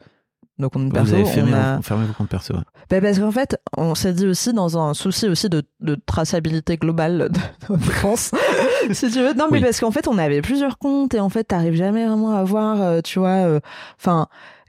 nos 0.58 0.70
comptes 0.70 0.92
perso. 0.92 1.08
Vous 1.08 1.14
avez 1.14 1.24
fermé, 1.24 1.52
on 1.52 1.56
a... 1.56 1.76
vos, 1.76 1.82
fermé 1.82 2.06
vos 2.06 2.12
comptes 2.12 2.28
perso. 2.28 2.54
ouais. 2.54 2.60
Bah, 2.90 3.00
parce 3.00 3.18
qu'en 3.18 3.30
fait, 3.32 3.56
on 3.76 3.94
s'est 3.94 4.12
dit 4.12 4.26
aussi 4.26 4.52
dans 4.52 4.78
un 4.78 4.94
souci 4.94 5.26
aussi 5.28 5.48
de, 5.48 5.62
de 5.80 5.96
traçabilité 6.06 6.76
globale 6.76 7.28
de 7.68 7.76
dépenses. 7.76 8.30
si 8.92 9.10
tu 9.10 9.18
veux. 9.20 9.34
Non, 9.34 9.46
mais 9.50 9.58
Oui. 9.58 9.64
parce 9.64 9.80
qu'en 9.80 9.90
fait, 9.90 10.06
on 10.08 10.18
avait 10.18 10.42
plusieurs 10.42 10.78
comptes 10.78 11.14
et 11.14 11.20
en 11.20 11.28
fait, 11.28 11.44
t'arrives 11.44 11.74
jamais 11.74 12.06
vraiment 12.06 12.36
à 12.36 12.44
voir, 12.44 12.80
euh, 12.82 13.00
tu 13.02 13.18
vois, 13.18 13.46
euh, 13.46 13.60
enfin, 13.98 14.28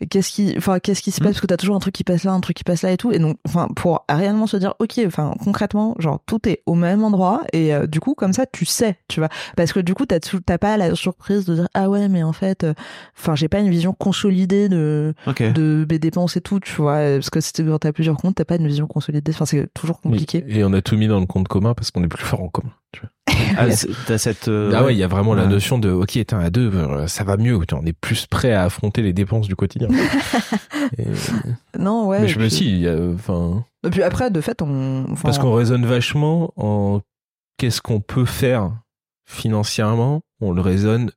qu'est-ce 0.10 0.32
qui, 0.32 0.54
enfin, 0.58 0.80
qu'est-ce 0.80 1.02
qui 1.02 1.12
se 1.12 1.20
passe? 1.20 1.28
Mhm. 1.28 1.32
parce 1.34 1.42
que 1.42 1.48
t'as 1.48 1.58
toujours 1.58 1.76
un 1.76 1.80
truc 1.80 1.94
qui 1.96 2.04
passe 2.04 2.24
là, 2.24 2.32
un 2.34 2.40
truc 2.40 2.58
qui 2.58 2.64
passe 2.64 2.82
là 2.82 2.92
et 2.92 2.98
tout. 2.98 3.12
Et 3.12 3.20
donc, 3.20 3.38
enfin, 3.46 3.68
pour 3.76 4.06
réellement 4.10 4.48
se 4.48 4.58
dire, 4.58 4.74
ok, 4.80 5.00
enfin, 5.08 5.34
concrètement, 5.44 5.96
genre, 6.00 6.20
tout 6.26 6.48
est 6.48 6.62
au 6.66 6.76
même 6.76 7.04
endroit 7.04 7.42
et 7.54 7.74
euh, 7.74 7.88
du 7.88 8.00
coup, 8.00 8.14
comme 8.16 8.34
ça, 8.34 8.46
tu 8.46 8.66
sais, 8.66 8.98
tu 9.08 9.20
vois. 9.20 9.30
Parce 9.56 9.74
que 9.74 9.80
du 9.80 9.94
coup, 9.94 10.06
t'as 10.06 10.20
t'as 10.20 10.58
pas 10.58 10.78
la 10.78 10.96
surprise 10.96 11.46
de 11.46 11.56
dire, 11.56 11.68
ah 11.74 11.90
ouais, 11.90 12.08
mais 12.10 12.24
en 12.24 12.34
fait, 12.34 12.64
euh, 12.64 12.74
enfin, 13.18 13.36
j'ai 13.36 13.48
pas 13.48 13.60
une 13.60 13.70
vision 13.70 13.94
consolidée 13.94 14.70
de, 14.70 15.14
de 15.52 15.86
mes 15.90 16.00
dépenses 16.00 16.36
et 16.38 16.42
tout, 16.42 16.60
tu 16.60 16.74
vois. 16.76 16.96
Parce 16.98 17.30
que 17.30 17.40
tu- 17.40 17.66
quand 17.66 17.80
t'as 17.80 17.92
plusieurs 17.92 18.18
comptes, 18.18 18.36
t'as 18.36 18.46
pas 18.46 18.56
une 18.56 18.68
vision 18.68 18.88
consolidée. 18.88 19.32
Enfin, 19.34 19.46
c'est 19.46 19.72
toujours 19.74 20.02
compliqué. 20.02 20.44
Et 20.48 20.64
on 20.64 20.74
a 20.74 20.82
tout 20.82 20.98
mis 20.98 21.08
dans 21.08 21.20
le 21.20 21.26
compte 21.26 21.48
commun 21.48 21.74
parce 21.74 21.92
qu'on 21.92 22.04
est 22.04 22.08
plus 22.08 22.24
fort 22.26 22.42
en 22.42 22.50
commun. 22.50 22.72
Tu 22.96 23.02
vois. 23.02 23.10
Ah, 23.58 23.68
t'as 24.08 24.18
cette. 24.18 24.48
euh, 24.48 24.72
ah 24.76 24.84
ouais, 24.84 24.94
il 24.96 24.98
y 24.98 25.04
a 25.04 25.08
vraiment 25.08 25.34
la 25.34 25.46
notion 25.46 25.78
de, 25.78 25.90
ok, 25.90 26.12
t'es 26.14 26.34
à 26.34 26.50
deux, 26.50 26.72
euh, 26.74 27.08
ça 27.08 27.24
va 27.24 27.38
mieux. 27.38 27.58
On 27.74 27.86
est 27.86 27.94
plus 27.94 28.26
prêt 28.28 28.52
à 28.54 28.64
affronter 28.64 29.02
les 29.02 29.14
dépenses 29.14 29.48
du 29.48 29.56
quotidien. 29.56 29.88
Et- 30.98 31.06
Non, 31.80 32.08
ouais. 32.08 32.22
mais 32.22 32.28
je 32.28 32.40
me 32.40 32.50
suis, 32.50 32.86
enfin, 33.14 33.64
Et 33.86 33.90
puis 33.90 34.04
après, 34.04 34.30
de 34.32 34.42
fait, 34.42 34.62
on. 34.62 35.06
enfin, 35.12 35.22
parce 35.24 35.38
qu'on 35.40 35.54
raisonne 35.54 35.86
vachement 35.86 36.52
en 36.58 37.02
qu'est-ce 37.58 37.82
qu'on 37.82 38.00
peut 38.02 38.26
faire 38.26 38.72
financièrement. 39.30 40.22
On 40.42 40.52
le 40.52 40.62
raisonne 40.62 41.12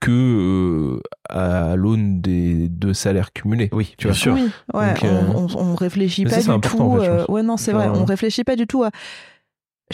que 0.00 0.10
euh, 0.10 1.00
à 1.30 1.76
l'aune 1.76 2.20
des 2.20 2.68
deux 2.68 2.94
salaires 2.94 3.32
cumulés. 3.32 3.68
Oui, 3.72 3.94
tu 3.96 4.06
vois. 4.06 4.12
bien 4.12 4.20
sûr. 4.20 4.34
Oui, 4.34 4.50
ouais, 4.74 4.94
Donc, 4.94 5.04
euh, 5.04 5.22
on, 5.34 5.46
on, 5.46 5.72
on 5.72 5.74
réfléchit 5.74 6.24
mais 6.24 6.30
pas 6.30 6.36
du 6.40 6.44
tout. 6.44 6.80
en 6.80 6.98
fait, 7.00 7.08
euh, 7.08 7.24
ouais, 7.28 7.42
non, 7.42 7.56
c'est 7.56 7.72
vrai. 7.72 7.88
On 7.88 8.04
réfléchit 8.04 8.44
pas 8.44 8.56
du 8.56 8.66
tout 8.66 8.82
à. 8.84 8.90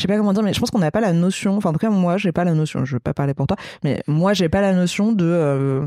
Je 0.00 0.04
sais 0.04 0.08
pas 0.08 0.16
comment 0.16 0.32
dire, 0.32 0.42
mais 0.42 0.54
je 0.54 0.60
pense 0.60 0.70
qu'on 0.70 0.78
n'a 0.78 0.90
pas 0.90 1.02
la 1.02 1.12
notion. 1.12 1.58
Enfin, 1.58 1.68
en 1.68 1.72
tout 1.74 1.78
cas, 1.78 1.90
moi, 1.90 2.16
j'ai 2.16 2.32
pas 2.32 2.44
la 2.44 2.54
notion. 2.54 2.86
Je 2.86 2.96
vais 2.96 3.00
pas 3.00 3.12
parler 3.12 3.34
pour 3.34 3.46
toi, 3.46 3.58
mais 3.84 4.02
moi, 4.06 4.32
j'ai 4.32 4.48
pas 4.48 4.62
la 4.62 4.72
notion 4.72 5.12
de. 5.12 5.84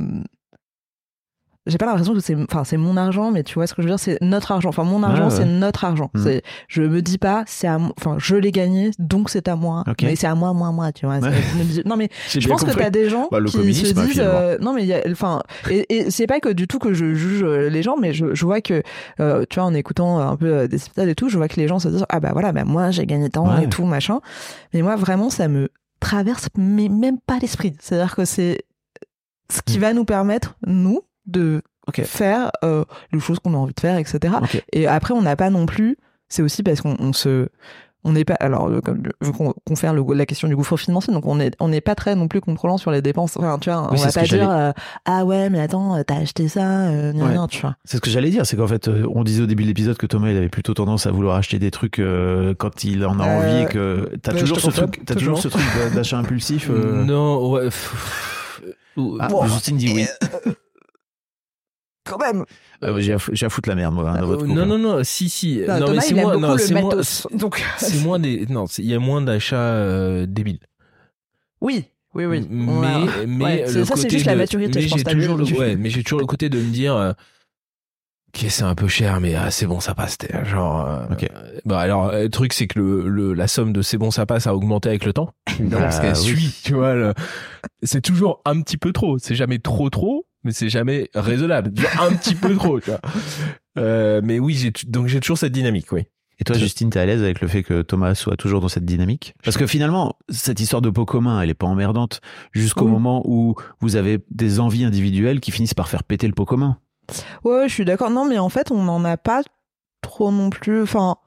J'ai 1.65 1.77
pas 1.77 1.85
l'impression 1.85 2.13
que 2.13 2.19
c'est 2.19 2.35
enfin 2.35 2.63
c'est 2.65 2.75
mon 2.77 2.97
argent 2.97 3.31
mais 3.31 3.43
tu 3.43 3.53
vois 3.53 3.67
ce 3.67 3.73
que 3.73 3.81
je 3.81 3.87
veux 3.87 3.91
dire 3.93 3.99
c'est 3.99 4.17
notre 4.21 4.51
argent 4.51 4.67
enfin 4.69 4.83
mon 4.83 5.01
argent 5.01 5.25
Ouais, 5.25 5.29
c'est 5.31 5.39
ouais. 5.43 5.45
notre 5.45 5.85
argent 5.85 6.09
Mm. 6.13 6.23
c'est 6.23 6.41
je 6.67 6.81
me 6.81 7.01
dis 7.01 7.17
pas 7.17 7.43
c'est 7.47 7.67
à 7.67 7.77
enfin 7.97 8.15
je 8.19 8.35
l'ai 8.35 8.51
gagné 8.51 8.91
donc 8.99 9.29
c'est 9.29 9.47
à 9.47 9.55
moi 9.55 9.83
mais 10.01 10.15
c'est 10.17 10.27
à 10.27 10.35
moi 10.35 10.51
moi 10.53 10.71
moi 10.71 10.91
tu 10.91 11.05
vois 11.05 11.19
Ouais. 11.19 11.31
Non 11.85 11.95
mais 11.95 12.09
je 12.27 12.45
pense 12.47 12.61
que 12.61 12.67
compris. 12.67 12.83
t'as 12.83 12.89
des 12.89 13.09
gens 13.09 13.27
Bah, 13.31 13.39
qui 13.43 13.73
se 13.73 13.93
disent 13.93 14.19
euh, 14.23 14.57
non 14.59 14.73
mais 14.73 15.03
enfin 15.11 15.41
et, 15.69 15.85
et 15.95 16.11
c'est 16.11 16.27
pas 16.27 16.39
que 16.41 16.49
du 16.49 16.67
tout 16.67 16.79
que 16.79 16.93
je 16.93 17.13
juge 17.13 17.43
euh, 17.43 17.69
les 17.69 17.81
gens 17.81 17.95
mais 17.97 18.13
je, 18.13 18.33
je 18.35 18.45
vois 18.45 18.59
que 18.59 18.83
euh, 19.21 19.45
tu 19.49 19.59
vois 19.59 19.67
en 19.69 19.73
écoutant 19.73 20.19
un 20.19 20.35
peu 20.35 20.67
des 20.67 20.85
épisodes 20.85 21.07
et 21.07 21.15
tout 21.15 21.29
je 21.29 21.37
vois 21.37 21.47
que 21.47 21.55
les 21.59 21.67
gens 21.69 21.79
se 21.79 21.87
disent 21.87 22.05
ah 22.09 22.19
bah 22.19 22.31
voilà 22.33 22.51
bah 22.51 22.65
moi 22.65 22.91
j'ai 22.91 23.05
gagné 23.05 23.29
tant 23.29 23.43
Ouais. 23.55 23.63
et 23.65 23.69
tout 23.69 23.85
machin 23.85 24.19
mais 24.73 24.81
moi 24.81 24.95
vraiment 24.97 25.29
ça 25.29 25.47
me 25.47 25.69
traverse 26.01 26.47
mais 26.57 26.89
même 26.89 27.19
pas 27.25 27.39
l'esprit 27.39 27.73
c'est 27.79 27.95
à 27.95 28.03
dire 28.03 28.15
que 28.15 28.25
c'est 28.25 28.63
ce 29.49 29.61
qui 29.61 29.77
Mm. 29.77 29.81
va 29.81 29.93
nous 29.93 30.05
permettre 30.05 30.55
nous 30.67 31.01
de 31.25 31.61
faire 32.03 32.51
euh, 32.63 32.83
les 33.11 33.19
choses 33.19 33.39
qu'on 33.39 33.53
a 33.53 33.57
envie 33.57 33.73
de 33.73 33.79
faire 33.79 33.97
etc 33.97 34.35
et 34.71 34.87
après 34.87 35.13
on 35.13 35.21
n'a 35.21 35.35
pas 35.35 35.49
non 35.49 35.65
plus 35.65 35.97
c'est 36.29 36.41
aussi 36.41 36.63
parce 36.63 36.81
qu'on 36.81 36.95
on 36.99 37.11
se 37.13 37.49
on 38.05 38.11
n'est 38.13 38.25
pas 38.25 38.33
alors 38.41 38.67
euh, 38.67 38.81
comme 38.81 39.03
vu 39.21 39.31
qu'on 39.31 39.75
fait 39.77 39.91
le- 39.93 40.13
la 40.13 40.25
question 40.25 40.47
du 40.49 40.55
gouffre 40.57 40.75
financier 40.75 41.13
donc 41.13 41.25
on 41.25 41.39
est 41.39 41.55
on 41.61 41.69
n'est 41.69 41.79
pas 41.81 41.95
très 41.95 42.15
non 42.15 42.27
plus 42.27 42.41
contrôlant 42.41 42.77
sur 42.77 42.91
les 42.91 43.01
dépenses 43.01 43.37
enfin 43.37 43.57
tu 43.59 43.69
vois 43.69 43.89
Oui, 43.91 43.97
on 43.99 44.05
va 44.05 44.11
pas 44.11 44.23
dire 44.23 44.49
euh, 44.49 44.71
ah 45.05 45.23
ouais 45.23 45.49
mais 45.49 45.59
attends 45.61 46.01
t'as 46.03 46.17
acheté 46.17 46.47
ça 46.49 46.61
euh, 46.87 47.13
gna, 47.13 47.25
Ouais. 47.25 47.33
gna, 47.33 47.47
tu 47.47 47.61
vois 47.61 47.75
C'est 47.85 47.97
ce 47.97 48.01
que 48.01 48.09
j'allais 48.09 48.29
dire, 48.29 48.45
c'est 48.45 48.57
qu'en 48.57 48.67
fait, 48.67 48.89
on 48.89 49.23
disait 49.23 49.43
au 49.43 49.45
début 49.45 49.63
de 49.63 49.69
l'épisode 49.69 49.95
que 49.97 50.05
Thomas, 50.05 50.29
il 50.31 50.37
avait 50.37 50.49
plutôt 50.49 50.73
tendance 50.73 51.05
à 51.07 51.11
vouloir 51.11 51.37
acheter 51.37 51.59
des 51.59 51.71
trucs 51.71 51.99
euh, 51.99 52.53
quand 52.57 52.83
il 52.83 53.05
en 53.05 53.19
a 53.21 53.27
Euh, 53.27 53.37
envie 53.37 53.63
et 53.63 53.65
que 53.73 54.09
t'as 54.21 54.33
ouais, 54.33 54.39
toujours 54.39 54.59
ce 54.59 54.71
truc, 54.71 55.01
t'as 55.05 55.15
toujours 55.15 55.37
ce 55.39 55.47
truc 55.47 55.63
d'a- 55.77 55.89
d'achat 55.95 56.17
impulsif. 56.17 56.69
euh. 56.69 57.03
Non, 57.05 57.51
ouais. 57.51 57.69
Ah, 59.19 59.27
Bon. 59.29 59.45
Justine 59.47 59.77
dit 59.77 59.91
oui. 59.93 60.05
Quand 62.03 62.17
même 62.17 62.45
Euh, 62.83 62.99
j'ai 62.99 63.13
à, 63.13 63.19
fou- 63.19 63.31
j'ai 63.33 63.45
à 63.45 63.49
foutre 63.49 63.69
la 63.69 63.75
merde, 63.75 63.93
moi, 63.93 64.09
hein, 64.09 64.15
dans 64.17 64.23
Euh, 64.23 64.25
votre 64.25 64.41
couple. 64.45 64.53
non, 64.53 64.65
non, 64.65 64.77
non, 64.77 65.03
si, 65.03 65.29
si. 65.29 65.61
Non, 65.67 65.73
non, 65.79 65.79
Thomas 65.87 65.93
mais 65.93 66.01
c'est 66.01 66.09
il 66.11 66.17
aime 66.17 66.23
moins, 66.23 66.33
beaucoup 66.33 66.45
non, 66.47 66.53
le 66.53 66.57
c'est 66.59 66.73
moins, 66.73 66.83
matos 66.95 67.27
donc 67.33 67.63
c'est 67.77 67.99
moins 68.03 68.19
des, 68.19 68.45
non, 68.47 68.65
il 68.77 68.85
y 68.85 68.93
a 68.93 68.99
moins 68.99 69.21
d'achats 69.21 69.55
euh, 69.57 70.25
débiles. 70.27 70.59
oui 71.61 71.85
oui 72.15 72.25
oui 72.25 72.45
Mais, 72.49 73.43
Ouais, 73.43 73.71
le 73.71 73.85
ça 73.85 73.95
c'est 73.95 74.09
juste 74.09 74.25
la 74.25 74.35
maturité 74.35 74.71
mais 74.75 74.81
je 74.81 74.89
pense 74.89 74.99
j'ai 74.99 75.03
toujours 75.05 75.37
le, 75.37 75.45
ouais, 75.45 75.75
mais 75.75 75.89
j'ai 75.89 76.03
toujours 76.03 76.19
le 76.19 76.25
côté 76.25 76.49
de 76.49 76.57
me 76.59 76.71
dire, 76.71 76.95
euh, 76.95 77.11
ok, 78.35 78.45
c'est 78.49 78.63
un 78.63 78.75
peu 78.75 78.87
cher, 78.87 79.19
mais 79.19 79.35
ah, 79.35 79.49
c'est 79.51 79.65
bon, 79.65 79.79
ça 79.79 79.95
passe. 79.95 80.17
t'es- 80.17 80.45
Genre, 80.45 80.87
euh, 80.87 81.05
Ok. 81.11 81.23
euh, 81.33 81.59
bah 81.65 81.79
alors, 81.79 82.09
euh, 82.09 82.23
le 82.23 82.29
truc, 82.29 82.53
c'est 82.53 82.67
que 82.67 82.79
le, 82.79 83.07
le, 83.09 83.33
la 83.33 83.47
somme 83.47 83.73
de 83.73 83.81
c'est 83.81 83.97
bon, 83.97 84.11
ça 84.11 84.25
passe 84.25 84.45
a 84.47 84.55
augmenté 84.55 84.89
avec 84.89 85.05
le 85.05 85.13
temps. 85.13 85.31
Évidemment, 85.59 85.83
parce 85.83 85.99
qu'elle 85.99 86.11
oui. 86.17 86.37
suit, 86.37 86.55
tu 86.63 86.73
vois. 86.73 86.93
le- 86.95 87.13
C'est 87.83 88.01
toujours 88.01 88.41
un 88.45 88.59
petit 88.61 88.77
peu 88.77 88.91
trop. 88.91 89.17
C'est 89.19 89.35
jamais 89.35 89.59
trop 89.59 89.89
trop, 89.89 90.25
mais 90.43 90.51
c'est 90.51 90.69
jamais 90.69 91.09
raisonnable. 91.15 91.71
Un 91.99 92.13
petit 92.13 92.35
peu 92.35 92.55
trop, 92.55 92.79
tu 92.79 92.89
vois. 92.89 92.99
Euh, 93.77 94.21
mais 94.23 94.39
oui, 94.39 94.53
j'ai 94.53 94.71
donc 94.87 95.07
j'ai 95.07 95.19
toujours 95.19 95.37
cette 95.37 95.51
dynamique, 95.53 95.91
oui. 95.91 96.03
Et 96.39 96.43
toi, 96.43 96.57
Justine, 96.57 96.89
t'es 96.89 96.99
à 96.99 97.05
l'aise 97.05 97.21
avec 97.21 97.41
le 97.41 97.47
fait 97.47 97.61
que 97.63 97.83
Thomas 97.83 98.15
soit 98.15 98.35
toujours 98.35 98.59
dans 98.59 98.67
cette 98.67 98.85
dynamique? 98.85 99.33
Parce 99.43 99.55
que 99.55 99.67
finalement, 99.67 100.15
cette 100.29 100.59
histoire 100.59 100.81
de 100.81 100.89
pot 100.89 101.05
commun, 101.05 101.39
elle 101.39 101.49
est 101.49 101.53
pas 101.53 101.67
emmerdante 101.67 102.21
jusqu'au 102.51 102.85
Oui. 102.85 102.91
moment 102.91 103.21
où 103.25 103.55
vous 103.81 103.95
avez 103.95 104.19
des 104.31 104.59
envies 104.59 104.83
individuelles 104.83 105.39
qui 105.39 105.51
finissent 105.51 105.75
par 105.75 105.87
faire 105.89 106.03
péter 106.03 106.27
le 106.27 106.33
pot 106.33 106.45
commun. 106.45 106.77
Ouais, 107.43 107.59
ouais, 107.59 107.69
je 107.69 107.73
suis 107.73 107.85
d'accord. 107.85 108.09
Non, 108.09 108.25
mais 108.27 108.39
en 108.39 108.49
fait, 108.49 108.71
on 108.71 108.83
n'en 108.83 109.05
a 109.05 109.15
pas 109.15 109.41
trop 110.01 110.31
non 110.31 110.49
plus. 110.49 110.81
Enfin, 110.81 111.17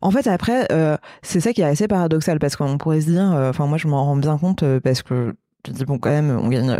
en 0.00 0.10
fait, 0.10 0.26
après, 0.26 0.66
euh, 0.72 0.96
c'est 1.22 1.40
ça 1.40 1.52
qui 1.52 1.60
est 1.60 1.64
assez 1.64 1.86
paradoxal 1.86 2.38
parce 2.40 2.56
qu'on 2.56 2.76
pourrait 2.76 3.00
se 3.02 3.06
dire. 3.10 3.32
euh, 3.32 3.50
Enfin, 3.50 3.66
moi, 3.66 3.78
je 3.78 3.86
m'en 3.86 4.04
rends 4.04 4.16
bien 4.16 4.36
compte 4.36 4.62
euh, 4.64 4.80
parce 4.80 5.02
que 5.02 5.34
je 5.66 5.72
dis 5.72 5.84
bon, 5.84 5.98
quand 5.98 6.10
même, 6.10 6.30
on 6.42 6.48
gagne, 6.48 6.70
euh, 6.70 6.78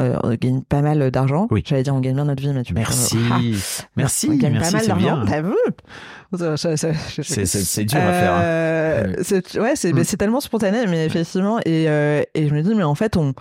euh, 0.00 0.16
on 0.22 0.34
gagne 0.34 0.62
pas 0.62 0.80
mal 0.82 1.10
d'argent. 1.10 1.46
Oui. 1.50 1.62
J'allais 1.66 1.82
dire, 1.82 1.94
on 1.94 2.00
gagne 2.00 2.14
bien 2.14 2.24
notre 2.24 2.42
vie, 2.42 2.52
mais 2.52 2.62
tu 2.62 2.74
Merci. 2.74 3.16
Ah, 3.30 3.38
merci. 3.96 4.28
on 4.30 4.36
gagne 4.36 4.52
merci, 4.54 4.72
pas 4.72 4.78
mal 4.78 4.86
d'argent. 4.86 5.24
T'as 5.26 5.42
vu 5.42 5.54
C'est- 7.22 7.84
dur 7.84 7.98
à 8.00 8.12
faire, 8.12 8.32
hein. 8.32 8.40
Euh, 8.42 9.14
Ouais, 9.60 9.76
c'est 9.76 9.92
Mm. 9.92 10.04
c'est 10.04 10.16
tellement 10.16 10.40
spontané, 10.40 10.86
mais 10.86 11.04
effectivement, 11.06 11.58
et, 11.64 11.88
euh, 11.88 12.22
et 12.34 12.48
je 12.48 12.54
me 12.54 12.62
dis, 12.62 12.74
mais 12.74 12.82
en 12.84 12.94
fait, 12.94 13.16
on 13.16 13.34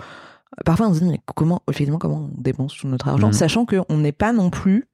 parfois 0.65 0.87
on 0.87 0.93
se 0.93 0.99
dit, 0.99 1.05
mais 1.09 1.19
comment, 1.35 1.61
effectivement, 1.69 1.97
comment 1.99 2.29
on 2.33 2.41
dépense 2.41 2.75
tout 2.77 2.87
notre 2.87 3.07
argent, 3.09 3.29
Mm. 3.29 3.33
sachant 3.33 3.65
qu'on 3.65 3.97
n'est 3.97 4.11
pas 4.11 4.31
non 4.33 4.49
plus, 4.49 4.85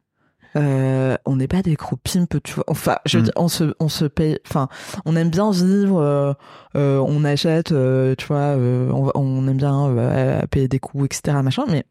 euh, 0.56 1.16
on 1.26 1.36
n'est 1.38 1.48
pas 1.48 1.62
des 1.62 1.74
gros 1.76 1.96
pimps, 1.98 2.38
tu 2.44 2.54
vois. 2.54 2.64
Enfin, 2.68 2.98
je 3.06 3.18
veux 3.18 3.22
Mm. 3.22 3.26
dire, 3.26 3.34
on 3.38 3.48
se, 3.48 3.74
on 3.80 3.90
se 3.90 4.06
paye, 4.06 4.38
enfin, 4.48 4.68
on 5.06 5.16
aime 5.16 5.30
bien 5.30 5.52
vivre, 5.52 6.00
euh, 6.00 6.34
euh, 6.76 6.98
on 7.00 7.24
achète, 7.26 7.68
tu 7.70 8.26
vois, 8.28 8.56
on, 8.58 9.48
aime 9.48 9.58
bien 9.58 10.46
payer 10.52 10.68
des 10.68 10.80
coûts, 10.80 11.06
etc., 11.06 11.38
machin, 11.44 11.64
mais 11.70 11.86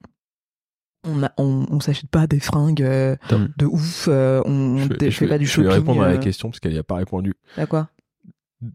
on, 1.05 1.23
a, 1.25 1.33
on, 1.39 1.67
on 1.71 1.81
s'achète 1.81 2.09
pas 2.11 2.27
des 2.29 2.39
fringues 2.41 2.77
de 2.83 3.67
ouf, 3.67 4.09
on, 4.09 4.77
Je, 4.79 4.89
fait 4.95 5.25
vais- 5.25 5.29
pas 5.29 5.39
du 5.39 5.47
je 5.47 5.61
vais 5.61 5.69
shopping. 5.69 5.71
répondre 5.81 6.03
à 6.03 6.09
la 6.09 6.19
question 6.19 6.49
parce 6.51 6.61
qu'elle 6.61 6.73
n'y 6.73 6.79
a 6.79 6.85
pas 6.85 6.97
répondu. 6.97 7.35
à 7.57 7.67
quoi? 7.67 7.89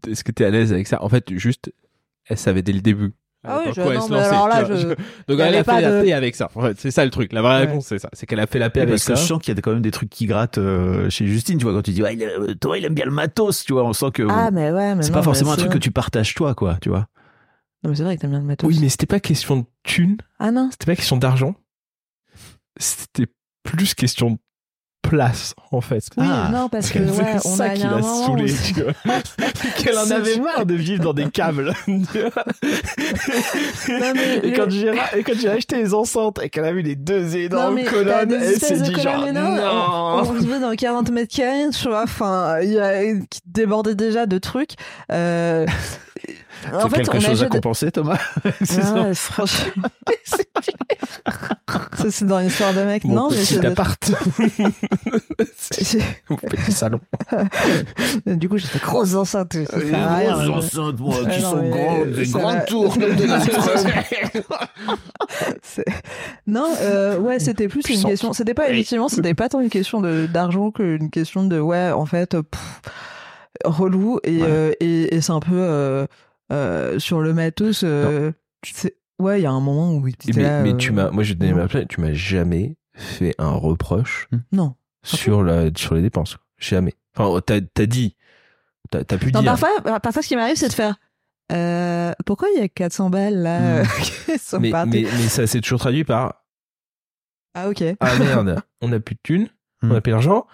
Est-ce 0.06 0.22
que 0.22 0.32
tu 0.32 0.42
es 0.42 0.46
à 0.46 0.50
l'aise 0.50 0.72
avec 0.72 0.86
ça? 0.86 1.02
En 1.02 1.08
fait, 1.08 1.32
juste, 1.38 1.72
elle 2.26 2.36
savait 2.36 2.60
dès 2.62 2.72
le 2.74 2.82
début. 2.82 3.14
Ah 3.44 3.60
oui, 3.60 3.66
dans 3.66 3.72
je- 3.72 3.80
non, 3.98 4.08
mais 4.08 4.16
alors 4.18 4.48
là, 4.48 4.64
je- 4.64 4.88
Donc 5.28 5.38
elle 5.40 5.54
a 5.54 5.62
pas 5.64 5.76
fait 5.76 5.80
la 5.82 5.98
de- 6.00 6.02
paix 6.04 6.12
avec 6.12 6.34
ça. 6.34 6.50
En 6.54 6.60
fait, 6.60 6.78
c'est 6.80 6.90
ça 6.90 7.04
le 7.04 7.10
truc. 7.10 7.32
La 7.32 7.40
vraie 7.40 7.60
Ouais. 7.60 7.66
réponse, 7.66 7.86
c'est 7.86 7.98
ça. 8.00 8.08
C'est 8.12 8.26
qu'elle 8.26 8.40
a 8.40 8.46
fait 8.48 8.58
la 8.58 8.68
paix 8.68 8.80
Ouais, 8.80 8.82
avec 8.82 8.94
parce 8.94 9.04
que 9.04 9.14
ça. 9.14 9.22
je 9.22 9.26
sens 9.26 9.40
qu'il 9.40 9.54
y 9.54 9.58
a 9.58 9.60
quand 9.60 9.70
même 9.72 9.80
des 9.80 9.92
trucs 9.92 10.10
qui 10.10 10.26
grattent 10.26 10.58
euh, 10.58 11.08
chez 11.08 11.26
Justine, 11.28 11.56
tu 11.58 11.64
vois, 11.64 11.72
quand 11.72 11.82
tu 11.82 11.92
dis, 11.92 12.02
ouais, 12.02 12.14
il, 12.14 12.22
euh, 12.24 12.54
toi, 12.60 12.76
il 12.78 12.84
aime 12.84 12.94
bien 12.94 13.04
le 13.04 13.12
matos, 13.12 13.64
tu 13.64 13.72
vois, 13.74 13.84
on 13.84 13.92
sent 13.92 14.10
que 14.12 14.26
Ah, 14.28 14.50
mais 14.50 14.72
ouais, 14.72 14.94
mais 14.96 15.02
c'est 15.02 15.12
pas 15.12 15.18
mais 15.18 15.24
forcément 15.24 15.52
un 15.52 15.56
truc 15.56 15.70
que 15.72 15.78
tu 15.78 15.92
partages 15.92 16.34
toi, 16.34 16.54
quoi, 16.56 16.78
tu 16.82 16.88
vois. 16.88 17.06
Non, 17.84 17.90
mais 17.90 17.96
c'est 17.96 18.02
vrai 18.02 18.16
que 18.16 18.20
t'aimes 18.22 18.30
bien 18.30 18.40
le 18.40 18.44
matos. 18.44 18.68
Oui, 18.68 18.78
mais 18.80 18.88
c'était 18.88 19.06
pas 19.06 19.20
question 19.20 19.58
de 19.58 19.64
thunes, 19.84 20.16
Ah 20.40 20.50
non 20.50 20.68
c'était 20.72 20.86
pas 20.86 20.96
question 20.96 21.16
d'argent. 21.16 21.54
C'était 22.78 23.26
plus 23.62 23.94
question 23.94 24.32
de 24.32 24.38
place, 25.02 25.54
en 25.72 25.80
fait. 25.80 26.02
Oui, 26.16 26.26
Ah, 26.28 26.50
non, 26.52 26.68
parce 26.68 26.90
que, 26.90 26.98
ouais, 26.98 27.36
on 27.44 27.56
ça 27.56 27.64
a 27.64 27.68
qui 27.70 27.82
l'a 27.82 28.02
saoulé. 28.02 28.52
Qu'elle 29.78 29.96
en 29.98 30.10
avait 30.10 30.38
marre 30.38 30.66
de 30.66 30.74
vivre 30.74 31.02
dans 31.04 31.14
des 31.14 31.30
câbles. 31.30 31.72
Non, 33.88 34.12
mais 34.14 34.36
et, 34.42 34.50
le- 34.50 34.56
quand 34.56 34.70
j'ai, 34.70 34.92
et 35.16 35.22
quand 35.22 35.32
j'ai 35.40 35.48
acheté 35.48 35.76
les 35.76 35.94
enceintes 35.94 36.40
et 36.42 36.50
qu'elle 36.50 36.64
a 36.64 36.72
vu 36.72 36.82
les 36.82 36.94
deux 36.96 37.22
Non, 37.22 37.34
énormes 37.36 37.84
colonnes, 37.84 38.32
elle 38.32 38.58
s'est 38.58 38.80
dit 38.80 38.94
genre, 39.00 39.26
énormes, 39.26 39.58
On, 39.58 40.22
non. 40.24 40.28
on 40.30 40.32
vivait 40.34 40.60
dans 40.60 40.74
40 40.74 41.10
mètres 41.10 41.34
carrés, 41.34 41.70
tu 41.70 41.88
vois, 41.88 42.02
enfin, 42.02 42.58
il 42.60 42.72
y 42.72 42.78
a, 42.78 43.02
qui 43.30 43.40
débordait 43.46 43.94
déjà 43.94 44.26
de 44.26 44.38
trucs. 44.38 44.72
Euh, 45.12 45.66
en 46.72 46.88
fait, 46.88 47.02
quelque 47.02 47.20
chose 47.20 47.42
à 47.42 47.46
compenser, 47.46 47.90
Thomas 47.92 48.18
Ah, 48.44 49.10
franchement. 49.14 49.84
c'est 52.10 52.24
dans 52.26 52.38
l'histoire 52.38 52.72
de 52.74 52.82
mec. 52.82 53.04
Mon 53.04 53.14
non, 53.14 53.28
mais 53.30 53.36
petit 53.36 53.54
c'est. 53.54 53.64
appart. 53.66 54.10
c'est- 55.56 55.98
Mon 56.30 56.36
petit 56.36 56.72
salon. 56.72 57.00
Du 58.26 58.48
coup, 58.48 58.58
j'ai 58.58 58.68
des 58.72 58.78
grosses 58.80 59.14
enceintes. 59.14 59.54
rien, 59.72 60.32
grosses 60.46 60.74
mais- 60.74 60.80
enceintes, 60.80 60.98
moi, 61.00 61.14
qui 61.30 61.42
non, 61.42 61.50
sont 61.50 61.62
mais 61.62 61.70
grandes, 61.70 62.10
des 62.12 62.26
grandes 62.26 62.64
tours 62.66 62.94
comme. 62.98 63.16
C'est- 65.62 65.84
Non, 66.46 66.72
euh, 66.80 67.18
ouais, 67.18 67.38
c'était 67.38 67.68
plus 67.68 67.82
une 67.88 68.02
question. 68.04 68.32
C'était 68.32 68.54
pas 68.54 68.68
effectivement, 68.70 69.08
c'était 69.08 69.34
pas 69.34 69.48
tant 69.48 69.60
une 69.60 69.70
question 69.70 70.00
de 70.00 70.26
d'argent 70.26 70.70
qu'une 70.70 71.10
question 71.10 71.44
de 71.44 71.58
ouais, 71.60 71.90
en 71.90 72.06
fait, 72.06 72.30
pff, 72.40 72.80
relou 73.64 74.18
et 74.24 74.38
Ouais. 74.42 74.46
euh, 74.48 74.72
et, 74.80 75.14
et 75.16 75.20
c'est 75.20 75.32
un 75.32 75.40
peu 75.40 75.54
euh, 75.60 76.06
euh, 76.52 76.98
sur 76.98 77.20
le 77.20 77.32
matos. 77.34 77.82
euh, 77.84 78.32
ouais, 79.18 79.40
il 79.40 79.42
y 79.42 79.46
a 79.46 79.50
un 79.50 79.60
moment 79.60 79.92
où 79.94 80.00
mais, 80.00 80.42
là, 80.42 80.62
mais 80.62 80.72
euh, 80.72 80.76
tu 80.76 80.92
m'as, 80.92 81.10
moi 81.10 81.22
je 81.22 81.34
te 81.34 81.38
donne 81.38 81.50
non. 81.50 81.56
ma 81.56 81.68
place, 81.68 81.84
tu 81.88 82.00
m'as 82.00 82.12
jamais 82.12 82.76
fait 82.94 83.34
un 83.38 83.50
reproche 83.52 84.28
non. 84.52 84.74
sur 85.02 85.42
la, 85.42 85.70
sur 85.76 85.94
les 85.94 86.02
dépenses. 86.02 86.36
Jamais. 86.58 86.94
Enfin, 87.16 87.40
t'as, 87.44 87.60
t'as 87.60 87.86
dit, 87.86 88.16
t'as, 88.90 89.04
pu 89.04 89.32
Non, 89.32 89.40
dire. 89.42 89.56
parfois, 89.56 90.00
parfois, 90.00 90.22
ce 90.22 90.28
qui 90.28 90.36
m'arrive, 90.36 90.56
c'est 90.56 90.68
de 90.68 90.72
faire. 90.74 90.96
Euh, 91.52 92.12
pourquoi 92.26 92.48
il 92.54 92.60
y 92.60 92.62
a 92.62 92.68
400 92.68 93.08
balles 93.10 93.38
là 93.38 93.82
Hmm. 93.82 93.86
qui 94.02 94.38
sont 94.38 94.60
mais, 94.60 94.70
mais, 94.86 95.02
mais 95.02 95.28
ça 95.28 95.46
s'est 95.46 95.60
toujours 95.62 95.78
traduit 95.78 96.04
par 96.04 96.44
Ah 97.54 97.68
ok. 97.70 97.82
ah 98.00 98.18
merde, 98.18 98.60
on 98.82 98.88
n'a 98.88 99.00
plus 99.00 99.14
de 99.14 99.20
thunes, 99.22 99.48
on 99.82 99.88
Hmm. 99.88 99.92
a 99.92 100.00
plus 100.00 100.10
d'argent. 100.10 100.46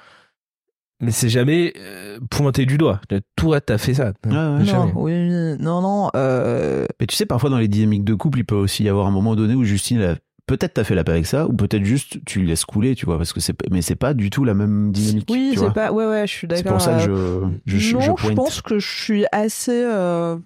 Mais 1.01 1.11
c'est 1.11 1.29
jamais 1.29 1.73
euh, 1.77 2.19
pointé 2.31 2.67
du 2.67 2.79
doigt. 2.79 3.01
Toi, 3.37 3.61
t'as 3.61 3.79
fait 3.79 3.95
ça. 3.95 4.13
Ouais, 4.27 4.31
ouais. 4.33 4.65
non, 4.65 4.93
oui, 4.95 5.13
non, 5.59 5.81
non. 5.83 6.11
Euh, 6.17 6.87
Mais 7.01 7.07
tu 7.07 7.17
sais, 7.17 7.27
parfois 7.27 7.51
dans 7.51 7.59
les 7.59 7.69
dynamiques 7.69 8.05
de 8.05 8.15
couple, 8.15 8.39
il 8.39 8.45
peut 8.45 8.55
aussi 8.55 8.85
y 8.85 8.89
avoir 8.89 9.07
un 9.07 9.11
moment 9.11 9.35
donné 9.37 9.55
où 9.55 9.65
Justine, 9.65 10.01
a- 10.03 10.17
peut-être 10.47 10.75
t'as 10.75 10.85
fait 10.85 10.95
la 10.95 11.03
paix 11.05 11.13
avec 11.13 11.27
ça, 11.27 11.47
ou 11.49 11.53
peut-être 11.53 11.85
juste 11.85 12.25
tu 12.25 12.41
le 12.41 12.47
laisses 12.47 12.65
couler, 12.65 12.95
tu 12.95 13.07
vois, 13.07 13.19
parce 13.19 13.33
que 13.33 13.41
c'est, 13.41 13.57
mais 13.71 13.83
c'est 13.83 13.97
pas 13.97 14.15
du 14.15 14.31
tout 14.31 14.45
la 14.45 14.55
même 14.55 14.93
dynamique. 14.93 15.27
oui, 15.31 15.57
c'est 15.59 15.73
pas. 15.75 15.91
Ouais, 15.93 16.07
ouais, 16.07 16.27
je 16.27 16.33
suis 16.33 16.47
d'accord. 16.47 16.81
C'est 16.81 16.91
pour 16.91 17.01
ça 17.01 17.07
que 17.07 17.11
euh, 17.11 17.47
je, 17.67 17.77
je, 17.77 17.79
je, 17.79 17.97
non, 17.97 18.17
je 18.17 18.33
pense 18.33 18.63
que 18.63 18.79
je 18.79 18.89
suis 19.03 19.25
assez. 19.33 19.73
euh, 19.85 20.37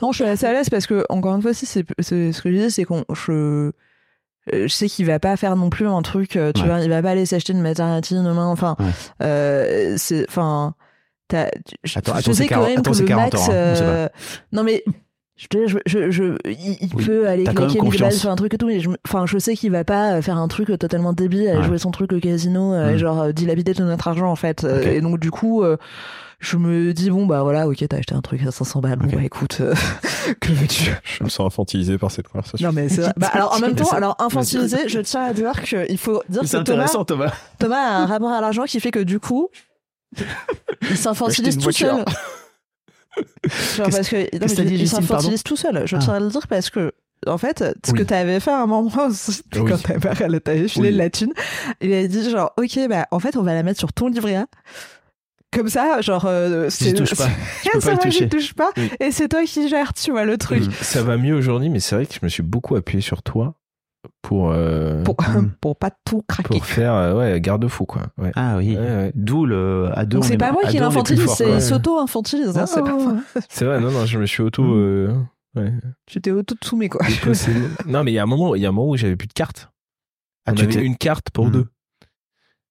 Non, 0.00 0.12
je 0.12 0.22
suis 0.22 0.24
assez 0.30 0.46
à 0.46 0.52
l'aise 0.52 0.70
parce 0.70 0.86
que 0.86 1.04
encore 1.08 1.34
une 1.34 1.42
fois, 1.42 1.52
si 1.52 1.66
c'est 1.66 1.84
c'est- 2.00 2.32
ce 2.32 2.40
que 2.42 2.50
je 2.50 2.54
disais, 2.54 2.70
c'est 2.70 2.84
qu'on 2.84 3.04
je 3.14 3.72
je 4.52 4.66
sais 4.68 4.88
qu'il 4.88 5.06
va 5.06 5.18
pas 5.18 5.36
faire 5.36 5.56
non 5.56 5.70
plus 5.70 5.86
un 5.88 6.02
truc. 6.02 6.36
euh, 6.36 6.52
Tu 6.52 6.62
Ouais. 6.62 6.68
vois, 6.68 6.80
il 6.80 6.88
va 6.90 7.02
pas 7.02 7.10
aller 7.10 7.26
s'acheter 7.26 7.52
une 7.52 7.60
maternité 7.62 8.14
demain. 8.14 8.46
Enfin, 8.46 8.76
Ouais. 8.78 8.86
euh, 9.22 9.94
c'est 9.96 10.24
enfin. 10.28 10.74
t'as- 11.28 11.50
je- 11.84 11.98
Attends, 11.98 12.14
je 12.14 12.18
attends, 12.20 12.32
sais 12.32 12.46
quand 12.46 12.54
40 12.60 12.68
même 12.68 12.82
que 12.82 12.98
le 13.00 13.06
40 13.06 13.32
max. 13.34 13.48
ans, 13.48 13.50
hein, 13.50 13.54
euh, 13.54 14.08
Non 14.52 14.62
mais 14.64 14.82
Je, 15.38 15.46
je, 15.68 15.78
je, 15.86 16.10
je- 16.10 16.36
il, 16.46 16.76
il 16.80 16.88
Oui, 16.96 17.04
peut 17.06 17.28
aller 17.28 17.44
claquer 17.44 17.80
1000 17.80 18.00
balles 18.00 18.12
sur 18.12 18.28
un 18.28 18.34
truc 18.34 18.52
et 18.54 18.58
tout, 18.58 18.66
mais 18.66 18.80
je, 18.80 18.90
enfin, 19.06 19.24
je 19.24 19.38
sais 19.38 19.54
qu'il 19.54 19.70
va 19.70 19.84
pas 19.84 20.20
faire 20.20 20.36
un 20.36 20.48
truc 20.48 20.66
totalement 20.80 21.12
débile, 21.12 21.44
Ouais. 21.56 21.62
jouer 21.62 21.78
son 21.78 21.92
truc 21.92 22.12
au 22.12 22.18
casino, 22.18 22.74
euh, 22.74 22.94
Mm. 22.94 22.96
genre 22.98 23.20
euh, 23.22 23.32
dilapider 23.32 23.72
tout 23.72 23.84
notre 23.84 24.08
argent 24.08 24.28
en 24.30 24.34
fait. 24.36 24.64
Euh, 24.64 24.80
Ok. 24.80 24.86
Et 24.86 25.00
donc 25.00 25.20
du 25.20 25.30
coup, 25.30 25.62
euh, 25.62 25.76
je 26.40 26.56
me 26.56 26.92
dis 26.92 27.08
bon 27.10 27.24
bah 27.24 27.42
voilà, 27.44 27.68
ok, 27.68 27.84
t'as 27.88 27.98
acheté 27.98 28.14
un 28.16 28.20
truc 28.20 28.42
à 28.44 28.50
500 28.50 28.80
balles, 28.80 28.98
bon 28.98 29.06
Ok. 29.06 29.14
bah 29.14 29.22
écoute, 29.22 29.58
euh, 29.60 29.74
que 30.40 30.50
veux-tu? 30.50 30.90
Je 31.04 31.22
me 31.22 31.28
sens 31.28 31.46
infantilisé 31.46 31.98
par 31.98 32.10
cette 32.10 32.26
conversation. 32.26 32.66
Non 32.66 32.72
mais 32.74 32.88
c'est 32.88 33.02
vrai. 33.02 33.12
Bah, 33.16 33.28
alors 33.32 33.54
en 33.54 33.60
même 33.60 33.74
temps, 33.76 33.90
alors 33.92 34.16
infantilisé, 34.18 34.88
je 34.88 34.98
tiens 34.98 35.22
à 35.22 35.32
dire 35.32 35.52
qu'il 35.62 35.98
faut 35.98 36.20
dire 36.28 36.42
C'est 36.46 36.58
que 36.58 36.64
Thomas, 36.64 36.82
intéressant, 36.82 37.04
Thomas. 37.04 37.32
Thomas 37.60 37.76
a 37.78 37.96
un 37.98 38.06
rapport 38.06 38.32
à 38.32 38.40
l'argent 38.40 38.64
qui 38.64 38.80
fait 38.80 38.90
que 38.90 38.98
du 38.98 39.20
coup, 39.20 39.50
il 40.90 40.96
s'infantilise 40.96 41.58
tout 41.58 41.70
seul. 41.70 42.04
Genre 43.76 43.88
parce 43.90 44.08
que 44.08 44.16
non, 44.16 44.22
mais 44.32 44.38
qu'est-ce 44.40 44.52
que 44.52 44.56
t'as 44.56 44.62
il- 44.62 44.68
dit, 44.68 44.74
il 44.74 44.78
Justine, 44.80 45.00
s'infantilise 45.00 45.42
tout 45.42 45.56
seul. 45.56 45.82
Je 45.86 45.96
Ah. 45.96 45.98
tiens 46.00 46.14
à 46.14 46.20
le 46.20 46.28
dire 46.28 46.46
parce 46.48 46.70
que 46.70 46.92
en 47.26 47.36
fait, 47.38 47.64
ce 47.84 47.92
Oui. 47.92 47.98
que 47.98 48.02
t'avais 48.04 48.38
fait 48.40 48.50
à 48.52 48.62
un 48.62 48.66
moment 48.66 48.90
aussi, 49.08 49.42
Oui. 49.56 49.62
quand 49.68 49.82
ta 49.82 49.98
mère 49.98 50.20
elle 50.22 50.40
t'avait 50.40 50.68
filé 50.68 50.90
Oui. 50.90 50.94
la 50.96 51.10
thune, 51.10 51.32
il 51.80 51.92
avait 51.92 52.08
dit 52.08 52.30
genre 52.30 52.52
ok 52.56 52.78
bah 52.88 53.06
en 53.10 53.18
fait 53.18 53.36
on 53.36 53.42
va 53.42 53.54
la 53.54 53.62
mettre 53.62 53.78
sur 53.80 53.92
ton 53.92 54.08
livret 54.08 54.36
A. 54.36 54.46
Comme 55.50 55.68
ça, 55.70 56.02
genre 56.02 56.26
euh, 56.26 56.68
J'y 56.68 56.92
touche 56.92 57.14
pas. 57.14 57.26
Je 57.64 57.70
peux 57.70 57.80
ça 57.80 57.94
va, 57.94 58.10
j'y 58.10 58.28
touche 58.28 58.52
pas. 58.52 58.70
Et 59.00 59.10
c'est 59.12 59.28
toi 59.28 59.42
qui 59.44 59.66
gères, 59.68 59.94
tu 59.94 60.10
vois 60.10 60.26
le 60.26 60.36
truc. 60.36 60.62
Mm. 60.66 60.70
Ça 60.82 61.02
va 61.02 61.16
mieux 61.16 61.34
aujourd'hui, 61.34 61.70
mais 61.70 61.80
c'est 61.80 61.94
vrai 61.96 62.04
que 62.04 62.12
je 62.12 62.18
me 62.22 62.28
suis 62.28 62.42
beaucoup 62.42 62.76
appuyé 62.76 63.00
sur 63.00 63.22
toi 63.22 63.54
pour, 64.22 64.50
euh, 64.52 65.02
Pour, 65.04 65.16
Mm. 65.28 65.50
pour 65.60 65.76
pas 65.76 65.90
tout 66.04 66.22
craquer. 66.28 66.48
pour 66.48 66.64
faire 66.64 66.94
euh, 66.94 67.14
ouais, 67.14 67.40
garde-fou, 67.40 67.84
quoi. 67.86 68.08
Ouais. 68.18 68.32
Ah 68.36 68.56
oui. 68.58 68.76
Ouais, 68.76 68.82
ouais. 68.82 69.12
D'où 69.14 69.46
le 69.46 69.88
à 69.94 70.04
deux. 70.04 70.20
C'est 70.22 70.34
est- 70.34 70.38
pas 70.38 70.52
moi 70.52 70.62
qui 70.68 70.78
l'infantilise, 70.78 71.26
c'est 71.34 71.44
quoi. 71.44 71.54
il 71.54 71.62
s'auto-infantilise. 71.62 72.56
hein, 72.58 72.66
c'est 72.66 72.82
pas 72.82 72.96
vrai, 73.66 73.80
non, 73.80 73.90
non, 73.90 74.06
je 74.06 74.18
me 74.18 74.26
suis 74.26 74.42
auto. 74.42 74.62
Mm. 74.62 74.72
euh, 74.76 75.14
ouais. 75.56 75.72
Tu 76.06 76.20
t'es 76.20 76.30
auto-toumé 76.30 76.88
quoi. 76.88 77.00
Non, 77.86 78.04
mais 78.04 78.12
il 78.12 78.14
y 78.14 78.18
a 78.18 78.22
un 78.22 78.26
moment, 78.26 78.54
il 78.54 78.62
y 78.62 78.66
a 78.66 78.68
un 78.68 78.72
moment 78.72 78.90
où 78.90 78.96
j'avais 78.96 79.16
plus 79.16 79.28
de 79.28 79.32
carte. 79.32 79.70
Ah, 80.46 80.52
On 80.52 80.54
tu 80.54 80.64
avait 80.64 80.72
t'es- 80.74 80.84
une 80.84 80.96
carte 80.96 81.30
pour 81.30 81.46
Mm. 81.46 81.52
deux. 81.52 81.66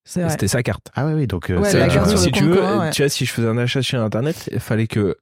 C'était 0.06 0.48
sa 0.48 0.64
carte. 0.64 0.90
Ah 0.96 1.06
oui, 1.06 1.14
oui, 1.14 1.28
donc 1.28 1.50
euh, 1.50 1.60
la 1.60 1.88
carte 1.90 2.16
si 2.16 2.32
tu 2.32 2.46
veux, 2.46 2.62
tu 2.94 3.02
vois, 3.02 3.10
si 3.10 3.26
je 3.26 3.32
faisais 3.32 3.48
un 3.48 3.58
achat 3.58 3.82
sur 3.82 4.02
internet, 4.02 4.50
il 4.54 4.60
fallait 4.62 4.88
que 4.88 5.18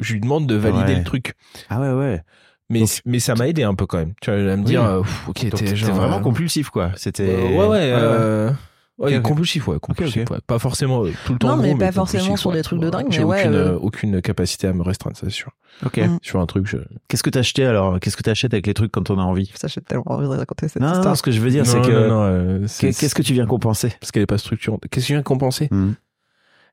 je 0.00 0.12
lui 0.14 0.20
demande 0.20 0.46
de 0.48 0.56
valider 0.56 0.92
Ouais. 0.94 0.98
le 0.98 1.04
truc. 1.04 1.34
Ah 1.68 1.80
ouais, 1.80 1.92
ouais. 1.92 2.22
Mais, 2.70 2.80
Donc- 2.80 3.00
mais 3.06 3.18
ça 3.18 3.34
m'a 3.34 3.48
aidé 3.48 3.62
un 3.62 3.74
peu 3.74 3.86
quand 3.86 3.98
même. 3.98 4.12
Tu 4.20 4.30
vois, 4.30 4.52
à 4.52 4.56
me 4.56 4.62
dire, 4.64 4.82
Oui. 4.82 4.88
euh, 4.88 5.00
pff, 5.02 5.28
ok, 5.28 5.50
t'es 5.50 5.74
vraiment 5.90 6.18
euh, 6.18 6.20
compulsif, 6.20 6.68
quoi. 6.70 6.90
C'était. 6.96 7.22
euh, 7.28 7.56
ouais, 7.56 7.66
ouais. 7.66 7.78
euh, 7.94 8.50
ouais, 8.98 9.16
ok. 9.16 9.22
compulsif, 9.22 9.68
ouais, 9.68 9.78
compulsif, 9.80 10.22
ok. 10.24 10.30
ouais. 10.32 10.38
Pas 10.46 10.58
forcément 10.58 11.02
euh, 11.04 11.10
tout 11.24 11.32
le 11.32 11.38
temps. 11.38 11.56
Non, 11.56 11.62
mais 11.62 11.70
gros, 11.70 11.78
pas 11.78 11.92
forcément 11.92 12.36
sur 12.36 12.50
ouais. 12.50 12.56
des 12.56 12.62
trucs 12.62 12.80
de 12.80 12.90
dingue, 12.90 13.06
J'ai 13.10 13.20
mais 13.20 13.24
ouais, 13.24 13.40
aucune, 13.40 13.54
euh, 13.54 13.68
euh, 13.72 13.78
aucune 13.80 14.20
capacité 14.20 14.66
à 14.66 14.74
me 14.74 14.82
restreindre, 14.82 15.16
ça 15.16 15.22
c'est 15.26 15.32
sûr. 15.32 15.50
Ok. 15.86 15.96
Mm. 15.96 16.18
Sur 16.22 16.40
un 16.40 16.46
truc, 16.46 16.66
je. 16.66 16.76
Qu'est-ce 17.08 17.22
que 17.22 17.30
t'as 17.30 17.40
acheté 17.40 17.64
alors? 17.64 17.98
Qu'est-ce 18.00 18.16
que 18.18 18.22
t'achètes 18.22 18.52
avec 18.52 18.66
les 18.66 18.74
trucs 18.74 18.92
quand 18.92 19.08
on 19.10 19.18
a 19.18 19.22
envie? 19.22 19.50
Ça, 19.54 19.68
j'ai 19.68 19.80
tellement 19.80 20.04
envie 20.06 20.24
de 20.28 20.32
raconter 20.34 20.68
cette 20.68 20.82
Non, 20.82 20.88
non, 20.88 20.92
histoire. 20.94 21.08
non, 21.12 21.14
ce 21.14 21.22
que 21.22 21.30
je 21.30 21.40
veux 21.40 21.50
dire, 21.50 21.64
c'est 21.66 21.80
que. 21.80 21.88
euh, 21.90 22.66
Qu'est-ce 22.80 23.14
que 23.14 23.22
tu 23.22 23.32
viens 23.32 23.46
compenser? 23.46 23.92
Parce 24.00 24.10
qu'elle 24.12 24.24
est 24.24 24.26
pas 24.26 24.38
structurante. 24.38 24.82
Qu'est-ce 24.90 25.06
que 25.06 25.08
je 25.08 25.14
viens 25.14 25.22
compenser? 25.22 25.68
Mm. 25.70 25.92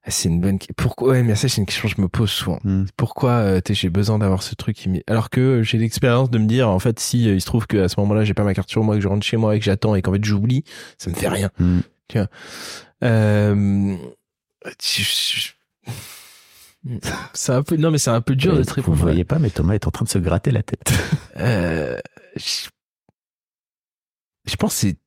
C'est 0.08 0.30
une 0.30 0.40
bonne. 0.40 0.60
Pourquoi 0.78 1.10
Ouais, 1.14 1.24
mais 1.24 1.34
ça 1.36 1.50
c'est 1.50 1.58
une 1.58 1.66
question 1.66 1.88
que 1.90 1.96
je 1.96 2.02
me 2.02 2.08
pose 2.08 2.30
souvent. 2.30 2.60
Mm. 2.64 2.86
Pourquoi 2.96 3.32
euh, 3.32 3.62
j'ai 3.68 3.90
besoin 3.90 4.20
d'avoir 4.20 4.44
ce 4.44 4.54
truc 4.54 4.78
qui 4.78 5.04
alors 5.08 5.30
que 5.32 5.64
j'ai 5.64 5.78
l'expérience 5.80 6.30
de 6.30 6.38
me 6.38 6.46
dire 6.46 6.70
en 6.70 6.78
fait 6.80 7.00
si 7.00 7.28
euh, 7.28 7.34
il 7.34 7.42
se 7.42 7.46
trouve 7.48 7.66
qu'à 7.66 7.90
ce 7.90 8.00
moment-là 8.02 8.24
j'ai 8.24 8.34
pas 8.36 8.44
ma 8.44 8.54
carte 8.54 8.70
sur 8.70 8.84
moi 8.84 8.96
que 8.96 9.02
je 9.02 9.08
rentre 9.08 9.26
chez 9.26 9.38
moi 9.38 9.56
et 9.56 9.60
que 9.60 9.66
j'attends 9.66 9.96
et 9.96 10.02
qu'en 10.04 10.14
fait 10.14 10.24
j'oublie 10.24 10.64
ça 11.00 11.10
me 11.10 11.16
fait 11.16 11.28
rien 11.28 11.50
Mm. 11.60 11.80
euh... 13.04 13.96
je- 14.82 15.02
je- 15.04 15.52
c'est 17.34 17.52
un 17.54 17.64
peu 17.64 17.76
non 17.78 17.90
mais 17.90 17.98
c'est 17.98 18.12
un 18.12 18.22
peu 18.22 18.36
dur 18.36 18.56
de 18.56 18.62
te 18.64 18.70
Vous 18.70 18.76
répondre 18.76 18.98
voyez 18.98 19.24
pas, 19.24 19.40
mais 19.40 19.50
Thomas 19.50 19.74
est 19.74 19.88
en 19.88 19.92
train 19.92 20.06
de 20.06 20.10
se 20.10 20.20
gratter 20.20 20.52
la 20.52 20.62
tête. 20.62 20.94
euh, 21.38 21.98
je... 22.36 22.68
je 24.46 24.56
pense 24.56 24.74
que 24.76 24.80
c'est 24.82 24.98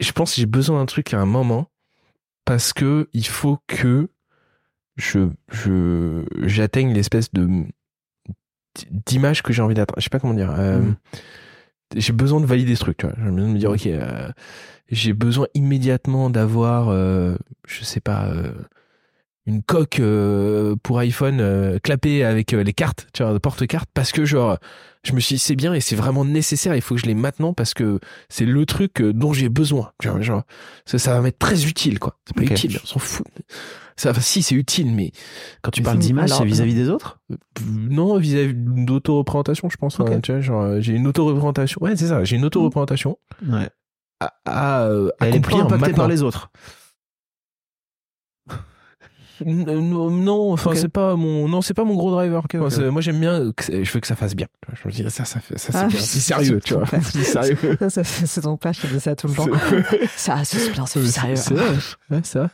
je 0.00 0.12
pense 0.12 0.34
que 0.34 0.40
j'ai 0.40 0.46
besoin 0.46 0.80
d'un 0.80 0.86
truc 0.86 1.14
à 1.14 1.18
un 1.20 1.24
moment 1.26 1.68
parce 2.44 2.72
que 2.72 3.08
il 3.12 3.26
faut 3.26 3.58
que 3.66 4.08
je 4.96 5.28
je 5.50 6.24
j'atteigne 6.46 6.92
l'espèce 6.92 7.32
de 7.32 7.48
d'image 8.90 9.42
que 9.42 9.52
j'ai 9.52 9.62
envie 9.62 9.74
d'atteindre. 9.74 9.98
Je 10.00 10.04
sais 10.04 10.10
pas 10.10 10.18
comment 10.18 10.34
dire 10.34 10.54
euh, 10.58 10.80
Mm. 10.80 10.96
j'ai 11.96 12.12
besoin 12.12 12.40
de 12.40 12.46
valider 12.46 12.74
ce 12.74 12.80
truc 12.80 12.96
tu 12.98 13.06
vois. 13.06 13.14
J'ai 13.18 13.30
besoin 13.30 13.48
de 13.48 13.52
me 13.52 13.58
dire 13.58 13.70
ok 13.70 13.86
euh, 13.86 14.30
j'ai 14.90 15.12
besoin 15.12 15.46
immédiatement 15.54 16.30
d'avoir 16.30 16.88
euh, 16.88 17.36
je 17.66 17.84
sais 17.84 18.00
pas 18.00 18.26
euh, 18.28 18.52
une 19.46 19.62
coque 19.62 19.98
euh, 19.98 20.76
pour 20.82 20.98
iPhone 21.00 21.40
euh, 21.40 21.78
clapée 21.80 22.22
avec 22.24 22.54
euh, 22.54 22.62
les 22.62 22.72
cartes, 22.72 23.08
tu 23.12 23.24
vois, 23.24 23.38
porte-cartes, 23.40 23.88
parce 23.92 24.12
que 24.12 24.24
genre, 24.24 24.58
je 25.02 25.12
me 25.14 25.20
suis 25.20 25.34
dit, 25.34 25.38
c'est 25.40 25.56
bien 25.56 25.74
et 25.74 25.80
c'est 25.80 25.96
vraiment 25.96 26.24
nécessaire, 26.24 26.76
il 26.76 26.80
faut 26.80 26.94
que 26.94 27.00
je 27.00 27.06
l'ai 27.06 27.14
maintenant 27.14 27.52
parce 27.52 27.74
que 27.74 27.98
c'est 28.28 28.44
le 28.44 28.66
truc 28.66 29.00
euh, 29.00 29.12
dont 29.12 29.32
j'ai 29.32 29.48
besoin, 29.48 29.90
tu 30.00 30.08
vois, 30.08 30.20
genre, 30.20 30.42
ça, 30.86 30.98
ça 30.98 31.14
va 31.14 31.22
m'être 31.22 31.40
très 31.40 31.66
utile, 31.66 31.98
quoi. 31.98 32.18
C'est 32.26 32.36
pas 32.36 32.42
utile, 32.42 32.78
on 32.82 32.86
s'en 32.86 32.98
fout. 33.00 33.26
Ça, 33.96 34.10
enfin, 34.10 34.20
si, 34.20 34.42
c'est 34.42 34.54
utile, 34.54 34.94
mais 34.94 35.10
Quand 35.60 35.70
tu 35.70 35.80
Mais 35.80 35.86
parles 35.86 35.98
d'image, 35.98 36.30
c'est 36.30 36.44
vis-à-vis 36.44 36.74
des 36.74 36.88
autres? 36.88 37.20
Euh, 37.30 37.36
non, 37.66 38.16
vis-à-vis 38.18 38.54
d'auto-représentation, 38.54 39.68
je 39.70 39.76
pense. 39.76 39.98
Hein, 40.00 40.20
tu 40.22 40.32
vois, 40.32 40.40
genre, 40.40 40.80
j'ai 40.80 40.94
une 40.94 41.06
auto-représentation. 41.08 41.80
Ouais, 41.82 41.96
c'est 41.96 42.06
ça, 42.08 42.22
j'ai 42.22 42.36
une 42.36 42.44
auto-représentation 42.44 43.18
Ouais. 43.46 43.68
à, 44.20 44.32
à, 44.46 44.88
pas 45.18 45.26
accomplir 45.26 45.66
par 45.94 46.08
les 46.08 46.22
autres. 46.22 46.50
Euh, 49.46 49.80
Non, 50.10 50.52
enfin 50.52 50.70
Ok. 50.70 50.76
c'est 50.76 50.88
pas 50.88 51.16
mon 51.16 51.48
non 51.48 51.60
c'est 51.62 51.74
pas 51.74 51.84
mon 51.84 51.94
gros 51.94 52.10
driver. 52.10 52.44
ok. 52.44 52.56
Enfin, 52.60 52.70
c'est- 52.70 52.90
Moi 52.90 53.00
j'aime 53.00 53.20
bien, 53.20 53.52
je 53.68 53.92
veux 53.92 54.00
que 54.00 54.06
ça 54.06 54.16
fasse 54.16 54.34
bien. 54.34 54.46
Je 54.72 54.88
me 54.88 54.92
dis 54.92 55.04
ça 55.10 55.24
ça 55.24 55.40
fait 55.40 55.58
ça 55.58 55.72
c'est 55.72 55.78
Ah, 55.78 55.86
bien, 55.86 55.98
c'est 56.00 56.20
sérieux, 56.20 56.60
tu 56.64 56.74
vois. 56.74 56.84
C'est 57.02 57.22
sérieux. 57.24 57.56
Ça, 57.78 57.90
ça, 57.90 58.04
c'est 58.04 58.26
c'est 58.26 58.40
ton 58.42 58.56
père 58.56 58.72
qui 58.72 58.86
dit 58.86 59.00
ça 59.00 59.14
tout 59.16 59.28
le 59.28 59.34
temps. 59.34 59.46
Ça, 60.16 60.40
c'est 60.44 60.70
bien, 60.72 60.86
c'est 60.86 61.04
sérieux. 61.06 61.36
C'est 61.36 61.54
vrai. 61.54 61.64
Ouais, 62.10 62.20
c'est 62.22 62.38
vrai. 62.38 62.48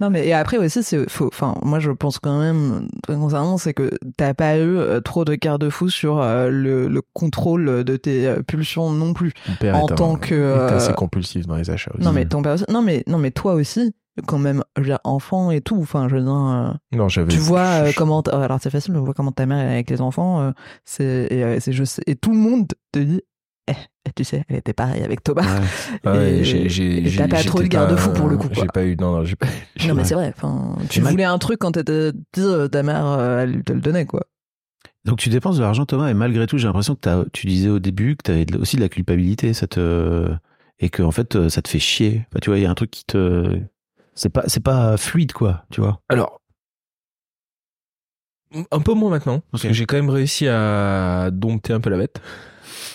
Non, 0.00 0.08
mais 0.08 0.26
et 0.26 0.32
après 0.32 0.56
aussi, 0.56 0.82
c'est 0.82 1.10
faut. 1.10 1.26
Enfin, 1.26 1.54
moi, 1.62 1.78
je 1.78 1.90
pense 1.90 2.18
quand 2.18 2.38
même, 2.40 2.88
très 3.02 3.16
concernant, 3.16 3.58
c'est 3.58 3.74
que 3.74 3.90
t'as 4.16 4.32
pas 4.32 4.56
eu 4.56 4.78
euh, 4.78 5.00
trop 5.02 5.26
de 5.26 5.34
garde-fous 5.34 5.90
sur 5.90 6.22
euh, 6.22 6.48
le, 6.48 6.88
le 6.88 7.02
contrôle 7.12 7.84
de 7.84 7.96
tes 7.98 8.26
euh, 8.26 8.40
pulsions 8.42 8.90
non 8.90 9.12
plus. 9.12 9.34
Mon 9.46 9.54
père 9.56 9.76
En 9.76 9.86
est 9.88 9.92
un- 9.92 9.94
tant 9.96 10.16
que, 10.16 10.34
est 10.34 10.72
assez 10.72 10.90
euh, 10.90 10.94
compulsif 10.94 11.46
dans 11.46 11.56
les 11.56 11.68
achats 11.68 11.90
aussi. 11.94 12.02
Non, 12.02 12.12
mais 12.12 12.24
ton 12.24 12.40
père 12.40 12.54
aussi- 12.54 12.64
Non, 12.70 12.80
mais 12.80 13.04
non, 13.08 13.18
mais 13.18 13.30
toi 13.30 13.52
aussi, 13.52 13.92
quand 14.26 14.38
même, 14.38 14.62
je 14.76 14.82
veux 14.82 14.86
dire, 14.88 14.98
enfant 15.04 15.50
et 15.50 15.60
tout. 15.60 15.78
Enfin, 15.80 16.08
je 16.08 16.16
veux 16.16 16.22
dire. 16.22 16.30
euh, 16.34 16.70
non 16.92 17.08
j'avais. 17.08 17.28
tu 17.32 17.38
vois 17.38 17.78
je- 17.78 17.82
euh, 17.84 17.90
je- 17.90 17.96
comment 17.96 18.22
t- 18.22 18.30
alors 18.30 18.58
c'est 18.62 18.70
facile 18.70 18.96
on 18.96 19.02
voit 19.02 19.14
comment 19.14 19.32
ta 19.32 19.46
mère 19.46 19.58
est 19.58 19.72
avec 19.72 19.90
les 19.90 20.00
enfants 20.00 20.40
euh, 20.40 20.50
c'est 20.84 21.28
et, 21.30 21.42
euh, 21.44 21.56
c'est 21.60 21.72
je 21.72 21.84
sais 21.84 22.02
et 22.06 22.16
tout 22.16 22.30
le 22.32 22.36
monde 22.38 22.68
te 22.92 22.98
dit 22.98 23.22
eh, 23.68 23.72
eh, 24.06 24.10
tu 24.16 24.24
sais 24.24 24.44
elle 24.48 24.56
était 24.56 24.72
pareille 24.72 25.02
avec 25.04 25.22
Thomas 25.22 25.42
Ah 26.04 26.12
ouais, 26.12 26.38
et- 26.38 26.44
j'ai- 26.44 26.68
j'ai- 26.68 26.98
et 26.98 27.08
j'ai- 27.08 27.18
t'as 27.18 27.28
pas 27.28 27.42
trop 27.44 27.58
de 27.58 27.64
j'étais 27.64 27.76
garde-fous 27.76 28.12
pour 28.12 28.28
le 28.28 28.36
coup, 28.36 28.48
quoi. 28.48 28.62
J'ai 28.62 28.68
pas 28.68 28.84
eu 28.84 28.96
non 28.96 29.12
non 29.12 29.24
j'ai 29.24 29.36
pas. 29.36 29.46
non 29.86 29.94
mais 29.94 30.04
c'est 30.04 30.14
vrai 30.14 30.32
enfin 30.36 30.76
tu 30.90 31.00
mal- 31.00 31.12
voulais 31.12 31.24
un 31.24 31.38
truc 31.38 31.58
quand 31.60 31.72
t'étais 31.72 32.12
petit 32.32 32.70
ta 32.70 32.82
mère 32.82 33.18
elle 33.20 33.62
te 33.62 33.72
le 33.72 33.80
donnait 33.80 34.06
quoi 34.06 34.22
Donc 35.06 35.18
tu 35.18 35.28
dépenses 35.30 35.56
de 35.56 35.62
l'argent, 35.62 35.86
Thomas, 35.86 36.08
et 36.10 36.14
malgré 36.14 36.46
tout, 36.46 36.58
j'ai 36.58 36.66
l'impression 36.66 36.94
que 36.94 37.00
t'as- 37.00 37.24
tu 37.32 37.46
disais 37.46 37.68
au 37.70 37.78
début 37.78 38.16
que 38.16 38.22
tu 38.24 38.30
avais 38.32 38.46
aussi 38.58 38.76
de 38.76 38.82
la 38.82 38.88
culpabilité, 38.90 39.54
ça 39.54 39.66
te... 39.66 40.30
et 40.78 40.90
que 40.90 41.02
en 41.02 41.10
fait, 41.10 41.48
ça 41.48 41.62
te 41.62 41.68
fait 41.68 41.78
chier. 41.78 42.26
Enfin, 42.28 42.40
tu 42.42 42.50
vois, 42.50 42.58
il 42.58 42.62
y 42.62 42.66
a 42.66 42.70
un 42.70 42.74
truc 42.74 42.90
qui 42.90 43.04
te... 43.06 43.58
C'est 44.20 44.28
pas, 44.28 44.42
c'est 44.48 44.62
pas 44.62 44.98
fluide, 44.98 45.32
quoi, 45.32 45.64
tu 45.70 45.80
vois. 45.80 46.02
Alors, 46.10 46.42
un 48.70 48.80
peu 48.80 48.92
moins 48.92 49.08
maintenant, 49.08 49.40
parce 49.50 49.62
que 49.62 49.72
j'ai 49.72 49.86
quand 49.86 49.96
même 49.96 50.10
réussi 50.10 50.46
à 50.46 51.30
dompter 51.32 51.72
un 51.72 51.80
peu 51.80 51.88
la 51.88 51.96
bête. 51.96 52.20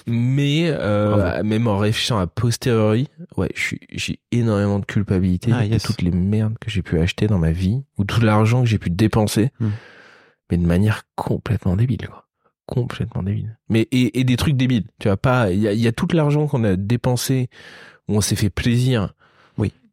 Mais 0.06 0.66
euh, 0.68 1.42
même 1.42 1.68
en 1.68 1.80
réfléchissant 1.80 2.20
à 2.20 2.28
posteriori, 2.28 3.08
ouais, 3.38 3.50
j'ai 3.92 4.20
énormément 4.32 4.78
de 4.78 4.86
culpabilité 4.86 5.50
Ah, 5.52 5.64
de 5.66 5.72
yes. 5.74 5.82
toutes 5.82 6.04
les 6.04 6.12
merdes 6.12 6.60
que 6.62 6.70
j'ai 6.70 6.84
pu 6.84 7.00
acheter 7.00 7.26
dans 7.26 7.40
ma 7.40 7.52
vie, 7.52 7.84
ou 7.98 8.04
tout 8.04 8.22
l'argent 8.22 8.62
que 8.62 8.68
j'ai 8.68 8.78
pu 8.78 8.92
dépenser, 8.92 9.50
Hmm. 9.60 9.70
mais 10.52 10.58
de 10.58 10.66
manière 10.68 11.04
complètement 11.16 11.76
débile, 11.76 12.08
quoi. 12.08 12.28
Complètement 12.68 13.24
débile. 13.24 13.58
Mais 13.68 13.88
et, 13.92 14.20
et 14.20 14.24
des 14.26 14.38
trucs 14.38 14.58
débiles. 14.58 14.86
Tu 15.00 15.08
vois 15.08 15.18
pas, 15.18 15.52
il 15.52 15.60
y 15.60 15.68
a, 15.68 15.74
il 15.74 15.80
y 15.80 15.88
a 15.88 15.92
tout 15.92 16.08
l'argent 16.14 16.46
qu'on 16.46 16.64
a 16.66 16.76
dépensé 16.76 17.50
où 18.08 18.16
on 18.18 18.22
s'est 18.22 18.36
fait 18.36 18.52
plaisir. 18.52 19.16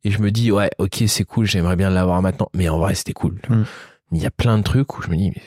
Et 0.05 0.11
je 0.11 0.21
me 0.21 0.31
dis 0.31 0.51
ouais, 0.51 0.71
ok, 0.79 1.05
c'est 1.07 1.25
cool, 1.25 1.47
j'aimerais 1.47 1.77
bien 1.77 1.91
l'avoir 1.91 2.21
maintenant. 2.23 2.49
Mais 2.55 2.69
en 2.69 2.79
vrai, 2.79 2.95
c'était 2.95 3.13
cool. 3.13 3.41
Mais 3.51 4.19
il 4.19 4.23
y 4.23 4.27
a 4.27 4.31
plein 4.31 4.59
de 4.59 4.63
trucs 4.63 4.99
où 4.99 5.03
je 5.03 5.09
me 5.11 5.17
dis 5.17 5.31
mais 5.31 5.43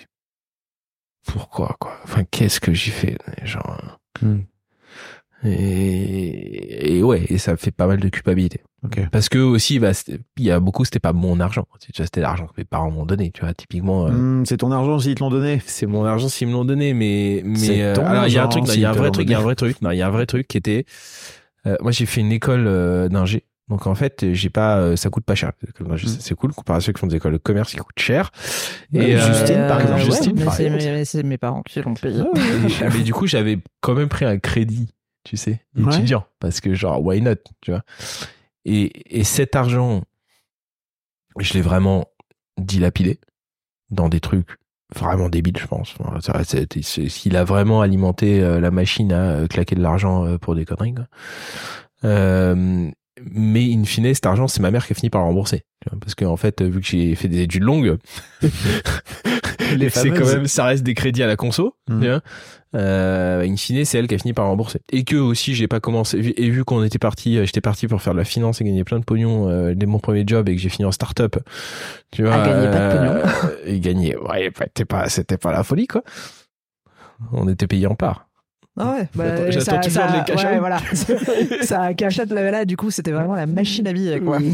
pourquoi 1.27 1.75
quoi? 1.79 1.97
Enfin, 2.03 2.23
qu'est-ce 2.23 2.59
que 2.59 2.73
j'ai 2.73 2.91
fait 2.91 3.17
Genre. 3.43 3.99
Hmm. 4.21 4.39
Et, 5.43 6.97
et 6.97 7.03
ouais, 7.03 7.23
et 7.29 7.37
ça 7.37 7.51
me 7.51 7.57
fait 7.57 7.71
pas 7.71 7.85
mal 7.87 7.99
de 7.99 8.09
culpabilité. 8.09 8.61
Parce 9.11 9.29
que 9.29 9.39
aussi, 9.39 9.79
bah, 9.79 9.91
il 10.37 10.43
y 10.43 10.51
a 10.51 10.59
beaucoup, 10.59 10.85
c'était 10.85 10.99
pas 10.99 11.13
mon 11.13 11.39
argent. 11.39 11.65
C'était 11.93 12.21
l'argent 12.21 12.45
que 12.45 12.53
mes 12.57 12.65
parents 12.65 12.91
m'ont 12.91 13.05
donné. 13.05 13.31
Tu 13.31 13.41
vois, 13.41 13.53
typiquement. 13.53 14.07
euh, 14.07 14.11
Hmm, 14.11 14.45
c'est 14.45 14.57
ton 14.57 14.71
argent 14.71 14.99
s'ils 14.99 15.15
te 15.15 15.19
l'ont 15.23 15.29
donné. 15.29 15.61
c'est 15.65 15.85
mon 15.87 16.05
argent 16.05 16.29
s'ils 16.29 16.47
me 16.47 16.53
l'ont 16.53 16.65
donné, 16.65 16.93
mais 16.93 17.41
mais 17.45 17.81
euh, 17.81 17.95
alors 18.05 18.27
il 18.27 18.33
y 18.33 18.37
a 18.37 18.43
un 18.43 18.47
truc, 18.47 18.63
il 18.73 18.79
y 18.79 18.85
a 18.85 18.89
un 18.91 18.93
vrai 18.93 19.11
truc, 19.11 19.27
il 19.27 19.31
y 19.31 19.35
a 19.35 19.39
un 19.39 19.43
vrai 19.43 19.55
truc, 19.55 19.81
non, 19.81 19.91
il 19.91 19.97
y 19.97 20.01
a 20.01 20.07
un 20.07 20.11
vrai 20.11 20.25
truc 20.27 20.47
qui 20.47 20.57
était, 20.57 20.85
euh, 21.65 21.75
moi 21.81 21.91
j'ai 21.91 22.05
fait 22.05 22.21
une 22.21 22.31
école 22.31 23.09
d'ingé 23.09 23.43
Donc 23.67 23.87
en 23.87 23.95
fait, 23.95 24.33
j'ai 24.33 24.49
pas, 24.51 24.77
euh, 24.77 24.95
ça 24.95 25.09
coûte 25.09 25.25
pas 25.25 25.33
cher. 25.35 25.51
Mm. 25.79 25.97
C'est 25.97 26.35
cool 26.35 26.53
comparé 26.53 26.77
à 26.77 26.81
ceux 26.81 26.93
qui 26.93 26.99
font 26.99 27.07
des 27.07 27.15
écoles 27.15 27.33
de 27.33 27.37
commerce 27.37 27.71
qui 27.71 27.77
coûtent 27.77 27.97
cher. 27.99 28.31
Ouais, 28.93 29.17
Justine, 29.17 29.65
par 29.67 29.81
exemple. 29.81 29.99
ouais, 30.01 30.05
Justine, 30.05 30.33
mais 30.35 30.45
par 30.45 30.53
c'est 30.53 30.65
exemple. 30.65 30.83
mes, 30.83 31.05
c'est 31.05 31.23
mes 31.23 31.37
parents 31.39 31.63
qui 31.63 31.81
l'ont 31.81 31.95
payé. 31.95 32.19
Et- 32.21 32.89
mais 32.93 33.03
du 33.03 33.11
coup, 33.13 33.25
j'avais 33.25 33.57
quand 33.81 33.95
même 33.95 34.09
pris 34.09 34.23
un 34.25 34.37
crédit, 34.37 34.93
tu 35.23 35.35
sais, 35.35 35.61
Ouais. 35.75 35.93
étudiant, 35.95 36.25
parce 36.39 36.61
que 36.61 36.75
genre 36.75 37.03
why 37.03 37.21
not, 37.21 37.35
tu 37.61 37.71
vois. 37.71 37.81
Et, 38.65 39.19
et 39.19 39.23
cet 39.23 39.55
argent, 39.55 40.03
je 41.39 41.53
l'ai 41.53 41.61
vraiment 41.61 42.05
dilapidé 42.59 43.19
dans 43.89 44.09
des 44.09 44.19
trucs 44.19 44.57
vraiment 44.95 45.27
débiles, 45.29 45.57
je 45.57 45.65
pense. 45.67 45.95
S'il 46.83 47.35
a 47.35 47.43
vraiment 47.43 47.81
alimenté 47.81 48.41
euh, 48.41 48.59
la 48.59 48.69
machine 48.71 49.11
à 49.11 49.31
euh, 49.31 49.47
claquer 49.47 49.75
de 49.75 49.81
l'argent 49.81 50.25
euh, 50.25 50.37
pour 50.37 50.53
des 50.55 50.65
conneries. 50.65 50.93
quoi. 50.93 51.07
Euh, 52.03 52.89
mais 53.21 53.71
in 53.73 53.83
fine, 53.85 54.13
cet 54.13 54.25
argent, 54.25 54.47
c'est 54.47 54.61
ma 54.61 54.71
mère 54.71 54.85
qui 54.85 54.93
a 54.93 54.95
fini 54.95 55.09
par 55.09 55.21
le 55.21 55.27
rembourser. 55.27 55.63
Parce 56.01 56.15
que 56.15 56.25
en 56.25 56.37
fait, 56.37 56.61
vu 56.61 56.81
que 56.81 56.85
j'ai 56.87 57.15
fait 57.15 57.27
des 57.27 57.41
études 57.41 57.63
longues, 57.63 57.97
Les 59.77 59.89
c'est 59.89 60.09
quand 60.11 60.25
même, 60.25 60.47
ça 60.47 60.65
reste 60.65 60.83
des 60.83 60.93
crédits 60.93 61.23
à 61.23 61.27
la 61.27 61.35
conso. 61.35 61.75
Mhm. 61.89 62.01
tu 62.01 62.07
vois. 62.07 62.21
Euh, 62.75 63.41
in 63.47 63.55
fine, 63.55 63.85
c'est 63.85 63.97
elle 63.97 64.07
qui 64.07 64.15
a 64.15 64.17
fini 64.17 64.33
par 64.33 64.45
rembourser. 64.47 64.81
Et 64.91 65.05
que 65.05 65.15
aussi, 65.15 65.55
j'ai 65.55 65.67
pas 65.67 65.79
commencé. 65.79 66.17
Et 66.35 66.49
vu 66.49 66.65
qu'on 66.65 66.83
était 66.83 66.99
parti, 66.99 67.37
euh, 67.37 67.45
j'étais 67.45 67.61
parti 67.61 67.87
pour 67.87 68.01
faire 68.01 68.13
de 68.13 68.17
la 68.19 68.25
finance 68.25 68.59
et 68.59 68.65
gagner 68.65 68.83
plein 68.83 68.99
de 68.99 69.05
pognon 69.05 69.49
euh, 69.49 69.73
dès 69.75 69.85
mon 69.85 69.99
premier 69.99 70.23
job 70.27 70.49
et 70.49 70.55
que 70.55 70.61
j'ai 70.61 70.67
fini 70.69 70.85
en 70.85 70.91
start-up. 70.91 71.37
Tu 72.11 72.23
vois. 72.23 72.33
Ah, 72.35 72.45
gagner 72.47 72.67
pas 72.67 72.89
de 72.89 72.97
pognon. 72.97 73.11
euh, 73.45 73.55
Et 73.65 73.79
gagner, 73.79 74.17
ouais, 74.17 74.51
c'était 74.57 74.85
pas, 74.85 75.07
c'était 75.07 75.37
pas 75.37 75.53
la 75.53 75.63
folie, 75.63 75.87
quoi. 75.87 76.03
On 77.31 77.47
était 77.47 77.67
payé 77.67 77.87
en 77.87 77.95
part. 77.95 78.24
Ah 78.77 78.91
ouais, 78.93 79.07
bah, 79.15 79.51
ça, 79.61 79.81
ça, 79.83 80.07
les 80.27 80.33
ouais, 80.35 80.59
voilà. 80.59 80.79
ça 81.61 81.93
cachette 81.93 82.31
là, 82.31 82.51
là, 82.51 82.65
du 82.65 82.75
coup, 82.75 82.91
c'était 82.91 83.11
vraiment 83.11 83.35
la 83.35 83.45
machine 83.45 83.87
à 83.87 83.93
billets, 83.93 84.19
quoi. 84.19 84.39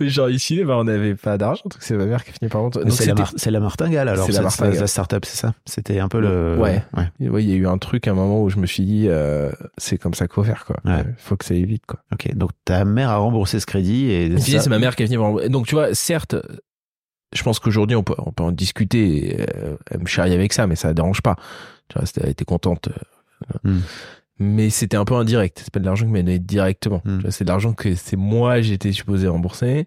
Mais 0.00 0.08
genre 0.08 0.30
ici, 0.30 0.62
bah, 0.64 0.76
on 0.76 0.84
n'avait 0.84 1.14
pas 1.14 1.38
d'argent, 1.38 1.62
donc 1.64 1.76
c'est 1.80 1.94
ma 1.96 2.06
mère 2.06 2.24
qui 2.24 2.30
a 2.30 2.32
fini 2.34 2.48
par 2.48 2.68
Donc 2.70 2.82
C'est 2.90 3.06
la, 3.06 3.14
mar- 3.14 3.62
martingale 3.62 4.08
alors. 4.08 4.26
C'est 4.26 4.32
la. 4.32 4.70
La 4.80 4.86
start-up, 4.86 5.24
c'est 5.24 5.36
ça? 5.36 5.54
C'était 5.64 5.98
un 6.00 6.08
peu 6.08 6.20
le. 6.20 6.56
Ouais. 6.58 6.82
ouais. 6.96 7.28
Ouais, 7.28 7.42
il 7.44 7.50
y 7.50 7.52
a 7.52 7.56
eu 7.56 7.66
un 7.66 7.78
truc 7.78 8.08
à 8.08 8.12
un 8.12 8.14
moment 8.14 8.42
où 8.42 8.50
je 8.50 8.56
me 8.58 8.66
suis 8.66 8.84
dit, 8.84 9.06
euh, 9.08 9.50
c'est 9.76 9.96
comme 9.98 10.14
ça 10.14 10.26
qu'il 10.26 10.34
faut 10.34 10.44
faire, 10.44 10.64
quoi. 10.64 10.76
Ouais. 10.84 11.04
Faut 11.18 11.36
que 11.36 11.44
ça 11.44 11.54
aille 11.54 11.64
vite, 11.64 11.84
quoi. 11.86 12.00
Ok. 12.12 12.34
Donc 12.34 12.50
ta 12.64 12.84
mère 12.84 13.10
a 13.10 13.16
remboursé 13.16 13.60
ce 13.60 13.66
crédit 13.66 14.10
et. 14.10 14.38
Ça- 14.38 14.60
c'est 14.60 14.70
ma 14.70 14.78
mère 14.78 14.96
qui 14.96 15.04
est 15.04 15.06
venue. 15.06 15.48
Donc, 15.48 15.66
tu 15.66 15.74
vois, 15.74 15.94
certes, 15.94 16.34
je 17.34 17.42
pense 17.42 17.58
qu'aujourd'hui, 17.60 17.96
on 17.96 18.02
peut, 18.02 18.14
on 18.18 18.32
peut 18.32 18.42
en 18.44 18.52
discuter. 18.52 19.36
euh, 19.56 19.76
elle 19.90 20.00
me 20.00 20.06
charrie 20.06 20.32
avec 20.32 20.52
ça, 20.52 20.66
mais 20.66 20.76
ça 20.76 20.88
ne 20.88 20.92
dérange 20.94 21.20
pas. 21.22 21.36
Tu 21.88 21.98
vois, 21.98 22.06
c'était- 22.06 22.22
elle 22.24 22.30
était 22.30 22.44
contente. 22.44 22.88
euh, 22.88 23.58
Hmm. 23.64 23.80
Mais 24.40 24.68
c'était 24.70 24.96
un 24.96 25.04
peu 25.04 25.14
indirect. 25.14 25.60
C'est 25.64 25.72
pas 25.72 25.80
de 25.80 25.84
l'argent 25.84 26.06
que 26.06 26.10
m'a 26.10 26.18
donné 26.18 26.38
directement. 26.38 27.00
Hmm. 27.04 27.16
Tu 27.18 27.22
vois, 27.22 27.30
C'est 27.30 27.44
de 27.44 27.48
l'argent 27.50 27.72
que 27.72 27.94
c'est 27.94 28.16
moi, 28.16 28.60
j'étais 28.60 28.92
supposé 28.92 29.26
rembourser. 29.28 29.86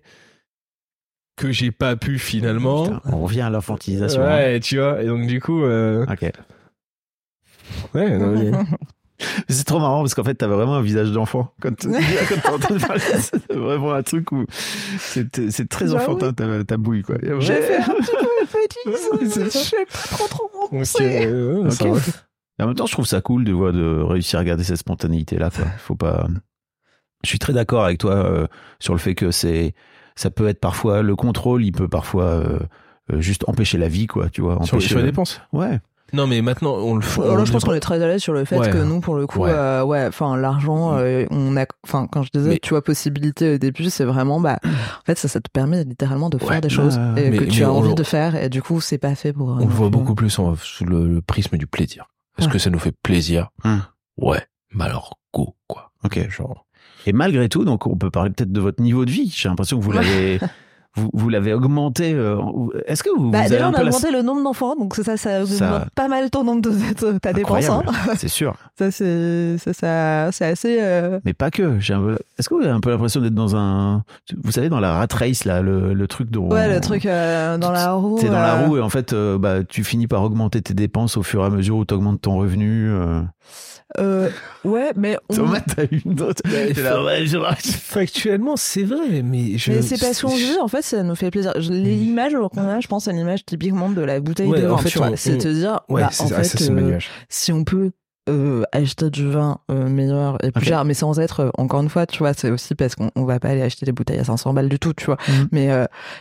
Que 1.37 1.51
j'ai 1.51 1.71
pas 1.71 1.95
pu 1.95 2.19
finalement. 2.19 2.83
Putain, 2.83 3.01
on 3.05 3.21
revient 3.23 3.41
à 3.41 3.49
l'infantilisation. 3.49 4.21
hein. 4.23 4.27
Ouais, 4.35 4.59
tu 4.59 4.77
vois. 4.77 5.01
Et 5.01 5.07
donc, 5.07 5.25
du 5.27 5.39
coup, 5.41 5.63
euh, 5.63 6.05
Ok. 6.05 6.29
ouais, 7.93 8.17
non, 8.17 8.31
mais- 8.33 8.51
C'est 9.49 9.63
trop 9.65 9.79
marrant 9.79 10.01
parce 10.01 10.13
qu'en 10.13 10.23
fait, 10.23 10.35
t'avais 10.35 10.55
vraiment 10.55 10.75
un 10.75 10.81
visage 10.81 11.11
d'enfant. 11.11 11.53
Quand 11.61 11.75
tu 11.75 11.87
quand 12.29 12.41
t'es 12.41 12.49
en 12.49 12.59
train 12.59 12.75
de 12.75 12.79
parler, 12.79 13.01
c'est 13.19 13.51
vraiment 13.53 13.93
un 13.93 14.03
truc 14.03 14.31
où 14.31 14.45
c'est 14.99 15.29
très 15.69 15.87
Bah 15.87 15.95
enfantin 15.95 16.33
ta, 16.33 16.63
ta 16.63 16.77
bouille, 16.77 17.03
quoi. 17.03 17.15
J'ai 17.39 17.61
fait 17.61 17.77
un 17.77 17.81
petit 17.93 18.11
peu 18.85 19.25
c'est 19.25 19.45
Je 19.45 19.49
sais 19.49 19.85
pas 19.85 20.07
trop 20.27 20.27
trop 20.27 20.69
euh. 21.01 21.69
Et 22.59 22.63
en 22.63 22.67
même 22.67 22.75
temps, 22.75 22.85
je 22.85 22.91
trouve 22.91 23.05
ça 23.07 23.21
cool 23.21 23.43
de, 23.43 23.51
voir- 23.51 23.73
de 23.73 24.01
réussir 24.01 24.39
à 24.39 24.43
garder 24.43 24.63
cette 24.63 24.77
spontanéité-là. 24.77 25.49
quoi. 25.49 25.65
Faut 25.77 25.95
pas. 25.95 26.27
Je 27.23 27.29
suis 27.29 27.39
très 27.39 27.53
d'accord 27.53 27.85
avec 27.85 27.97
toi 27.99 28.13
euh, 28.13 28.47
sur 28.79 28.93
le 28.93 28.99
fait 28.99 29.15
que 29.15 29.31
c'est, 29.31 29.73
ça 30.15 30.31
peut 30.31 30.47
être 30.47 30.59
parfois 30.59 31.01
le 31.01 31.15
contrôle, 31.15 31.63
il 31.63 31.71
peut 31.71 31.87
parfois 31.87 32.23
euh, 32.25 32.59
euh, 33.11 33.21
juste 33.21 33.47
empêcher 33.47 33.77
la 33.77 33.87
vie, 33.87 34.07
quoi. 34.07 34.29
Tu 34.29 34.41
vois. 34.41 34.53
Sur, 34.63 34.75
empêcher 34.75 34.87
sur 34.89 34.97
les 34.97 35.03
le- 35.05 35.11
dépenses. 35.11 35.41
Ouais. 35.53 35.79
Non, 36.13 36.27
mais 36.27 36.41
maintenant, 36.41 36.73
on 36.75 36.95
le 36.95 37.01
fait. 37.01 37.21
Alors 37.21 37.35
là, 37.35 37.41
on 37.41 37.45
je 37.45 37.51
pense 37.51 37.63
qu'on 37.63 37.73
est 37.73 37.79
très 37.79 38.01
à 38.01 38.07
l'aise 38.07 38.21
sur 38.21 38.33
le 38.33 38.43
fait 38.45 38.57
Ouais. 38.57 38.69
que 38.69 38.77
nous, 38.77 38.99
pour 38.99 39.15
le 39.15 39.27
coup, 39.27 39.39
Ouais. 39.39 39.51
euh, 39.51 39.83
ouais, 39.83 40.05
enfin, 40.07 40.35
l'argent, 40.37 40.97
euh, 40.97 41.25
on 41.31 41.55
a, 41.57 41.65
enfin, 41.85 42.07
quand 42.11 42.23
je 42.23 42.29
disais, 42.33 42.49
Mais- 42.49 42.59
tu 42.61 42.69
vois, 42.71 42.83
possibilité 42.83 43.55
au 43.55 43.57
début, 43.57 43.89
c'est 43.89 44.03
vraiment, 44.05 44.39
bah, 44.39 44.59
en 44.63 45.05
fait, 45.05 45.17
ça, 45.17 45.27
ça 45.27 45.39
te 45.39 45.49
permet 45.51 45.83
littéralement 45.83 46.29
de 46.29 46.37
faire 46.37 46.49
Ouais. 46.49 46.61
des 46.61 46.69
choses 46.69 46.99
et 47.17 47.29
mais- 47.29 47.37
que 47.37 47.43
tu 47.45 47.59
mais 47.61 47.65
as 47.65 47.71
envie 47.71 47.89
le- 47.89 47.95
de 47.95 48.03
faire, 48.03 48.35
et 48.35 48.49
du 48.49 48.61
coup, 48.61 48.81
c'est 48.81 48.97
pas 48.97 49.15
fait 49.15 49.33
pour. 49.33 49.49
On 49.49 49.55
le 49.59 49.65
voit 49.65 49.89
beaucoup 49.89 50.15
plus 50.15 50.37
en- 50.39 50.55
sous 50.55 50.85
le, 50.85 51.07
le 51.07 51.21
prisme 51.21 51.57
du 51.57 51.67
plaisir. 51.67 52.05
Est-ce 52.37 52.47
Ouais. 52.47 52.53
que 52.53 52.59
ça 52.59 52.69
nous 52.69 52.79
fait 52.79 52.93
plaisir 53.03 53.49
Hum. 53.63 53.81
Ouais. 54.17 54.41
Mais 54.73 54.85
alors, 54.85 55.17
go, 55.33 55.55
quoi. 55.67 55.91
Ok. 56.03 56.19
Genre. 56.29 56.65
Et 57.05 57.13
malgré 57.13 57.49
tout, 57.49 57.65
donc 57.65 57.87
on 57.87 57.95
peut 57.97 58.09
parler 58.11 58.29
peut-être 58.31 58.51
de 58.51 58.59
votre 58.61 58.81
niveau 58.81 59.05
de 59.05 59.11
vie. 59.11 59.31
J'ai 59.35 59.49
l'impression 59.49 59.77
que 59.79 59.83
vous 59.83 59.91
l'avez, 59.91 60.39
vous, 60.95 61.09
vous 61.13 61.29
l'avez 61.29 61.53
augmenté. 61.53 62.13
euh, 62.13 62.37
Est-ce 62.85 63.03
que 63.03 63.09
vous, 63.17 63.29
Bah, 63.29 63.39
vous 63.39 63.45
avez 63.45 63.49
déjà, 63.49 63.69
on 63.69 63.73
a 63.73 63.77
la- 63.77 63.83
augmenté 63.85 64.11
le 64.11 64.21
nombre 64.21 64.43
d'enfants, 64.43 64.75
donc 64.75 64.95
ça, 64.95 65.15
ça 65.17 65.41
augmente 65.43 65.57
Ça- 65.57 65.85
pas 65.95 66.07
mal 66.07 66.29
ton 66.29 66.43
nombre 66.43 66.61
de, 66.61 67.17
ta 67.19 67.31
dépense. 67.33 67.69
Hein. 67.69 67.79
Incroyable, 67.85 68.17
c'est 68.17 68.27
sûr. 68.27 68.55
Ça, 68.77 68.89
c'est, 68.89 69.57
ça, 69.59 69.73
ça, 69.73 70.29
c'est 70.31 70.45
assez. 70.45 70.77
euh, 70.81 71.19
Mais 71.23 71.33
pas 71.33 71.51
que. 71.51 71.79
J'ai 71.79 71.93
un 71.93 72.01
peu... 72.01 72.17
Est-ce 72.39 72.49
que 72.49 72.55
vous 72.55 72.61
avez 72.61 72.71
un 72.71 72.79
peu 72.79 72.89
l'impression 72.89 73.21
d'être 73.21 73.35
dans 73.35 73.55
un, 73.55 74.03
vous 74.43 74.51
savez, 74.51 74.69
dans 74.69 74.79
la 74.79 74.93
rat 74.93 75.07
race 75.13 75.45
là, 75.45 75.61
le, 75.61 75.93
le 75.93 76.07
truc 76.07 76.31
dont 76.31 76.49
Ouais, 76.49 76.67
le 76.73 76.79
truc 76.81 77.05
euh, 77.05 77.57
dans 77.59 77.71
la 77.71 77.91
roue. 77.93 78.17
T'es 78.19 78.27
dans 78.27 78.33
la 78.33 78.55
euh, 78.61 78.65
roue 78.65 78.77
et 78.77 78.81
en 78.81 78.89
fait, 78.89 79.13
euh, 79.13 79.37
bah, 79.37 79.63
tu 79.63 79.83
finis 79.83 80.07
par 80.07 80.23
augmenter 80.23 80.61
tes 80.63 80.73
dépenses 80.73 81.15
au 81.15 81.21
fur 81.23 81.43
et 81.43 81.45
à 81.45 81.49
mesure 81.51 81.77
où 81.77 81.85
tu 81.85 81.93
augmentes 81.93 82.21
ton 82.21 82.37
revenu. 82.37 82.89
Euh... 82.89 83.21
euh, 83.99 84.29
ouais, 84.65 84.91
mais. 84.95 85.17
on- 85.29 85.35
Thomas, 85.35 85.59
t'as 85.61 85.83
une 85.91 86.19
autre. 86.21 86.41
T'es 86.43 86.73
là, 86.81 87.03
ouais, 87.03 87.25
je- 87.27 87.37
Factuellement, 87.37 88.55
c'est 88.55 88.83
vrai, 88.83 89.21
mais 89.23 89.57
je. 89.57 89.71
Mais 89.73 89.81
c'est 89.81 89.99
parce 89.99 90.21
qu'on 90.21 90.33
dit, 90.35 90.55
en 90.61 90.67
fait, 90.67 90.80
ça 90.81 91.03
nous 91.03 91.15
fait 91.15 91.31
plaisir. 91.31 91.53
L'image 91.57 92.33
qu'on 92.53 92.67
a, 92.67 92.79
je 92.79 92.87
pense, 92.87 93.05
c'est 93.05 93.13
l'image 93.13 93.45
typiquement 93.45 93.89
de 93.89 94.01
la 94.01 94.19
bouteille 94.19 94.47
Ouais, 94.49 94.61
de 94.61 94.67
vin. 94.67 94.73
en 94.73 94.77
fait, 94.77 94.99
on- 94.99 95.15
c'est 95.15 95.37
te 95.37 95.47
dire, 95.47 95.81
Ouais, 95.89 96.01
bah, 96.01 96.09
c'est 96.11 96.23
en 96.23 96.27
ça, 96.27 96.35
fait, 96.37 96.43
ça, 96.43 96.57
c'est 96.57 96.69
ma 96.71 96.81
euh, 96.81 96.97
si 97.29 97.51
on 97.51 97.63
peut 97.63 97.91
euh, 98.29 98.61
acheter 98.71 99.09
du 99.09 99.27
vin 99.27 99.57
euh, 99.71 99.89
meilleur 99.89 100.37
et 100.45 100.51
plus 100.51 100.63
cher, 100.63 100.85
mais 100.85 100.93
sans 100.93 101.19
être, 101.19 101.39
euh, 101.39 101.49
encore 101.57 101.81
une 101.81 101.89
fois, 101.89 102.05
tu 102.05 102.19
vois, 102.19 102.33
c'est 102.33 102.51
aussi 102.51 102.75
parce 102.75 102.93
qu'on 102.93 103.09
on 103.15 103.25
va 103.25 103.39
pas 103.39 103.49
aller 103.49 103.63
acheter 103.63 103.83
des 103.87 103.91
bouteilles 103.91 104.19
à 104.19 104.23
500 104.23 104.53
balles 104.53 104.69
du 104.69 104.77
tout, 104.77 104.93
tu 104.93 105.05
vois. 105.07 105.17
Mhm. 105.27 105.47
Mais 105.51 105.69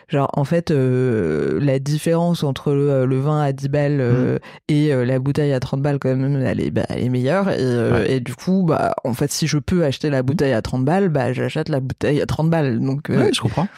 genre, 0.08 0.30
en 0.32 0.44
fait, 0.44 0.70
la 0.70 1.78
différence 1.78 2.42
entre 2.42 2.72
le, 2.72 3.04
le 3.04 3.20
vin 3.20 3.40
à 3.42 3.52
10 3.52 3.68
balles 3.68 3.98
euh, 4.00 4.38
et 4.68 4.88
la 5.04 5.18
bouteille 5.18 5.52
à 5.52 5.60
30 5.60 5.82
balles, 5.82 5.98
quand 5.98 6.14
même, 6.16 6.40
elle 6.42 6.60
est, 6.62 6.70
bah, 6.70 6.86
elle 6.88 7.04
est 7.04 7.08
meilleure. 7.10 7.50
Et, 7.50 7.60
Ouais. 7.60 8.12
et 8.12 8.20
du 8.20 8.34
coup, 8.34 8.64
bah, 8.66 8.94
en 9.04 9.12
fait, 9.12 9.30
si 9.30 9.46
je 9.46 9.58
peux 9.58 9.84
acheter 9.84 10.08
la 10.10 10.22
bouteille 10.22 10.52
à 10.54 10.62
30 10.62 10.84
balles, 10.86 11.10
bah, 11.10 11.32
j'achète 11.34 11.68
la 11.68 11.80
bouteille 11.80 12.20
à 12.22 12.26
30 12.26 12.48
balles. 12.50 12.80
Donc, 12.80 13.08
Ouais, 13.10 13.30
je 13.32 13.40
comprends. 13.42 13.68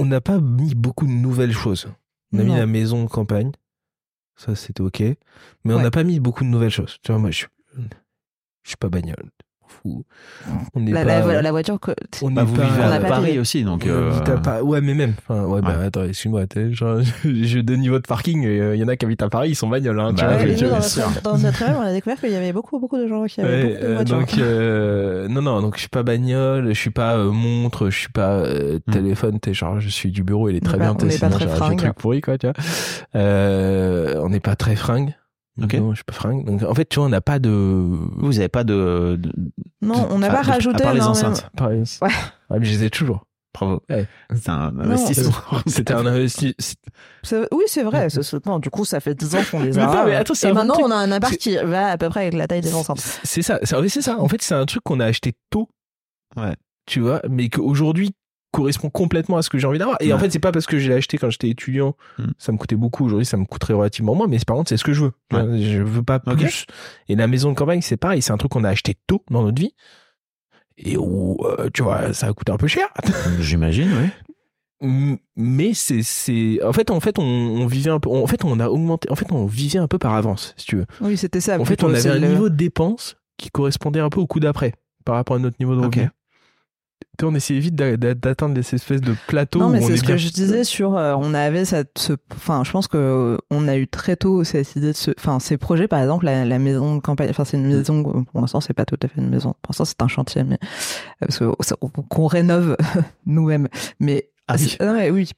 On 0.00 0.04
n'a 0.04 0.20
pas 0.20 0.38
mis 0.38 0.74
beaucoup 0.74 1.06
de 1.06 1.12
nouvelles 1.12 1.52
choses. 1.52 1.88
On 2.32 2.38
a 2.38 2.42
mis 2.42 2.54
la 2.54 2.66
maison 2.66 3.04
de 3.04 3.08
campagne. 3.08 3.52
Ça, 4.36 4.54
c'était 4.54 4.82
OK. 4.82 5.00
Mais 5.64 5.74
on 5.74 5.80
n'a 5.80 5.90
pas 5.90 6.04
mis 6.04 6.20
beaucoup 6.20 6.44
de 6.44 6.48
nouvelles 6.48 6.70
choses. 6.70 6.98
Tu 7.02 7.10
vois, 7.10 7.20
moi, 7.20 7.30
je 7.30 7.38
suis, 7.38 7.46
je 8.62 8.68
suis 8.68 8.76
pas 8.76 8.88
bagnole. 8.88 9.30
Je. 9.84 9.90
On 10.74 10.80
n'est 10.80 10.92
la, 10.92 11.04
pas. 11.04 11.26
la, 11.32 11.42
la 11.42 11.50
voiture 11.50 11.78
que. 11.80 11.92
on 12.22 12.30
Bah, 12.30 12.42
n'est 12.42 12.48
vous 12.48 12.56
pas- 12.56 12.62
vivez 12.64 12.80
on 12.82 12.90
à 12.92 13.00
pas 13.00 13.08
Paris 13.08 13.26
payé. 13.26 13.38
aussi, 13.38 13.64
donc. 13.64 13.82
On 13.86 13.90
euh, 13.90 14.10
habite 14.12 14.28
à 14.28 14.36
Pa- 14.38 14.62
Ouais, 14.62 14.80
mais 14.80 14.94
même. 14.94 15.14
Enfin, 15.28 15.44
ouais, 15.44 15.60
bah 15.60 15.76
Ouais. 15.78 15.86
attends, 15.86 16.04
excuse-moi. 16.04 16.46
t'es- 16.46 16.72
genre, 16.72 17.00
J'ai 17.24 17.62
deux 17.62 17.76
niveaux 17.76 17.98
de 17.98 18.06
parking. 18.06 18.42
Il 18.42 18.76
y 18.76 18.84
en 18.84 18.88
a 18.88 18.96
qui 18.96 19.04
habitent 19.04 19.22
à 19.22 19.28
Paris, 19.28 19.50
ils 19.50 19.54
sont 19.54 19.68
bagnoles. 19.68 19.98
Hein, 20.00 20.12
Bah 20.16 20.36
tu 20.56 20.64
vois. 20.66 20.78
dans, 20.78 20.84
notre, 20.84 21.22
dans 21.22 21.38
notre 21.38 21.58
rêve, 21.64 21.76
on 21.78 21.82
a 21.82 21.92
découvert 21.92 22.18
qu'il 22.20 22.30
y 22.30 22.36
avait 22.36 22.52
beaucoup, 22.52 22.78
beaucoup 22.78 22.98
de 22.98 23.06
gens 23.08 23.24
qui 23.26 23.40
avaient 23.40 23.48
Ouais, 23.50 23.68
beaucoup 23.70 23.80
de 23.80 23.86
euh, 23.86 23.94
voitures. 23.94 24.18
donc 24.18 24.38
euh, 24.38 25.28
non 25.28 25.42
non 25.42 25.60
donc 25.62 25.74
je 25.74 25.80
suis 25.80 25.88
pas 25.88 26.02
bagnole 26.02 26.68
je 26.68 26.78
suis 26.78 26.90
pas 26.90 27.16
euh, 27.16 27.30
montre 27.30 27.90
je 27.90 27.98
suis 27.98 28.08
pas 28.12 28.30
euh, 28.38 28.78
Hmm. 28.86 28.92
téléphone 28.92 29.40
t'es 29.40 29.52
genre 29.54 29.80
je 29.80 29.88
suis 29.88 30.10
du 30.10 30.22
bureau 30.22 30.48
il 30.48 30.56
est 30.56 30.64
très 30.64 30.78
bien 30.78 30.94
pas- 30.94 31.00
t'es 31.00 31.06
pas 31.06 31.12
sinon 31.12 31.30
très 31.30 31.46
j'ai 31.46 31.62
un- 31.62 31.76
truc 31.76 31.92
pourri 31.94 32.20
quoi 32.20 32.38
tu 32.38 32.46
vois 32.46 32.54
euh, 33.16 34.20
on 34.22 34.28
n'est 34.30 34.40
pas 34.40 34.56
très 34.56 34.76
fringue 34.76 35.14
Ok. 35.62 35.74
non 35.74 35.90
je 35.90 35.96
suis 35.96 36.04
pas 36.04 36.12
fringue 36.12 36.44
donc 36.44 36.62
en 36.62 36.74
fait 36.74 36.88
tu 36.88 36.96
vois 36.98 37.06
on 37.06 37.10
n'a 37.10 37.20
pas 37.20 37.38
de 37.38 37.50
Vous 37.50 38.38
avez 38.38 38.48
pas 38.48 38.64
de. 38.64 39.16
de- 39.18 39.32
non, 39.82 40.06
on 40.10 40.18
n'a 40.18 40.28
pas 40.30 40.42
de- 40.42 40.46
rajouté. 40.48 40.82
À 40.82 40.86
part 40.86 40.94
les 40.94 41.00
non, 41.00 41.06
enceintes. 41.08 41.48
Pareil. 41.56 41.82
Ouais. 42.02 42.08
Ouais, 42.50 42.58
mais 42.58 42.64
je 42.64 42.70
les 42.72 42.84
ai 42.84 42.90
toujours 42.90 43.24
Bravo. 43.54 43.82
Ouais. 43.90 44.06
C'est 44.36 44.50
un 44.50 44.78
investissement. 44.78 45.32
c'était 45.66 45.94
un 45.94 46.06
investissement 46.06 46.68
Oui, 47.52 47.64
c'est 47.66 47.82
vrai. 47.82 48.06
non, 48.46 48.58
du 48.60 48.70
coup, 48.70 48.84
ça 48.84 49.00
fait 49.00 49.14
10 49.14 49.34
ans 49.34 49.38
qu'on 49.50 49.60
les 49.60 49.70
Mais 49.72 49.78
a. 49.78 49.86
non, 49.86 50.04
mais 50.04 50.14
attends, 50.14 50.34
et 50.34 50.52
maintenant, 50.52 50.74
truc. 50.74 50.86
on 50.86 50.90
a 50.90 50.96
un 50.96 51.10
appart 51.10 51.36
qui 51.36 51.56
va 51.56 51.88
à 51.88 51.98
peu 51.98 52.08
près 52.08 52.20
avec 52.22 52.34
la 52.34 52.46
taille 52.46 52.60
des 52.60 52.74
enceintes. 52.74 53.00
c'est 53.24 53.42
ça 53.42 53.58
c'est 53.62 54.02
ça 54.02 54.18
en 54.20 54.28
fait 54.28 54.40
c'est 54.42 54.54
un 54.54 54.66
truc 54.66 54.82
qu'on 54.84 55.00
a 55.00 55.06
acheté 55.06 55.32
tôt 55.50 55.68
Ouais. 56.36 56.54
tu 56.86 57.00
vois 57.00 57.20
mais 57.28 57.48
qu'aujourd'hui 57.48 58.12
correspond 58.58 58.90
complètement 58.90 59.36
à 59.36 59.42
ce 59.42 59.50
que 59.50 59.58
j'ai 59.58 59.66
envie 59.66 59.78
d'avoir. 59.78 59.96
Et 60.00 60.12
en 60.12 60.18
fait 60.18 60.30
c'est 60.30 60.38
pas 60.38 60.52
parce 60.52 60.66
que 60.66 60.78
je 60.78 60.88
l'ai 60.88 60.94
acheté 60.94 61.16
quand 61.18 61.30
j'étais 61.30 61.48
étudiant 61.48 61.94
Hmm. 62.18 62.26
ça 62.38 62.52
me 62.52 62.58
coûtait 62.58 62.76
beaucoup. 62.76 63.04
Aujourd'hui 63.04 63.24
ça 63.26 63.36
me 63.36 63.44
coûterait 63.44 63.74
relativement 63.74 64.14
moins 64.14 64.26
mais 64.26 64.38
par 64.46 64.56
contre 64.56 64.68
c'est 64.70 64.76
ce 64.76 64.84
que 64.84 64.92
je 64.92 65.04
veux. 65.04 65.12
Ouais. 65.32 65.60
je 65.62 65.82
veux 65.82 66.02
pas 66.02 66.18
plus. 66.18 66.66
Et 67.08 67.16
la 67.16 67.26
maison 67.26 67.50
de 67.50 67.54
campagne 67.56 67.80
c'est 67.82 67.96
pareil. 67.96 68.20
C'est 68.22 68.32
un 68.32 68.36
truc 68.36 68.52
qu'on 68.52 68.64
a 68.64 68.68
acheté 68.70 68.94
tôt 69.06 69.22
dans 69.30 69.42
notre 69.42 69.60
vie. 69.60 69.72
Et 70.76 70.96
où 70.96 71.38
euh, 71.44 71.68
tu 71.74 71.82
vois 71.82 72.12
ça 72.12 72.26
a 72.28 72.32
coûté 72.32 72.52
un 72.52 72.56
peu 72.56 72.66
cher. 72.68 72.86
J'imagine, 73.40 73.90
oui. 74.80 75.16
Mais 75.36 75.74
c'est 75.74 76.02
c'est 76.04 76.60
en 76.64 76.72
fait 76.72 76.90
en 76.92 77.00
fait 77.00 77.18
on, 77.18 77.22
on 77.24 77.66
vivait 77.66 77.90
un 77.90 77.98
peu 77.98 78.10
en 78.10 78.26
fait 78.28 78.44
on 78.44 78.60
a 78.60 78.68
augmenté 78.68 79.10
en 79.10 79.16
fait 79.16 79.26
on 79.32 79.44
vivait 79.46 79.80
un 79.80 79.88
peu 79.88 79.98
par 79.98 80.14
avance 80.14 80.54
si 80.56 80.66
tu 80.66 80.76
veux. 80.76 80.86
Oui, 81.00 81.16
c'était 81.16 81.40
ça. 81.40 81.58
en 81.60 81.64
fait 81.64 81.82
on 81.82 81.92
avait 81.92 82.08
un 82.08 82.18
le- 82.18 82.28
niveau 82.28 82.48
de 82.48 82.54
dépense 82.54 83.16
qui 83.38 83.50
correspondait 83.50 83.98
un 84.00 84.08
peu 84.08 84.20
au 84.20 84.26
coup 84.28 84.38
d'après 84.40 84.74
par 85.04 85.16
rapport 85.16 85.34
à 85.36 85.38
notre 85.40 85.56
niveau 85.58 85.74
de 85.74 85.80
revenu 85.80 86.08
on 87.22 87.34
essayait 87.34 87.60
vite 87.60 87.74
d'a- 87.74 87.96
d'a- 87.96 88.14
d'atteindre 88.14 88.60
ces 88.62 88.76
espèces 88.76 89.00
de 89.00 89.14
plateaux. 89.26 89.58
Non, 89.58 89.68
mais 89.70 89.80
c'est 89.80 89.94
est 89.94 89.96
ce 89.96 90.02
bien. 90.02 90.12
que 90.14 90.16
je 90.20 90.30
disais 90.30 90.62
sur. 90.64 90.96
euh, 90.96 91.14
on 91.18 91.34
avait 91.34 91.64
cette. 91.64 91.98
ce- 91.98 92.12
Enfin, 92.34 92.62
je 92.64 92.70
pense 92.70 92.86
que 92.88 92.96
euh, 92.96 93.36
on 93.50 93.66
a 93.68 93.76
eu 93.76 93.88
très 93.88 94.16
tôt 94.16 94.44
cette 94.44 94.76
idée 94.76 94.88
de 94.88 94.92
ce. 94.92 95.10
Enfin, 95.18 95.40
ces 95.40 95.56
projets, 95.56 95.88
par 95.88 96.00
exemple, 96.00 96.24
la, 96.26 96.44
la 96.44 96.58
maison 96.58 96.94
de 96.96 97.00
campagne. 97.00 97.28
Enfin, 97.30 97.44
c'est 97.44 97.56
une 97.56 97.66
maison. 97.66 98.02
Pour 98.02 98.40
l'instant, 98.40 98.60
c'est 98.60 98.72
pas 98.74 98.84
tout 98.84 98.98
à 99.02 99.08
fait 99.08 99.20
une 99.20 99.30
maison. 99.30 99.54
Pour 99.62 99.70
l'instant, 99.72 99.84
c'est 99.84 100.00
un 100.02 100.08
chantier, 100.08 100.44
mais 100.44 100.58
euh, 100.62 101.26
parce 101.26 101.38
que- 101.38 101.50
ça- 101.60 101.76
qu'on 102.08 102.26
rénove 102.26 102.76
nous-mêmes. 103.26 103.68
Mais 104.00 104.28
Ah 104.46 104.54
oui. 104.58 104.76
c'est- 104.78 104.84
non, 104.84 104.94
mais 104.94 105.10
oui. 105.10 105.30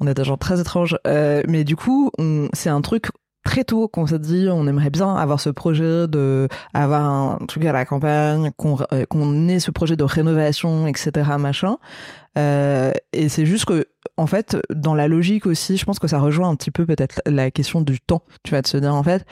on 0.00 0.06
est 0.08 0.14
des 0.14 0.24
gens 0.24 0.36
très 0.36 0.60
étranges. 0.60 0.96
Euh, 1.06 1.42
mais 1.48 1.62
du 1.64 1.76
coup, 1.76 2.10
c'est 2.54 2.70
un 2.70 2.80
truc 2.80 3.06
très 3.44 3.62
tôt 3.64 3.86
qu'on 3.88 4.06
s'est 4.06 4.18
dit 4.18 4.48
on 4.50 4.66
aimerait 4.66 4.90
bien 4.90 5.14
avoir 5.14 5.38
ce 5.38 5.50
projet 5.50 6.08
de 6.08 6.48
avoir 6.72 7.02
un 7.04 7.38
truc 7.46 7.64
à 7.66 7.72
la 7.72 7.84
campagne 7.84 8.50
qu'on 8.56 8.78
euh, 8.92 9.04
qu'on 9.08 9.48
ait 9.48 9.60
ce 9.60 9.70
projet 9.70 9.96
de 9.96 10.04
rénovation 10.04 10.86
etc 10.86 11.30
machin 11.38 11.76
Euh, 12.36 12.90
et 13.12 13.28
c'est 13.28 13.46
juste 13.46 13.64
que 13.66 13.86
en 14.16 14.26
fait 14.26 14.56
dans 14.74 14.94
la 14.96 15.06
logique 15.06 15.46
aussi 15.46 15.76
je 15.76 15.84
pense 15.84 16.00
que 16.00 16.08
ça 16.08 16.18
rejoint 16.18 16.48
un 16.48 16.56
petit 16.56 16.72
peu 16.72 16.84
peut-être 16.84 17.20
la 17.26 17.50
question 17.52 17.80
du 17.80 18.00
temps 18.00 18.22
tu 18.42 18.50
vas 18.50 18.60
te 18.62 18.68
se 18.68 18.76
dire 18.78 18.92
en 18.94 19.04
fait 19.04 19.24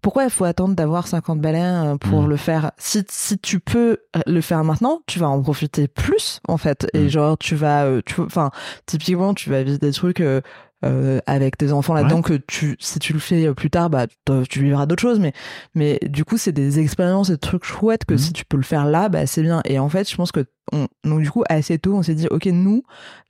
pourquoi 0.00 0.24
il 0.24 0.30
faut 0.30 0.44
attendre 0.44 0.74
d'avoir 0.76 1.06
50 1.08 1.40
balais 1.40 1.96
pour 2.00 2.22
Mm. 2.22 2.28
le 2.28 2.36
faire? 2.36 2.70
Si, 2.78 3.04
si 3.08 3.36
tu 3.38 3.58
peux 3.60 3.98
le 4.26 4.40
faire 4.40 4.62
maintenant 4.64 5.00
tu 5.06 5.18
vas 5.18 5.28
en 5.28 5.40
profiter 5.42 5.86
plus 5.88 6.40
en 6.48 6.56
fait 6.56 6.88
et 6.92 7.04
Mm. 7.04 7.08
genre 7.08 7.38
tu 7.38 7.54
vas 7.56 7.84
euh, 7.84 8.00
tu 8.04 8.20
enfin 8.20 8.50
typiquement 8.86 9.34
tu 9.34 9.50
vas 9.50 9.62
vivre 9.62 9.78
des 9.78 9.92
trucs 9.92 10.20
euh, 10.20 10.40
euh, 10.84 11.18
avec 11.26 11.56
tes 11.58 11.72
enfants 11.72 11.92
là-dedans 11.94 12.22
que 12.22 12.34
tu 12.34 12.76
si 12.78 12.98
tu 13.00 13.12
le 13.12 13.18
fais 13.18 13.52
plus 13.54 13.68
tard 13.70 13.90
bah 13.90 14.06
tu 14.48 14.62
vivras 14.62 14.86
d'autres 14.86 15.02
choses 15.02 15.18
mais 15.18 15.32
mais 15.74 15.98
du 16.04 16.24
coup 16.24 16.38
c'est 16.38 16.52
des 16.52 16.78
expériences 16.78 17.30
des 17.30 17.38
trucs 17.38 17.64
chouettes 17.64 18.04
que 18.04 18.14
Mhm. 18.14 18.18
si 18.18 18.32
tu 18.32 18.44
peux 18.44 18.56
le 18.56 18.62
faire 18.62 18.84
là 18.86 19.08
bah 19.08 19.26
c'est 19.26 19.42
bien 19.42 19.60
et 19.64 19.78
en 19.80 19.88
fait 19.88 20.08
je 20.08 20.14
pense 20.14 20.30
que 20.30 20.44
on, 20.72 20.86
donc 21.04 21.20
du 21.22 21.30
coup 21.30 21.42
assez 21.48 21.78
tôt 21.78 21.94
on 21.96 22.02
s'est 22.02 22.14
dit 22.14 22.28
ok 22.28 22.46
nous 22.46 22.82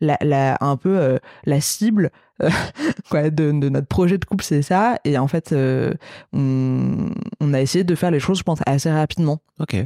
la, 0.02 0.18
la 0.20 0.58
un 0.60 0.76
peu 0.76 0.98
euh, 0.98 1.18
la 1.46 1.60
cible 1.62 2.10
euh, 2.42 2.50
quoi, 3.10 3.30
de, 3.30 3.50
de 3.52 3.68
notre 3.70 3.86
projet 3.86 4.18
de 4.18 4.24
couple 4.26 4.44
c'est 4.44 4.60
ça 4.62 4.98
et 5.04 5.16
en 5.16 5.26
fait 5.28 5.52
euh, 5.52 5.94
on, 6.34 7.10
on 7.40 7.54
a 7.54 7.60
essayé 7.60 7.84
de 7.84 7.94
faire 7.94 8.10
les 8.10 8.20
choses 8.20 8.38
je 8.38 8.42
pense 8.42 8.58
assez 8.66 8.90
rapidement 8.90 9.40
Ok. 9.60 9.76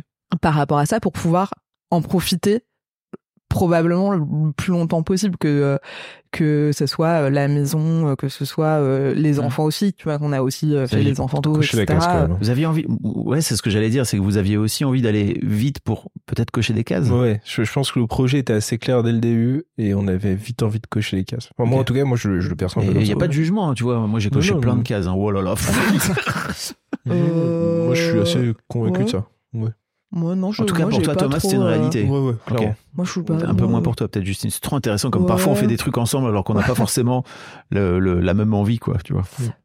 par 0.40 0.54
rapport 0.54 0.78
à 0.78 0.86
ça 0.86 0.98
pour 1.00 1.12
pouvoir 1.12 1.54
en 1.90 2.00
profiter 2.02 2.64
probablement 3.52 4.12
le 4.12 4.52
plus 4.56 4.72
longtemps 4.72 5.02
possible 5.02 5.36
que 5.36 5.48
euh, 5.48 5.78
que 6.30 6.70
ce 6.72 6.86
soit 6.86 7.24
euh, 7.24 7.30
la 7.30 7.46
maison 7.46 8.08
euh, 8.08 8.14
que 8.16 8.28
ce 8.28 8.46
soit 8.46 8.80
les 9.14 9.38
enfants 9.38 9.64
aussi 9.64 9.92
tu 9.92 10.04
vois 10.04 10.18
qu'on 10.18 10.32
a 10.32 10.40
aussi 10.40 10.74
fait 10.88 11.02
les 11.02 11.20
enfants 11.20 11.42
tôt 11.42 11.60
etc. 11.60 11.86
Vous 12.40 12.50
aviez 12.50 12.66
envie, 12.66 12.86
ouais, 13.02 13.40
c'est 13.40 13.54
ce 13.54 13.62
que 13.62 13.70
j'allais 13.70 13.90
dire, 13.90 14.06
c'est 14.06 14.16
que 14.16 14.22
vous 14.22 14.38
aviez 14.38 14.56
aussi 14.56 14.84
envie 14.84 15.02
d'aller 15.02 15.38
vite 15.42 15.80
pour 15.80 16.10
peut-être 16.26 16.50
cocher 16.50 16.72
des 16.72 16.84
cases. 16.84 17.10
Ouais, 17.10 17.40
je, 17.44 17.62
je 17.62 17.72
pense 17.72 17.92
que 17.92 18.00
le 18.00 18.06
projet 18.06 18.38
était 18.38 18.52
assez 18.52 18.78
clair 18.78 19.02
dès 19.02 19.12
le 19.12 19.18
début 19.18 19.64
et 19.76 19.94
on 19.94 20.06
avait 20.08 20.34
vite 20.34 20.62
envie 20.62 20.80
de 20.80 20.86
cocher 20.86 21.16
les 21.16 21.24
cases. 21.24 21.50
Enfin, 21.56 21.68
Moi, 21.68 21.80
en 21.80 21.84
tout 21.84 21.94
cas, 21.94 22.04
moi, 22.04 22.16
je, 22.16 22.40
je 22.40 22.48
le 22.48 22.56
perçois 22.56 22.82
il 22.84 22.98
n'y 22.98 23.12
a 23.12 23.16
pas 23.16 23.28
de 23.28 23.32
jugement, 23.32 23.68
hein, 23.68 23.74
tu 23.74 23.84
vois. 23.84 24.06
Moi, 24.06 24.20
j'ai 24.20 24.30
coché 24.30 24.54
non, 24.54 24.60
plein 24.60 24.74
non. 24.74 24.82
de 24.82 24.86
cases. 24.88 25.06
Hein. 25.06 25.14
Oh 25.16 25.30
là 25.30 25.42
là. 25.42 25.54
Euh, 27.08 27.86
Moi, 27.86 27.94
je 27.94 28.10
suis 28.10 28.20
assez 28.20 28.52
convaincu 28.68 29.00
ouais. 29.00 29.04
de 29.04 29.10
ça. 29.10 29.26
Ouais, 29.54 29.70
moi 30.12 30.34
non 30.36 30.52
je, 30.52 30.62
En 30.62 30.66
tout 30.66 30.74
cas, 30.74 30.82
moi, 30.82 30.90
pour 30.90 31.02
toi, 31.02 31.16
Thomas, 31.16 31.38
trop, 31.38 31.48
c'est 31.48 31.56
une 31.56 31.62
euh, 31.62 31.66
réalité. 31.66 32.04
ouais, 32.04 32.18
ouais, 32.20 32.34
clairement. 32.46 32.74
Moi 32.94 33.04
je 33.06 33.10
suis 33.12 33.22
pas 33.22 33.34
Un 33.34 33.54
peu 33.54 33.62
moins 33.62 33.70
moi, 33.72 33.82
pour 33.82 33.96
toi, 33.96 34.06
peut-être, 34.08 34.24
Justine. 34.26 34.50
C'est 34.50 34.60
trop 34.60 34.76
intéressant. 34.76 35.10
Comme 35.10 35.22
Ouais. 35.22 35.28
parfois, 35.28 35.52
on 35.52 35.54
fait 35.56 35.66
des 35.66 35.78
trucs 35.78 35.96
ensemble 35.98 36.28
alors 36.28 36.44
qu'on 36.44 36.52
n'a 36.54 36.62
pas 36.62 36.74
forcément 36.74 37.24
le, 37.70 37.98
le- 37.98 38.20
la 38.20 38.34
même 38.34 38.52
envie, 38.54 38.78
quoi, 38.78 38.98
tu 39.04 39.14
vois. 39.14 39.22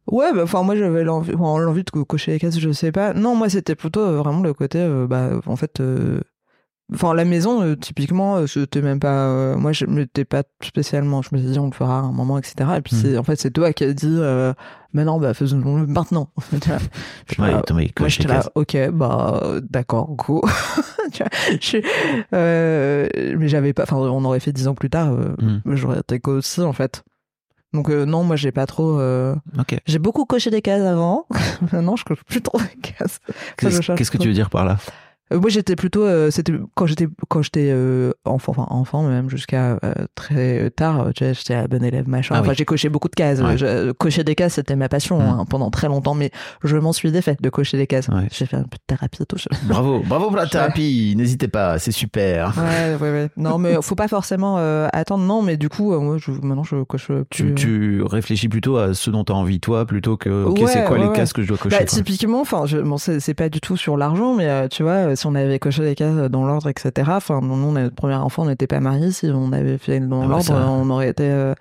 Ouais, 0.09 0.33
bah, 0.33 0.43
enfin, 0.43 0.63
moi, 0.63 0.75
j'avais 0.77 1.03
l'envie, 1.03 1.33
enfin, 1.37 1.59
l'envie 1.61 1.83
de 1.83 1.89
co- 1.89 2.05
cocher 2.05 2.31
les 2.31 2.39
cases, 2.39 2.57
je 2.59 2.71
sais 2.71 2.91
pas. 2.93 3.13
Non, 3.13 3.35
moi, 3.35 3.49
c'était 3.49 3.75
plutôt 3.75 3.99
euh, 3.99 4.17
vraiment 4.17 4.41
le 4.41 4.53
côté, 4.53 4.79
euh, 4.79 5.05
bah, 5.07 5.31
en 5.45 5.55
fait, 5.57 5.79
euh, 5.81 6.21
enfin, 6.93 7.13
la 7.13 7.25
maison, 7.25 7.61
euh, 7.61 7.75
typiquement, 7.75 8.37
euh, 8.37 8.47
c'était 8.47 8.81
même 8.81 8.99
pas, 8.99 9.27
euh, 9.29 9.55
moi, 9.57 9.71
je 9.73 9.85
m'étais 9.85 10.25
pas 10.25 10.43
spécialement, 10.63 11.21
je 11.21 11.29
me 11.33 11.37
suis 11.39 11.49
dit, 11.51 11.59
on 11.59 11.65
le 11.67 11.71
fera 11.73 11.99
à 11.99 12.01
un 12.01 12.11
moment, 12.11 12.37
etc. 12.37 12.55
Et 12.77 12.81
puis, 12.81 12.95
Mm. 12.95 12.99
c'est, 12.99 13.17
en 13.17 13.23
fait, 13.23 13.35
c'est 13.37 13.51
toi 13.51 13.73
qui 13.73 13.83
as 13.83 13.93
dit, 13.93 14.07
euh, 14.19 14.53
mais 14.93 15.03
non, 15.03 15.19
bah, 15.19 15.33
faisons-le 15.33 15.85
maintenant. 15.87 16.29
Je 16.51 17.41
Ouais, 17.41 17.51
là, 17.51 17.61
moi, 17.99 18.07
j'étais 18.07 18.27
là, 18.27 18.43
ok, 18.55 18.89
bah, 18.91 19.41
euh, 19.43 19.61
d'accord, 19.69 20.07
go. 20.15 20.41
Tu 21.13 21.23
vois, 21.23 21.29
je 21.61 21.77
euh, 22.33 23.07
mais 23.37 23.47
j'avais 23.47 23.73
pas, 23.73 23.83
enfin, 23.83 23.95
on 23.97 24.23
aurait 24.25 24.39
fait 24.41 24.51
dix 24.51 24.67
ans 24.67 24.75
plus 24.75 24.89
tard, 24.89 25.13
euh, 25.13 25.35
Mm. 25.41 25.75
j'aurais 25.75 25.99
été 25.99 26.19
co 26.19 26.33
aussi, 26.37 26.61
en 26.61 26.73
fait. 26.73 27.03
Donc, 27.73 27.89
euh, 27.89 28.05
non, 28.05 28.23
moi, 28.23 28.35
j'ai 28.37 28.51
pas 28.51 28.65
trop, 28.65 28.99
euh, 28.99 29.35
j'ai 29.85 29.99
beaucoup 29.99 30.25
coché 30.25 30.49
des 30.49 30.61
cases 30.61 30.81
avant. 30.85 31.25
Maintenant, 31.71 31.95
je 31.95 32.03
coche 32.05 32.23
plus 32.25 32.41
trop 32.41 32.59
des 32.59 32.81
cases. 32.81 33.19
Qu'est-ce 33.57 34.11
que 34.11 34.17
tu 34.17 34.27
veux 34.29 34.33
dire 34.33 34.49
par 34.49 34.65
là? 34.65 34.77
Euh, 34.79 34.91
Moi, 35.31 35.49
j'étais 35.49 35.75
plutôt, 35.75 36.03
euh, 36.03 36.31
c'était 36.31 36.53
quand 36.75 36.85
j'étais 36.85 37.07
quand 37.27 37.41
j'étais 37.41 37.69
euh, 37.71 38.11
enfant, 38.25 38.51
enfin 38.55 38.65
enfant 38.69 39.03
même 39.03 39.29
jusqu'à 39.29 39.77
euh, 39.83 39.93
très 40.15 40.69
tard. 40.69 41.09
Tu 41.15 41.23
vois, 41.25 41.33
j'étais 41.33 41.53
la 41.55 41.67
bonne 41.67 41.83
élève 41.83 42.07
machin. 42.07 42.35
Ah 42.37 42.41
enfin, 42.41 42.51
oui. 42.51 42.55
j'ai 42.57 42.65
coché 42.65 42.89
beaucoup 42.89 43.09
de 43.09 43.15
cases. 43.15 43.41
Ouais. 43.41 43.57
Je- 43.57 43.91
cocher 43.91 44.23
des 44.23 44.35
cases, 44.35 44.53
c'était 44.53 44.75
ma 44.75 44.87
passion 44.89 45.17
Mm. 45.19 45.21
hein, 45.21 45.45
pendant 45.49 45.69
très 45.69 45.87
longtemps. 45.87 46.13
Mais 46.13 46.31
je 46.63 46.77
m'en 46.77 46.93
suis 46.93 47.11
défaite 47.11 47.41
de 47.41 47.49
cocher 47.49 47.77
des 47.77 47.87
cases. 47.87 48.07
Ouais. 48.07 48.27
J'ai 48.31 48.45
fait 48.45 48.55
un 48.57 48.63
peu 48.63 48.77
de 48.77 48.83
thérapie 48.87 49.23
et 49.23 49.25
tout. 49.25 49.37
je- 49.37 49.47
Bravo, 49.67 49.99
bravo 50.05 50.27
pour 50.27 50.37
la 50.37 50.47
thérapie. 50.47 51.13
N'hésitez 51.17 51.47
pas, 51.49 51.77
c'est 51.79 51.91
super. 51.91 52.53
Ouais, 52.57 52.95
ouais, 53.01 53.11
ouais. 53.11 53.29
Non, 53.37 53.57
mais 53.57 53.75
faut 53.81 53.95
pas 53.95 54.07
forcément 54.07 54.55
euh, 54.59 54.87
attendre. 54.93 55.23
Non, 55.25 55.41
mais 55.41 55.57
du 55.57 55.67
coup, 55.69 55.93
euh, 55.93 55.99
moi, 55.99 56.17
je, 56.19 56.31
maintenant, 56.31 56.63
je 56.63 56.83
coche 56.83 57.11
Tu, 57.29 57.43
plus. 57.47 57.55
tu 57.55 58.01
réfléchis 58.03 58.47
plutôt 58.47 58.77
à 58.77 58.93
ce 58.93 59.09
dont 59.09 59.23
tu 59.23 59.31
as 59.33 59.35
envie, 59.35 59.59
toi, 59.59 59.85
plutôt 59.85 60.15
que, 60.15 60.45
ok, 60.45 60.59
Ouais, 60.59 60.67
c'est 60.67 60.85
quoi 60.85 60.97
les 60.97 61.11
cases 61.11 61.33
que 61.33 61.41
je 61.41 61.47
dois 61.49 61.57
cocher 61.57 61.77
Bah, 61.77 61.85
typiquement, 61.85 62.41
enfin, 62.41 62.63
bon, 62.85 62.97
c'est 62.97 63.33
pas 63.33 63.49
du 63.49 63.59
tout 63.59 63.75
sur 63.77 63.97
l'argent, 63.97 64.33
mais 64.35 64.47
euh, 64.47 64.67
tu 64.69 64.83
vois, 64.83 64.91
euh, 64.91 65.15
si 65.17 65.27
on 65.27 65.35
avait 65.35 65.59
coché 65.59 65.83
les 65.83 65.95
cases 65.95 66.29
dans 66.29 66.45
l'ordre, 66.45 66.69
etc. 66.69 66.91
Enfin, 67.15 67.41
nous, 67.41 67.53
on 67.53 67.73
notre 67.73 67.95
premier 67.95 68.15
enfant, 68.15 68.43
on 68.43 68.45
n'était 68.45 68.67
pas 68.67 68.79
mariés. 68.79 69.11
Si 69.11 69.25
on 69.33 69.51
avait 69.51 69.77
fait 69.77 69.99
dans 69.99 70.21
Ah 70.21 70.27
l'ordre, 70.27 70.53
on 70.53 70.89
aurait 70.89 71.09
été, 71.09 71.29
euh, 71.29 71.53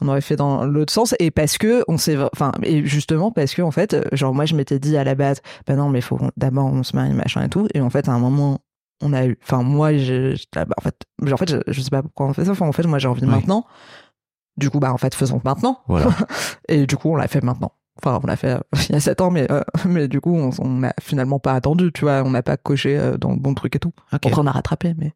on 0.00 0.08
aurait 0.08 0.20
fait 0.20 0.34
dans 0.36 0.64
l'autre 0.64 0.92
sens. 0.92 1.14
Et 1.20 1.30
parce 1.30 1.58
que 1.58 1.84
on 1.86 1.98
s'est, 1.98 2.16
enfin, 2.32 2.50
et 2.64 2.84
justement 2.84 3.30
parce 3.30 3.54
que 3.54 3.62
en 3.62 3.70
fait, 3.70 3.96
genre 4.12 4.34
moi, 4.34 4.44
je 4.46 4.56
m'étais 4.56 4.80
dit 4.80 4.96
à 4.96 5.04
la 5.04 5.14
base, 5.14 5.40
bah 5.66 5.76
non, 5.76 5.88
mais 5.88 6.00
faut 6.00 6.18
d'abord 6.36 6.66
on 6.66 6.82
se 6.82 6.96
marie, 6.96 7.12
machin 7.12 7.44
et 7.44 7.48
tout. 7.48 7.68
Et 7.74 7.80
en 7.80 7.90
fait, 7.90 8.08
à 8.08 8.12
un 8.12 8.18
moment. 8.18 8.58
On 9.04 9.12
a 9.14 9.26
eu, 9.26 9.36
enfin 9.42 9.64
moi, 9.64 9.90
bah, 10.54 10.64
en 10.78 10.80
fait, 10.80 10.94
en 11.32 11.36
fait, 11.36 11.50
je, 11.50 11.56
je 11.72 11.80
sais 11.80 11.90
pas 11.90 12.02
pourquoi 12.02 12.26
on 12.26 12.32
fait 12.34 12.44
ça. 12.44 12.52
Enfin, 12.52 12.68
en 12.68 12.72
fait, 12.72 12.84
moi, 12.86 13.00
j'ai 13.00 13.08
envie 13.08 13.22
Oui. 13.24 13.28
maintenant. 13.28 13.66
Du 14.56 14.70
coup, 14.70 14.78
bah 14.78 14.92
en 14.92 14.96
fait, 14.96 15.12
faisons 15.12 15.40
maintenant. 15.44 15.80
Voilà. 15.88 16.06
Et 16.68 16.86
du 16.86 16.96
coup, 16.96 17.10
on 17.10 17.16
l'a 17.16 17.26
fait 17.26 17.42
maintenant. 17.42 17.72
Enfin, 18.04 18.18
on 18.22 18.26
l'a 18.26 18.36
fait 18.36 18.52
euh, 18.52 18.58
il 18.88 18.92
y 18.92 18.96
a 18.96 19.00
7 19.00 19.20
ans, 19.20 19.30
mais, 19.30 19.50
euh, 19.50 19.62
mais 19.86 20.08
du 20.08 20.20
coup, 20.20 20.34
on 20.34 20.68
n'a 20.68 20.92
finalement 21.00 21.38
pas 21.38 21.52
attendu, 21.52 21.92
tu 21.92 22.02
vois. 22.04 22.22
On 22.24 22.30
n'a 22.30 22.42
pas 22.42 22.56
coché 22.56 22.98
euh, 22.98 23.16
dans 23.16 23.30
le 23.30 23.36
bon 23.38 23.54
truc 23.54 23.76
et 23.76 23.78
tout. 23.78 23.92
Ok. 24.12 24.26
Après, 24.26 24.40
on 24.40 24.46
a 24.46 24.52
rattrapé, 24.52 24.94
mais, 24.98 25.12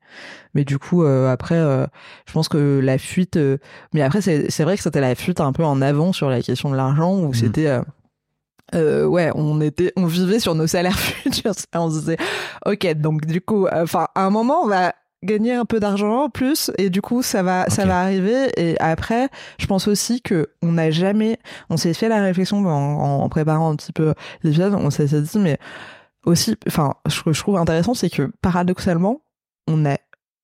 mais 0.54 0.64
du 0.64 0.78
coup, 0.78 1.02
euh, 1.04 1.30
après, 1.32 1.56
euh, 1.56 1.86
je 2.26 2.32
pense 2.32 2.48
que 2.48 2.80
la 2.82 2.98
fuite. 2.98 3.36
euh, 3.36 3.58
mais 3.92 4.02
après, 4.02 4.20
c'est 4.20 4.50
c'est 4.50 4.64
vrai 4.64 4.76
que 4.76 4.82
c'était 4.82 5.00
la 5.00 5.14
fuite 5.14 5.40
un 5.40 5.52
peu 5.52 5.64
en 5.64 5.80
avant 5.82 6.12
sur 6.12 6.30
la 6.30 6.40
question 6.42 6.70
de 6.70 6.76
l'argent, 6.76 7.18
où 7.18 7.32
c'était. 7.34 7.80
euh, 8.74 9.04
ouais, 9.06 9.30
on 9.34 9.60
était, 9.60 9.92
on 9.96 10.06
vivait 10.06 10.40
sur 10.40 10.54
nos 10.54 10.66
salaires 10.66 10.98
futurs. 10.98 11.52
On 11.74 11.90
se 11.90 12.00
disait, 12.00 12.16
ok, 12.66 12.94
donc 12.94 13.24
du 13.26 13.40
coup, 13.40 13.66
euh, 13.66 13.82
enfin, 13.84 14.08
à 14.14 14.24
un 14.24 14.30
moment, 14.30 14.60
on 14.62 14.66
va 14.68 14.92
gagner 15.22 15.54
un 15.54 15.64
peu 15.64 15.80
d'argent 15.80 16.24
en 16.24 16.30
plus, 16.30 16.70
et 16.78 16.90
du 16.90 17.02
coup, 17.02 17.22
ça 17.22 17.42
va, 17.42 17.68
ça 17.68 17.86
va 17.86 18.00
arriver. 18.00 18.48
Et 18.56 18.78
après, 18.80 19.28
je 19.58 19.66
pense 19.66 19.88
aussi 19.88 20.20
que 20.20 20.48
on 20.62 20.72
n'a 20.72 20.90
jamais, 20.90 21.38
on 21.70 21.76
s'est 21.76 21.94
fait 21.94 22.08
la 22.08 22.22
réflexion 22.22 22.58
en, 22.66 23.22
en 23.22 23.28
préparant 23.28 23.72
un 23.72 23.76
petit 23.76 23.92
peu 23.92 24.14
l'épisode, 24.42 24.74
on 24.74 24.90
s'est 24.90 25.06
dit, 25.06 25.38
mais 25.38 25.58
aussi, 26.24 26.56
enfin, 26.66 26.94
ce 27.08 27.22
que 27.22 27.32
je 27.32 27.40
trouve 27.40 27.56
intéressant, 27.56 27.94
c'est 27.94 28.10
que 28.10 28.30
paradoxalement, 28.42 29.22
on 29.66 29.78
n'a 29.78 29.98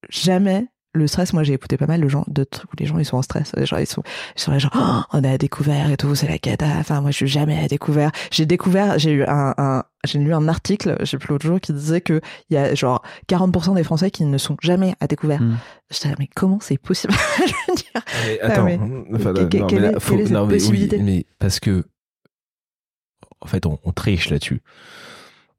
jamais 0.09 0.67
le 0.95 1.07
stress, 1.07 1.33
moi 1.33 1.43
j'ai 1.43 1.55
écouté 1.55 1.77
pas 1.79 1.87
mal 1.87 2.01
de 2.03 2.09
gens, 2.09 2.25
de 2.29 2.45
trucs 2.45 2.71
où 2.73 2.77
les 2.79 2.85
gens 2.87 2.99
ils 2.99 3.05
sont 3.07 3.17
en 3.17 3.23
stress, 3.23 3.53
les 3.57 3.65
gens 3.65 3.79
ils 3.79 3.87
sont, 3.87 4.03
ils 4.37 4.41
sont 4.41 4.51
là 4.53 4.59
genre, 4.59 4.73
Oh, 4.75 5.01
on 5.17 5.25
a 5.25 5.39
découvert 5.39 5.91
et 5.91 5.97
tout, 5.97 6.15
c'est 6.15 6.29
la 6.29 6.39
cata. 6.39 6.67
Enfin 6.79 7.01
moi 7.01 7.11
je 7.11 7.17
suis 7.17 7.27
jamais 7.29 7.59
à 7.59 7.67
découvert. 7.67 8.11
J'ai 8.31 8.45
découvert, 8.45 8.99
j'ai 8.99 9.13
eu 9.13 9.25
un, 9.25 9.55
un 9.57 9.85
j'ai 10.05 10.19
lu 10.19 10.35
un 10.35 10.49
article, 10.49 10.97
je 11.01 11.05
sais 11.07 11.17
plus 11.19 11.29
l'autre 11.29 11.47
jour, 11.47 11.61
qui 11.61 11.73
disait 11.73 12.01
que 12.03 12.21
il 12.51 12.55
y 12.55 12.57
a 12.59 12.75
genre 12.75 13.03
40% 13.29 13.75
des 13.75 13.85
Français 13.85 14.11
qui 14.11 14.25
ne 14.25 14.37
sont 14.37 14.57
jamais 14.61 14.95
à 15.01 15.07
découvert. 15.07 15.41
Mm. 15.41 15.57
J'étais 15.91 16.09
là, 16.11 16.15
mais 16.19 16.29
comment 16.35 16.59
c'est 16.61 16.77
possible? 16.79 17.15
Je 17.39 17.43
veux 17.69 17.75
dire, 17.77 18.03
Mais 18.27 18.41
attends, 18.41 18.67
enfin, 19.15 19.33
quelle 19.49 19.85
est- 19.85 20.01
faut- 20.01 20.13
quelle 20.17 20.21
est 20.21 20.25
cette 20.27 20.33
non, 20.35 20.47
mais 20.47 20.55
oui, 20.55 20.59
possibilité? 20.59 20.99
mais 20.99 21.25
parce 21.39 21.59
que 21.61 21.85
en 23.41 23.47
fait, 23.47 23.65
on, 23.67 23.79
on 23.85 23.93
triche 23.93 24.29
là-dessus. 24.31 24.61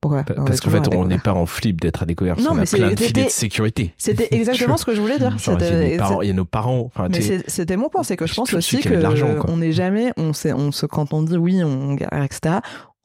Pourquoi 0.04 0.24
On 0.38 0.46
Parce 0.46 0.60
qu'en 0.62 0.70
fait, 0.70 0.94
on 0.96 1.06
n'est 1.06 1.18
pas 1.18 1.34
en 1.34 1.46
flip 1.46 1.80
d'être 1.82 2.04
à 2.04 2.06
découvert. 2.06 2.38
Non, 2.40 2.50
qu'on 2.50 2.56
mais 2.56 2.62
a 2.62 2.78
plein 2.78 2.92
de 2.92 3.00
filets 3.00 3.26
de 3.26 3.30
sécurité. 3.30 3.94
C'était 3.98 4.28
exactement 4.36 4.78
ce 4.78 4.86
que 4.86 4.94
je 4.94 5.02
voulais 5.02 5.18
dire. 5.18 5.38
Genre, 5.38 5.58
il 5.60 5.66
y 5.66 5.68
a 5.68 5.72
nos 5.92 5.98
parents- 5.98 6.22
il 6.22 6.28
y 6.28 6.32
a 6.32 6.34
nos 6.34 6.46
parents. 6.46 6.80
Enfin, 6.86 7.08
Mais 7.10 7.18
tu 7.18 7.24
sais, 7.24 7.38
c'est- 7.40 7.50
c'était 7.50 7.78
mon 7.78 7.90
point, 7.90 8.04
c'est 8.04 8.18
que 8.18 8.28
je 8.28 8.34
pense 8.34 8.54
aussi 8.54 8.80
que 8.82 9.34
quoi. 9.36 9.46
on 9.50 9.58
n'est 9.58 9.72
jamais, 9.72 10.12
on 10.18 10.34
sait, 10.34 10.54
on 10.54 10.72
se, 10.72 10.86
quand 10.86 11.14
on 11.14 11.24
dit 11.24 11.38
oui, 11.38 11.64
on 11.64 11.94
galère, 11.96 12.24
etc. 12.24 12.56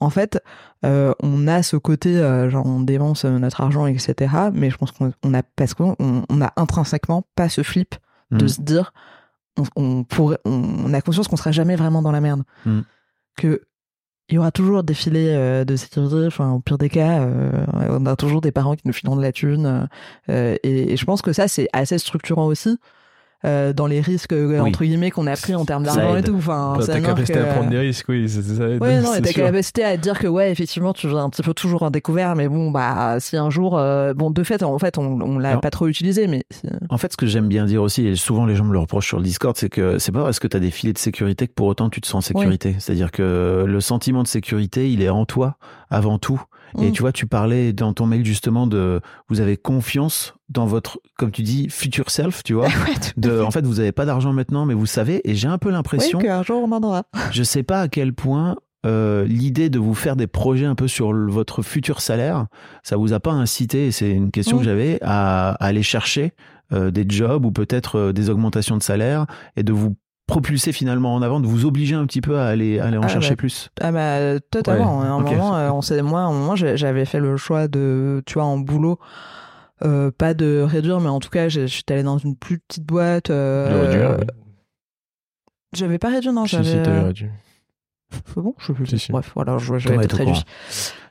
En 0.01 0.11
fait, 0.11 0.41
euh, 0.85 1.12
on 1.23 1.49
a 1.49 1.62
ce 1.62 1.77
côté, 1.77 2.16
euh, 2.19 2.49
genre 2.51 2.66
on 2.66 2.81
dépense 2.81 3.25
euh, 3.25 3.39
notre 3.39 3.61
argent, 3.61 3.87
etc. 3.87 4.15
Mais 4.53 4.70
je 4.70 4.77
pense 4.77 4.93
qu'on 4.93 5.12
on 5.25 5.35
a 5.35 5.43
parce 5.57 5.75
qu'on 5.75 5.97
on, 5.99 6.23
on 6.29 6.41
a 6.41 6.53
intrinsèquement 6.57 7.25
pas 7.35 7.49
ce 7.49 7.62
flip 7.62 7.95
de 8.31 8.45
Mm. 8.45 8.49
se 8.49 8.61
dire, 8.61 8.93
on, 9.57 9.65
on 9.75 10.05
pourrait, 10.05 10.39
on, 10.45 10.62
on 10.87 10.95
a 10.95 11.01
conscience 11.01 11.27
qu'on 11.29 11.37
sera 11.37 11.51
jamais 11.53 11.75
vraiment 11.77 12.03
dans 12.03 12.12
la 12.12 12.20
merde. 12.20 12.43
Mm. 12.66 12.81
Que 13.37 13.62
il 14.28 14.34
y 14.34 14.38
aura 14.38 14.50
toujours 14.50 14.82
des 14.82 14.94
filets 14.94 15.34
euh, 15.34 15.64
de 15.64 15.76
sécurité. 15.76 16.26
Enfin, 16.26 16.52
au 16.52 16.60
pire 16.60 16.78
des 16.78 16.90
cas, 16.90 17.20
euh, 17.22 17.64
on 17.88 18.05
a 18.06 18.14
toujours 18.16 18.40
des 18.40 18.52
parents 18.52 18.74
qui 18.76 18.82
nous 18.86 18.92
filent 18.92 19.10
de 19.16 19.22
la 19.22 19.32
thune. 19.32 19.88
euh, 20.28 20.56
et 20.62 20.96
je 20.96 21.05
pense 21.05 21.22
que 21.22 21.32
ça, 21.32 21.48
c'est 21.48 21.68
assez 21.72 21.98
structurant 21.98 22.46
aussi. 22.46 22.78
Euh, 23.44 23.73
dans 23.73 23.86
les 23.86 24.01
risques 24.01 24.32
euh, 24.32 24.60
Oui. 24.60 24.69
entre 24.70 24.85
guillemets 24.85 25.10
qu'on 25.10 25.27
a 25.27 25.36
pris 25.36 25.55
en 25.55 25.65
termes 25.65 25.85
d'argent 25.85 26.16
et 26.16 26.23
tout. 26.23 26.35
Enfin, 26.36 26.74
Bah, 26.78 26.86
ta 26.86 27.01
capacité 27.01 27.35
que- 27.35 27.39
à 27.39 27.44
prendre 27.44 27.70
des 27.70 27.78
risques, 27.78 28.06
oui, 28.09 28.28
ça, 28.28 28.43
ça 28.43 28.69
aide, 28.69 28.82
Ouais, 28.82 29.01
non, 29.01 29.12
ta 29.20 29.32
capacité 29.32 29.85
à 29.85 29.97
te 29.97 30.02
dire 30.02 30.19
que 30.19 30.27
ouais, 30.27 30.51
effectivement, 30.51 30.93
tu 30.93 31.06
es 31.06 31.12
un 31.15 31.31
petit 31.31 31.43
peu 31.43 31.55
toujours 31.55 31.82
en 31.85 31.90
découvert, 31.90 32.35
mais 32.35 32.48
bon, 32.48 32.70
bah, 32.70 33.16
si 33.20 33.36
un 33.36 33.51
jour, 33.51 33.78
euh, 33.78 34.12
bon, 34.15 34.31
de 34.31 34.43
fait, 34.43 34.62
en 34.62 34.78
fait, 34.78 34.98
on, 34.98 35.20
on 35.20 35.39
l'a 35.39 35.56
pas 35.59 35.70
trop 35.70 35.86
utilisé, 35.86 36.27
mais 36.27 36.43
En 36.90 36.98
fait, 36.98 37.12
ce 37.12 37.16
que 37.16 37.27
j'aime 37.27 37.48
bien 37.48 37.65
dire 37.65 37.82
aussi, 37.82 38.06
et 38.06 38.16
souvent 38.16 38.44
les 38.47 38.56
gens 38.56 38.65
me 38.65 38.73
le 38.73 38.78
reprochent 38.81 39.06
sur 39.09 39.19
le 39.19 39.24
Discord, 39.24 39.56
c'est 39.56 39.69
que 39.69 39.98
c'est 39.98 40.12
pas 40.12 40.24
parce 40.24 40.39
que 40.40 40.47
tu 40.48 40.56
as 40.56 40.60
des 40.60 40.70
filets 40.70 40.93
de 40.93 40.98
sécurité 40.98 41.47
que 41.47 41.52
pour 41.52 41.66
autant 41.69 41.90
tu 41.90 42.01
te 42.01 42.06
sens 42.06 42.24
en 42.24 42.27
sécurité. 42.28 42.77
C'est-à-dire 42.78 43.10
que 43.12 43.65
le 43.66 43.81
sentiment 43.81 44.23
de 44.23 44.28
sécurité, 44.28 44.90
il 44.90 45.02
est 45.02 45.09
en 45.10 45.24
toi 45.27 45.56
avant 45.90 46.19
tout. 46.19 46.43
Et 46.81 46.89
Mm. 46.89 46.93
tu 46.93 47.03
vois, 47.03 47.12
tu 47.12 47.27
parlais 47.27 47.73
dans 47.73 47.93
ton 47.93 48.07
mail 48.07 48.24
justement 48.24 48.66
de 48.66 49.01
vous 49.28 49.40
avez 49.40 49.57
confiance 49.57 50.35
dans 50.49 50.66
votre, 50.66 51.01
comme 51.16 51.31
tu 51.31 51.43
dis, 51.43 51.69
future 51.70 52.11
self, 52.11 52.43
tu 52.43 52.55
vois. 52.55 52.66
Ouais, 52.89 52.95
De, 53.16 53.40
en 53.40 53.51
fait, 53.51 53.65
vous 53.65 53.81
avez 53.81 53.93
pas 53.93 54.05
d'argent 54.07 54.32
maintenant, 54.32 54.66
mais 54.66 54.74
vous 54.74 54.86
savez. 54.86 55.20
Et 55.28 55.35
j'ai 55.35 55.49
un 55.49 55.59
peu 55.59 55.69
oui, 55.69 55.74
l'impression, 55.74 56.19
qu'un 56.19 56.43
jour 56.43 56.62
on 56.62 56.73
en 56.73 56.82
aura. 56.82 57.05
je 57.32 57.43
sais 57.43 57.62
pas 57.62 57.81
à 57.82 57.89
quel 57.89 58.12
point 58.12 58.57
euh, 58.86 59.24
l'idée 59.24 59.70
de 59.70 59.78
vous 59.78 59.95
faire 59.95 60.15
des 60.15 60.27
projets 60.28 60.65
un 60.66 60.74
peu 60.77 60.86
sur 60.89 61.12
le- 61.12 61.31
votre 61.31 61.62
futur 61.62 62.01
salaire, 62.01 62.47
ça 62.85 62.97
vous 62.97 63.12
a 63.12 63.19
pas 63.20 63.32
incité, 63.32 63.89
et 63.89 63.90
c'est 63.93 64.11
une 64.11 64.31
question 64.31 64.57
Mm. 64.57 64.61
que 64.61 64.65
j'avais, 64.65 64.99
à, 65.03 65.51
à 65.51 65.66
aller 65.66 65.82
chercher 65.82 66.32
euh, 66.73 66.90
des 66.90 67.05
jobs 67.09 67.45
ou 67.45 67.51
peut-être 67.51 67.97
euh, 67.99 68.12
des 68.12 68.28
augmentations 68.31 68.77
de 68.77 68.82
salaire 68.82 69.27
et 69.57 69.62
de 69.62 69.73
vous 69.73 69.97
propulser 70.28 70.70
finalement 70.70 71.14
en 71.14 71.22
avant, 71.22 71.40
de 71.40 71.46
vous 71.48 71.64
obliger 71.64 71.96
un 71.96 72.06
petit 72.06 72.20
peu 72.20 72.38
à 72.38 72.46
aller, 72.46 72.78
à 72.78 72.84
aller 72.86 72.98
en 72.98 73.02
Ah, 73.02 73.09
chercher 73.09 73.30
bah, 73.30 73.36
plus. 73.36 73.70
Ah 73.80 73.90
bah 73.90 74.38
totalement. 74.50 75.00
Ouais, 75.00 75.06
À 75.06 75.10
un 75.10 75.18
moment, 75.20 75.56
euh, 75.56 75.70
on 75.70 75.82
sait, 75.82 76.00
moi, 76.02 76.20
à 76.20 76.24
un 76.24 76.32
moment, 76.32 76.55
j'ai- 76.55 76.76
j'avais 76.76 77.05
fait 77.05 77.18
le 77.18 77.36
choix 77.36 77.66
de, 77.66 78.22
tu 78.26 78.34
vois, 78.34 78.44
en 78.44 78.59
boulot, 78.59 79.00
euh, 79.84 80.10
pas 80.16 80.34
de 80.34 80.60
réduire, 80.60 81.00
mais 81.00 81.09
en 81.09 81.18
tout 81.18 81.30
cas, 81.30 81.48
j'ai- 81.48 81.66
je 81.66 81.72
suis 81.74 81.84
allée 81.90 82.02
dans 82.05 82.18
une 82.18 82.36
plus 82.36 82.59
petite 82.60 82.84
boîte. 82.84 83.30
euh. 83.30 84.16
J'avais 85.74 85.98
pas 85.98 86.10
réduit, 86.10 86.30
non, 86.32 86.44
Si, 86.44 86.52
j'avais. 86.52 86.64
si, 86.78 86.82
t'avais 86.82 86.98
euh, 86.98 87.05
réduit. 87.06 87.28
C'est 88.10 88.40
bon, 88.40 88.55
je 88.59 88.66
sais 88.66 88.72
plus. 88.72 88.86
Si, 88.86 88.98
si. 88.98 89.12
Bref, 89.12 89.32
voilà, 89.34 89.59
je- 89.59 89.72
peut-être 89.72 90.14
au 90.14 90.16
réduit. 90.18 90.24
courant. 90.24 90.42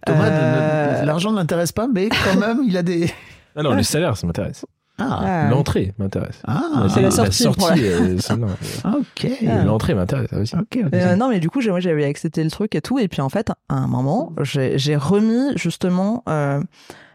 Thomas, 0.06 0.30
Euh, 0.30 1.06
l'argent 1.06 1.31
ne 1.31 1.38
l'intéresse 1.38 1.72
pas, 1.72 1.88
mais 1.88 2.10
quand 2.10 2.39
même, 2.39 2.60
il 2.65 2.76
a 2.77 2.81
des. 2.84 3.10
Ah 3.56 3.61
non, 3.64 3.73
le 3.73 3.84
salaire, 3.84 4.15
ça 4.18 4.26
m'intéresse. 4.26 4.65
Ah, 4.99 5.19
ah, 5.22 5.49
L'entrée 5.49 5.94
m'intéresse. 5.99 6.41
ah, 6.48 6.88
C'est 6.94 7.02
la 7.02 7.11
sortie, 7.11 7.45
euh, 7.48 8.18
euh, 8.18 8.48
Ok. 8.98 9.28
Ah. 9.48 9.64
L'entrée 9.64 9.94
m'intéresse 9.94 10.34
aussi. 10.34 10.56
Ok, 10.56 10.80
ok. 10.86 10.94
Euh, 10.94 11.15
non, 11.15 11.30
mais 11.30 11.40
du 11.40 11.49
coup, 11.49 11.61
moi, 11.68 11.80
j'avais 11.80 12.06
accepté 12.06 12.44
le 12.44 12.49
truc 12.49 12.74
et 12.76 12.82
tout. 12.82 12.98
Et 12.99 13.07
puis, 13.07 13.22
en 13.22 13.30
fait, 13.30 13.49
à 13.69 13.76
un 13.76 13.88
moment, 13.88 14.34
j'ai 14.41 14.95
remis 14.95 15.56
justement. 15.56 16.24
Euh, 16.30 16.61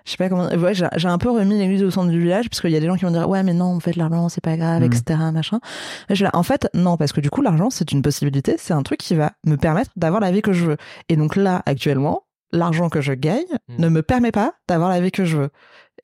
je 0.04 0.10
sais 0.10 0.16
pas 0.16 0.28
comment. 0.28 0.48
Ouais, 0.48 0.74
j'ai 0.74 1.08
un 1.08 1.18
peu 1.18 1.30
remis 1.30 1.56
l'église 1.58 1.82
au 1.84 1.90
centre 1.92 2.10
du 2.10 2.20
village 2.20 2.48
parce 2.50 2.60
qu'il 2.60 2.70
y 2.70 2.76
a 2.76 2.80
des 2.80 2.86
gens 2.88 2.96
qui 2.96 3.04
vont 3.04 3.12
dire 3.12 3.28
ouais 3.28 3.44
mais 3.44 3.54
non 3.54 3.66
en 3.76 3.78
fait 3.78 3.94
l'argent 3.94 4.28
c'est 4.28 4.40
pas 4.40 4.56
grave 4.56 4.80
Mhm. 4.80 4.86
etc 4.92 5.20
machin. 5.32 5.60
Et 6.08 6.16
je 6.16 6.24
là, 6.24 6.30
en 6.34 6.42
fait 6.42 6.68
non 6.74 6.96
parce 6.96 7.12
que 7.12 7.20
du 7.20 7.30
coup 7.30 7.40
l'argent 7.40 7.70
c'est 7.70 7.92
une 7.92 8.02
possibilité 8.02 8.56
c'est 8.58 8.74
un 8.74 8.82
truc 8.82 8.98
qui 8.98 9.14
va 9.14 9.30
me 9.46 9.54
permettre 9.56 9.92
d'avoir 9.94 10.20
la 10.20 10.32
vie 10.32 10.42
que 10.42 10.52
je 10.52 10.64
veux 10.64 10.76
et 11.08 11.14
donc 11.14 11.36
là 11.36 11.62
actuellement 11.66 12.24
l'argent 12.50 12.88
que 12.88 13.00
je 13.00 13.12
gagne 13.12 13.44
Mhm. 13.68 13.76
ne 13.78 13.88
me 13.90 14.02
permet 14.02 14.32
pas 14.32 14.54
d'avoir 14.68 14.90
la 14.90 15.00
vie 15.00 15.12
que 15.12 15.24
je 15.24 15.36
veux 15.36 15.50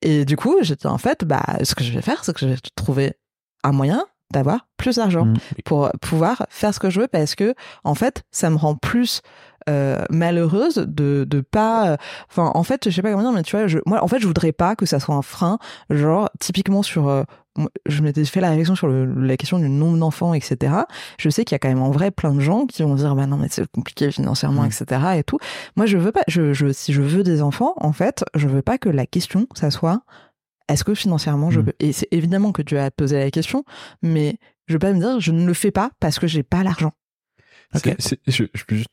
et 0.02 0.24
du 0.24 0.36
coup 0.36 0.56
j'étais 0.62 0.86
en 0.86 0.98
fait 0.98 1.24
bah 1.24 1.42
ce 1.64 1.74
que 1.74 1.82
je 1.84 1.92
vais 1.92 2.02
faire 2.02 2.24
c'est 2.24 2.32
que 2.32 2.40
je 2.40 2.46
vais 2.46 2.56
trouver 2.76 3.14
un 3.64 3.72
moyen 3.72 4.04
d'avoir 4.32 4.66
plus 4.76 4.96
d'argent 4.96 5.24
Mhm. 5.24 5.36
pour 5.64 5.90
pouvoir 6.00 6.46
faire 6.50 6.74
ce 6.74 6.78
que 6.80 6.90
je 6.90 7.00
veux 7.00 7.08
parce 7.08 7.34
que 7.34 7.54
en 7.84 7.94
fait 7.94 8.22
ça 8.30 8.50
me 8.50 8.56
rend 8.56 8.74
plus 8.76 9.22
euh, 9.68 10.04
malheureuse 10.10 10.76
de 10.76 11.24
de 11.28 11.40
pas 11.40 11.88
euh, 11.92 11.96
enfin 12.30 12.50
en 12.54 12.62
fait 12.62 12.88
je 12.88 12.94
sais 12.94 13.02
pas 13.02 13.10
comment 13.10 13.22
dire 13.22 13.32
mais 13.32 13.42
tu 13.42 13.56
vois 13.56 13.66
je, 13.66 13.78
moi 13.86 14.02
en 14.02 14.08
fait 14.08 14.18
je 14.20 14.26
voudrais 14.26 14.52
pas 14.52 14.76
que 14.76 14.86
ça 14.86 15.00
soit 15.00 15.14
un 15.14 15.22
frein 15.22 15.58
genre 15.90 16.30
typiquement 16.40 16.82
sur 16.82 17.08
euh, 17.08 17.24
je 17.86 18.02
m'étais 18.02 18.24
fait 18.24 18.40
la 18.40 18.50
réflexion 18.50 18.74
sur 18.76 18.86
le- 18.88 19.04
la 19.26 19.36
question 19.36 19.58
du 19.58 19.68
nombre 19.68 19.98
d'enfants 19.98 20.34
etc 20.34 20.72
je 21.18 21.28
sais 21.30 21.44
qu'il 21.44 21.54
y 21.54 21.56
a 21.56 21.58
quand 21.58 21.68
même 21.68 21.82
en 21.82 21.90
vrai 21.90 22.10
plein 22.10 22.32
de 22.34 22.40
gens 22.40 22.66
qui 22.66 22.82
vont 22.82 22.94
dire 22.94 23.14
bah 23.16 23.26
non 23.26 23.36
mais 23.36 23.48
c'est 23.50 23.66
compliqué 23.70 24.10
financièrement 24.10 24.64
etc 24.64 25.00
et 25.16 25.24
tout. 25.24 25.38
Moi 25.76 25.86
je 25.86 25.96
veux 25.98 26.12
pas 26.12 26.22
je, 26.28 26.52
je 26.52 26.72
si 26.72 26.92
je 26.92 27.02
veux 27.02 27.22
des 27.22 27.42
enfants 27.42 27.74
en 27.76 27.92
fait 27.92 28.24
je 28.34 28.46
veux 28.48 28.62
pas 28.62 28.78
que 28.78 28.88
la 28.88 29.06
question 29.06 29.46
ça 29.54 29.70
soit 29.70 30.02
est-ce 30.68 30.84
que 30.84 30.94
financièrement 30.94 31.50
je 31.50 31.60
Mm. 31.60 31.64
peux? 31.64 31.72
Et 31.80 31.92
c'est 31.92 32.08
évidemment 32.10 32.52
que 32.52 32.62
tu 32.62 32.76
as 32.78 32.90
posé 32.90 33.18
la 33.18 33.30
question 33.30 33.64
mais 34.02 34.38
je 34.66 34.74
veux 34.74 34.78
pas 34.78 34.92
me 34.92 34.98
dire 35.00 35.18
je 35.20 35.32
ne 35.32 35.46
le 35.46 35.54
fais 35.54 35.70
pas 35.70 35.90
parce 36.00 36.18
que 36.18 36.26
j'ai 36.26 36.42
pas 36.42 36.62
l'argent. 36.62 36.92
Je, 38.26 38.44
je 38.54 38.64
peux 38.66 38.76
juste- 38.76 38.88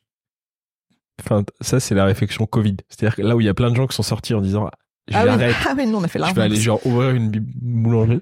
Enfin, 1.22 1.44
ça, 1.62 1.80
c'est 1.80 1.94
la 1.94 2.04
réflexion 2.04 2.44
Covid. 2.46 2.76
C'est-à-dire 2.88 3.16
que 3.16 3.22
là 3.22 3.34
où 3.36 3.40
il 3.40 3.46
y 3.46 3.48
a 3.48 3.54
plein 3.54 3.70
de 3.70 3.76
gens 3.76 3.86
qui 3.86 3.96
sont 3.96 4.02
sortis 4.02 4.34
en 4.34 4.42
disant 4.42 4.68
ah 5.14 5.24
oui, 5.36 5.44
ah 5.66 5.74
oui, 5.76 5.86
nous 5.86 5.98
on 5.98 6.04
a 6.04 6.08
fait 6.08 6.18
je 6.18 6.20
l'argent. 6.20 6.34
vais 6.34 6.42
aller 6.42 6.56
genre 6.56 6.80
ouvrir 6.86 7.10
une 7.10 7.30
boulangerie. 7.30 8.20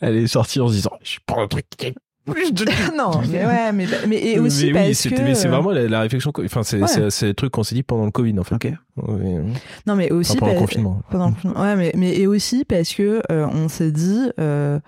Elle 0.00 0.16
est 0.16 0.26
sortie 0.26 0.60
en 0.60 0.68
se 0.68 0.74
disant 0.74 0.90
Je 1.02 1.18
prends 1.26 1.42
un 1.42 1.48
truc 1.48 1.66
qui 1.76 1.86
a 1.86 1.90
plus 2.30 2.52
de 2.52 2.64
non, 2.96 3.20
mais 3.30 3.44
ouais, 3.44 3.72
mais, 3.72 3.86
mais 4.08 4.16
et 4.26 4.38
aussi 4.38 4.72
mais 4.72 4.86
parce 4.88 5.04
oui, 5.04 5.10
que. 5.12 5.20
mais 5.22 5.34
c'est 5.34 5.48
vraiment 5.48 5.70
la, 5.72 5.86
la 5.88 6.00
réflexion. 6.00 6.32
Enfin, 6.42 6.62
c'est 6.62 6.80
Ouais. 6.80 7.10
c'est- 7.10 7.26
le 7.28 7.34
truc 7.34 7.52
qu'on 7.52 7.62
s'est 7.62 7.74
dit 7.74 7.82
pendant 7.82 8.04
le 8.06 8.10
Covid, 8.10 8.38
en 8.38 8.44
fait. 8.44 8.54
Ouais, 8.96 9.42
Non, 9.86 9.94
mais 9.94 10.10
aussi 10.10 10.32
enfin, 10.32 10.40
pendant 10.40 10.52
le 10.54 10.58
confinement. 10.58 11.00
pendant 11.10 11.26
le 11.28 11.34
confinement. 11.34 11.60
Ouais, 11.60 11.76
mais, 11.76 11.92
mais 11.96 12.16
et 12.16 12.26
aussi 12.26 12.64
parce 12.64 12.94
que 12.94 13.20
euh, 13.30 13.46
on 13.52 13.68
s'est 13.68 13.92
dit. 13.92 14.30
euh, 14.40 14.78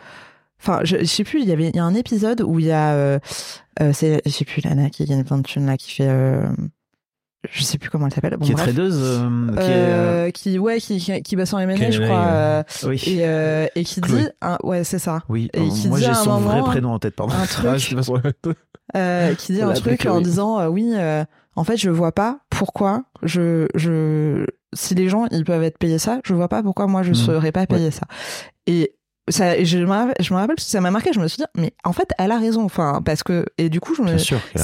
Enfin, 0.58 0.80
je, 0.84 0.96
je 1.00 1.04
sais 1.04 1.22
plus. 1.24 1.42
Il 1.42 1.48
y 1.48 1.52
avait 1.52 1.68
il 1.68 1.76
y 1.76 1.78
a 1.78 1.84
un 1.84 1.94
épisode 1.94 2.40
où 2.40 2.58
il 2.58 2.64
y 2.66 2.72
a. 2.72 2.94
Euh, 2.94 3.18
euh, 3.82 3.90
c'est 3.92 4.22
je 4.24 4.30
sais 4.30 4.46
plus 4.46 4.62
Lana 4.64 4.88
qui 4.88 5.04
gagne 5.04 5.22
plein 5.22 5.36
de 5.36 5.42
thunes 5.42 5.66
là 5.66 5.76
qui 5.76 5.92
fait. 5.92 6.08
Euh, 6.08 6.48
je 7.50 7.62
sais 7.62 7.78
plus 7.78 7.90
comment 7.90 8.06
elle 8.06 8.12
s'appelle. 8.14 8.36
Bon, 8.36 8.44
qui 8.44 8.52
est 8.52 8.54
bref. 8.54 8.66
tradeuse, 8.66 8.98
euh, 9.00 9.48
qui 9.52 9.58
est. 9.58 9.60
euh, 9.70 10.26
Euh, 10.26 10.30
qui 10.30 10.58
ouais 10.58 10.78
qui 10.80 10.98
qui, 10.98 11.22
qui 11.22 11.36
bosse 11.36 11.52
en 11.52 11.58
M&A 11.58 11.74
Qui 11.74 11.84
est 11.84 11.92
je 11.92 12.02
crois 12.02 12.26
euh, 12.26 12.62
oui. 12.84 13.02
et 13.06 13.18
euh, 13.26 13.66
et 13.74 13.84
qui 13.84 14.00
Chloé. 14.00 14.22
dit 14.22 14.28
un- 14.42 14.58
ouais 14.62 14.84
c'est 14.84 14.98
ça 14.98 15.22
Oui, 15.28 15.50
et 15.54 15.60
euh, 15.60 15.68
qui 15.68 15.88
moi 15.88 15.98
j'ai 15.98 16.12
son 16.14 16.38
vrai 16.40 16.56
moment- 16.56 16.64
prénom 16.70 16.92
en 16.92 16.98
tête, 16.98 17.14
pardon. 17.16 17.34
un 17.34 17.42
Ah, 17.42 17.46
truc 17.46 17.66
euh, 18.96 19.34
qui 19.34 19.52
dit 19.52 19.62
On 19.62 19.68
un 19.70 19.74
truc 19.74 20.06
en 20.06 20.20
disant 20.20 20.60
euh, 20.60 20.68
oui 20.68 20.92
euh, 20.94 21.24
en 21.56 21.64
fait 21.64 21.76
je 21.76 21.90
vois 21.90 22.12
pas 22.12 22.38
pourquoi 22.50 23.04
je 23.22 23.66
je 23.74 24.46
si 24.74 24.94
les 24.94 25.08
gens 25.08 25.26
ils 25.30 25.44
peuvent 25.44 25.62
être 25.62 25.78
payés 25.78 25.98
ça 25.98 26.20
je 26.24 26.34
vois 26.34 26.48
pas 26.48 26.62
pourquoi 26.62 26.86
moi 26.86 27.02
je 27.02 27.10
Mhm. 27.10 27.14
serais 27.14 27.52
pas 27.52 27.66
payé 27.66 27.90
ça 27.90 28.06
et 28.66 28.92
ça 29.28 29.62
je 29.64 29.78
me 29.78 29.88
rappelle, 29.90 30.14
je 30.20 30.32
me 30.32 30.38
rappelle 30.38 30.56
parce 30.56 30.66
que 30.66 30.70
ça 30.70 30.80
m'a 30.80 30.90
marqué 30.90 31.12
je 31.12 31.18
me 31.20 31.26
suis 31.28 31.38
dit 31.38 31.44
mais 31.56 31.72
en 31.84 31.92
fait 31.92 32.10
elle 32.18 32.30
a 32.30 32.38
raison 32.38 32.62
enfin 32.64 33.02
parce 33.04 33.22
que 33.22 33.44
et 33.58 33.68
du 33.68 33.80
coup 33.80 33.94
je 33.94 34.02
me 34.02 34.16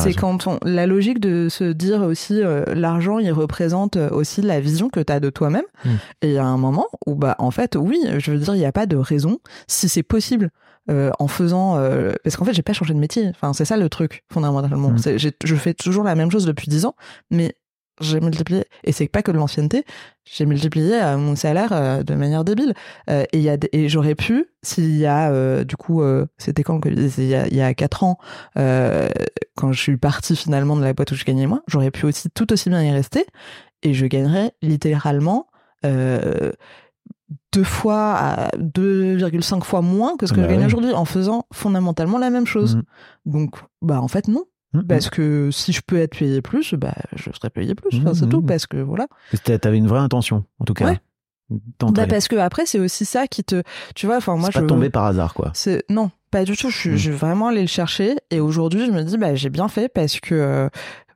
c'est 0.03 0.13
quand 0.15 0.47
on 0.47 0.59
la 0.65 0.87
logique 0.87 1.19
de 1.21 1.49
se 1.51 1.65
dire 1.73 2.03
aussi 2.03 2.41
euh, 2.41 2.65
l'argent 2.75 3.19
il 3.19 3.33
représente 3.33 3.97
aussi 3.97 4.41
la 4.43 4.61
vision 4.61 4.89
que 4.89 5.01
tu 5.01 5.13
as 5.13 5.21
de 5.21 5.31
toi-même 5.31 5.65
Mm. 5.85 5.89
et 6.23 6.27
il 6.29 6.33
y 6.35 6.39
a 6.39 6.45
un 6.45 6.59
moment 6.59 6.87
où 7.07 7.15
bah 7.17 7.35
en 7.41 7.51
fait 7.51 7.75
oui 7.77 7.99
je 8.19 8.31
veux 8.31 8.39
dire 8.39 8.55
il 8.55 8.59
n'y 8.59 8.65
a 8.65 8.71
pas 8.73 8.87
de 8.87 8.97
raison 8.97 9.39
si 9.67 9.89
c'est 9.89 10.05
possible 10.05 10.51
euh, 10.91 11.11
en 11.19 11.27
faisant 11.29 11.77
euh, 11.79 12.13
parce 12.23 12.37
qu'en 12.37 12.45
fait 12.45 12.53
j'ai 12.55 12.63
pas 12.63 12.73
changé 12.73 12.93
de 12.95 12.99
métier 12.99 13.29
enfin 13.31 13.53
c'est 13.53 13.65
ça 13.65 13.77
le 13.77 13.89
truc 13.89 14.23
fondamentalement 14.33 14.91
Mm. 14.91 14.99
C'est- 14.99 15.19
j'ai- 15.19 15.33
je 15.45 15.57
fais 15.57 15.75
toujours 15.75 16.05
la 16.05 16.15
même 16.15 16.31
chose 16.31 16.45
depuis 16.47 16.69
10 16.69 16.85
ans 16.87 16.95
mais 17.31 17.57
j'ai 18.03 18.21
multiplié 18.21 18.65
et 18.85 18.93
c'est 18.93 19.09
pas 19.09 19.23
que 19.23 19.31
de 19.31 19.37
l'ancienneté 19.37 19.85
j'ai 20.25 20.47
multiplié 20.47 20.95
euh, 20.95 21.17
mon 21.17 21.35
salaire 21.37 21.73
euh, 21.73 22.03
de 22.03 22.15
manière 22.15 22.45
débile 22.45 22.75
Euh, 23.11 23.25
et 23.33 23.41
y 23.41 23.49
a 23.49 23.57
et 23.73 23.89
j'aurais 23.89 24.15
pu 24.15 24.47
s'il 24.63 24.97
y 24.97 25.07
a 25.07 25.31
euh, 25.31 25.65
du 25.65 25.77
coup 25.77 26.03
c'était 26.39 26.63
quand 26.63 26.85
le 26.85 26.93
il 27.19 27.25
y 27.27 27.35
a 27.35 27.47
il 27.49 27.57
y 27.57 27.63
a 27.63 27.75
4 27.75 28.05
ans 28.05 28.19
quand 29.57 29.73
je 29.73 29.81
suis 29.81 29.97
partie 29.97 30.37
finalement 30.37 30.77
de 30.77 30.83
la 30.83 30.93
boîte 30.93 31.13
où 31.13 31.15
je 31.15 31.25
gagnais 31.25 31.47
moins 31.47 31.63
j'aurais 31.67 31.91
pu 31.91 32.07
aussi 32.07 32.31
tout 32.31 32.53
aussi 32.53 32.69
bien 32.71 32.83
y 32.83 32.91
rester 32.91 33.27
et 33.83 33.95
je 33.95 34.07
gagnerais 34.07 34.53
littéralement 34.63 35.47
deux 37.53 37.65
fois 37.65 38.15
à 38.15 38.49
2,5 38.57 39.63
fois 39.65 39.83
moins 39.83 40.17
que 40.17 40.27
ce 40.27 40.33
que 40.33 40.41
Bah 40.41 40.45
je 40.45 40.51
gagne 40.51 40.61
oui. 40.61 40.67
aujourd'hui 40.67 40.93
en 40.93 41.05
faisant 41.05 41.47
fondamentalement 41.53 42.19
la 42.19 42.31
même 42.31 42.47
chose. 42.47 42.77
Mhm. 42.77 42.83
Donc, 43.27 43.55
bah 43.83 44.01
en 44.01 44.09
fait 44.09 44.29
non. 44.29 44.45
Mhm. 44.75 44.87
Parce 44.87 45.11
que 45.11 45.51
si 45.53 45.73
je 45.73 45.83
peux 45.87 45.99
être 45.99 46.17
payé 46.19 46.41
plus, 46.41 46.75
bah 46.75 46.95
je 47.15 47.31
serais 47.33 47.51
payé 47.51 47.75
plus. 47.75 47.99
Enfin, 47.99 48.15
c'est 48.15 48.29
tout. 48.29 48.43
Parce 48.43 48.67
que 48.67 48.79
voilà. 48.79 49.07
T'avais 49.61 49.77
une 49.79 49.89
vraie 49.89 50.01
intention, 50.01 50.45
en 50.59 50.65
tout 50.65 50.75
cas. 50.75 50.87
Ouais. 50.87 51.01
Bah, 51.51 52.07
parce 52.07 52.29
que 52.29 52.37
après, 52.37 52.65
c'est 52.65 52.79
aussi 52.79 53.05
ça 53.05 53.27
qui 53.27 53.45
te. 53.45 53.63
Tu 53.95 54.07
vois, 54.07 54.17
enfin, 54.17 54.37
moi 54.37 54.49
je. 54.51 54.59
pas 54.59 54.67
tombé 54.67 54.89
par 54.89 55.05
hasard, 55.05 55.35
quoi. 55.35 55.51
C'est 55.55 55.85
non, 55.91 56.11
pas 56.31 56.45
du 56.45 56.57
tout. 56.57 56.71
Je, 56.71 56.97
suis- 56.97 57.11
vraiment 57.11 57.49
aller 57.49 57.61
le 57.61 57.67
chercher. 57.67 58.17
Et 58.31 58.41
aujourd'hui, 58.41 58.87
je 58.87 58.91
me 58.93 59.03
dis, 59.03 59.19
bah, 59.19 59.35
j'ai 59.35 59.51
bien 59.51 59.69
fait 59.69 59.89
parce 59.89 60.19
que 60.21 60.71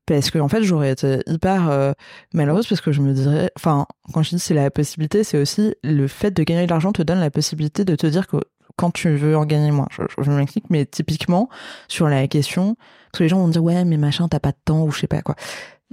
parce 0.07 0.31
que 0.31 0.39
en 0.39 0.49
fait, 0.49 0.63
j'aurais 0.63 0.93
été 0.93 1.21
hyper 1.27 1.69
euh, 1.69 1.93
malheureuse 2.33 2.67
parce 2.69 2.81
que 2.81 2.93
je 2.93 3.01
me 3.03 3.13
dirais, 3.13 3.51
enfin, 3.57 3.87
quand 4.13 4.23
je 4.23 4.31
dis 4.31 4.39
c'est 4.39 4.55
la 4.55 4.71
possibilité, 4.71 5.25
c'est 5.25 5.41
aussi 5.41 5.75
le 5.83 6.07
fait 6.07 6.31
de 6.31 6.43
gagner 6.45 6.65
de 6.65 6.71
l'argent 6.71 6.93
te 6.93 7.03
donne 7.03 7.19
la 7.19 7.31
possibilité 7.31 7.85
de 7.85 7.97
te 7.97 8.07
dire 8.07 8.27
que 8.29 8.37
quand 8.77 8.91
tu 8.91 9.17
veux 9.17 9.37
en 9.37 9.45
gagner 9.47 9.71
moins. 9.71 9.89
Je, 9.91 10.03
je, 10.17 10.23
je 10.23 10.31
m'explique, 10.31 10.71
mais 10.71 10.85
typiquement 10.87 11.49
sur 11.89 12.09
la 12.09 12.27
question, 12.29 12.77
parce 13.11 13.19
que 13.19 13.23
les 13.25 13.29
gens 13.29 13.39
vont 13.39 13.49
dire 13.49 13.63
ouais, 13.63 13.85
mais 13.85 13.97
machin, 13.97 14.29
t'as 14.29 14.41
pas 14.41 14.53
de 14.53 14.59
temps 14.65 14.83
ou 14.85 14.91
je 14.91 15.01
sais 15.01 15.07
pas 15.07 15.23
quoi. 15.23 15.35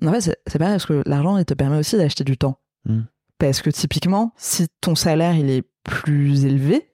En 0.06 0.12
fait, 0.12 0.22
c'est 0.48 0.60
pas 0.60 0.70
parce 0.72 0.86
que 0.86 1.04
l'argent, 1.06 1.38
il 1.38 1.46
te 1.46 1.54
permet 1.54 1.78
aussi 1.78 1.98
d'acheter 1.98 2.24
du 2.24 2.38
temps. 2.38 2.60
Mm. 2.86 3.02
Parce 3.38 3.62
que 3.62 3.70
typiquement, 3.70 4.34
si 4.38 4.68
ton 4.82 4.96
salaire 4.96 5.36
il 5.36 5.50
est 5.50 5.64
plus 5.84 6.46
élevé, 6.46 6.90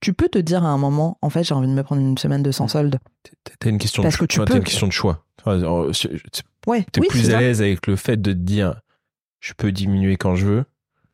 tu 0.00 0.12
peux 0.12 0.28
te 0.28 0.38
dire 0.38 0.64
à 0.64 0.68
un 0.68 0.78
moment, 0.78 1.18
en 1.22 1.30
fait, 1.30 1.44
j'ai 1.44 1.54
envie 1.54 1.68
de 1.68 1.72
me 1.72 1.82
prendre 1.82 2.02
une 2.02 2.18
semaine 2.18 2.42
de 2.42 2.50
sans 2.50 2.66
solde. 2.68 2.98
T'as 3.60 3.70
une 3.70 3.78
question 3.78 4.02
Parce 4.02 4.16
de 4.16 4.20
que 4.20 4.24
tu 4.26 4.40
peux. 4.44 4.56
une 4.56 4.64
question 4.64 4.88
de 4.88 4.92
choix. 4.92 5.24
Enfin, 5.44 5.92
c'est- 5.92 6.10
Ouais. 6.66 6.84
T'es 6.92 7.00
oui, 7.00 7.06
plus 7.08 7.30
à 7.30 7.40
l'aise 7.40 7.60
avec 7.60 7.86
le 7.86 7.96
fait 7.96 8.20
de 8.20 8.32
te 8.32 8.38
dire 8.38 8.80
je 9.40 9.52
peux 9.52 9.72
diminuer 9.72 10.16
quand 10.16 10.36
je 10.36 10.46
veux 10.46 10.64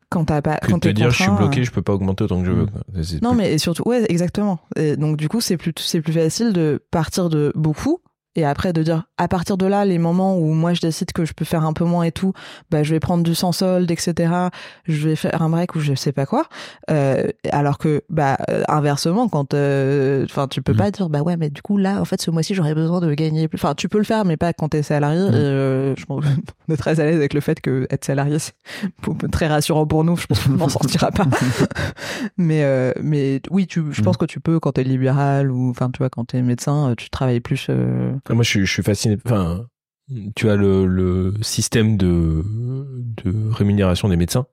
quand 0.09 0.25
t'as 0.25 0.41
pas. 0.41 0.57
que 0.57 0.67
quand 0.71 0.77
de 0.77 0.81
te 0.81 0.89
dire 0.89 1.11
je 1.11 1.23
suis 1.23 1.31
bloqué, 1.31 1.61
euh, 1.61 1.63
je 1.63 1.71
peux 1.71 1.81
pas 1.81 1.93
augmenter 1.93 2.23
autant 2.23 2.39
que 2.41 2.45
je 2.47 2.51
veux. 2.51 2.67
C'est 3.03 3.21
Non, 3.21 3.29
plus- 3.31 3.37
mais 3.37 3.57
surtout, 3.57 3.83
ouais, 3.87 4.05
exactement. 4.09 4.59
Et 4.75 4.97
donc, 4.97 5.17
du 5.17 5.29
coup, 5.29 5.41
c'est 5.41 5.57
plus, 5.57 5.73
c'est 5.77 6.01
plus 6.01 6.13
facile 6.13 6.51
de 6.53 6.83
partir 6.91 7.29
de 7.29 7.51
beaucoup 7.55 7.99
et 8.35 8.45
après 8.45 8.73
de 8.73 8.83
dire, 8.83 9.03
à 9.17 9.27
partir 9.27 9.57
de 9.57 9.65
là, 9.65 9.85
les 9.85 9.97
moments 9.97 10.37
où 10.37 10.53
moi 10.53 10.73
je 10.73 10.81
décide 10.81 11.11
que 11.11 11.25
je 11.25 11.33
peux 11.33 11.45
faire 11.45 11.65
un 11.65 11.73
peu 11.73 11.83
moins 11.83 12.03
et 12.03 12.11
tout, 12.11 12.33
bah, 12.71 12.83
je 12.83 12.93
vais 12.93 12.99
prendre 12.99 13.23
du 13.23 13.35
sans 13.35 13.51
solde, 13.51 13.89
etc. 13.91 14.33
Je 14.85 15.07
vais 15.09 15.15
faire 15.15 15.41
un 15.41 15.49
break 15.49 15.75
ou 15.75 15.79
je 15.79 15.93
sais 15.95 16.11
pas 16.11 16.25
quoi. 16.25 16.45
Euh, 16.89 17.27
alors 17.51 17.77
que, 17.77 18.03
bah, 18.09 18.37
euh, 18.49 18.63
inversement, 18.67 19.27
quand, 19.29 19.53
euh, 19.53 20.25
enfin, 20.25 20.47
tu 20.47 20.61
peux 20.61 20.71
Mhm. 20.73 20.77
pas 20.77 20.91
dire, 20.91 21.09
bah 21.09 21.21
ouais, 21.21 21.37
mais 21.37 21.49
du 21.49 21.61
coup, 21.61 21.77
là, 21.77 21.99
en 21.99 22.05
fait, 22.05 22.21
ce 22.21 22.31
mois-ci, 22.31 22.53
j'aurais 22.55 22.75
besoin 22.75 23.01
de 23.01 23.13
gagner 23.13 23.47
plus. 23.47 23.57
Enfin, 23.57 23.73
tu 23.75 23.89
peux 23.89 23.97
le 23.97 24.03
faire, 24.03 24.25
mais 24.25 24.37
pas 24.37 24.53
quand 24.53 24.69
t'es 24.69 24.83
salarié. 24.83 25.19
Mhm. 25.19 25.33
Et, 25.33 25.37
euh, 25.37 25.95
je 25.97 26.05
pense 26.05 26.23
qu'on 26.67 26.73
est 26.73 26.77
très 26.77 26.99
à 26.99 27.05
l'aise 27.05 27.15
avec 27.15 27.33
le 27.33 27.41
fait 27.41 27.59
que 27.61 27.87
être 27.89 28.05
salarié, 28.05 28.37
c'est 28.39 28.53
très 29.31 29.47
rassurant 29.47 29.85
pour 29.87 30.03
nous. 30.03 30.15
Je 30.17 30.27
pense 30.27 30.39
qu'on 30.43 30.53
n'en 30.53 30.69
sortira 30.69 31.11
pas. 31.11 31.25
mais 32.37 32.63
euh, 32.63 32.91
mais 33.01 33.41
oui 33.51 33.67
tu 33.67 33.83
je 33.91 34.01
Mm. 34.01 34.03
pense 34.05 34.17
que 34.17 34.25
tu 34.25 34.39
peux 34.39 34.59
quand 34.59 34.73
t'es 34.73 34.83
libéral 34.83 35.51
ou 35.51 35.69
enfin 35.69 35.89
tu 35.91 35.97
vois 35.99 36.09
quand 36.09 36.25
t'es 36.25 36.41
médecin 36.41 36.93
tu 36.97 37.09
travailles 37.09 37.39
plus 37.39 37.67
euh, 37.69 38.13
Moi, 38.29 38.43
je 38.43 38.49
suis, 38.49 38.65
je 38.65 38.71
suis 38.71 38.83
fasciné. 38.83 39.17
Enfin, 39.25 39.65
tu 40.35 40.49
as 40.49 40.55
le, 40.55 40.85
le 40.85 41.33
système 41.41 41.97
de, 41.97 42.43
de 43.23 43.49
rémunération 43.51 44.09
des 44.09 44.17
médecins. 44.17 44.45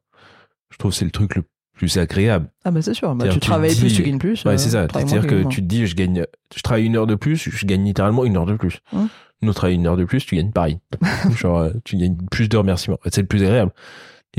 Je 0.71 0.79
trouve 0.79 0.91
que 0.93 0.97
c'est 0.97 1.05
le 1.05 1.11
truc 1.11 1.35
le 1.37 1.45
plus 1.75 1.99
agréable. 1.99 2.51
ah 2.65 2.71
bah 2.71 2.81
c'est 2.81 2.95
sûr 2.95 3.15
bah, 3.15 3.29
tu 3.29 3.39
travailles 3.39 3.75
plus 3.77 3.93
tu 3.95 4.03
gagnes 4.03 4.19
plus 4.19 4.45
Ouais, 4.47 4.55
euh, 4.55 4.57
c'est 4.57 4.71
ça. 4.71 4.87
travaille 4.87 5.09
moins, 5.11 5.21
C'est-à-dire 5.21 5.45
que 5.45 5.49
tu 5.49 5.61
te 5.61 5.67
dis, 5.67 5.87
je 5.87 5.95
gagne, 5.95 6.25
je 6.55 6.63
travaille 6.63 6.87
une 6.87 6.97
heure 6.97 7.07
de 7.07 7.15
plus, 7.15 7.37
je 7.51 7.67
gagne 7.67 7.85
littéralement 7.85 8.25
une 8.25 8.37
heure 8.37 8.47
de 8.47 8.55
plus. 8.57 8.81
Hum. 8.93 9.09
Nous, 9.43 9.51
on 9.51 9.53
travaille 9.53 9.75
une 9.75 9.87
heure 9.87 9.99
de 9.99 10.05
plus, 10.07 10.25
tu 10.25 10.37
gagnes 10.37 10.53
pareil. 10.53 10.79
Genre, 11.37 11.59
euh, 11.59 11.71
tu 11.85 11.97
gagnes 11.99 12.17
plus 12.31 12.49
de 12.49 12.57
remerciements. 12.57 12.99
C'est 13.13 13.21
le 13.21 13.27
plus 13.27 13.43
agréable. 13.43 13.73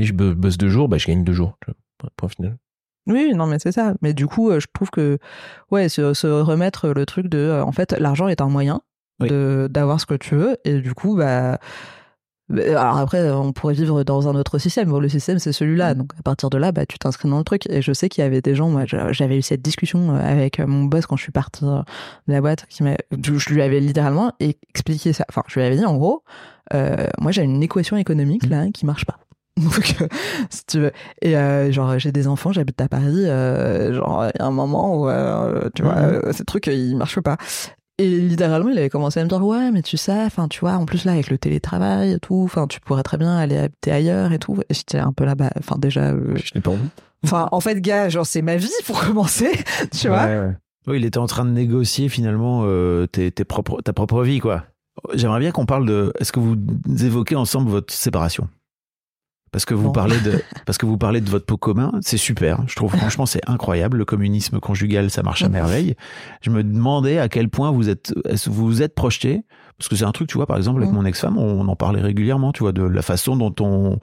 Et 0.00 0.04
je 0.04 0.12
bo- 0.12 0.34
bosse 0.34 0.58
deux 0.58 0.68
jours, 0.68 0.88
bah, 0.88 0.98
je 0.98 1.06
gagne 1.06 1.22
deux 1.22 1.32
jours. 1.32 1.56
Point 2.16 2.28
final. 2.28 2.58
oui 3.06 3.32
non 3.34 3.46
mais 3.46 3.58
c'est 3.58 3.72
ça 3.72 3.94
mais 4.02 4.14
du 4.14 4.26
coup 4.28 4.50
euh, 4.50 4.60
je 4.60 4.66
trouve 4.72 4.90
que 4.90 5.18
ouais 5.72 5.88
se, 5.88 6.14
se 6.14 6.26
remettre 6.28 6.88
le 6.90 7.06
truc 7.06 7.26
de 7.26 7.38
euh, 7.38 7.64
en 7.64 7.72
fait 7.72 7.90
l'argent 7.98 8.28
est 8.28 8.40
un 8.40 8.48
moyen 8.48 8.82
Oui. 9.20 9.28
de 9.28 9.68
d'avoir 9.70 10.00
ce 10.00 10.06
que 10.06 10.14
tu 10.14 10.36
veux 10.36 10.56
et 10.64 10.80
du 10.80 10.94
coup 10.94 11.16
bah 11.16 11.58
bah, 12.48 12.62
alors 12.66 12.98
après, 12.98 13.30
on 13.30 13.52
pourrait 13.52 13.74
vivre 13.74 14.04
dans 14.04 14.28
un 14.28 14.34
autre 14.34 14.58
système. 14.58 14.88
Bon, 14.88 15.00
le 15.00 15.08
système, 15.08 15.38
c'est 15.38 15.52
celui-là. 15.52 15.94
Donc, 15.94 16.12
à 16.18 16.22
partir 16.22 16.48
de 16.48 16.56
là, 16.56 16.72
bah, 16.72 16.86
tu 16.86 16.98
t'inscris 16.98 17.28
dans 17.28 17.38
le 17.38 17.44
truc. 17.44 17.68
Et 17.68 17.82
je 17.82 17.92
sais 17.92 18.08
qu'il 18.08 18.22
y 18.22 18.26
avait 18.26 18.40
des 18.40 18.54
gens, 18.54 18.70
moi, 18.70 18.84
j'avais 18.86 19.36
eu 19.36 19.42
cette 19.42 19.60
discussion 19.60 20.14
euh, 20.14 20.18
avec 20.18 20.58
mon 20.58 20.84
boss 20.84 21.06
quand 21.06 21.16
je 21.16 21.22
suis 21.22 21.32
partie 21.32 21.64
euh, 21.64 21.82
de 22.26 22.32
la 22.32 22.40
boîte, 22.40 22.64
qui 22.68 22.82
m'a, 22.82 22.96
je 23.22 23.52
lui 23.52 23.60
avais 23.60 23.80
littéralement 23.80 24.32
expliqué 24.40 25.12
ça. 25.12 25.24
Enfin, 25.28 25.42
je 25.46 25.58
lui 25.60 25.66
avais 25.66 25.76
dit, 25.76 25.84
en 25.84 25.96
gros, 25.96 26.22
euh, 26.72 27.06
moi, 27.20 27.32
j'ai 27.32 27.42
une 27.42 27.62
équation 27.62 27.96
économique, 27.98 28.46
là, 28.48 28.66
qui 28.72 28.86
marche 28.86 29.04
pas. 29.04 29.18
Donc, 29.58 29.96
euh, 30.00 30.06
si 30.50 30.64
tu 30.66 30.78
veux. 30.78 30.92
Et 31.20 31.36
euh, 31.36 31.70
genre, 31.70 31.98
j'ai 31.98 32.12
des 32.12 32.28
enfants, 32.28 32.52
j'habite 32.52 32.80
à 32.80 32.88
Paris. 32.88 33.26
euh, 33.26 33.92
genre, 33.92 34.26
il 34.34 34.38
y 34.38 34.42
a 34.42 34.46
un 34.46 34.52
moment 34.52 34.96
où, 35.02 35.08
euh, 35.08 35.68
tu 35.74 35.82
vois, 35.82 35.96
euh, 35.96 36.32
ces 36.32 36.44
trucs, 36.44 36.68
ils 36.68 36.96
marchent 36.96 37.20
pas. 37.20 37.36
Et 38.00 38.08
littéralement, 38.08 38.68
il 38.68 38.78
avait 38.78 38.90
commencé 38.90 39.18
à 39.18 39.24
me 39.24 39.28
dire 39.28 39.44
ouais, 39.44 39.72
mais 39.72 39.82
tu 39.82 39.96
sais, 39.96 40.24
enfin, 40.24 40.46
tu 40.46 40.60
vois, 40.60 40.74
en 40.74 40.86
plus 40.86 41.04
là 41.04 41.12
avec 41.12 41.30
le 41.30 41.38
télétravail 41.38 42.12
et 42.12 42.18
tout, 42.20 42.42
enfin, 42.44 42.68
tu 42.68 42.78
pourrais 42.80 43.02
très 43.02 43.18
bien 43.18 43.36
aller 43.36 43.58
habiter 43.58 43.90
ailleurs 43.90 44.30
et 44.32 44.38
tout. 44.38 44.56
Et 44.68 44.74
j'étais 44.74 44.98
un 44.98 45.12
peu 45.12 45.24
là, 45.24 45.34
bah, 45.34 45.50
enfin 45.58 45.76
déjà, 45.78 46.12
euh, 46.12 46.36
Je 46.36 46.52
n'ai 46.54 46.60
pas 46.60 46.70
envie. 46.70 46.88
enfin, 47.24 47.48
en 47.50 47.58
fait, 47.60 47.80
gars, 47.80 48.08
genre 48.08 48.24
c'est 48.24 48.42
ma 48.42 48.56
vie 48.56 48.70
pour 48.86 49.00
commencer, 49.04 49.50
tu 49.90 50.06
vois. 50.08 50.28
Oui, 50.86 50.98
il 50.98 51.04
était 51.04 51.18
en 51.18 51.26
train 51.26 51.44
de 51.44 51.50
négocier 51.50 52.08
finalement 52.08 52.62
euh, 52.64 53.06
tes, 53.06 53.32
tes 53.32 53.44
propres, 53.44 53.82
ta 53.82 53.92
propre 53.92 54.22
vie, 54.22 54.38
quoi. 54.38 54.64
J'aimerais 55.14 55.40
bien 55.40 55.50
qu'on 55.50 55.66
parle 55.66 55.86
de. 55.86 56.12
Est-ce 56.18 56.32
que 56.32 56.40
vous 56.40 56.56
évoquez 57.04 57.36
ensemble 57.36 57.68
votre 57.70 57.92
séparation? 57.92 58.48
Parce 59.52 59.64
que 59.64 59.74
vous 59.74 59.92
parlez 59.92 60.18
de 60.20 60.42
parce 60.66 60.78
que 60.78 60.86
vous 60.86 60.98
parlez 60.98 61.20
de 61.20 61.30
votre 61.30 61.46
pot 61.46 61.56
commun, 61.56 61.92
c'est 62.00 62.16
super. 62.16 62.60
Je 62.66 62.74
trouve 62.76 62.92
franchement 62.96 63.26
c'est 63.26 63.40
incroyable. 63.48 63.98
Le 63.98 64.04
communisme 64.04 64.60
conjugal, 64.60 65.10
ça 65.10 65.22
marche 65.22 65.42
à 65.42 65.48
merveille. 65.48 65.94
Je 66.42 66.50
me 66.50 66.62
demandais 66.62 67.18
à 67.18 67.28
quel 67.28 67.48
point 67.48 67.70
vous 67.70 67.88
êtes 67.88 68.12
vous 68.46 68.66
vous 68.66 68.82
êtes 68.82 68.94
projeté? 68.94 69.42
Parce 69.78 69.88
que 69.88 69.94
c'est 69.94 70.04
un 70.04 70.10
truc, 70.10 70.28
tu 70.28 70.36
vois, 70.36 70.46
par 70.46 70.56
exemple 70.56 70.80
avec 70.82 70.90
Mm. 70.92 70.94
mon 70.96 71.04
ex-femme, 71.04 71.38
on 71.38 71.68
en 71.68 71.76
parlait 71.76 72.00
régulièrement, 72.00 72.50
tu 72.50 72.64
vois, 72.64 72.72
de 72.72 72.82
la 72.82 73.02
façon 73.02 73.36
dont 73.36 73.54
on 73.60 74.00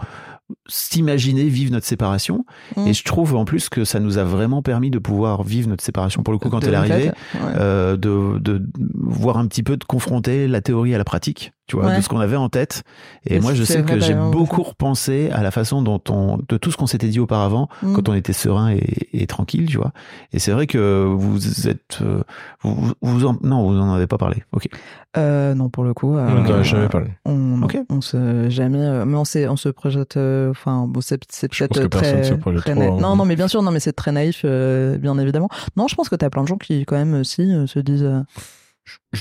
s'imaginait 0.68 1.46
vivre 1.50 1.72
notre 1.72 1.86
séparation. 1.86 2.46
Mm. 2.78 2.88
Et 2.88 2.94
je 2.94 3.04
trouve 3.04 3.36
en 3.36 3.46
plus 3.46 3.70
que 3.70 3.84
ça 3.84 4.00
nous 4.00 4.18
a 4.18 4.24
vraiment 4.24 4.62
permis 4.62 4.90
de 4.92 5.00
pouvoir 5.00 5.44
vivre 5.44 5.68
notre 5.70 5.84
séparation 5.84 6.24
pour 6.24 6.32
le 6.34 6.38
coup 6.38 6.50
quand 6.50 6.60
De 6.60 6.68
elle 6.68 6.74
est 6.74 6.78
arrivée 6.78 7.08
ouais. 7.08 7.40
euh, 7.58 7.98
de, 7.98 8.40
de 8.40 8.66
voir 8.96 9.38
un 9.38 9.48
petit 9.48 9.64
peu 9.64 9.76
de 9.78 9.84
confronter 9.84 10.48
la 10.48 10.62
théorie 10.62 10.96
à 10.96 10.98
la 10.98 11.04
pratique, 11.04 11.52
tu 11.68 11.76
vois, 11.78 11.88
Ouais. 11.88 11.98
de 11.98 12.02
ce 12.02 12.10
qu'on 12.10 12.20
avait 12.20 12.36
en 12.36 12.50
tête. 12.50 12.84
Et 13.26 13.36
Et 13.36 13.40
moi, 13.40 13.54
je 13.54 13.64
sais 13.64 13.82
que 13.84 14.00
j'ai 14.00 14.14
d'ailleurs, 14.14 14.30
beaucoup 14.32 14.62
repensé 14.64 15.30
à 15.32 15.42
la 15.44 15.52
façon 15.52 15.82
dont 15.82 16.02
on, 16.10 16.38
de 16.48 16.58
tout 16.58 16.70
ce 16.72 16.78
qu'on 16.78 16.86
s'était 16.88 17.08
dit 17.08 17.20
auparavant, 17.20 17.70
Mm. 17.82 17.94
quand 17.94 18.10
on 18.10 18.14
était 18.14 18.34
serein 18.34 18.72
et, 18.72 19.08
et 19.14 19.28
tranquille, 19.28 19.66
tu 19.68 19.78
vois. 19.78 19.92
Et 20.34 20.40
c'est 20.40 20.52
vrai 20.52 20.68
que 20.68 21.06
vous 21.16 21.68
êtes, 21.68 22.00
euh, 22.02 22.22
vous, 22.62 22.94
vous 23.02 23.26
en, 23.26 23.38
non, 23.42 23.68
vous 23.68 23.80
en 23.80 23.94
avez 23.94 24.08
pas 24.08 24.18
parlé. 24.18 24.44
Ok. 24.52 24.68
Euh, 25.18 25.54
non, 25.56 25.70
pour 25.70 25.84
le 25.84 25.94
coup. 25.94 26.16
euh, 26.18 26.28
On 26.30 26.44
n'en 26.44 26.54
a 26.60 26.64
jamais 26.64 26.90
parlé. 26.90 27.08
On, 27.26 27.62
Ok. 27.64 27.78
on 27.90 28.02
se 28.02 28.50
jamais, 28.50 28.80
euh, 28.82 29.06
mais 29.06 29.18
on, 29.18 29.26
s'est- 29.26 29.48
on 29.48 29.56
se 29.56 29.70
projette. 29.70 30.18
euh, 30.18 30.52
Enfin, 30.52 30.86
bon, 30.88 31.00
c'est 31.02 31.20
Je 31.32 31.48
peut-être 31.66 31.82
que 31.82 31.88
personne 31.88 32.14
très, 32.22 32.24
se 32.26 32.34
projette 32.36 32.62
très 32.62 32.74
trop, 32.76 32.82
hein. 32.98 32.98
Non, 33.02 33.16
non, 33.16 33.26
mais 33.26 33.36
bien 33.36 33.48
sûr, 33.48 33.62
non, 33.64 33.72
mais 33.72 33.80
c'est 33.80 33.94
très 33.94 34.12
naïf, 34.12 34.42
euh, 34.46 34.98
bien 34.98 35.18
évidemment. 35.18 35.50
Non, 35.78 35.88
je 35.88 35.96
pense 35.96 36.10
que 36.10 36.16
t'as 36.16 36.30
plein 36.30 36.44
de 36.44 36.48
gens 36.48 36.58
qui, 36.58 36.86
quand 36.86 36.96
même, 36.98 37.14
aussi, 37.16 37.42
euh, 37.42 37.66
se 37.66 37.80
disent. 37.80 38.04
euh, 38.04 38.20
Nous, 39.14 39.20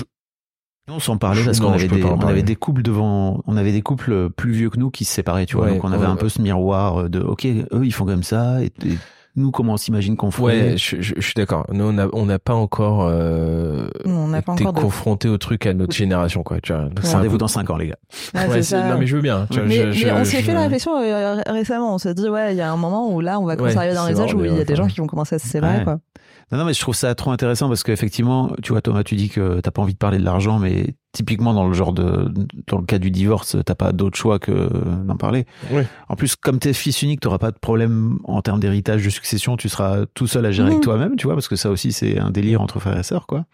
on 0.88 0.98
s'en 1.00 1.16
parlait 1.16 1.44
parce 1.44 1.60
qu'on 1.60 1.72
avait 1.72 1.88
des, 1.88 2.02
on 2.04 2.20
avait 2.20 2.54
couples 2.56 2.82
devant, 2.82 3.40
on 3.46 3.56
avait 3.56 3.72
des 3.72 3.82
couples 3.82 4.30
plus 4.30 4.52
vieux 4.52 4.70
que 4.70 4.78
nous 4.78 4.90
qui 4.90 5.04
se 5.04 5.12
séparaient, 5.14 5.46
tu 5.46 5.56
vois. 5.56 5.66
Ouais, 5.66 5.72
Donc 5.74 5.84
on 5.84 5.92
avait 5.92 6.04
ouais, 6.04 6.10
un 6.12 6.16
peu 6.16 6.24
ouais. 6.26 6.30
ce 6.30 6.42
miroir 6.42 7.08
de, 7.08 7.20
ok, 7.20 7.46
eux 7.46 7.66
ils 7.84 7.92
font 7.92 8.04
comme 8.04 8.22
ça, 8.22 8.62
et, 8.62 8.66
et 8.86 8.98
nous 9.36 9.50
comment 9.50 9.72
on 9.72 9.76
s'imagine 9.76 10.16
qu'on 10.16 10.30
ferait? 10.30 10.60
Ouais, 10.72 10.76
je, 10.76 11.00
je- 11.00 11.14
je 11.16 11.20
suis 11.20 11.34
d'accord. 11.34 11.66
Nous, 11.72 11.84
on 11.84 11.92
n'a 11.94 12.06
on 12.12 12.26
n'a 12.26 12.38
pas 12.38 12.54
encore, 12.54 13.04
euh, 13.08 13.88
On 14.04 14.28
n'a 14.28 14.42
pas 14.42 14.52
été 14.52 14.62
encore 14.62 14.74
de- 14.74 14.80
confronté 14.80 15.28
au 15.28 15.38
truc 15.38 15.66
à 15.66 15.74
notre 15.74 15.92
génération, 15.94 16.42
quoi. 16.44 16.60
Tu 16.60 16.72
vois. 16.72 16.82
Donc, 16.82 16.98
c'est 17.02 17.14
un 17.14 17.16
Rendez-vous 17.16 17.38
dans 17.38 17.48
5 17.48 17.68
ans, 17.70 17.76
les 17.76 17.88
gars. 17.88 17.96
Ça. 18.62 18.88
non, 18.90 18.98
mais 18.98 19.06
je 19.08 19.16
veux 19.16 19.22
bien. 19.22 19.46
Tu 19.50 19.58
vois, 19.58 19.66
Mais, 19.66 19.74
je- 19.76 19.82
mais 19.86 19.92
je- 19.92 20.08
on 20.10 20.24
s'est 20.24 20.38
je- 20.40 20.44
fait 20.44 20.52
la 20.54 20.60
réflexion 20.62 20.96
euh, 21.00 21.40
récemment. 21.48 21.94
On 21.94 21.98
s'est 21.98 22.14
dit, 22.14 22.28
ouais, 22.28 22.52
il 22.54 22.58
y 22.58 22.60
a 22.60 22.70
un 22.72 22.76
moment 22.76 23.12
où 23.12 23.20
là, 23.20 23.40
on 23.40 23.44
va 23.44 23.56
commencer 23.56 23.74
Ouais, 23.74 23.78
à 23.78 23.82
arriver 23.86 23.96
dans 23.96 24.06
les 24.06 24.20
âges 24.20 24.34
où 24.34 24.44
il 24.44 24.54
y 24.54 24.60
a 24.60 24.64
des 24.64 24.76
gens 24.76 24.86
qui 24.86 25.00
vont 25.00 25.06
commencer 25.08 25.34
à 25.34 25.38
se 25.40 25.48
séparer, 25.48 25.82
quoi. 25.82 25.98
Non, 26.54 26.60
non, 26.60 26.66
mais 26.66 26.72
je 26.72 26.80
trouve 26.80 26.94
ça 26.94 27.12
trop 27.16 27.32
intéressant 27.32 27.66
parce 27.66 27.82
qu'effectivement, 27.82 28.54
tu 28.62 28.70
vois, 28.70 28.80
Thomas, 28.80 29.02
tu 29.02 29.16
dis 29.16 29.28
que 29.28 29.58
t'as 29.58 29.72
pas 29.72 29.82
envie 29.82 29.94
de 29.94 29.98
parler 29.98 30.18
de 30.18 30.24
l'argent, 30.24 30.60
mais 30.60 30.94
typiquement 31.10 31.52
dans 31.52 31.66
le 31.66 31.72
genre 31.72 31.92
de, 31.92 32.32
dans 32.68 32.78
le 32.78 32.84
cas 32.84 33.00
du 33.00 33.10
divorce, 33.10 33.56
t'as 33.66 33.74
pas 33.74 33.90
d'autre 33.90 34.16
choix 34.16 34.38
que 34.38 34.70
d'en 35.04 35.16
parler. 35.16 35.46
En 36.08 36.14
plus, 36.14 36.36
comme 36.36 36.60
t'es 36.60 36.72
fils 36.72 37.02
unique, 37.02 37.18
t'auras 37.18 37.38
pas 37.38 37.50
de 37.50 37.58
problème 37.58 38.20
en 38.22 38.40
termes 38.40 38.60
d'héritage, 38.60 39.04
de 39.04 39.10
succession, 39.10 39.56
tu 39.56 39.68
seras 39.68 40.06
tout 40.14 40.28
seul 40.28 40.46
à 40.46 40.52
gérer 40.52 40.70
avec 40.70 40.80
toi-même, 40.80 41.16
tu 41.16 41.26
vois, 41.26 41.34
parce 41.34 41.48
que 41.48 41.56
ça 41.56 41.70
aussi, 41.70 41.90
c'est 41.90 42.20
un 42.20 42.30
délire 42.30 42.60
entre 42.60 42.78
frères 42.78 42.96
et 42.96 43.02
sœurs, 43.02 43.26
quoi. 43.26 43.46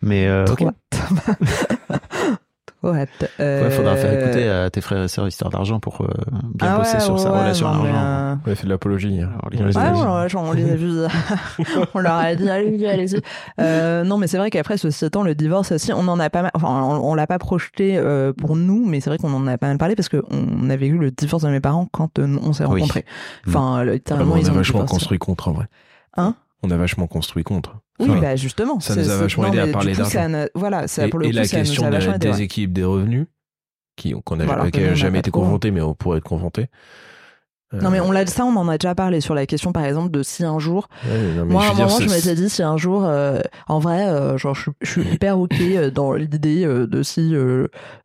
Mais, 0.00 0.28
euh, 0.28 0.44
ok. 0.46 0.66
Trop 2.82 2.94
hâte. 2.94 3.08
Ouais, 3.38 3.70
faudra 3.70 3.96
faire 3.96 4.10
Euh, 4.12 4.20
écouter 4.22 4.48
à 4.48 4.70
tes 4.70 4.80
frères 4.80 5.02
et 5.02 5.08
sœurs 5.08 5.26
Histoire 5.26 5.50
d'argent 5.50 5.80
pour 5.80 6.02
euh, 6.02 6.06
bien 6.54 6.74
ah 6.74 6.78
bosser 6.78 6.94
ouais, 6.94 7.00
sur 7.00 7.18
sa 7.18 7.32
ouais, 7.32 7.40
relation 7.40 7.66
à 7.68 7.72
l'argent. 7.72 7.94
euh, 7.94 8.34
On 8.46 8.50
a 8.52 8.54
fait 8.54 8.64
de 8.64 8.68
l'apologie. 8.68 9.20
hein. 9.22 9.30
Les 9.50 9.60
On 9.60 9.66
les 9.66 9.76
a 9.78 10.28
genre, 10.28 10.44
on 10.44 10.52
les 10.52 10.70
a 10.70 10.76
vus. 10.76 10.92
on 11.94 11.98
leur 11.98 12.12
a 12.14 12.34
dit, 12.34 12.48
allez-y, 12.48 12.86
allez-y. 12.86 13.20
Euh, 13.60 14.04
non, 14.04 14.18
mais 14.18 14.26
c'est 14.26 14.38
vrai 14.38 14.50
qu'après, 14.50 14.76
ceci 14.76 15.04
étant, 15.04 15.22
le 15.22 15.34
divorce 15.34 15.72
aussi, 15.72 15.92
on 15.92 16.06
en 16.06 16.20
a 16.20 16.30
pas 16.30 16.42
mal, 16.42 16.50
enfin, 16.54 16.68
on, 16.68 17.10
on 17.10 17.14
l'a 17.14 17.26
pas 17.26 17.38
projeté 17.38 17.96
euh, 17.98 18.32
pour 18.32 18.56
nous, 18.56 18.84
mais 18.86 19.00
c'est 19.00 19.10
vrai 19.10 19.18
qu'on 19.18 19.32
en 19.32 19.46
a 19.46 19.58
pas 19.58 19.68
mal 19.68 19.78
parlé 19.78 19.96
parce 19.96 20.08
qu'on 20.08 20.70
avait 20.70 20.86
eu 20.86 20.98
le 20.98 21.10
divorce 21.10 21.42
de 21.44 21.48
mes 21.48 21.60
parents 21.60 21.88
quand 21.90 22.18
euh, 22.18 22.36
on 22.42 22.52
s'est 22.52 22.64
Oui. 22.66 22.80
rencontrés. 22.80 23.04
Enfin, 23.48 23.78
Ah, 23.80 23.84
littéralement, 23.84 24.34
mais 24.34 24.42
ils 24.42 24.46
on 24.46 24.50
a 24.50 24.52
ont 24.52 24.56
vachement 24.56 24.84
construit 24.84 25.18
contre, 25.18 25.48
en 25.48 25.52
vrai. 25.52 25.66
Hein? 26.16 26.34
On 26.62 26.70
a 26.70 26.76
vachement 26.76 27.06
construit 27.06 27.42
contre. 27.42 27.76
Oui, 27.98 28.06
Enfin, 28.10 28.20
bah 28.20 28.36
justement. 28.36 28.78
ça 28.80 28.94
c'est- 28.94 29.00
nous 29.02 29.10
a 29.10 29.16
vachement 29.16 29.46
aidé 29.46 29.58
à 29.58 29.66
parler 29.68 29.94
d'argent. 29.94 30.46
Voilà, 30.54 30.86
ça, 30.88 31.06
et, 31.06 31.10
pour 31.10 31.18
le 31.18 31.26
et 31.26 31.30
coup, 31.30 31.36
la 31.36 31.44
ça 31.44 31.56
nous 31.58 31.62
question 31.64 31.84
a 31.86 31.90
de 31.90 31.96
la 32.04 32.18
déséquilibre 32.18 32.74
des 32.74 32.84
revenus, 32.84 33.26
qui, 33.96 34.12
qu'on 34.24 34.40
a, 34.40 34.44
Voilà, 34.44 34.64
laquelle 34.64 34.82
que 34.82 34.86
nous, 34.88 34.92
on 34.92 34.96
jamais 34.96 35.16
a 35.18 35.20
été 35.20 35.30
pas 35.30 35.38
trop. 35.38 35.42
confronté, 35.42 35.70
mais 35.70 35.80
on 35.80 35.94
pourrait 35.94 36.18
être 36.18 36.24
confronté. 36.24 36.66
Euh, 37.76 37.80
Non 37.82 37.90
mais 37.90 38.00
on 38.00 38.10
l'a 38.10 38.26
ça 38.26 38.44
on 38.44 38.56
en 38.56 38.68
a 38.68 38.78
déjà 38.78 38.94
parlé 38.94 39.20
sur 39.20 39.34
la 39.34 39.46
question 39.46 39.72
par 39.72 39.84
exemple 39.84 40.10
de 40.10 40.22
si 40.22 40.44
un 40.44 40.58
jour 40.58 40.88
ouais, 41.06 41.44
moi 41.44 41.64
à 41.64 41.70
un 41.70 41.74
moment 41.74 41.88
je 42.00 42.08
m'étais 42.08 42.34
dit 42.34 42.48
si 42.48 42.62
un 42.62 42.76
jour 42.76 43.04
euh, 43.04 43.40
en 43.68 43.78
vrai 43.78 44.06
euh, 44.08 44.36
genre 44.38 44.54
je, 44.54 44.70
je 44.80 44.90
suis 44.90 45.02
hyper 45.14 45.38
ok 45.38 45.54
dans 45.94 46.12
l'idée 46.14 46.64
euh, 46.64 46.86
de 46.86 47.02
si 47.02 47.34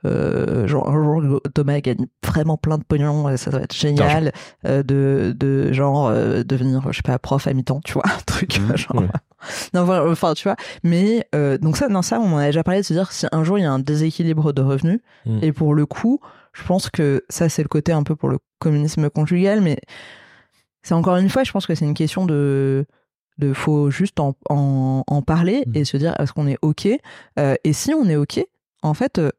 genre 0.05 0.89
un 0.89 1.03
jour 1.03 1.41
Thomas 1.53 1.79
gagne 1.79 2.05
vraiment 2.25 2.57
plein 2.57 2.77
de 2.77 2.83
pognon 2.83 3.29
et 3.29 3.37
ça 3.37 3.49
va 3.51 3.59
être 3.59 3.75
génial 3.75 4.31
de 4.63 5.33
de 5.37 5.71
genre 5.73 6.11
devenir 6.11 6.81
je 6.91 6.97
sais 6.97 7.01
pas 7.03 7.17
prof 7.19 7.47
à 7.47 7.53
mi-temps 7.53 7.81
tu 7.83 7.93
vois 7.93 8.03
un 8.05 8.21
truc 8.25 8.59
Mhm, 8.59 8.77
genre 8.77 9.01
ouais. 9.01 9.07
non 9.73 9.83
voilà, 9.85 10.09
enfin 10.09 10.33
tu 10.33 10.43
vois 10.43 10.55
mais 10.83 11.27
donc 11.61 11.77
ça 11.77 11.87
non 11.87 12.01
ça 12.01 12.19
on 12.19 12.33
en 12.33 12.37
a 12.37 12.45
déjà 12.47 12.63
parlé 12.63 12.81
de 12.81 12.85
se 12.85 12.93
dire 12.93 13.11
si 13.11 13.25
un 13.31 13.43
jour 13.43 13.57
il 13.57 13.61
y 13.61 13.65
a 13.65 13.71
un 13.71 13.79
déséquilibre 13.79 14.53
de 14.53 14.61
revenus 14.61 14.99
Mhm. 15.25 15.39
et 15.43 15.51
pour 15.51 15.75
le 15.75 15.85
coup 15.85 16.19
je 16.53 16.63
pense 16.63 16.89
que 16.89 17.23
ça 17.29 17.49
c'est 17.49 17.63
le 17.63 17.67
côté 17.69 17.91
un 17.91 18.03
peu 18.03 18.15
pour 18.15 18.29
le 18.29 18.39
communisme 18.59 19.09
conjugal 19.09 19.61
mais 19.61 19.79
c'est 20.83 20.93
encore 20.95 21.17
une 21.17 21.29
fois, 21.29 21.43
je 21.43 21.51
pense 21.51 21.67
que 21.67 21.75
c'est 21.75 21.85
une 21.85 21.93
question 21.93 22.25
de, 22.25 22.85
de 23.37 23.53
faut 23.53 23.91
juste 23.91 24.19
en, 24.19 24.35
en, 24.49 25.03
en 25.05 25.21
parler 25.21 25.63
Mm. 25.67 25.71
et 25.75 25.85
se 25.85 25.97
dire 25.97 26.15
est-ce 26.19 26.33
qu'on 26.33 26.47
est 26.47 26.57
ok? 26.61 26.87
Euh, 27.39 27.55
Et 27.63 27.73
si 27.73 27.93
on 27.93 28.05
est 28.09 28.15
ok, 28.15 28.43
en 28.81 28.93
fait, 28.95 29.19
euh, 29.19 29.29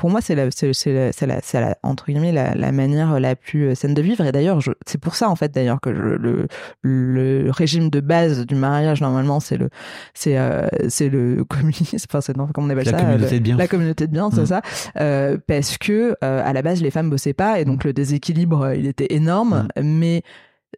pour 0.00 0.08
moi, 0.10 0.20
c'est 0.22 0.34
la, 0.34 0.50
c'est, 0.50 1.26
la, 1.26 1.40
la, 1.60 1.78
entre 1.82 2.06
guillemets 2.06 2.32
la, 2.32 2.54
la 2.54 2.72
manière 2.72 3.20
la 3.20 3.36
plus 3.36 3.68
euh, 3.68 3.74
saine 3.74 3.92
de 3.94 4.00
vivre. 4.02 4.24
Et 4.24 4.32
d'ailleurs, 4.32 4.58
c'est 4.86 4.98
pour 4.98 5.14
ça 5.14 5.28
en 5.28 5.36
fait 5.36 5.52
d'ailleurs 5.52 5.80
que 5.80 5.94
je- 5.94 6.00
le, 6.00 6.46
le 6.82 7.50
régime 7.50 7.90
de 7.90 8.00
base 8.00 8.46
du 8.46 8.54
mariage 8.54 9.00
normalement, 9.02 9.40
c'est 9.40 9.58
le, 9.58 9.68
c'est, 10.14 10.38
euh, 10.38 10.66
c'est 10.88 11.08
le 11.10 11.44
communisme. 11.48 12.06
Enfin, 12.10 12.20
c'est 12.22 12.32
comment 12.34 12.50
on 12.58 12.70
appelle 12.70 12.86
La 12.86 12.98
ça 12.98 13.04
communauté 13.04 13.30
le- 13.34 13.38
de 13.38 13.44
biens. 13.44 13.56
La 13.58 13.68
communauté 13.68 14.06
de 14.06 14.12
biens, 14.12 14.30
c'est 14.32 14.40
Mm. 14.42 14.46
ça. 14.46 14.62
Euh, 14.98 15.36
parce 15.46 15.76
que 15.78 16.16
euh, 16.24 16.42
à 16.44 16.52
la 16.54 16.62
base, 16.62 16.80
les 16.82 16.90
femmes 16.90 17.10
bossaient 17.10 17.34
pas 17.34 17.60
et 17.60 17.64
donc 17.66 17.84
le 17.84 17.92
déséquilibre, 17.92 18.72
il 18.74 18.86
était 18.86 19.12
énorme. 19.14 19.68
Mais 19.82 20.22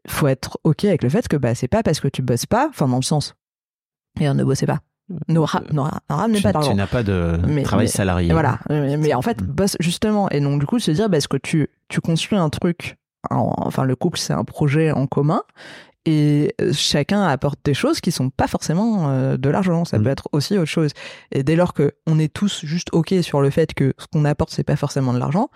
faut 0.08 0.26
être 0.26 0.58
ok 0.64 0.84
avec 0.86 1.02
le 1.04 1.08
fait 1.10 1.28
que 1.28 1.36
bah 1.36 1.54
c'est 1.54 1.68
pas 1.68 1.84
parce 1.84 2.00
que 2.00 2.08
tu 2.08 2.22
bosses 2.22 2.46
pas, 2.46 2.66
enfin 2.70 2.88
dans 2.88 2.96
le 2.96 3.02
sens, 3.02 3.36
et 4.20 4.28
on 4.28 4.34
ne 4.34 4.42
bossait 4.42 4.66
pas. 4.66 4.80
Ne, 5.28 5.38
ra- 5.38 5.62
ne 5.72 5.80
ra- 5.80 6.00
ne 6.10 6.14
ramenez 6.14 6.36
Tu, 6.38 6.42
pas 6.42 6.52
d'argent. 6.52 6.70
tu 6.70 6.76
n'as 6.76 6.86
pas 6.86 7.02
de 7.02 7.38
Mais- 7.46 7.62
travail 7.62 7.86
mais- 7.86 7.90
salarié. 7.90 8.32
Voilà. 8.32 8.58
Mais, 8.70 8.96
mais 8.96 9.14
en 9.14 9.22
fait, 9.22 9.40
Mm. 9.40 9.46
bosse 9.46 9.76
justement. 9.80 10.28
Et 10.30 10.40
donc, 10.40 10.60
du 10.60 10.66
coup, 10.66 10.78
se 10.78 10.90
dire, 10.90 11.08
bah, 11.08 11.16
est-ce 11.18 11.28
que 11.28 11.36
tu, 11.36 11.68
tu 11.88 12.00
construis 12.00 12.38
un 12.38 12.50
truc, 12.50 12.96
en- 13.30 13.52
enfin, 13.58 13.84
le 13.84 13.96
couple, 13.96 14.18
c'est 14.18 14.32
un 14.32 14.44
projet 14.44 14.90
en 14.92 15.06
commun. 15.06 15.42
Et 16.04 16.52
euh, 16.60 16.72
chacun 16.72 17.22
apporte 17.22 17.60
des 17.64 17.74
choses 17.74 18.00
qui 18.00 18.10
sont 18.10 18.28
pas 18.30 18.48
forcément 18.48 19.08
euh, 19.10 19.36
de 19.36 19.48
l'argent. 19.48 19.84
Ça 19.84 19.98
Mm. 19.98 20.02
peut 20.02 20.10
être 20.10 20.28
aussi 20.32 20.58
autre 20.58 20.64
chose. 20.70 20.90
Et 21.30 21.44
dès 21.44 21.54
lors 21.54 21.74
que 21.74 21.92
on 22.08 22.18
est 22.18 22.32
tous 22.32 22.64
juste 22.64 22.88
OK 22.92 23.14
sur 23.22 23.40
le 23.40 23.50
fait 23.50 23.72
que 23.72 23.94
ce 23.98 24.06
qu'on 24.12 24.24
apporte, 24.24 24.50
c'est 24.50 24.64
pas 24.64 24.74
forcément 24.76 25.12
de 25.14 25.18
l'argent, 25.20 25.48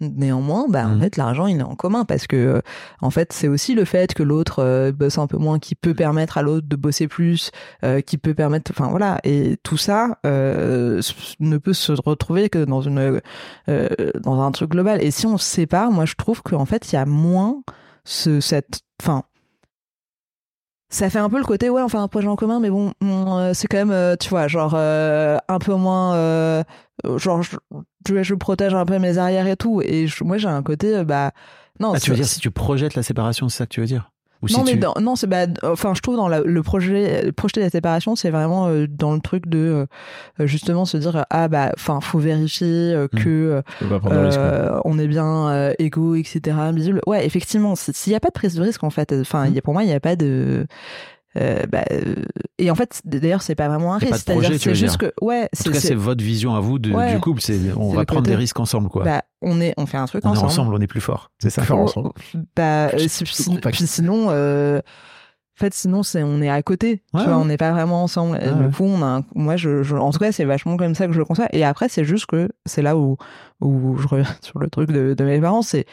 néanmoins, 0.00 0.66
bah, 0.68 0.86
en 0.86 0.96
Mm. 0.96 1.00
fait, 1.00 1.16
l'argent, 1.16 1.46
il 1.46 1.58
est 1.60 1.62
en 1.62 1.74
commun 1.76 2.04
parce 2.04 2.26
que, 2.26 2.36
euh, 2.36 2.60
en 3.00 3.10
fait, 3.10 3.32
c'est 3.32 3.48
aussi 3.48 3.74
le 3.74 3.84
fait 3.84 4.12
que 4.14 4.22
l'autre 4.22 4.60
euh, 4.62 4.92
bosse 4.92 5.18
un 5.18 5.26
peu 5.26 5.36
moins 5.38 5.58
qui 5.58 5.74
peut 5.74 5.94
permettre 5.94 6.36
à 6.38 6.42
l'autre 6.42 6.66
de 6.68 6.76
bosser 6.76 7.08
plus, 7.08 7.50
euh, 7.84 8.00
qui 8.00 8.18
peut 8.18 8.34
permettre, 8.34 8.70
enfin 8.74 8.88
voilà, 8.88 9.18
et 9.24 9.56
tout 9.62 9.76
ça 9.76 10.18
ne 10.24 11.56
peut 11.58 11.72
se 11.72 11.92
retrouver 12.04 12.48
que 12.48 12.64
dans 12.64 12.80
une, 12.82 13.20
dans 13.66 14.40
un 14.42 14.50
truc 14.52 14.70
global. 14.70 15.02
Et 15.02 15.10
si 15.10 15.26
on 15.26 15.38
se 15.38 15.44
sépare, 15.44 15.90
moi, 15.90 16.04
je 16.04 16.14
trouve 16.14 16.42
qu'en 16.42 16.64
fait, 16.66 16.92
il 16.92 16.96
y 16.96 16.98
a 16.98 17.06
moins 17.06 17.62
ce, 18.04 18.40
cette, 18.40 18.80
enfin, 19.02 19.22
ça 20.90 21.10
fait 21.10 21.18
un 21.18 21.28
peu 21.28 21.38
le 21.38 21.44
côté 21.44 21.70
ouais 21.70 21.82
on 21.82 21.88
fait 21.88 21.98
un 21.98 22.06
projet 22.06 22.28
en 22.28 22.36
commun 22.36 22.60
mais 22.60 22.70
bon 22.70 22.92
on, 23.02 23.52
c'est 23.52 23.66
quand 23.66 23.84
même 23.84 24.16
tu 24.18 24.28
vois 24.28 24.46
genre 24.46 24.74
euh, 24.76 25.38
un 25.48 25.58
peu 25.58 25.74
moins 25.74 26.14
euh, 26.14 26.62
genre 27.18 27.42
je, 27.42 27.56
je, 28.08 28.22
je 28.22 28.34
protège 28.34 28.74
un 28.74 28.84
peu 28.86 28.98
mes 28.98 29.18
arrières 29.18 29.46
et 29.46 29.56
tout 29.56 29.80
et 29.84 30.06
je- 30.06 30.24
moi 30.24 30.38
j'ai 30.38 30.48
un 30.48 30.62
côté 30.62 30.96
euh, 30.96 31.04
bah 31.04 31.32
non 31.80 31.92
Ah, 31.94 32.00
tu 32.00 32.10
veux 32.10 32.16
dire 32.16 32.26
si 32.26 32.40
tu 32.40 32.50
projettes 32.50 32.94
la 32.94 33.02
séparation, 33.02 33.48
c'est 33.48 33.58
ça 33.58 33.66
que 33.66 33.70
tu 33.74 33.80
veux 33.80 33.86
dire? 33.86 34.10
Ou 34.42 34.46
non 34.52 34.58
si 34.58 34.64
mais 34.64 34.72
tu... 34.72 34.78
dans- 34.78 34.94
non 35.00 35.16
c'est 35.16 35.26
bah 35.26 35.46
enfin 35.62 35.94
je 35.94 36.02
trouve 36.02 36.16
dans 36.16 36.28
la- 36.28 36.40
le 36.42 36.62
projet 36.62 37.32
projeter 37.32 37.60
la 37.60 37.70
séparation 37.70 38.14
c'est 38.14 38.28
vraiment 38.30 38.66
euh, 38.68 38.86
dans 38.86 39.14
le 39.14 39.20
truc 39.20 39.46
de 39.48 39.86
euh, 40.40 40.46
justement 40.46 40.84
se 40.84 40.98
dire 40.98 41.24
ah 41.30 41.48
bah 41.48 41.70
enfin 41.74 42.00
faut 42.02 42.18
vérifier 42.18 42.92
euh, 42.92 43.06
Hmm. 43.12 43.18
que 43.18 43.28
euh, 43.30 43.62
euh, 44.10 44.80
on 44.84 44.98
est 44.98 45.06
bien 45.06 45.48
euh, 45.50 45.72
égaux, 45.78 46.14
etc. 46.14 46.56
Ouais, 47.06 47.24
effectivement, 47.24 47.74
si- 47.74 47.92
s'il 47.94 48.10
n'y 48.12 48.16
a 48.16 48.20
pas 48.20 48.28
de 48.28 48.34
prise 48.34 48.54
de 48.54 48.62
risque, 48.62 48.84
en 48.84 48.90
fait, 48.90 49.14
enfin, 49.18 49.46
a, 49.50 49.60
pour 49.62 49.72
moi, 49.72 49.82
il 49.82 49.86
n'y 49.86 49.94
a 49.94 50.00
pas 50.00 50.14
de. 50.16 50.66
Euh, 51.36 51.66
bah, 51.66 51.84
euh, 51.92 52.14
et 52.58 52.70
en 52.70 52.74
fait, 52.74 53.00
d'ailleurs, 53.04 53.42
c'est 53.42 53.54
pas 53.54 53.68
vraiment 53.68 53.94
un 53.94 53.98
risque. 53.98 54.30
c'est 54.58 54.74
juste 54.74 54.96
que, 54.98 55.12
ouais, 55.20 55.48
En 55.58 55.64
tout 55.64 55.72
cas, 55.72 55.80
c'est 55.80 55.94
votre 55.94 56.22
vision 56.22 56.54
à 56.54 56.60
vous 56.60 56.78
de- 56.78 56.92
Ouais. 56.92 57.14
du 57.14 57.20
couple. 57.20 57.40
C'est 57.40 57.58
on 57.76 57.88
va 57.92 58.04
prendre 58.04 58.20
côté- 58.22 58.30
des 58.30 58.36
risques 58.36 58.60
ensemble, 58.60 58.88
quoi. 58.88 59.04
bah, 59.04 59.22
on 59.42 59.60
est, 59.60 59.74
on 59.76 59.86
fait 59.86 59.96
un 59.98 60.06
truc 60.06 60.24
on 60.24 60.28
est 60.28 60.32
ensemble. 60.32 60.46
ensemble, 60.46 60.74
on 60.74 60.80
est 60.80 60.86
plus 60.86 61.00
fort. 61.00 61.30
C'est 61.38 61.50
ça. 61.50 61.62
Faire 61.62 61.76
ensemble. 61.78 62.10
Bah, 62.56 62.88
Plus- 62.90 63.04
euh, 63.04 63.08
si- 63.08 63.24
plus 63.24 63.32
si- 63.32 63.44
compact. 63.46 63.76
puis 63.76 63.86
sinon, 63.86 64.26
euh, 64.30 64.78
en 64.78 65.60
fait, 65.60 65.72
sinon, 65.74 66.02
c'est, 66.02 66.22
on 66.22 66.40
est 66.42 66.48
à 66.50 66.62
côté. 66.62 67.02
Ouais, 67.12 67.20
tu 67.22 67.26
vois, 67.28 67.36
ouais. 67.36 67.42
on 67.42 67.44
n'est 67.46 67.56
pas 67.56 67.70
vraiment 67.72 68.02
ensemble. 68.02 68.38
Et 68.42 68.48
Ouais, 68.48 68.66
du 68.66 68.74
coup, 68.74 68.84
on 68.84 69.02
a, 69.02 69.06
un- 69.06 69.24
moi, 69.34 69.56
je, 69.56 69.82
je- 69.82 69.94
en 69.96 70.10
tout 70.10 70.18
cas, 70.18 70.32
c'est 70.32 70.44
vachement 70.44 70.76
comme 70.76 70.94
ça 70.94 71.06
que 71.06 71.12
je 71.12 71.18
le 71.18 71.24
conçois. 71.24 71.46
Et 71.52 71.64
après, 71.64 71.88
c'est 71.88 72.04
juste 72.04 72.26
que 72.26 72.48
c'est 72.66 72.82
là 72.82 72.96
où, 72.96 73.16
où 73.60 73.96
je 73.96 74.06
reviens 74.08 74.26
sur 74.42 74.58
le 74.58 74.68
truc 74.68 74.90
de, 74.90 75.14
de 75.14 75.24
mes 75.24 75.40
parents. 75.40 75.62
C'est, 75.62 75.86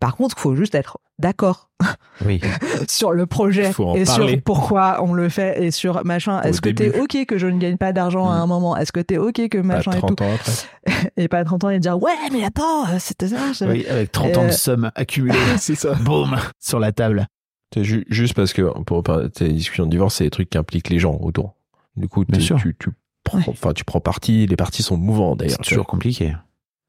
par 0.00 0.16
contre, 0.16 0.36
il 0.38 0.40
faut 0.40 0.54
juste 0.56 0.74
être 0.74 0.98
d'accord 1.18 1.70
Oui. 2.24 2.40
sur 2.88 3.12
le 3.12 3.26
projet 3.26 3.72
Faut 3.72 3.86
en 3.86 3.94
et 3.94 4.04
parler. 4.04 4.28
sur 4.34 4.42
pourquoi 4.42 5.02
on 5.02 5.12
le 5.12 5.28
fait 5.28 5.62
et 5.64 5.70
sur 5.70 6.04
machin. 6.04 6.40
Est-ce 6.42 6.60
que 6.60 6.68
t'es 6.70 6.98
ok 6.98 7.24
que 7.26 7.38
je 7.38 7.46
ne 7.46 7.58
gagne 7.58 7.76
pas 7.76 7.92
d'argent 7.92 8.28
à 8.30 8.36
Mm. 8.38 8.40
un 8.42 8.46
moment? 8.46 8.76
Est-ce 8.76 8.92
que 8.92 9.00
t'es 9.00 9.18
ok 9.18 9.48
que 9.48 9.58
Pas 9.58 9.62
machin 9.64 9.92
et 9.92 10.00
tout? 10.00 10.14
30 10.14 10.22
ans 10.22 10.34
après. 10.34 10.52
Et 11.16 11.28
pas 11.28 11.44
30 11.44 11.64
ans 11.64 11.70
et 11.70 11.78
dire 11.78 12.00
ouais, 12.00 12.12
mais 12.32 12.44
attends, 12.44 12.84
euh, 12.86 12.96
c'était 12.98 13.28
ça. 13.28 13.52
je- 13.52 13.64
oui, 13.64 13.86
avec 13.88 14.10
30 14.12 14.36
ans 14.36 14.42
de 14.44 14.48
Euh, 14.48 14.52
sommes 14.52 14.90
accumulées. 14.94 15.36
C'est 15.58 15.74
ça. 15.74 15.94
Boum 15.94 16.36
sur 16.58 16.78
la 16.80 16.92
table. 16.92 17.26
C'est 17.74 17.84
ju- 17.84 18.06
juste 18.08 18.34
parce 18.34 18.52
que 18.52 18.62
pour 18.84 19.02
parler 19.02 19.28
des 19.38 19.52
discussions 19.52 19.84
de 19.84 19.90
divorce, 19.90 20.14
c'est 20.14 20.24
des 20.24 20.30
trucs 20.30 20.48
qui 20.50 20.56
impliquent 20.58 20.88
les 20.88 20.98
gens 20.98 21.16
autour. 21.20 21.54
Du 21.96 22.08
coup, 22.08 22.24
Bien 22.24 22.38
t'es- 22.38 22.44
sûr. 22.44 22.56
tu, 22.58 22.74
tu 22.78 22.90
prends, 23.24 23.38
Ouais. 23.38 23.44
enfin, 23.48 23.72
tu 23.74 23.84
prends 23.84 24.00
parti. 24.00 24.46
Les 24.46 24.56
parties 24.56 24.82
sont 24.82 24.96
mouvants 24.96 25.32
C'est 25.38 25.44
d'ailleurs. 25.44 25.58
toujours 25.58 25.86
compliqué. 25.86 26.34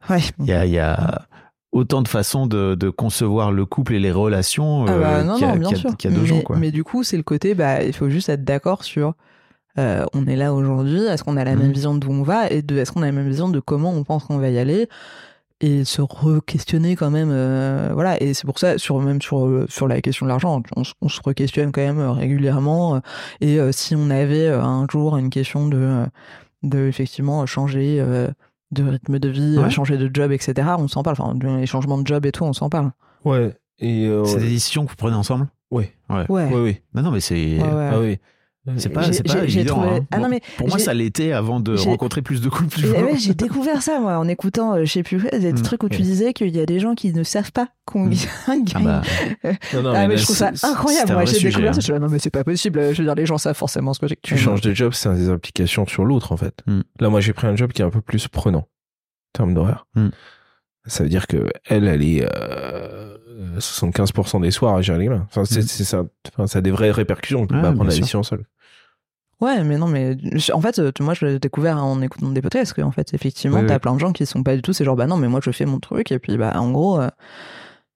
Ouais. 0.09 0.21
Il 0.39 0.45
y 0.45 0.53
a, 0.53 0.65
il 0.65 0.71
y 0.71 0.79
a 0.79 1.27
autant 1.71 2.01
de 2.01 2.07
façons 2.07 2.47
de, 2.47 2.75
de 2.75 2.89
concevoir 2.89 3.51
le 3.51 3.65
couple 3.65 3.93
et 3.95 3.99
les 3.99 4.11
relations 4.11 4.85
Ah 4.87 4.97
bah, 4.97 5.15
euh, 5.19 5.33
qu'il 5.35 5.41
y 5.41 5.49
a, 5.49 5.53
non, 5.55 5.59
bien 5.59 5.67
qu'il 5.69 5.77
y 5.77 5.79
a- 5.79 5.81
sûr. 5.81 5.97
qu'il 5.97 6.09
y 6.09 6.13
a 6.13 6.15
deux 6.15 6.21
mais, 6.23 6.27
gens, 6.27 6.41
quoi. 6.41 6.57
mais 6.57 6.71
du 6.71 6.83
coup, 6.83 7.03
c'est 7.03 7.17
le 7.17 7.23
côté, 7.23 7.53
bah, 7.55 7.83
il 7.83 7.93
faut 7.93 8.09
juste 8.09 8.29
être 8.29 8.43
d'accord 8.43 8.83
sur. 8.83 9.13
euh, 9.77 10.03
on 10.13 10.25
est 10.25 10.35
là 10.35 10.53
aujourd'hui, 10.53 11.01
est-ce 11.05 11.23
qu'on 11.23 11.37
a 11.37 11.43
la 11.45 11.53
Mhm. 11.55 11.61
même 11.61 11.71
vision 11.71 11.95
d'où 11.95 12.09
on 12.11 12.23
va 12.23 12.49
et 12.49 12.61
de 12.63 12.75
est-ce 12.77 12.91
qu'on 12.91 13.03
a 13.03 13.05
la 13.05 13.11
même 13.11 13.27
vision 13.29 13.49
de 13.49 13.59
comment 13.59 13.91
on 13.91 14.03
pense 14.03 14.23
qu'on 14.25 14.37
va 14.39 14.49
y 14.49 14.57
aller 14.57 14.89
et 15.61 15.83
se 15.85 16.01
re-questionner 16.01 16.95
quand 16.95 17.11
même 17.11 17.29
euh, 17.31 17.89
voilà 17.93 18.21
et 18.21 18.33
c'est 18.33 18.45
pour 18.45 18.59
ça 18.59 18.77
sur 18.77 18.99
même 18.99 19.21
sur 19.21 19.65
sur 19.69 19.87
la 19.87 20.01
question 20.01 20.25
de 20.25 20.29
l'argent 20.31 20.61
on, 20.75 20.83
se 21.09 21.19
re-questionne 21.21 21.71
quand 21.71 21.81
même 21.81 21.99
régulièrement 21.99 23.01
et 23.41 23.59
si 23.71 23.93
on 23.95 24.09
avait 24.09 24.47
un 24.47 24.87
jour 24.89 25.17
une 25.17 25.29
question 25.29 25.67
de 25.67 26.05
de 26.63 26.87
effectivement 26.87 27.45
changer 27.45 28.03
de 28.71 28.83
rythme 28.83 29.19
de 29.19 29.29
vie 29.29 29.57
Ouais. 29.57 29.65
euh, 29.65 29.69
changer 29.69 29.97
de 29.97 30.09
job 30.13 30.31
etc 30.31 30.69
on 30.77 30.87
s'en 30.87 31.01
parle 31.03 31.15
enfin 31.19 31.35
les 31.57 31.65
changements 31.65 31.97
de 31.97 32.05
job 32.05 32.25
et 32.25 32.31
tout 32.31 32.43
on 32.43 32.53
s'en 32.53 32.69
parle 32.69 32.91
Ouais. 33.25 33.55
Et 33.79 34.07
euh, 34.07 34.25
C'est 34.25 34.39
des 34.39 34.49
décisions 34.49 34.85
que 34.85 34.89
vous 34.91 34.95
prenez 34.97 35.15
ensemble? 35.15 35.47
Ouais. 35.71 35.93
ouais, 36.09 36.25
Ouais, 36.29 36.53
ouais. 36.53 36.83
Non, 36.93 37.01
non, 37.03 37.11
mais 37.11 37.19
c'est 37.21 37.35
Ouais, 37.35 37.63
ouais. 37.63 37.89
Ah 37.93 37.99
oui. 37.99 38.17
C'est 38.77 38.89
pas, 38.89 39.01
J'ai- 39.03 39.13
c'est 39.13 39.23
pas 39.23 39.41
j'ai- 39.41 39.47
j'ai 39.49 39.59
évident. 39.61 39.75
trouvé- 39.81 39.97
hein. 39.97 40.05
Ah 40.11 40.17
non, 40.17 40.23
Bon, 40.25 40.29
mais 40.29 40.41
pour 40.57 40.67
moi, 40.67 40.77
ça 40.79 40.93
l'était 40.93 41.31
avant 41.31 41.59
de 41.59 41.75
rencontrer 41.75 42.21
plus 42.21 42.41
de 42.41 42.49
couples. 42.49 42.79
ouais, 42.85 43.17
j'ai 43.17 43.33
découvert 43.33 43.81
ça 43.81 43.99
moi 43.99 44.17
en 44.17 44.27
écoutant, 44.27 44.73
euh, 44.75 44.85
je 44.85 44.91
sais 44.91 45.03
plus, 45.03 45.21
des 45.31 45.53
Mm. 45.53 45.61
trucs 45.61 45.83
où 45.83 45.89
tu 45.89 46.01
disais 46.01 46.33
qu'il 46.33 46.55
y 46.55 46.59
a 46.59 46.65
des 46.65 46.79
gens 46.79 46.93
qui 46.93 47.11
ne 47.13 47.23
savent 47.23 47.51
pas 47.51 47.69
qu'on 47.85 48.05
Mm. 48.05 48.09
gagne. 48.47 48.65
Ah 48.75 48.79
bah, 48.79 49.01
Non, 49.73 49.81
non, 49.83 49.93
Ah, 49.95 50.07
mais 50.07 50.17
je 50.17 50.23
trouve 50.23 50.35
ça 50.35 50.51
c'est- 50.53 50.65
incroyable. 50.67 51.07
c'est 51.07 51.13
Moi, 51.13 51.25
j'ai 51.25 51.39
découvert 51.47 51.69
hein. 51.69 51.73
ça. 51.73 51.79
Je 51.79 51.83
suis 51.85 51.93
là, 51.93 51.99
non, 51.99 52.09
mais 52.09 52.19
c'est 52.19 52.29
pas 52.29 52.43
possible. 52.43 52.79
Je 52.93 52.97
veux 53.01 53.05
dire, 53.05 53.15
les 53.15 53.25
gens 53.25 53.37
savent 53.37 53.55
forcément 53.55 53.93
ce 53.93 53.99
que 53.99 54.07
j'ai. 54.07 54.17
tu 54.21 54.37
changes 54.37 54.61
de 54.61 54.73
job, 54.73 54.93
ça 54.93 55.11
a 55.11 55.15
des 55.15 55.29
implications 55.29 55.87
sur 55.87 56.05
l'autre 56.05 56.31
en 56.31 56.37
fait. 56.37 56.53
Mm. 56.67 56.81
Là, 56.99 57.09
moi, 57.09 57.21
j'ai 57.21 57.33
pris 57.33 57.47
un 57.47 57.55
job 57.55 57.71
qui 57.71 57.81
est 57.81 57.85
un 57.85 57.89
peu 57.89 58.01
plus 58.01 58.27
prenant 58.27 58.59
en 58.59 58.67
termes 59.33 59.53
d'horaire. 59.53 59.85
Ça 60.85 61.03
veut 61.03 61.09
dire 61.09 61.27
que 61.27 61.49
elle, 61.67 61.87
elle 61.87 62.01
est 62.03 62.25
euh, 62.25 63.15
75% 63.59 64.41
des 64.41 64.51
soirs 64.51 64.75
à 64.75 64.81
gérer 64.81 64.99
les 64.99 65.05
gamins. 65.05 65.25
Enfin, 65.29 65.45
c'est, 65.45 65.59
Mm. 65.59 65.67
c'est 65.67 65.83
ça. 65.83 66.03
Enfin, 66.33 66.47
ça 66.47 66.59
a 66.59 66.61
des 66.61 66.71
vraies 66.71 66.91
répercussions. 66.91 67.41
Je 67.43 67.47
peux 67.47 67.55
Ouais, 67.55 67.61
pas 67.61 67.71
prendre 67.71 67.89
la 67.89 67.95
décision 67.95 68.23
seule. 68.23 68.43
Ouais, 69.41 69.63
mais 69.63 69.77
non, 69.77 69.87
mais 69.87 70.17
je- 70.33 70.51
en 70.51 70.59
fait, 70.59 70.79
euh, 70.79 70.91
moi, 70.99 71.13
je 71.13 71.25
l'ai 71.25 71.39
découvert 71.39 71.77
en 71.83 72.01
écoutant 72.01 72.29
des 72.29 72.41
podcasts 72.41 72.73
que, 72.73 72.81
en 72.81 72.91
fait, 72.91 73.13
effectivement, 73.13 73.59
Oui, 73.61 73.67
t'as 73.67 73.75
oui. 73.75 73.79
plein 73.79 73.93
de 73.93 73.99
gens 73.99 74.11
qui 74.11 74.25
sont 74.25 74.43
pas 74.43 74.55
du 74.55 74.61
tout. 74.61 74.73
C'est 74.73 74.83
genre, 74.83 74.97
bah 74.97 75.07
non, 75.07 75.15
mais 75.15 75.29
moi, 75.29 75.39
je 75.41 75.51
fais 75.51 75.65
mon 75.65 75.79
truc. 75.79 76.11
Et 76.11 76.19
puis, 76.19 76.35
bah, 76.37 76.51
en 76.59 76.71
gros, 76.71 76.99
euh, 76.99 77.07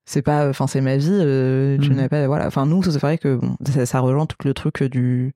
c'est 0.05 0.21
pas, 0.21 0.47
enfin, 0.49 0.67
c'est 0.67 0.79
ma 0.79 0.95
vie. 0.95 1.09
euh, 1.11 1.77
tu 1.79 1.89
Mhm. 1.89 1.95
n'as 1.97 2.07
pas, 2.09 2.27
voilà. 2.27 2.47
Enfin, 2.47 2.65
nous, 2.65 2.81
c'est 2.83 2.97
vrai 2.97 3.17
que 3.17 3.35
bon, 3.35 3.57
ça, 3.73 3.85
ça 3.85 3.99
rejoint 3.99 4.25
tout 4.25 4.37
le 4.45 4.53
truc 4.53 4.83
du 4.83 5.33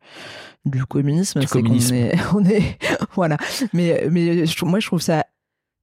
du 0.65 0.85
communisme. 0.85 1.39
Du 1.41 1.47
c'est 1.47 1.53
qu'on 1.59 1.63
communisme. 1.63 1.95
est, 1.95 2.13
on 2.35 2.43
est, 2.45 2.77
voilà. 3.15 3.35
Mais, 3.73 4.07
mais 4.09 4.45
je, 4.45 4.65
moi, 4.65 4.79
je 4.79 4.88
trouve 4.88 5.01
ça. 5.01 5.25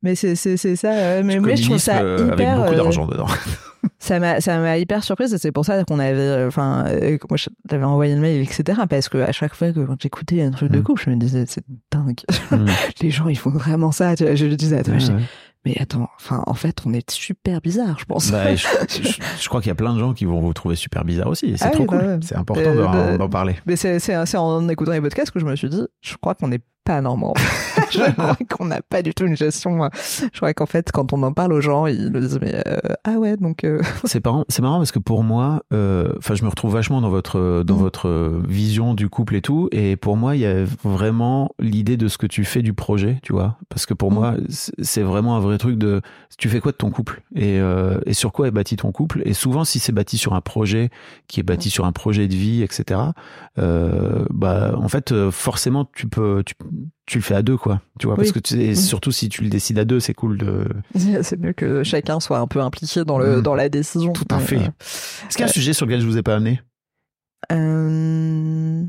Mais 0.03 0.15
c'est 0.15 0.35
c'est 0.37 0.57
c'est 0.59 0.77
ça. 0.77 0.93
euh, 0.93 1.23
mais, 1.25 1.39
mais 1.41 1.57
je 1.57 1.65
trouve 1.65 1.79
ça 1.79 2.01
euh, 2.03 2.31
hyper. 2.33 2.33
avec 2.33 2.49
beaucoup 2.57 2.73
euh, 2.73 2.77
d'argent 2.77 3.07
dedans. 3.07 3.27
ça 3.99 4.19
m'a 4.21 4.41
ça 4.41 4.59
m'a 4.59 4.79
hyper 4.79 5.03
surprise 5.05 5.33
et 5.35 5.39
c'est 5.39 5.53
pour 5.53 5.65
ça 5.65 5.83
qu'on 5.85 5.99
avait 5.99 6.15
euh, 6.19 6.49
enfin 6.49 6.85
euh, 6.89 7.19
moi 7.29 7.37
je 7.37 7.49
t'avais 7.69 7.85
envoyé 7.85 8.15
le 8.15 8.21
mail 8.21 8.41
etc 8.43 8.81
parce 8.89 9.09
que 9.09 9.19
à 9.19 9.33
chaque 9.33 9.55
fois 9.55 9.73
que 9.73 9.81
quand 9.81 9.97
j'écoutais 10.01 10.43
un 10.43 10.51
truc 10.51 10.71
de 10.71 10.79
Mm. 10.79 10.83
couple 10.83 11.03
je 11.05 11.11
me 11.11 11.17
disais 11.17 11.45
c'est 11.47 11.65
dingue 11.93 12.21
Mm. 12.51 12.67
les 13.03 13.11
gens 13.11 13.29
ils 13.29 13.39
font 13.39 13.51
vraiment 13.51 13.93
ça 13.93 14.17
tu 14.17 14.25
vois, 14.25 14.35
je 14.35 14.47
le 14.47 14.57
disais 14.57 14.79
attends, 14.79 14.93
Ouais, 14.93 15.01
je 15.01 15.07
dis, 15.07 15.13
ouais. 15.13 15.23
mais 15.65 15.77
attends 15.81 16.09
enfin 16.17 16.43
en 16.47 16.55
fait 16.55 16.79
on 16.87 16.93
est 16.93 17.11
super 17.11 17.61
bizarre 17.61 17.97
je 17.99 18.05
pense 18.05 18.31
Bah, 18.31 18.55
je, 18.55 18.67
je- 19.03 19.19
je 19.41 19.49
crois 19.49 19.61
qu'il 19.61 19.69
y 19.69 19.73
a 19.73 19.75
plein 19.77 19.95
de 19.95 19.99
gens 20.01 20.13
qui 20.15 20.25
vont 20.25 20.41
vous 20.41 20.53
trouver 20.53 20.77
super 20.77 21.05
bizarre 21.05 21.29
aussi. 21.29 21.47
et 21.47 21.57
C'est 21.57 21.67
Ah 21.67 21.71
trop 21.71 21.83
oui, 21.83 21.87
cool. 21.89 21.99
bah 21.99 22.07
ouais. 22.07 22.19
C'est 22.23 22.37
important 22.37 22.61
Euh, 22.71 22.75
d'en 22.85 22.93
bah- 22.93 23.19
d'en 23.19 23.29
parler. 23.29 23.57
mais 23.67 23.77
c'est 23.77 23.99
c'est 23.99 24.37
en 24.37 24.69
écoutant 24.69 24.93
les 24.93 25.01
podcasts 25.01 25.31
que 25.31 25.41
je 25.41 25.45
me 25.47 25.57
suis 25.57 25.69
dit 25.69 25.83
je 26.01 26.17
crois 26.21 26.35
qu'on 26.35 26.49
n'est 26.49 26.61
pas 26.85 27.01
normaux 27.01 27.35
je 27.91 28.11
crois 28.13 28.37
qu'on 28.51 28.67
n'a 28.67 28.83
pas 28.83 29.03
du 29.03 29.15
tout 29.15 29.25
une 29.25 29.37
gestion 29.37 29.89
je 30.33 30.37
crois 30.37 30.53
qu'en 30.55 30.67
fait 30.67 30.93
quand 30.93 31.13
on 31.13 31.23
en 31.23 31.33
parle 31.33 31.53
aux 31.53 31.61
gens 31.61 31.87
ils 31.87 32.11
le 32.11 32.21
disent 32.21 32.39
mais 32.41 32.55
euh, 32.67 32.77
ah 33.05 33.13
ouais 33.19 33.37
donc 33.37 33.65
euh, 33.65 33.81
C'est 34.05 34.25
marrant, 34.25 34.45
c'est 34.49 34.63
marrant 34.63 34.79
parce 34.79 34.93
que 34.93 34.99
pour 34.99 35.25
moi, 35.25 35.63
euh, 35.73 36.13
enfin, 36.19 36.35
je 36.35 36.45
me 36.45 36.49
retrouve 36.49 36.73
vachement 36.73 37.01
dans 37.01 37.09
votre 37.11 37.63
dans 37.65 37.75
Mm. 37.77 37.79
votre 37.79 38.41
vision 38.47 38.95
du 38.95 39.09
couple 39.09 39.35
et 39.37 39.43
tout. 39.43 39.69
Et 39.73 39.97
pour 39.97 40.17
moi, 40.17 40.37
il 40.37 40.41
y 40.43 40.47
a 40.47 40.65
vraiment 40.85 41.51
l'idée 41.59 41.97
de 41.97 42.09
ce 42.09 42.19
que 42.19 42.27
tu 42.27 42.45
fais 42.45 42.63
du 42.63 42.73
projet, 42.75 43.19
tu 43.23 43.33
vois. 43.33 43.57
Parce 43.69 43.87
que 43.87 43.95
pour 43.95 44.11
Mm. 44.11 44.15
moi, 44.15 44.35
c'est 44.83 45.03
vraiment 45.03 45.37
un 45.37 45.41
vrai 45.41 45.59
truc 45.59 45.77
de 45.79 46.01
tu 46.39 46.49
fais 46.49 46.61
quoi 46.61 46.73
de 46.73 46.77
ton 46.77 46.91
couple? 46.91 47.23
Et, 47.35 47.59
euh, 47.61 47.99
et 48.07 48.13
sur 48.15 48.33
quoi 48.33 48.49
est 48.49 48.51
bâti 48.53 48.77
ton 48.77 48.93
couple? 48.93 49.23
Et 49.25 49.33
souvent, 49.35 49.65
si 49.65 49.79
c'est 49.79 49.93
bâti 49.93 50.19
sur 50.19 50.35
un 50.35 50.41
projet 50.41 50.91
qui 51.29 51.41
est 51.41 51.45
bâti 51.45 51.71
sur 51.71 51.85
un 51.87 51.93
projet 51.93 52.29
de 52.29 52.35
vie, 52.35 52.63
etc. 52.63 53.01
Euh, 53.59 54.25
bah, 54.31 54.75
en 54.77 54.89
fait, 54.89 55.15
forcément, 55.31 55.87
tu 55.95 56.07
peux, 56.09 56.43
tu, 56.45 56.55
tu 57.07 57.19
le 57.19 57.23
fais 57.23 57.35
à 57.35 57.43
deux, 57.43 57.57
quoi. 57.57 57.81
Tu 57.99 58.07
vois, 58.07 58.17
parce 58.17 58.33
que 58.33 58.39
tu, 58.39 58.55
et 58.61 58.75
surtout 58.75 59.13
si 59.13 59.29
tu 59.29 59.43
le 59.43 59.49
décides 59.51 59.79
à 59.79 59.85
deux, 59.85 60.01
c'est 60.01 60.15
cool 60.15 60.39
de. 60.39 60.67
C'est 61.23 61.39
mieux 61.39 61.53
que 61.53 61.83
chacun 61.83 62.21
soit 62.21 62.39
un 62.39 62.47
peu 62.47 62.61
impliqué 62.61 63.05
dans, 63.05 63.19
le, 63.19 63.39
Mm. 63.39 63.43
dans 63.43 63.55
la 63.55 63.69
décision. 63.69 64.13
Tout 64.13 64.27
à 64.31 64.39
fait. 64.39 64.57
euh, 64.59 64.61
Est-ce 65.29 65.37
qu'il 65.37 65.41
y 65.41 65.43
a 65.43 65.47
un 65.47 65.53
sujet 65.53 65.73
sur 65.73 65.87
lequel 65.87 66.01
je 66.01 66.07
vous 66.07 66.17
ai 66.19 66.23
pas 66.23 66.35
amené, 66.37 66.61
euh, 67.53 68.83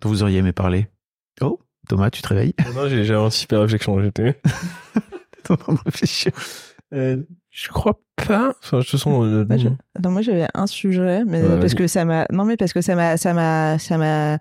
dont 0.00 0.08
vous 0.08 0.22
auriez 0.22 0.38
aimé 0.38 0.52
parler? 0.52 0.88
Oh, 1.40 1.60
Thomas, 1.88 2.10
tu 2.10 2.22
te 2.22 2.28
réveilles? 2.28 2.54
Non, 2.74 2.88
j'ai 2.88 3.04
j'ai 3.04 3.14
anticipé 3.14 3.56
la 3.56 3.62
réflexion. 3.62 4.00
J'étais. 4.02 4.40
T'es 5.44 5.50
en 5.52 5.56
train 5.56 5.74
de 5.74 5.78
réfléchir. 5.84 6.32
Euh, 6.94 7.22
je 7.50 7.68
crois 7.68 8.00
pas. 8.16 8.54
Enfin, 8.62 8.78
de 8.78 8.82
toute 8.82 8.92
façon, 8.92 9.24
euh, 9.24 9.44
Moi, 9.46 9.56
je- 9.58 9.68
Attends, 9.94 10.10
moi 10.10 10.22
j'avais 10.22 10.46
un 10.54 10.66
sujet, 10.66 11.24
mais 11.26 11.42
Ouais, 11.42 11.60
parce 11.60 11.74
que 11.74 11.86
ça 11.86 12.04
m'a. 12.04 12.26
Non, 12.32 12.44
mais 12.44 12.56
parce 12.56 12.72
que 12.72 12.80
ça 12.80 12.94
m'a, 12.94 13.16
ça 13.16 13.34
m'a, 13.34 13.78
ça 13.78 13.98
m'a. 13.98 14.38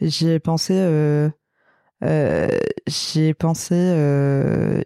J'y 0.00 0.30
ai 0.30 0.40
pensé. 0.40 0.72
Euh... 0.76 1.28
Euh... 2.02 2.48
J'y 2.86 3.22
ai 3.26 3.34
pensé 3.34 3.74
euh... 3.76 4.82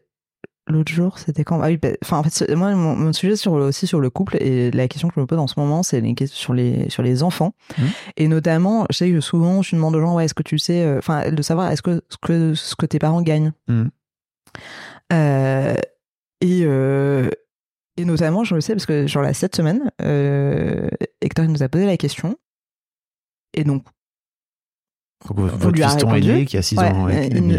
l'autre 0.69 0.93
jour. 0.93 1.19
C'était 1.19 1.45
quand 1.45 1.61
Ah 1.63 1.69
oui. 1.69 1.77
bah, 1.79 1.89
en 2.11 2.23
fait, 2.23 2.55
moi, 2.55 2.75
mon, 2.75 2.95
mon 2.97 3.13
sujet 3.13 3.37
sur 3.37 3.53
aussi 3.53 3.87
sur 3.87 4.01
le 4.01 4.11
couple 4.11 4.37
et 4.43 4.71
la 4.71 4.87
question 4.89 5.09
que 5.09 5.15
je 5.17 5.21
me 5.21 5.27
pose 5.27 5.39
en 5.39 5.47
ce 5.47 5.59
moment, 5.59 5.83
c'est 5.83 6.01
les 6.01 6.15
questions 6.15 6.37
sur 6.39 6.55
les 6.55 6.91
sur 6.91 7.03
les 7.03 7.23
enfants 7.23 7.55
Mhm. 7.79 7.89
et 8.17 8.29
notamment, 8.29 8.87
je 8.91 8.97
sais 8.99 9.11
que 9.11 9.21
souvent, 9.21 9.63
je 9.63 9.75
demande 9.77 9.95
aux 9.97 10.01
gens, 10.01 10.15
ouais, 10.17 10.25
est-ce 10.27 10.35
que 10.35 10.43
tu 10.43 10.59
sais, 10.59 10.83
euh, 10.85 10.99
enfin, 10.99 11.31
de 11.31 11.43
savoir 11.43 11.71
est-ce 11.73 11.83
que 11.83 12.03
ce 12.11 12.17
que 12.21 12.55
ce 12.55 12.75
que 12.77 12.87
tes 12.87 12.99
parents 12.99 13.23
gagnent. 13.23 13.53
Euh, 15.13 15.75
et, 16.41 16.63
euh, 16.65 17.29
et 17.97 18.05
notamment, 18.05 18.45
je 18.45 18.55
le 18.55 18.61
sais 18.61 18.75
parce 18.75 18.87
que, 18.87 19.07
genre, 19.07 19.23
là, 19.23 19.33
cette 19.33 19.57
semaine, 19.57 19.91
Hector 21.21 21.45
il 21.45 21.51
nous 21.53 21.63
a 21.63 21.69
posé 21.69 21.87
la 21.87 21.97
question. 21.97 22.37
Et 23.55 23.65
donc, 23.65 23.85
Donc, 25.25 25.39
votre 25.39 25.67
On 25.67 25.71
lui 25.71 25.83
a 25.83 25.89
fiston 25.89 26.09
répondu. 26.09 26.45
qui 26.45 26.57
a 26.57 26.63
6 26.63 26.77
ouais, 26.79 26.85
ans. 26.85 27.05
ouais, 27.07 27.31
combien 27.35 27.59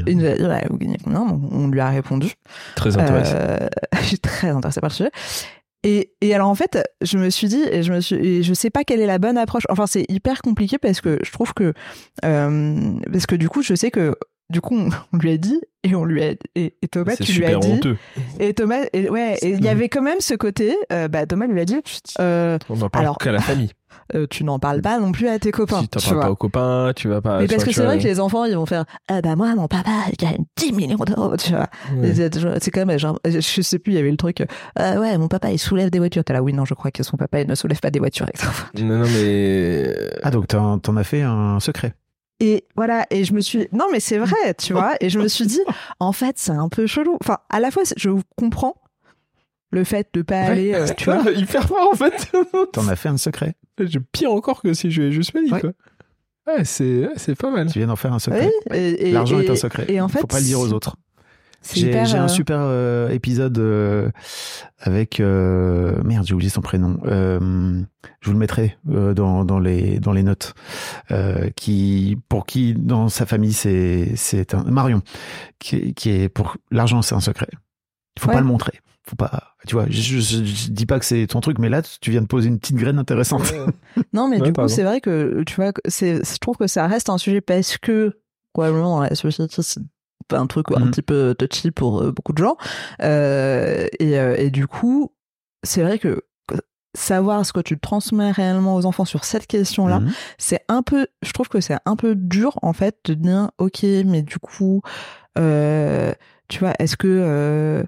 Donc, 1.05 1.41
On 1.51 1.67
lui 1.67 1.79
a 1.79 1.89
répondu. 1.89 2.33
Très 2.75 2.97
intéressant. 2.97 3.35
Euh, 3.35 3.67
je 4.01 4.05
suis 4.05 4.19
très 4.19 4.49
intéressée 4.49 4.79
par 4.81 4.89
le 4.89 4.93
sujet. 4.93 5.11
Et, 5.83 6.11
et 6.21 6.33
alors 6.33 6.49
en 6.49 6.55
fait, 6.55 6.83
je 7.01 7.17
me 7.17 7.29
suis 7.29 7.47
dit, 7.47 7.63
et 7.71 7.83
je 7.83 7.93
me 7.93 7.99
suis, 8.01 8.15
et 8.15 8.43
je 8.43 8.53
sais 8.53 8.69
pas 8.69 8.83
quelle 8.83 8.99
est 8.99 9.05
la 9.05 9.19
bonne 9.19 9.37
approche. 9.37 9.63
Enfin, 9.69 9.85
c'est 9.87 10.05
hyper 10.09 10.41
compliqué 10.41 10.77
parce 10.77 11.01
que 11.01 11.19
je 11.23 11.31
trouve 11.31 11.53
que, 11.53 11.73
euh, 12.25 12.91
parce 13.11 13.25
que 13.25 13.35
du 13.35 13.47
coup, 13.47 13.61
je 13.61 13.75
sais 13.75 13.91
que, 13.91 14.15
du 14.49 14.59
coup, 14.59 14.75
on, 15.13 15.17
lui 15.17 15.31
a 15.31 15.37
dit 15.37 15.59
et 15.83 15.93
on 15.95 16.03
lui 16.03 16.23
a, 16.23 16.31
et, 16.55 16.75
et 16.81 16.87
Thomas, 16.87 17.15
tu 17.15 17.31
lui 17.31 17.45
as 17.45 17.55
dit, 17.57 17.67
honteux. 17.71 17.97
et 18.39 18.53
Thomas, 18.53 18.85
et 18.91 19.09
ouais, 19.09 19.37
et 19.41 19.49
il 19.51 19.63
y 19.63 19.69
avait 19.69 19.87
quand 19.87 20.01
même 20.01 20.19
ce 20.19 20.33
côté, 20.33 20.75
euh, 20.91 21.07
bah 21.07 21.25
Thomas 21.25 21.47
lui 21.47 21.61
a 21.61 21.65
dit, 21.65 21.77
euh, 22.19 22.57
On 22.69 22.77
n'en 22.77 22.89
parle 22.89 23.05
Alors- 23.05 23.17
qu'à 23.17 23.31
la 23.31 23.39
famille. 23.41 23.71
Euh, 24.15 24.27
tu 24.29 24.43
n'en 24.43 24.59
parles 24.59 24.81
pas 24.81 24.99
non 24.99 25.11
plus 25.11 25.27
à 25.27 25.39
tes 25.39 25.51
copains. 25.51 25.81
Si 25.81 25.87
t'en 25.87 25.99
tu 25.99 26.05
parles 26.05 26.15
vois. 26.17 26.25
pas 26.25 26.31
aux 26.31 26.35
copains, 26.35 26.91
tu 26.95 27.07
vas 27.07 27.21
pas. 27.21 27.39
Mais 27.39 27.47
parce 27.47 27.57
vois, 27.63 27.65
que 27.65 27.71
c'est 27.73 27.83
vrai 27.85 27.97
que 27.99 28.03
les 28.03 28.19
enfants, 28.19 28.45
ils 28.45 28.55
vont 28.55 28.65
faire 28.65 28.85
Ah 29.07 29.21
bah 29.21 29.35
moi, 29.35 29.53
mon 29.55 29.67
papa, 29.67 29.91
il 30.11 30.15
gagne 30.17 30.45
10 30.57 30.71
millions 30.73 30.97
d'euros, 30.97 31.35
tu 31.37 31.51
vois. 31.51 31.67
Ouais. 31.95 32.13
C'est 32.59 32.71
quand 32.71 32.85
même, 32.85 32.97
genre, 32.99 33.19
je 33.25 33.61
sais 33.61 33.79
plus, 33.79 33.93
il 33.93 33.95
y 33.95 33.99
avait 33.99 34.11
le 34.11 34.17
truc 34.17 34.43
euh, 34.79 34.99
Ouais, 34.99 35.17
mon 35.17 35.27
papa, 35.27 35.51
il 35.51 35.59
soulève 35.59 35.89
des 35.89 35.99
voitures. 35.99 36.23
T'es 36.23 36.33
là, 36.33 36.41
oui, 36.43 36.53
non, 36.53 36.65
je 36.65 36.73
crois 36.73 36.91
que 36.91 37.03
son 37.03 37.17
papa, 37.17 37.41
il 37.41 37.47
ne 37.47 37.55
soulève 37.55 37.79
pas 37.79 37.91
des 37.91 37.99
voitures. 37.99 38.25
Non, 38.79 38.99
non, 38.99 39.05
mais. 39.13 39.93
Ah, 40.23 40.31
donc 40.31 40.47
t'en 40.47 40.79
t'en 40.79 40.95
as 40.97 41.03
fait 41.03 41.21
un 41.21 41.59
secret. 41.59 41.93
Et 42.39 42.65
voilà, 42.75 43.05
et 43.09 43.23
je 43.23 43.33
me 43.33 43.41
suis. 43.41 43.67
Non, 43.71 43.85
mais 43.91 43.99
c'est 43.99 44.19
vrai, 44.19 44.53
tu 44.57 44.73
vois. 44.73 44.93
Et 45.01 45.09
je 45.09 45.19
me 45.19 45.27
suis 45.27 45.47
dit 45.47 45.61
En 45.99 46.11
fait, 46.11 46.37
c'est 46.37 46.51
un 46.51 46.69
peu 46.69 46.85
chelou. 46.85 47.17
Enfin, 47.21 47.37
à 47.49 47.59
la 47.59 47.71
fois, 47.71 47.83
c'est- 47.85 47.97
je 47.97 48.09
comprends 48.35 48.75
le 49.71 49.83
fait 49.83 50.07
de 50.13 50.21
pas 50.21 50.39
aller, 50.39 50.73
euh, 50.73 50.87
tu 50.95 51.05
vois. 51.05 51.23
Hyper 51.35 51.67
fort 51.67 51.89
en 51.91 51.95
fait. 51.95 52.31
T'en 52.73 52.87
as 52.87 52.95
fait 52.95 53.09
un 53.09 53.17
secret. 53.17 53.55
Je 53.79 53.99
pire 53.99 54.31
encore 54.31 54.61
que 54.61 54.73
si 54.73 54.89
je 54.91 55.01
lui 55.01 55.07
ai 55.09 55.11
juste 55.11 55.31
pas 55.31 55.41
dit 55.41 55.51
Ouais. 55.51 55.61
quoi. 55.61 55.71
Ouais, 56.47 56.63
c'est 56.63 57.09
c'est 57.17 57.35
pas 57.35 57.51
mal. 57.51 57.69
Tu 57.71 57.79
viens 57.79 57.87
d'en 57.89 57.95
faire 57.97 58.13
un 58.13 58.19
secret. 58.19 58.49
L'argent 58.71 59.39
est 59.39 59.49
un 59.49 59.55
secret. 59.55 59.85
Et 59.89 59.99
en 59.99 60.07
fait, 60.07 60.19
Faut 60.21 60.27
pas 60.27 60.39
le 60.39 60.45
dire 60.45 60.59
aux 60.61 60.71
autres. 60.71 60.95
c'est 61.61 61.81
J'ai 61.81 61.93
un 62.17 62.23
euh, 62.25 62.27
super 62.29 62.57
euh, 62.61 63.09
épisode 63.09 63.57
euh, 63.59 64.09
avec 64.79 65.19
euh, 65.19 66.01
merde, 66.05 66.25
j'ai 66.25 66.33
oublié 66.33 66.49
son 66.49 66.61
prénom. 66.61 66.97
Euh, 67.05 67.81
je 68.21 68.27
vous 68.27 68.31
le 68.33 68.39
mettrai 68.39 68.77
euh, 68.89 69.13
dans, 69.13 69.43
dans 69.43 69.59
les 69.59 69.99
dans 69.99 70.13
les 70.13 70.23
notes. 70.23 70.53
Euh, 71.11 71.49
qui 71.57 72.17
pour 72.29 72.45
qui 72.45 72.73
dans 72.73 73.09
sa 73.09 73.25
famille 73.25 73.51
c'est 73.53 74.13
c'est 74.15 74.53
un 74.53 74.63
Marion 74.63 75.01
qui, 75.59 75.93
qui 75.93 76.11
est 76.11 76.29
pour 76.29 76.55
l'argent 76.71 77.01
c'est 77.01 77.15
un 77.15 77.19
secret. 77.19 77.49
Il 78.15 78.21
faut 78.21 78.29
Ouais. 78.29 78.35
pas 78.35 78.39
le 78.41 78.47
montrer. 78.47 78.79
Faut 79.09 79.15
pas. 79.15 79.55
Tu 79.67 79.75
vois, 79.75 79.85
je, 79.89 80.01
je, 80.01 80.19
je- 80.19 80.43
je 80.43 80.69
dis 80.71 80.85
pas 80.85 80.99
que 80.99 81.05
c'est 81.05 81.25
ton 81.27 81.39
truc, 81.39 81.59
mais 81.59 81.69
là 81.69 81.81
tu 82.01 82.11
viens 82.11 82.21
de 82.21 82.27
poser 82.27 82.49
une 82.49 82.59
petite 82.59 82.75
graine 82.75 82.99
intéressante. 82.99 83.53
Non, 84.13 84.27
mais 84.27 84.37
Ouais, 84.41 84.47
du 84.47 84.53
coup, 84.53 84.67
c'est 84.67 84.83
vrai 84.83 84.99
que 85.01 85.43
tu 85.45 85.55
vois, 85.55 85.71
c'est, 85.87 86.23
je 86.23 86.37
trouve 86.39 86.57
que 86.57 86.67
ça 86.67 86.85
reste 86.87 87.09
un 87.09 87.17
sujet 87.17 87.41
parce 87.41 87.77
que 87.77 88.19
probablement 88.53 88.97
dans 88.97 89.01
la 89.01 89.15
société, 89.15 89.61
c'est 89.61 89.79
un 90.33 90.45
truc 90.47 90.67
un 90.75 90.81
Mhm. 90.81 90.91
petit 90.91 91.01
peu 91.01 91.33
touchy 91.37 91.71
pour 91.71 92.01
euh, 92.01 92.11
beaucoup 92.11 92.33
de 92.33 92.37
gens. 92.39 92.57
Euh, 93.01 93.87
et, 93.99 94.19
euh, 94.19 94.35
et 94.37 94.49
du 94.51 94.67
coup, 94.67 95.13
c'est 95.63 95.81
vrai 95.83 95.99
que 95.99 96.21
savoir 96.95 97.45
ce 97.45 97.53
que 97.53 97.59
tu 97.59 97.79
transmets 97.79 98.31
réellement 98.31 98.75
aux 98.75 98.85
enfants 98.85 99.05
sur 99.05 99.23
cette 99.23 99.47
question-là, 99.47 99.99
Mhm. 99.99 100.11
c'est 100.37 100.61
un 100.67 100.81
peu, 100.81 101.07
je 101.21 101.31
trouve 101.31 101.47
que 101.47 101.61
c'est 101.61 101.77
un 101.85 101.95
peu 101.95 102.15
dur 102.15 102.57
en 102.61 102.73
fait 102.73 102.97
de 103.05 103.13
dire, 103.13 103.51
ok, 103.57 103.83
mais 104.05 104.21
du 104.21 104.37
coup, 104.39 104.81
euh, 105.37 106.11
tu 106.49 106.59
vois, 106.59 106.73
est-ce 106.79 106.97
que 106.97 107.07
euh, 107.07 107.83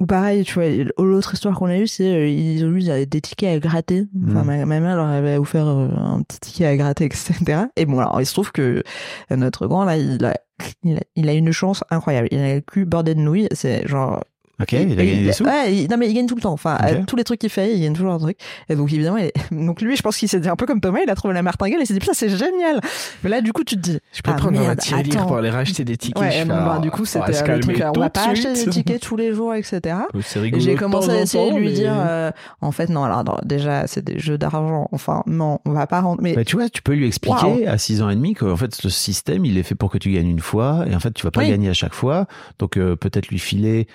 ou 0.00 0.06
pareil, 0.06 0.44
tu 0.44 0.54
vois, 0.54 0.64
l'autre 0.98 1.34
histoire 1.34 1.56
qu'on 1.56 1.66
a 1.66 1.76
eue, 1.78 1.86
c'est 1.86 2.12
euh, 2.14 2.28
ils 2.28 2.64
ont 2.64 2.72
eu 2.72 3.06
des 3.06 3.20
tickets 3.20 3.56
à 3.56 3.58
gratter. 3.60 4.06
Enfin, 4.28 4.42
Mm. 4.42 4.46
ma, 4.46 4.66
ma 4.66 4.80
mère 4.80 4.96
leur 4.96 5.06
avait 5.06 5.36
offert 5.36 5.66
euh, 5.66 5.88
un 5.96 6.22
petit 6.22 6.40
ticket 6.40 6.66
à 6.66 6.76
gratter, 6.76 7.04
etc. 7.06 7.66
Et 7.76 7.86
bon, 7.86 7.98
alors 8.00 8.20
il 8.20 8.26
se 8.26 8.32
trouve 8.32 8.50
que 8.52 8.82
notre 9.30 9.66
grand 9.66 9.84
là, 9.84 9.96
il 9.96 10.24
a, 10.24 10.34
il 10.82 10.96
a, 10.98 11.00
il 11.16 11.28
a 11.28 11.32
une 11.32 11.52
chance 11.52 11.84
incroyable. 11.90 12.28
Il 12.32 12.38
a 12.40 12.54
le 12.56 12.60
cul 12.60 12.84
bordé 12.84 13.14
de 13.14 13.20
nouilles. 13.20 13.48
C'est 13.52 13.86
genre 13.86 14.22
Ok, 14.60 14.72
il 14.72 14.92
a 14.92 15.04
gagné 15.04 15.24
des 15.24 15.32
sous? 15.32 15.44
Ouais, 15.44 15.74
il- 15.74 15.90
non 15.90 15.96
mais 15.96 16.08
il 16.08 16.14
gagne 16.14 16.26
tout 16.26 16.36
le 16.36 16.40
temps. 16.40 16.52
Enfin, 16.52 16.76
à 16.78 16.94
tous 16.94 17.16
les 17.16 17.24
trucs 17.24 17.40
qu'il 17.40 17.50
fait, 17.50 17.74
il 17.74 17.82
gagne 17.82 17.92
toujours 17.94 18.12
un 18.12 18.18
truc. 18.18 18.38
Et 18.68 18.76
donc 18.76 18.92
évidemment, 18.92 19.16
il 19.16 19.24
est- 19.26 19.32
donc 19.52 19.80
lui, 19.80 19.96
je 19.96 20.02
pense 20.02 20.16
qu'il 20.16 20.28
s'est 20.28 20.38
dit 20.40 20.48
un 20.48 20.56
peu 20.56 20.66
comme 20.66 20.80
Thomas, 20.80 21.00
il 21.04 21.10
a 21.10 21.14
trouvé 21.16 21.34
la 21.34 21.42
martingale 21.42 21.80
et 21.80 21.82
il 21.82 21.86
s'est 21.86 21.94
dit 21.94 22.00
putain 22.00 22.12
c'est 22.14 22.28
génial. 22.28 22.80
Mais 23.24 23.30
là, 23.30 23.40
du 23.40 23.52
coup, 23.52 23.64
tu 23.64 23.74
te 23.76 23.80
dis, 23.80 23.98
Je 24.12 24.22
peux 24.22 24.30
ah, 24.32 24.36
prendre 24.36 24.58
un 24.58 24.62
merde, 24.62 24.78
tirelire 24.78 25.16
attends. 25.16 25.26
pour 25.26 25.36
aller 25.38 25.50
racheter 25.50 25.84
des 25.84 25.96
tickets. 25.96 26.22
Ouais, 26.22 26.30
je 26.32 26.40
non, 26.44 26.54
bah, 26.54 26.74
ah, 26.76 26.80
du 26.80 26.90
coup, 26.90 27.04
c'était 27.04 27.24
euh, 27.36 27.54
le 27.56 27.60
truc. 27.60 27.82
On 27.96 27.98
va 28.00 28.06
de 28.08 28.12
pas 28.12 28.28
acheter 28.28 28.52
des 28.54 28.66
tickets 28.70 29.00
tous 29.02 29.16
les 29.16 29.32
jours, 29.34 29.54
etc. 29.54 29.80
C'est 30.22 30.38
Et 30.38 30.42
rigolo 30.42 30.62
j'ai 30.62 30.74
commencé 30.76 31.10
à 31.10 31.14
en 31.14 31.16
essayer 31.22 31.50
de 31.52 31.56
lui 31.58 31.66
mais- 31.68 31.72
dire, 31.72 31.92
euh, 31.96 32.30
en 32.60 32.70
fait, 32.70 32.88
non, 32.90 33.02
alors 33.04 33.24
non, 33.24 33.36
déjà, 33.44 33.86
c'est 33.86 34.04
des 34.04 34.18
jeux 34.20 34.38
d'argent. 34.38 34.88
Enfin, 34.92 35.22
non, 35.26 35.58
on 35.64 35.72
va 35.72 35.86
pas 35.88 36.00
rendre. 36.00 36.22
Mais 36.22 36.34
Bah, 36.34 36.44
tu 36.44 36.56
vois, 36.56 36.68
tu 36.68 36.80
peux 36.82 36.92
lui 36.94 37.06
expliquer 37.06 37.66
à 37.66 37.76
6 37.76 38.02
ans 38.02 38.08
et 38.10 38.14
demi 38.14 38.34
qu'en 38.34 38.56
fait, 38.56 38.74
ce 38.74 38.88
système, 38.88 39.44
il 39.44 39.58
est 39.58 39.62
fait 39.64 39.74
pour 39.74 39.90
que 39.90 39.98
tu 39.98 40.12
gagnes 40.12 40.28
une 40.28 40.40
fois, 40.40 40.84
et 40.88 40.94
en 40.94 41.00
fait, 41.00 41.12
tu 41.12 41.24
vas 41.24 41.30
pas 41.30 41.40
Oui. 41.40 41.48
gagner 41.50 41.68
à 41.68 41.74
chaque 41.74 41.94
fois. 41.94 42.26
Donc, 42.58 42.76
euh, 42.76 42.94
peut-être 42.96 43.28
lui 43.28 43.38
filer, 43.38 43.88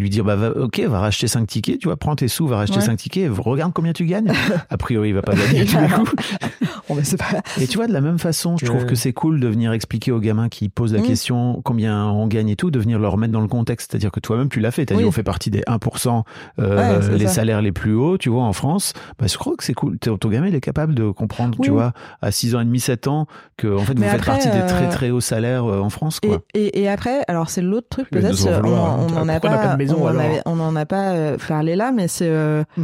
lui 0.00 0.10
dire, 0.10 0.24
bah, 0.24 0.36
va- 0.36 0.50
ok, 0.56 0.80
va 0.80 1.00
racheter 1.00 1.28
5 1.28 1.46
tickets, 1.46 1.78
tu 1.78 1.88
vois, 1.88 1.96
prends 1.96 2.16
tes 2.16 2.28
sous, 2.28 2.46
va 2.46 2.56
racheter 2.56 2.78
Ouais. 2.78 2.84
5 2.84 2.96
tickets, 2.96 3.30
regarde 3.36 3.72
combien 3.74 3.92
tu 3.92 4.04
gagnes. 4.06 4.30
a 4.70 4.76
priori, 4.76 5.10
il 5.10 5.14
va 5.14 5.22
pas 5.22 5.34
gagner 5.34 5.64
bon, 6.88 6.96
c'est 7.02 7.16
pas. 7.18 7.26
Et 7.60 7.66
tu 7.66 7.76
vois, 7.78 7.86
de 7.86 7.92
la 7.92 8.00
même 8.00 8.18
façon, 8.18 8.56
je 8.56 8.66
trouve 8.66 8.80
Ouais. 8.82 8.86
que 8.86 8.94
c'est 8.94 9.12
cool 9.12 9.40
de 9.40 9.48
venir 9.48 9.72
expliquer 9.72 10.12
aux 10.12 10.20
gamins 10.20 10.48
qui 10.48 10.68
posent 10.68 10.92
la 10.92 11.00
Mm. 11.00 11.06
question 11.06 11.60
combien 11.64 12.06
on 12.06 12.26
gagne 12.26 12.48
et 12.48 12.56
tout, 12.56 12.70
de 12.70 12.78
venir 12.78 12.98
leur 12.98 13.16
mettre 13.16 13.32
dans 13.32 13.40
le 13.40 13.48
contexte. 13.48 13.90
C'est-à-dire 13.90 14.10
que 14.10 14.20
toi-même, 14.20 14.48
tu 14.48 14.60
l'as 14.60 14.70
fait. 14.70 14.86
Tu 14.86 14.92
as 14.92 14.96
Oui. 14.96 15.02
dit, 15.02 15.08
on 15.08 15.12
fait 15.12 15.22
partie 15.22 15.50
des 15.50 15.62
1%, 15.66 16.24
euh, 16.58 16.76
Ouais, 16.98 17.02
c'est 17.02 17.18
les 17.18 17.26
ça. 17.26 17.34
salaires 17.34 17.62
les 17.62 17.72
plus 17.72 17.94
hauts, 17.94 18.18
tu 18.18 18.28
vois, 18.28 18.42
en 18.44 18.52
France. 18.52 18.92
Bah, 19.18 19.26
je 19.28 19.36
crois 19.38 19.54
que 19.56 19.64
c'est 19.64 19.74
cool. 19.74 19.98
Ton 19.98 20.16
ton 20.18 20.28
gamin, 20.28 20.48
il 20.48 20.54
est 20.54 20.60
capable 20.60 20.94
de 20.94 21.10
comprendre, 21.10 21.58
tu 21.62 21.70
vois, 21.70 21.92
à 22.22 22.30
6 22.30 22.54
ans 22.54 22.60
et 22.60 22.64
demi, 22.64 22.80
7 22.80 23.06
ans, 23.06 23.26
que, 23.56 23.68
en 23.74 23.78
fait, 23.80 23.96
vous 23.98 24.04
faites 24.04 24.24
partie 24.24 24.48
des 24.48 24.66
très 24.66 24.86
euh, 24.86 24.90
très 24.90 25.10
hauts 25.10 25.20
salaires 25.20 25.64
euh, 25.64 25.80
en 25.80 25.90
France, 25.90 26.18
Et, 26.22 26.28
quoi. 26.28 26.38
et, 26.54 26.82
et 26.82 26.88
après, 26.88 27.22
alors 27.28 27.50
c'est 27.50 27.62
l'autre 27.62 27.88
truc 27.88 28.08
peut-être, 28.10 28.34
c'est- 28.36 28.48
on 28.54 28.60
vouloir, 28.60 28.90
hein. 29.00 29.06
on 29.10 29.16
en 29.16 29.28
a 29.28 29.40
pas, 29.40 29.48
pas 29.58 29.76
de 29.76 29.76
maison, 29.86 30.02
on 30.02 30.04
en 30.04 30.06
alors 30.08 30.20
avait- 30.22 30.42
on 30.46 30.60
en 30.60 30.76
a 30.76 30.86
pas 30.86 31.12
euh, 31.12 31.36
parlé 31.38 31.76
là, 31.76 31.92
mais 31.92 32.08
c'est 32.08 32.28
euh, 32.28 32.62
Hmm. 32.76 32.82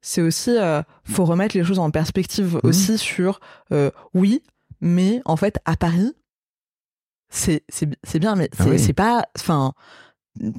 c'est 0.00 0.22
aussi 0.22 0.50
euh, 0.56 0.82
faut 1.04 1.24
remettre 1.24 1.56
les 1.56 1.64
choses 1.64 1.78
en 1.78 1.90
perspective 1.90 2.54
Mhm. 2.54 2.60
aussi 2.70 2.98
sur 2.98 3.40
euh, 3.72 3.90
oui, 4.14 4.42
mais 4.80 5.20
en 5.24 5.36
fait 5.36 5.58
à 5.64 5.76
Paris 5.76 6.14
c'est 7.30 7.62
c'est 7.70 8.18
bien, 8.18 8.34
mais 8.36 8.48
Ah 8.58 8.64
c'est 8.64 8.70
oui. 8.70 8.78
c'est 8.78 8.92
pas, 8.92 9.24
enfin 9.38 9.72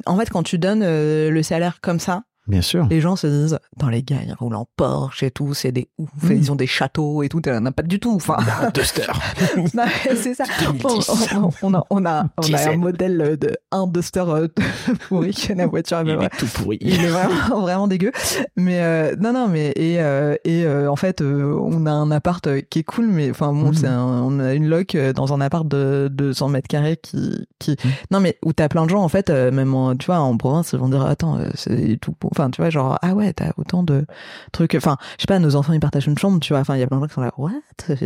en 0.06 0.18
fait 0.18 0.30
quand 0.30 0.44
tu 0.44 0.58
donnes 0.58 0.82
euh, 0.84 1.30
le 1.30 1.44
salaire 1.44 1.82
comme 1.82 2.00
ça, 2.00 2.24
Bien 2.46 2.62
sûr. 2.62 2.88
les 2.90 3.00
gens 3.00 3.16
se 3.16 3.26
disent 3.28 3.58
dans 3.78 3.88
les 3.88 4.04
gars 4.04 4.18
ils 4.28 4.34
roulent 4.34 4.56
en 4.56 4.68
Porsche 4.76 5.24
et 5.24 5.32
tout, 5.32 5.54
c'est 5.54 5.72
des 5.72 5.88
ouf, 5.98 6.10
Mhm. 6.24 6.32
ils 6.38 6.52
ont 6.52 6.56
des 6.56 6.68
châteaux 6.68 7.24
et 7.24 7.30
tout, 7.30 7.40
t'en 7.40 7.66
as 7.66 7.72
pas 7.72 7.84
du 7.84 8.00
tout, 8.00 8.14
enfin. 8.16 8.36
Duster. 8.74 9.04
Non, 9.74 9.84
mais 10.06 10.16
c'est 10.16 10.34
ça. 10.34 10.44
On, 10.84 11.46
on- 11.46 11.50
on 11.62 11.74
a, 11.74 11.86
on 11.90 12.06
a, 12.06 12.26
on 12.38 12.54
a 12.54 12.70
un 12.70 12.78
modèle 12.78 13.38
de 13.40 13.56
un 13.72 13.88
Duster 13.88 14.24
euh, 14.28 14.48
pourri 15.08 15.34
la 15.56 15.68
voiture. 15.68 16.04
mais 16.04 16.12
Il 16.14 16.18
ouais. 16.18 16.26
est 16.26 16.38
tout 16.38 16.48
pourri. 16.48 16.78
Il 16.82 16.94
est 17.04 17.08
vraiment, 17.08 17.62
vraiment 17.62 17.88
dégueu. 17.88 18.12
Mais 18.58 18.82
euh, 18.82 19.16
non, 19.20 19.32
non, 19.34 19.48
mais 19.48 19.72
et, 19.76 20.02
euh, 20.02 20.36
et 20.44 20.66
euh, 20.66 20.92
en 20.92 20.96
fait, 20.96 21.22
on 21.22 21.86
a 21.86 21.92
un 21.92 22.12
appart 22.12 22.46
qui 22.70 22.80
est 22.80 22.84
cool, 22.84 23.08
mais 23.08 23.30
enfin 23.30 23.54
bon, 23.54 23.72
un- 23.86 24.22
on 24.22 24.40
a 24.40 24.54
une 24.54 24.68
loc 24.68 24.98
dans 25.16 25.34
un 25.34 25.40
appart 25.42 25.68
de 25.68 26.10
200 26.12 26.50
mètres 26.50 26.68
carrés 26.68 26.98
qui, 27.02 27.48
qui, 27.60 27.72
Mhm. 27.72 27.92
non 28.12 28.20
mais 28.20 28.38
où 28.44 28.52
t'as 28.54 28.68
plein 28.70 28.84
de 28.86 28.90
gens 28.90 29.02
en 29.04 29.08
fait, 29.10 29.30
même 29.30 29.74
en, 29.74 29.96
tu 29.96 30.08
vois, 30.08 30.20
en 30.20 30.36
province, 30.38 30.72
ils 30.74 30.80
vont 30.80 30.90
dire 30.90 31.06
attends, 31.06 31.38
c'est 31.56 31.98
tout 32.02 32.12
pour 32.14 32.33
enfin 32.34 32.50
tu 32.50 32.62
vois 32.62 32.70
genre 32.70 32.98
ah 33.02 33.14
ouais 33.14 33.32
t'as 33.34 33.52
autant 33.58 33.84
de 33.84 34.06
trucs 34.52 34.76
enfin 34.76 34.98
je 35.18 35.22
sais 35.22 35.28
pas 35.28 35.40
nos 35.40 35.56
enfants 35.56 35.74
ils 35.74 35.80
partagent 35.80 36.08
une 36.08 36.18
chambre 36.18 36.40
tu 36.40 36.54
vois 36.54 36.60
enfin 36.60 36.76
il 36.76 36.80
y 36.80 36.84
a 36.84 36.88
plein 36.88 36.98
de 36.98 37.02
gens 37.04 37.08
qui 37.08 37.14
sont 37.14 37.22
là 37.22 37.32
what? 37.38 37.52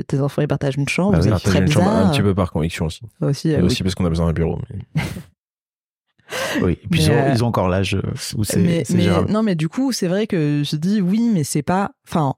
Tes 0.07 0.19
enfants 0.21 0.41
ils 0.41 0.47
partagent 0.47 0.75
une 0.77 0.87
chambre 0.89 1.13
Bah 1.13 1.21
c'est 1.21 1.31
oui, 1.31 1.39
très 1.39 1.59
une 1.59 1.67
chambre 1.71 1.87
bizarre 1.89 2.07
un 2.07 2.11
petit 2.11 2.21
peu 2.21 2.35
par 2.35 2.51
conviction 2.51 2.85
aussi. 2.85 3.01
aussi, 3.21 3.49
Et 3.49 3.57
euh, 3.57 3.63
aussi 3.63 3.83
parce 3.83 3.95
qu'on 3.95 4.05
a 4.05 4.09
besoin 4.09 4.27
d'un 4.27 4.33
bureau. 4.33 4.59
mais- 4.69 5.01
Oui. 6.61 6.73
Et 6.83 6.87
puis 6.89 6.99
Mais, 6.99 7.05
ils, 7.05 7.11
ont, 7.11 7.13
euh, 7.13 7.31
ils 7.35 7.43
ont 7.43 7.47
encore 7.47 7.69
l'âge 7.69 7.95
euh, 7.95 8.01
où 8.37 8.43
c'est 8.43 8.59
mais, 8.59 8.83
non 9.29 9.43
mais 9.43 9.55
du 9.55 9.69
coup 9.69 9.91
c'est 9.93 10.07
vrai 10.07 10.27
que 10.27 10.61
je 10.65 10.75
dis 10.75 10.99
oui 11.01 11.29
mais 11.33 11.43
c'est 11.45 11.61
pas 11.61 11.91
enfin 12.05 12.33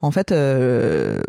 en 0.00 0.10
fait 0.10 0.32
euh, 0.32 1.20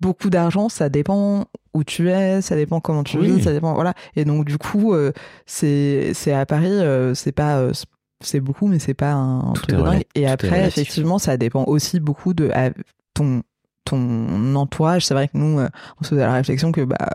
beaucoup 0.00 0.28
d'argent 0.30 0.68
ça 0.68 0.88
dépend 0.88 1.44
où 1.72 1.84
tu 1.84 2.10
es 2.10 2.40
ça 2.40 2.56
dépend 2.56 2.80
comment 2.80 3.04
tu 3.04 3.16
Oui. 3.18 3.30
vis 3.30 3.44
ça 3.44 3.52
dépend 3.52 3.74
voilà 3.74 3.94
et 4.16 4.24
donc 4.24 4.44
du 4.44 4.58
coup 4.58 4.92
euh, 4.92 5.12
c'est 5.46 6.10
c'est 6.14 6.32
à 6.32 6.46
Paris 6.46 6.66
euh, 6.68 7.14
c'est 7.14 7.30
pas 7.32 7.58
euh, 7.58 7.72
c'est 8.20 8.40
beaucoup 8.40 8.66
mais 8.66 8.78
c'est 8.78 8.94
pas 8.94 9.12
un 9.12 9.52
Tout 9.52 9.62
truc 9.62 9.76
de 9.76 9.82
dingue. 9.82 10.04
et 10.14 10.24
tout 10.24 10.32
après 10.32 10.66
effectivement 10.66 11.18
ça 11.18 11.36
dépend 11.36 11.64
aussi 11.64 12.00
beaucoup 12.00 12.34
de 12.34 12.50
à 12.50 12.70
ton 13.14 13.42
ton 13.84 14.54
entourage. 14.54 15.06
C'est 15.06 15.14
vrai 15.14 15.28
que 15.28 15.36
nous 15.36 15.58
euh, 15.58 15.68
on 16.00 16.04
se 16.04 16.10
faisait 16.10 16.22
la 16.22 16.34
réflexion 16.34 16.72
que 16.72 16.82
bah 16.82 17.10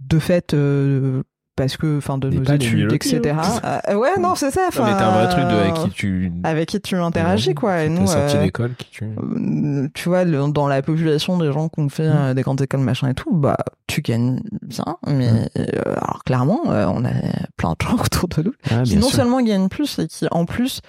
de 0.00 0.18
fait 0.18 0.54
euh, 0.54 1.22
parce 1.56 1.76
que 1.76 1.98
enfin 1.98 2.18
de 2.18 2.30
Et 2.30 2.36
nos 2.38 2.44
études 2.52 2.92
etc 2.92 3.32
hein. 3.36 3.80
Euh, 3.88 3.94
ouais 3.94 4.18
non 4.20 4.34
c'est 4.34 4.50
ça 4.50 4.62
t'as 4.72 4.82
un 4.82 5.12
vrai 5.12 5.28
truc 5.28 5.44
de 5.44 5.48
enfin, 5.50 5.60
avec 5.60 5.74
qui 5.74 5.90
tu. 5.90 6.32
avec 6.42 6.68
qui 6.68 6.80
tu 6.80 6.96
interagis 6.96 7.54
quoi 7.54 7.82
et 7.84 7.88
nous 7.88 8.10
euh, 8.10 8.42
d'école, 8.42 8.74
qui 8.76 8.88
tu. 8.90 9.04
euh, 9.04 9.88
tu 9.94 10.08
vois 10.08 10.24
le- 10.24 10.50
dans 10.50 10.66
la 10.66 10.82
population 10.82 11.38
des 11.38 11.52
gens 11.52 11.68
qui 11.68 11.80
ont 11.80 11.88
fait 11.88 12.06
euh, 12.06 12.34
des 12.34 12.42
grandes 12.42 12.60
écoles 12.60 12.80
machin 12.80 13.08
et 13.08 13.14
tout 13.14 13.32
bah 13.34 13.56
tu 13.86 14.00
gagnes 14.02 14.40
bien 14.62 14.96
mais 15.06 15.28
euh, 15.58 15.64
alors 15.96 16.24
clairement 16.24 16.60
on 16.64 17.04
a 17.04 17.10
plein 17.56 17.70
de 17.78 17.86
gens 17.86 17.94
autour 18.04 18.28
de 18.28 18.42
nous 18.42 18.52
Ah, 18.70 18.82
qui 18.82 18.96
non 18.96 19.08
sûr. 19.08 19.16
seulement 19.18 19.40
gagnent 19.40 19.68
plus 19.68 19.98
et 20.00 20.06
qui 20.08 20.26
en 20.30 20.46
plus 20.46 20.80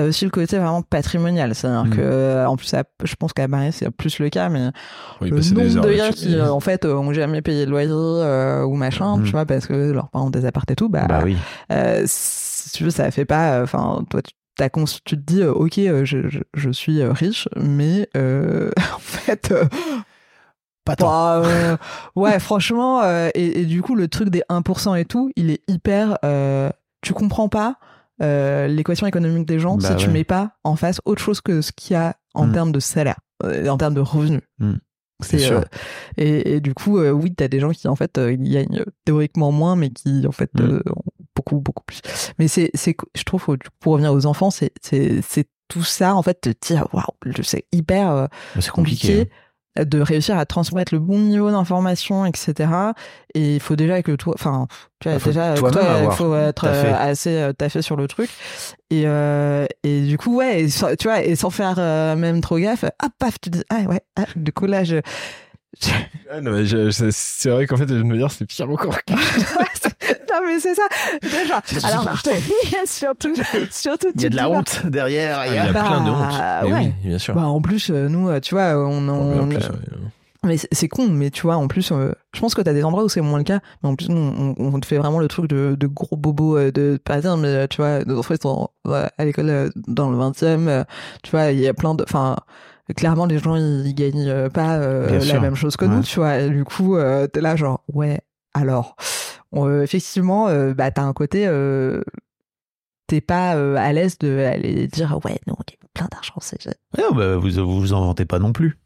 t'as 0.00 0.06
aussi 0.08 0.24
le 0.24 0.30
côté 0.30 0.56
vraiment 0.56 0.80
patrimonial 0.82 1.54
c'est 1.54 1.66
à 1.66 1.82
dire 1.82 1.84
Mm. 1.84 1.96
que 1.96 2.46
en 2.46 2.56
plus 2.56 2.74
je 3.04 3.14
pense 3.16 3.32
qu'à 3.34 3.46
Paris 3.48 3.72
c'est 3.72 3.90
plus 3.90 4.18
le 4.18 4.30
cas 4.30 4.48
mais 4.48 4.70
Oui, 5.20 5.30
le 5.30 5.40
des 5.40 5.50
nombre 5.54 5.82
de 5.88 5.94
gars 5.94 6.10
qui 6.10 6.34
euh, 6.34 6.50
en 6.50 6.60
fait 6.60 6.84
euh, 6.84 6.94
ont 6.94 7.12
jamais 7.12 7.42
payé 7.42 7.66
de 7.66 7.70
loyer 7.70 7.90
euh, 7.92 8.64
ou 8.64 8.76
machin 8.76 9.18
Mm. 9.18 9.24
tu 9.24 9.30
vois 9.32 9.44
parce 9.44 9.66
que 9.66 9.92
leurs 9.92 10.08
parents 10.08 10.30
des 10.30 10.46
apparts 10.46 10.64
et 10.70 10.74
tout 10.76 10.88
bah, 10.88 11.06
Bah 11.08 11.20
oui. 11.22 11.36
euh, 11.72 12.04
si 12.06 12.70
tu 12.70 12.84
veux, 12.84 12.90
ça 12.90 13.10
fait 13.10 13.24
pas. 13.24 13.62
Enfin, 13.62 14.04
toi, 14.10 14.20
tu, 14.22 14.32
te 15.02 15.14
dis, 15.16 15.42
ok, 15.42 15.74
je, 15.76 16.28
je, 16.28 16.38
je 16.54 16.70
suis 16.70 17.02
riche, 17.04 17.48
mais 17.56 18.08
euh, 18.16 18.70
en 18.94 18.98
fait, 18.98 19.50
euh, 19.50 19.64
Pas 20.84 20.96
tant. 20.96 21.06
bah, 21.06 21.42
euh, 21.44 21.76
ouais, 22.16 22.38
franchement, 22.38 23.02
et, 23.34 23.60
et 23.60 23.64
du 23.64 23.82
coup, 23.82 23.94
le 23.94 24.08
truc 24.08 24.28
des 24.30 24.42
1% 24.48 24.94
et 24.94 25.04
tout, 25.04 25.30
il 25.36 25.50
est 25.50 25.62
hyper. 25.68 26.18
tu 27.02 27.12
comprends 27.12 27.48
pas 27.48 27.76
euh, 28.22 28.66
l'équation 28.68 29.06
économique 29.06 29.46
des 29.46 29.58
gens 29.58 29.76
Bah 29.76 29.88
si 29.90 29.96
tu 29.96 30.06
ouais. 30.06 30.12
mets 30.12 30.24
pas 30.24 30.52
en 30.64 30.76
face 30.76 31.00
autre 31.04 31.22
chose 31.22 31.40
que 31.40 31.60
ce 31.62 31.72
qu'il 31.72 31.94
y 31.94 31.96
a 31.96 32.16
en 32.34 32.46
Mm. 32.46 32.52
termes 32.52 32.72
de 32.72 32.80
salaire, 32.80 33.18
euh, 33.44 33.68
en 33.68 33.76
termes 33.76 33.94
de 33.94 34.00
revenus. 34.00 34.42
Mm. 34.58 34.74
C'est 35.22 35.52
euh, 35.52 35.60
et, 36.16 36.54
et 36.54 36.60
du 36.60 36.72
coup, 36.72 36.98
euh, 36.98 37.10
oui, 37.10 37.34
t'as 37.34 37.48
des 37.48 37.60
gens 37.60 37.70
qui 37.72 37.88
en 37.88 37.96
fait 37.96 38.16
euh, 38.16 38.34
gagnent 38.38 38.84
théoriquement 39.04 39.52
moins, 39.52 39.76
mais 39.76 39.90
qui 39.90 40.26
en 40.26 40.32
fait 40.32 40.50
Mm. 40.54 40.80
ont 40.88 41.02
beaucoup 41.36 41.60
beaucoup 41.60 41.82
plus. 41.84 42.00
Mais 42.38 42.48
c'est 42.48 42.70
c'est 42.74 42.96
je 43.14 43.22
trouve 43.24 43.44
pour 43.80 43.92
revenir 43.92 44.12
aux 44.12 44.26
enfants, 44.26 44.50
c'est 44.50 44.72
c'est 44.82 45.20
c'est 45.22 45.46
tout 45.68 45.82
ça 45.84 46.14
en 46.16 46.22
fait 46.22 46.40
te 46.40 46.50
dire 46.66 46.86
waouh, 46.92 47.04
c'est 47.42 47.64
hyper 47.72 48.08
Bah, 48.14 48.28
C'est 48.60 48.70
compliqué. 48.70 49.08
compliqué 49.18 49.30
de 49.78 50.00
réussir 50.00 50.36
à 50.38 50.46
transmettre 50.46 50.92
le 50.94 51.00
bon 51.00 51.18
niveau 51.18 51.50
d'information, 51.50 52.26
etc. 52.26 52.70
Et 53.34 53.54
il 53.54 53.60
faut 53.60 53.76
déjà 53.76 54.02
que 54.02 54.12
toi, 54.12 54.34
enfin, 54.36 54.66
tu 55.00 55.08
vois, 55.08 55.16
Ah, 55.16 55.18
faut 55.20 55.30
déjà, 55.30 55.54
toi-même 55.54 55.72
toi, 55.72 55.98
il 56.10 56.16
faut 56.16 56.34
être 56.34 56.62
taffé. 56.64 56.88
euh, 56.88 56.94
assez 56.96 57.36
euh, 57.36 57.52
taffé 57.52 57.80
sur 57.82 57.96
le 57.96 58.08
truc. 58.08 58.28
Et, 58.90 59.04
euh, 59.06 59.66
et 59.84 60.00
du 60.02 60.18
coup, 60.18 60.36
ouais, 60.36 60.64
et 60.64 60.68
tu 60.96 61.06
vois, 61.08 61.22
et 61.22 61.36
sans 61.36 61.50
faire 61.50 61.76
euh, 61.78 62.16
même 62.16 62.40
trop 62.40 62.58
gaffe, 62.58 62.84
hop, 62.84 63.12
paf, 63.18 63.40
tu 63.40 63.50
dis, 63.50 63.62
ah 63.70 63.82
ouais, 63.88 64.00
ah, 64.16 64.24
du 64.36 64.52
coup, 64.52 64.66
là, 64.66 64.82
je. 64.84 64.96
Ah, 66.30 66.40
non, 66.40 66.50
mais 66.50 66.64
c'est 67.12 67.48
vrai 67.50 67.66
qu'en 67.66 67.76
fait, 67.76 67.88
je 67.88 67.94
me 68.02 68.16
dire, 68.16 68.30
c'est 68.32 68.44
pire 68.44 68.68
encore. 68.68 68.98
non, 70.40 70.46
mais 70.46 70.60
c'est 70.60 70.74
ça. 70.74 70.82
Déjà, 71.22 71.62
alors, 71.88 72.18
surtout, 72.86 73.32
surtout, 73.70 74.08
Il 74.14 74.22
y 74.22 74.26
a 74.26 74.28
de 74.30 74.36
la 74.36 74.48
honte 74.50 74.82
derrière. 74.86 75.44
il 75.46 75.54
y 75.54 75.58
a- 75.58 75.64
Il 75.64 75.66
y 75.66 75.68
a 75.68 75.72
Bah, 75.72 75.84
plein 75.84 76.04
de 76.04 76.10
honte. 76.10 76.40
Mais 76.64 76.72
ouais. 76.72 76.94
oui, 77.02 77.08
bien 77.08 77.18
sûr. 77.18 77.34
Bah, 77.34 77.46
en 77.46 77.60
plus, 77.60 77.90
euh, 77.90 78.08
nous, 78.08 78.28
euh, 78.28 78.40
tu 78.40 78.54
vois, 78.54 78.76
on, 78.76 79.08
en. 79.08 79.46
Mais 80.42 80.56
c'est- 80.56 80.88
con, 80.88 81.06
mais 81.08 81.28
tu 81.30 81.42
vois, 81.42 81.56
en 81.56 81.68
plus, 81.68 81.92
euh, 81.92 82.12
je 82.34 82.40
pense 82.40 82.54
que 82.54 82.62
t'as 82.62 82.72
des 82.72 82.82
endroits 82.82 83.04
où 83.04 83.10
c'est 83.10 83.20
moins 83.20 83.36
le 83.36 83.44
cas, 83.44 83.60
mais 83.82 83.90
en 83.90 83.94
plus, 83.94 84.08
nous, 84.08 84.16
on, 84.16 84.54
on 84.58 84.80
te 84.80 84.86
fait 84.86 84.96
vraiment 84.96 85.18
le 85.18 85.28
truc 85.28 85.48
de, 85.48 85.76
de 85.78 85.86
gros 85.86 86.16
bobos 86.16 86.56
euh, 86.56 86.72
de 86.72 86.98
parisien, 87.04 87.36
mais 87.36 87.48
euh, 87.48 87.66
tu 87.68 87.76
vois, 87.82 88.02
nos 88.06 88.18
enfants, 88.18 88.34
ils 88.34 88.40
sont 88.40 88.70
à 89.18 89.24
l'école 89.26 89.50
euh, 89.50 89.68
dans 89.86 90.08
le 90.08 90.16
20 90.16 90.42
e 90.42 90.84
tu 91.22 91.30
vois, 91.30 91.50
il 91.52 91.60
y 91.60 91.68
a 91.68 91.74
plein 91.74 91.94
de. 91.94 92.04
Enfin, 92.04 92.36
clairement, 92.96 93.26
les 93.26 93.38
gens, 93.38 93.54
ils, 93.56 93.86
ils 93.86 93.94
gagnent 93.94 94.48
pas 94.48 94.76
euh, 94.76 95.10
la 95.10 95.20
sûr. 95.20 95.40
même 95.42 95.56
chose 95.56 95.76
que 95.76 95.84
Ouais. 95.84 95.90
nous, 95.94 96.02
tu 96.02 96.18
vois, 96.20 96.38
et 96.38 96.48
du 96.48 96.64
coup, 96.64 96.96
euh, 96.96 97.26
t'es 97.26 97.42
là, 97.42 97.54
genre, 97.56 97.82
ouais, 97.92 98.20
alors, 98.54 98.96
euh, 99.54 99.82
effectivement, 99.82 100.48
euh, 100.48 100.74
bah, 100.74 100.90
t'as 100.90 101.02
un 101.02 101.12
côté. 101.12 101.46
euh, 101.46 102.02
T'es 103.06 103.20
pas 103.20 103.56
euh, 103.56 103.74
à 103.76 103.92
l'aise 103.92 104.18
de 104.18 104.38
aller 104.38 104.86
dire 104.86 105.18
ouais 105.24 105.40
non 105.48 105.54
on 105.58 105.62
gagne 105.68 105.78
plein 105.94 106.06
d'argent 106.12 106.34
c'est 106.40 106.64
Ouais, 106.96 107.02
bah, 107.12 107.36
vous 107.38 107.50
vous 107.50 107.80
vous 107.80 107.92
en 107.92 108.04
vantez 108.04 108.24
pas 108.24 108.38
non 108.38 108.52
plus. 108.52 108.78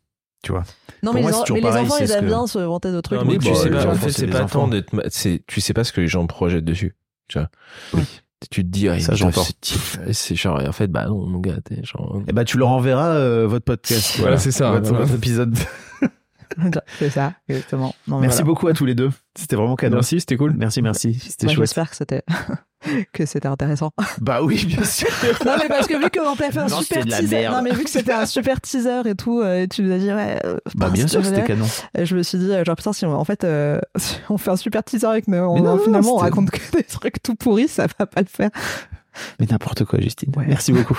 Tu 0.43 0.51
vois. 0.53 0.63
non 1.03 1.11
Pour 1.13 1.15
mais, 1.17 1.21
moi, 1.23 1.31
les, 1.31 1.35
c'est 1.37 1.41
en- 1.41 1.45
toujours 1.45 1.57
mais 1.57 1.61
les 1.61 1.69
pareil, 1.69 1.87
enfants 1.87 1.97
ils 2.01 2.11
aiment 2.11 2.21
que- 2.23 2.27
bien 2.27 2.47
se 2.47 2.59
vanter 2.59 2.91
de 2.93 3.01
trucs 3.03 3.19
Non, 3.19 3.25
mais 3.27 3.37
tu 3.39 3.49
bah, 3.51 3.55
sais 3.55 3.69
pas, 3.71 3.85
en 3.87 3.91
enfants, 3.91 3.95
fait, 3.97 4.11
c'est 4.13 4.21
c'est 4.21 4.27
des 4.27 4.33
pas 4.33 4.45
enfants. 4.45 4.61
tant 4.63 4.69
d'être. 4.69 4.93
ma- 4.95 5.03
c'est- 5.11 5.43
Tu 5.47 5.61
sais 5.61 5.75
pas 5.75 5.85
ce 5.85 5.93
que 5.93 6.01
les 6.01 6.07
gens 6.09 6.27
projettent 6.27 6.65
dessus. 6.65 6.97
Tu 7.29 7.39
vois. 7.39 7.49
Oui. 7.93 8.03
Tu 8.51 8.63
te 8.63 8.69
dis, 8.69 8.89
ah, 8.89 8.99
Ça, 9.01 9.15
j'entends. 9.15 9.45
C'est 10.13 10.37
genre, 10.37 10.61
en 10.67 10.73
fait, 10.73 10.89
bah 10.89 11.07
non, 11.07 11.27
mon 11.27 11.39
gars, 11.41 11.61
t'es 11.65 11.83
genre. 11.83 12.23
Et 12.29 12.33
bah, 12.33 12.45
tu 12.45 12.57
leur 12.59 12.69
enverras 12.69 13.11
euh, 13.15 13.47
votre 13.47 13.65
podcast. 13.67 14.17
Voilà, 14.21 14.39
c'est 14.39 14.51
ça. 14.53 14.71
Votre, 14.71 14.95
votre 14.95 15.15
épisode. 15.15 15.55
c'est 16.99 17.11
ça 17.11 17.35
exactement 17.49 17.95
Non, 18.07 18.19
Merci 18.21 18.37
voilà. 18.39 18.47
beaucoup 18.47 18.69
à 18.69 18.73
tous 18.73 18.85
les 18.85 18.95
deux. 18.95 19.11
C'était 19.35 19.57
vraiment 19.57 19.77
canon. 19.77 19.97
Merci, 19.97 20.21
c'était 20.21 20.37
cool. 20.37 20.55
Merci, 20.57 20.83
merci. 20.83 21.15
C'était 21.15 21.49
chouette. 21.49 21.59
j'espère 21.67 21.91
que 21.91 21.97
c'était 21.97 22.23
que 23.13 23.25
c'était 23.27 23.49
intéressant 23.49 23.91
Bah 24.21 24.43
oui, 24.43 24.65
bien 24.67 24.85
sûr. 24.85 25.09
non 25.45 25.53
mais 25.61 25.69
parce 25.69 25.87
que 25.87 25.95
vu 25.95 26.11
qu'on 26.11 26.37
t'a 26.37 26.51
fait 26.51 26.59
un 26.59 26.67
Non, 26.67 26.83
super 26.83 27.05
teaser 27.05 27.49
non 27.49 27.63
mais 27.63 27.73
vu 27.73 27.85
que 27.85 27.91
c'était 27.91 28.13
un 28.13 28.27
super 28.27 28.61
teaser 28.61 29.01
et 29.07 29.15
tout 29.15 29.41
euh, 29.41 29.63
et 29.63 29.69
tu 29.69 29.83
nous 29.83 29.93
as 29.93 29.99
dit 29.99 30.13
ouais 30.13 30.39
euh, 30.45 30.59
Bah 30.75 30.91
bien 30.91 31.07
sûr, 31.07 31.25
c'était 31.25 31.45
canon. 31.45 31.67
Et 31.97 32.05
je 32.07 32.15
me 32.17 32.23
suis 32.23 32.39
dit 32.39 32.53
euh, 32.53 32.63
genre 32.65 32.77
putain 32.77 32.93
si 32.93 33.07
on, 33.07 33.15
en 33.15 33.25
fait 33.25 33.45
euh, 33.45 33.81
si 33.97 34.19
on 34.29 34.37
fait 34.39 34.51
un 34.51 34.57
super 34.57 34.85
teaser 34.85 35.07
avec 35.07 35.29
nous 35.29 35.39
on, 35.39 35.55
Mais 35.55 35.61
non, 35.63 35.77
non, 35.77 35.83
finalement 35.83 36.15
on 36.15 36.19
raconte 36.19 36.51
que 36.51 36.77
des 36.77 36.85
trucs 36.85 37.23
tout 37.23 37.35
pourris 37.35 37.69
ça 37.69 37.87
va 37.99 38.07
pas 38.07 38.21
le 38.21 38.27
faire 38.29 38.51
Mais 39.41 39.47
n'importe 39.51 39.85
quoi, 39.85 40.01
Justine. 40.01 40.33
Ouais. 40.37 40.45
Merci 40.47 40.73
beaucoup. 40.73 40.99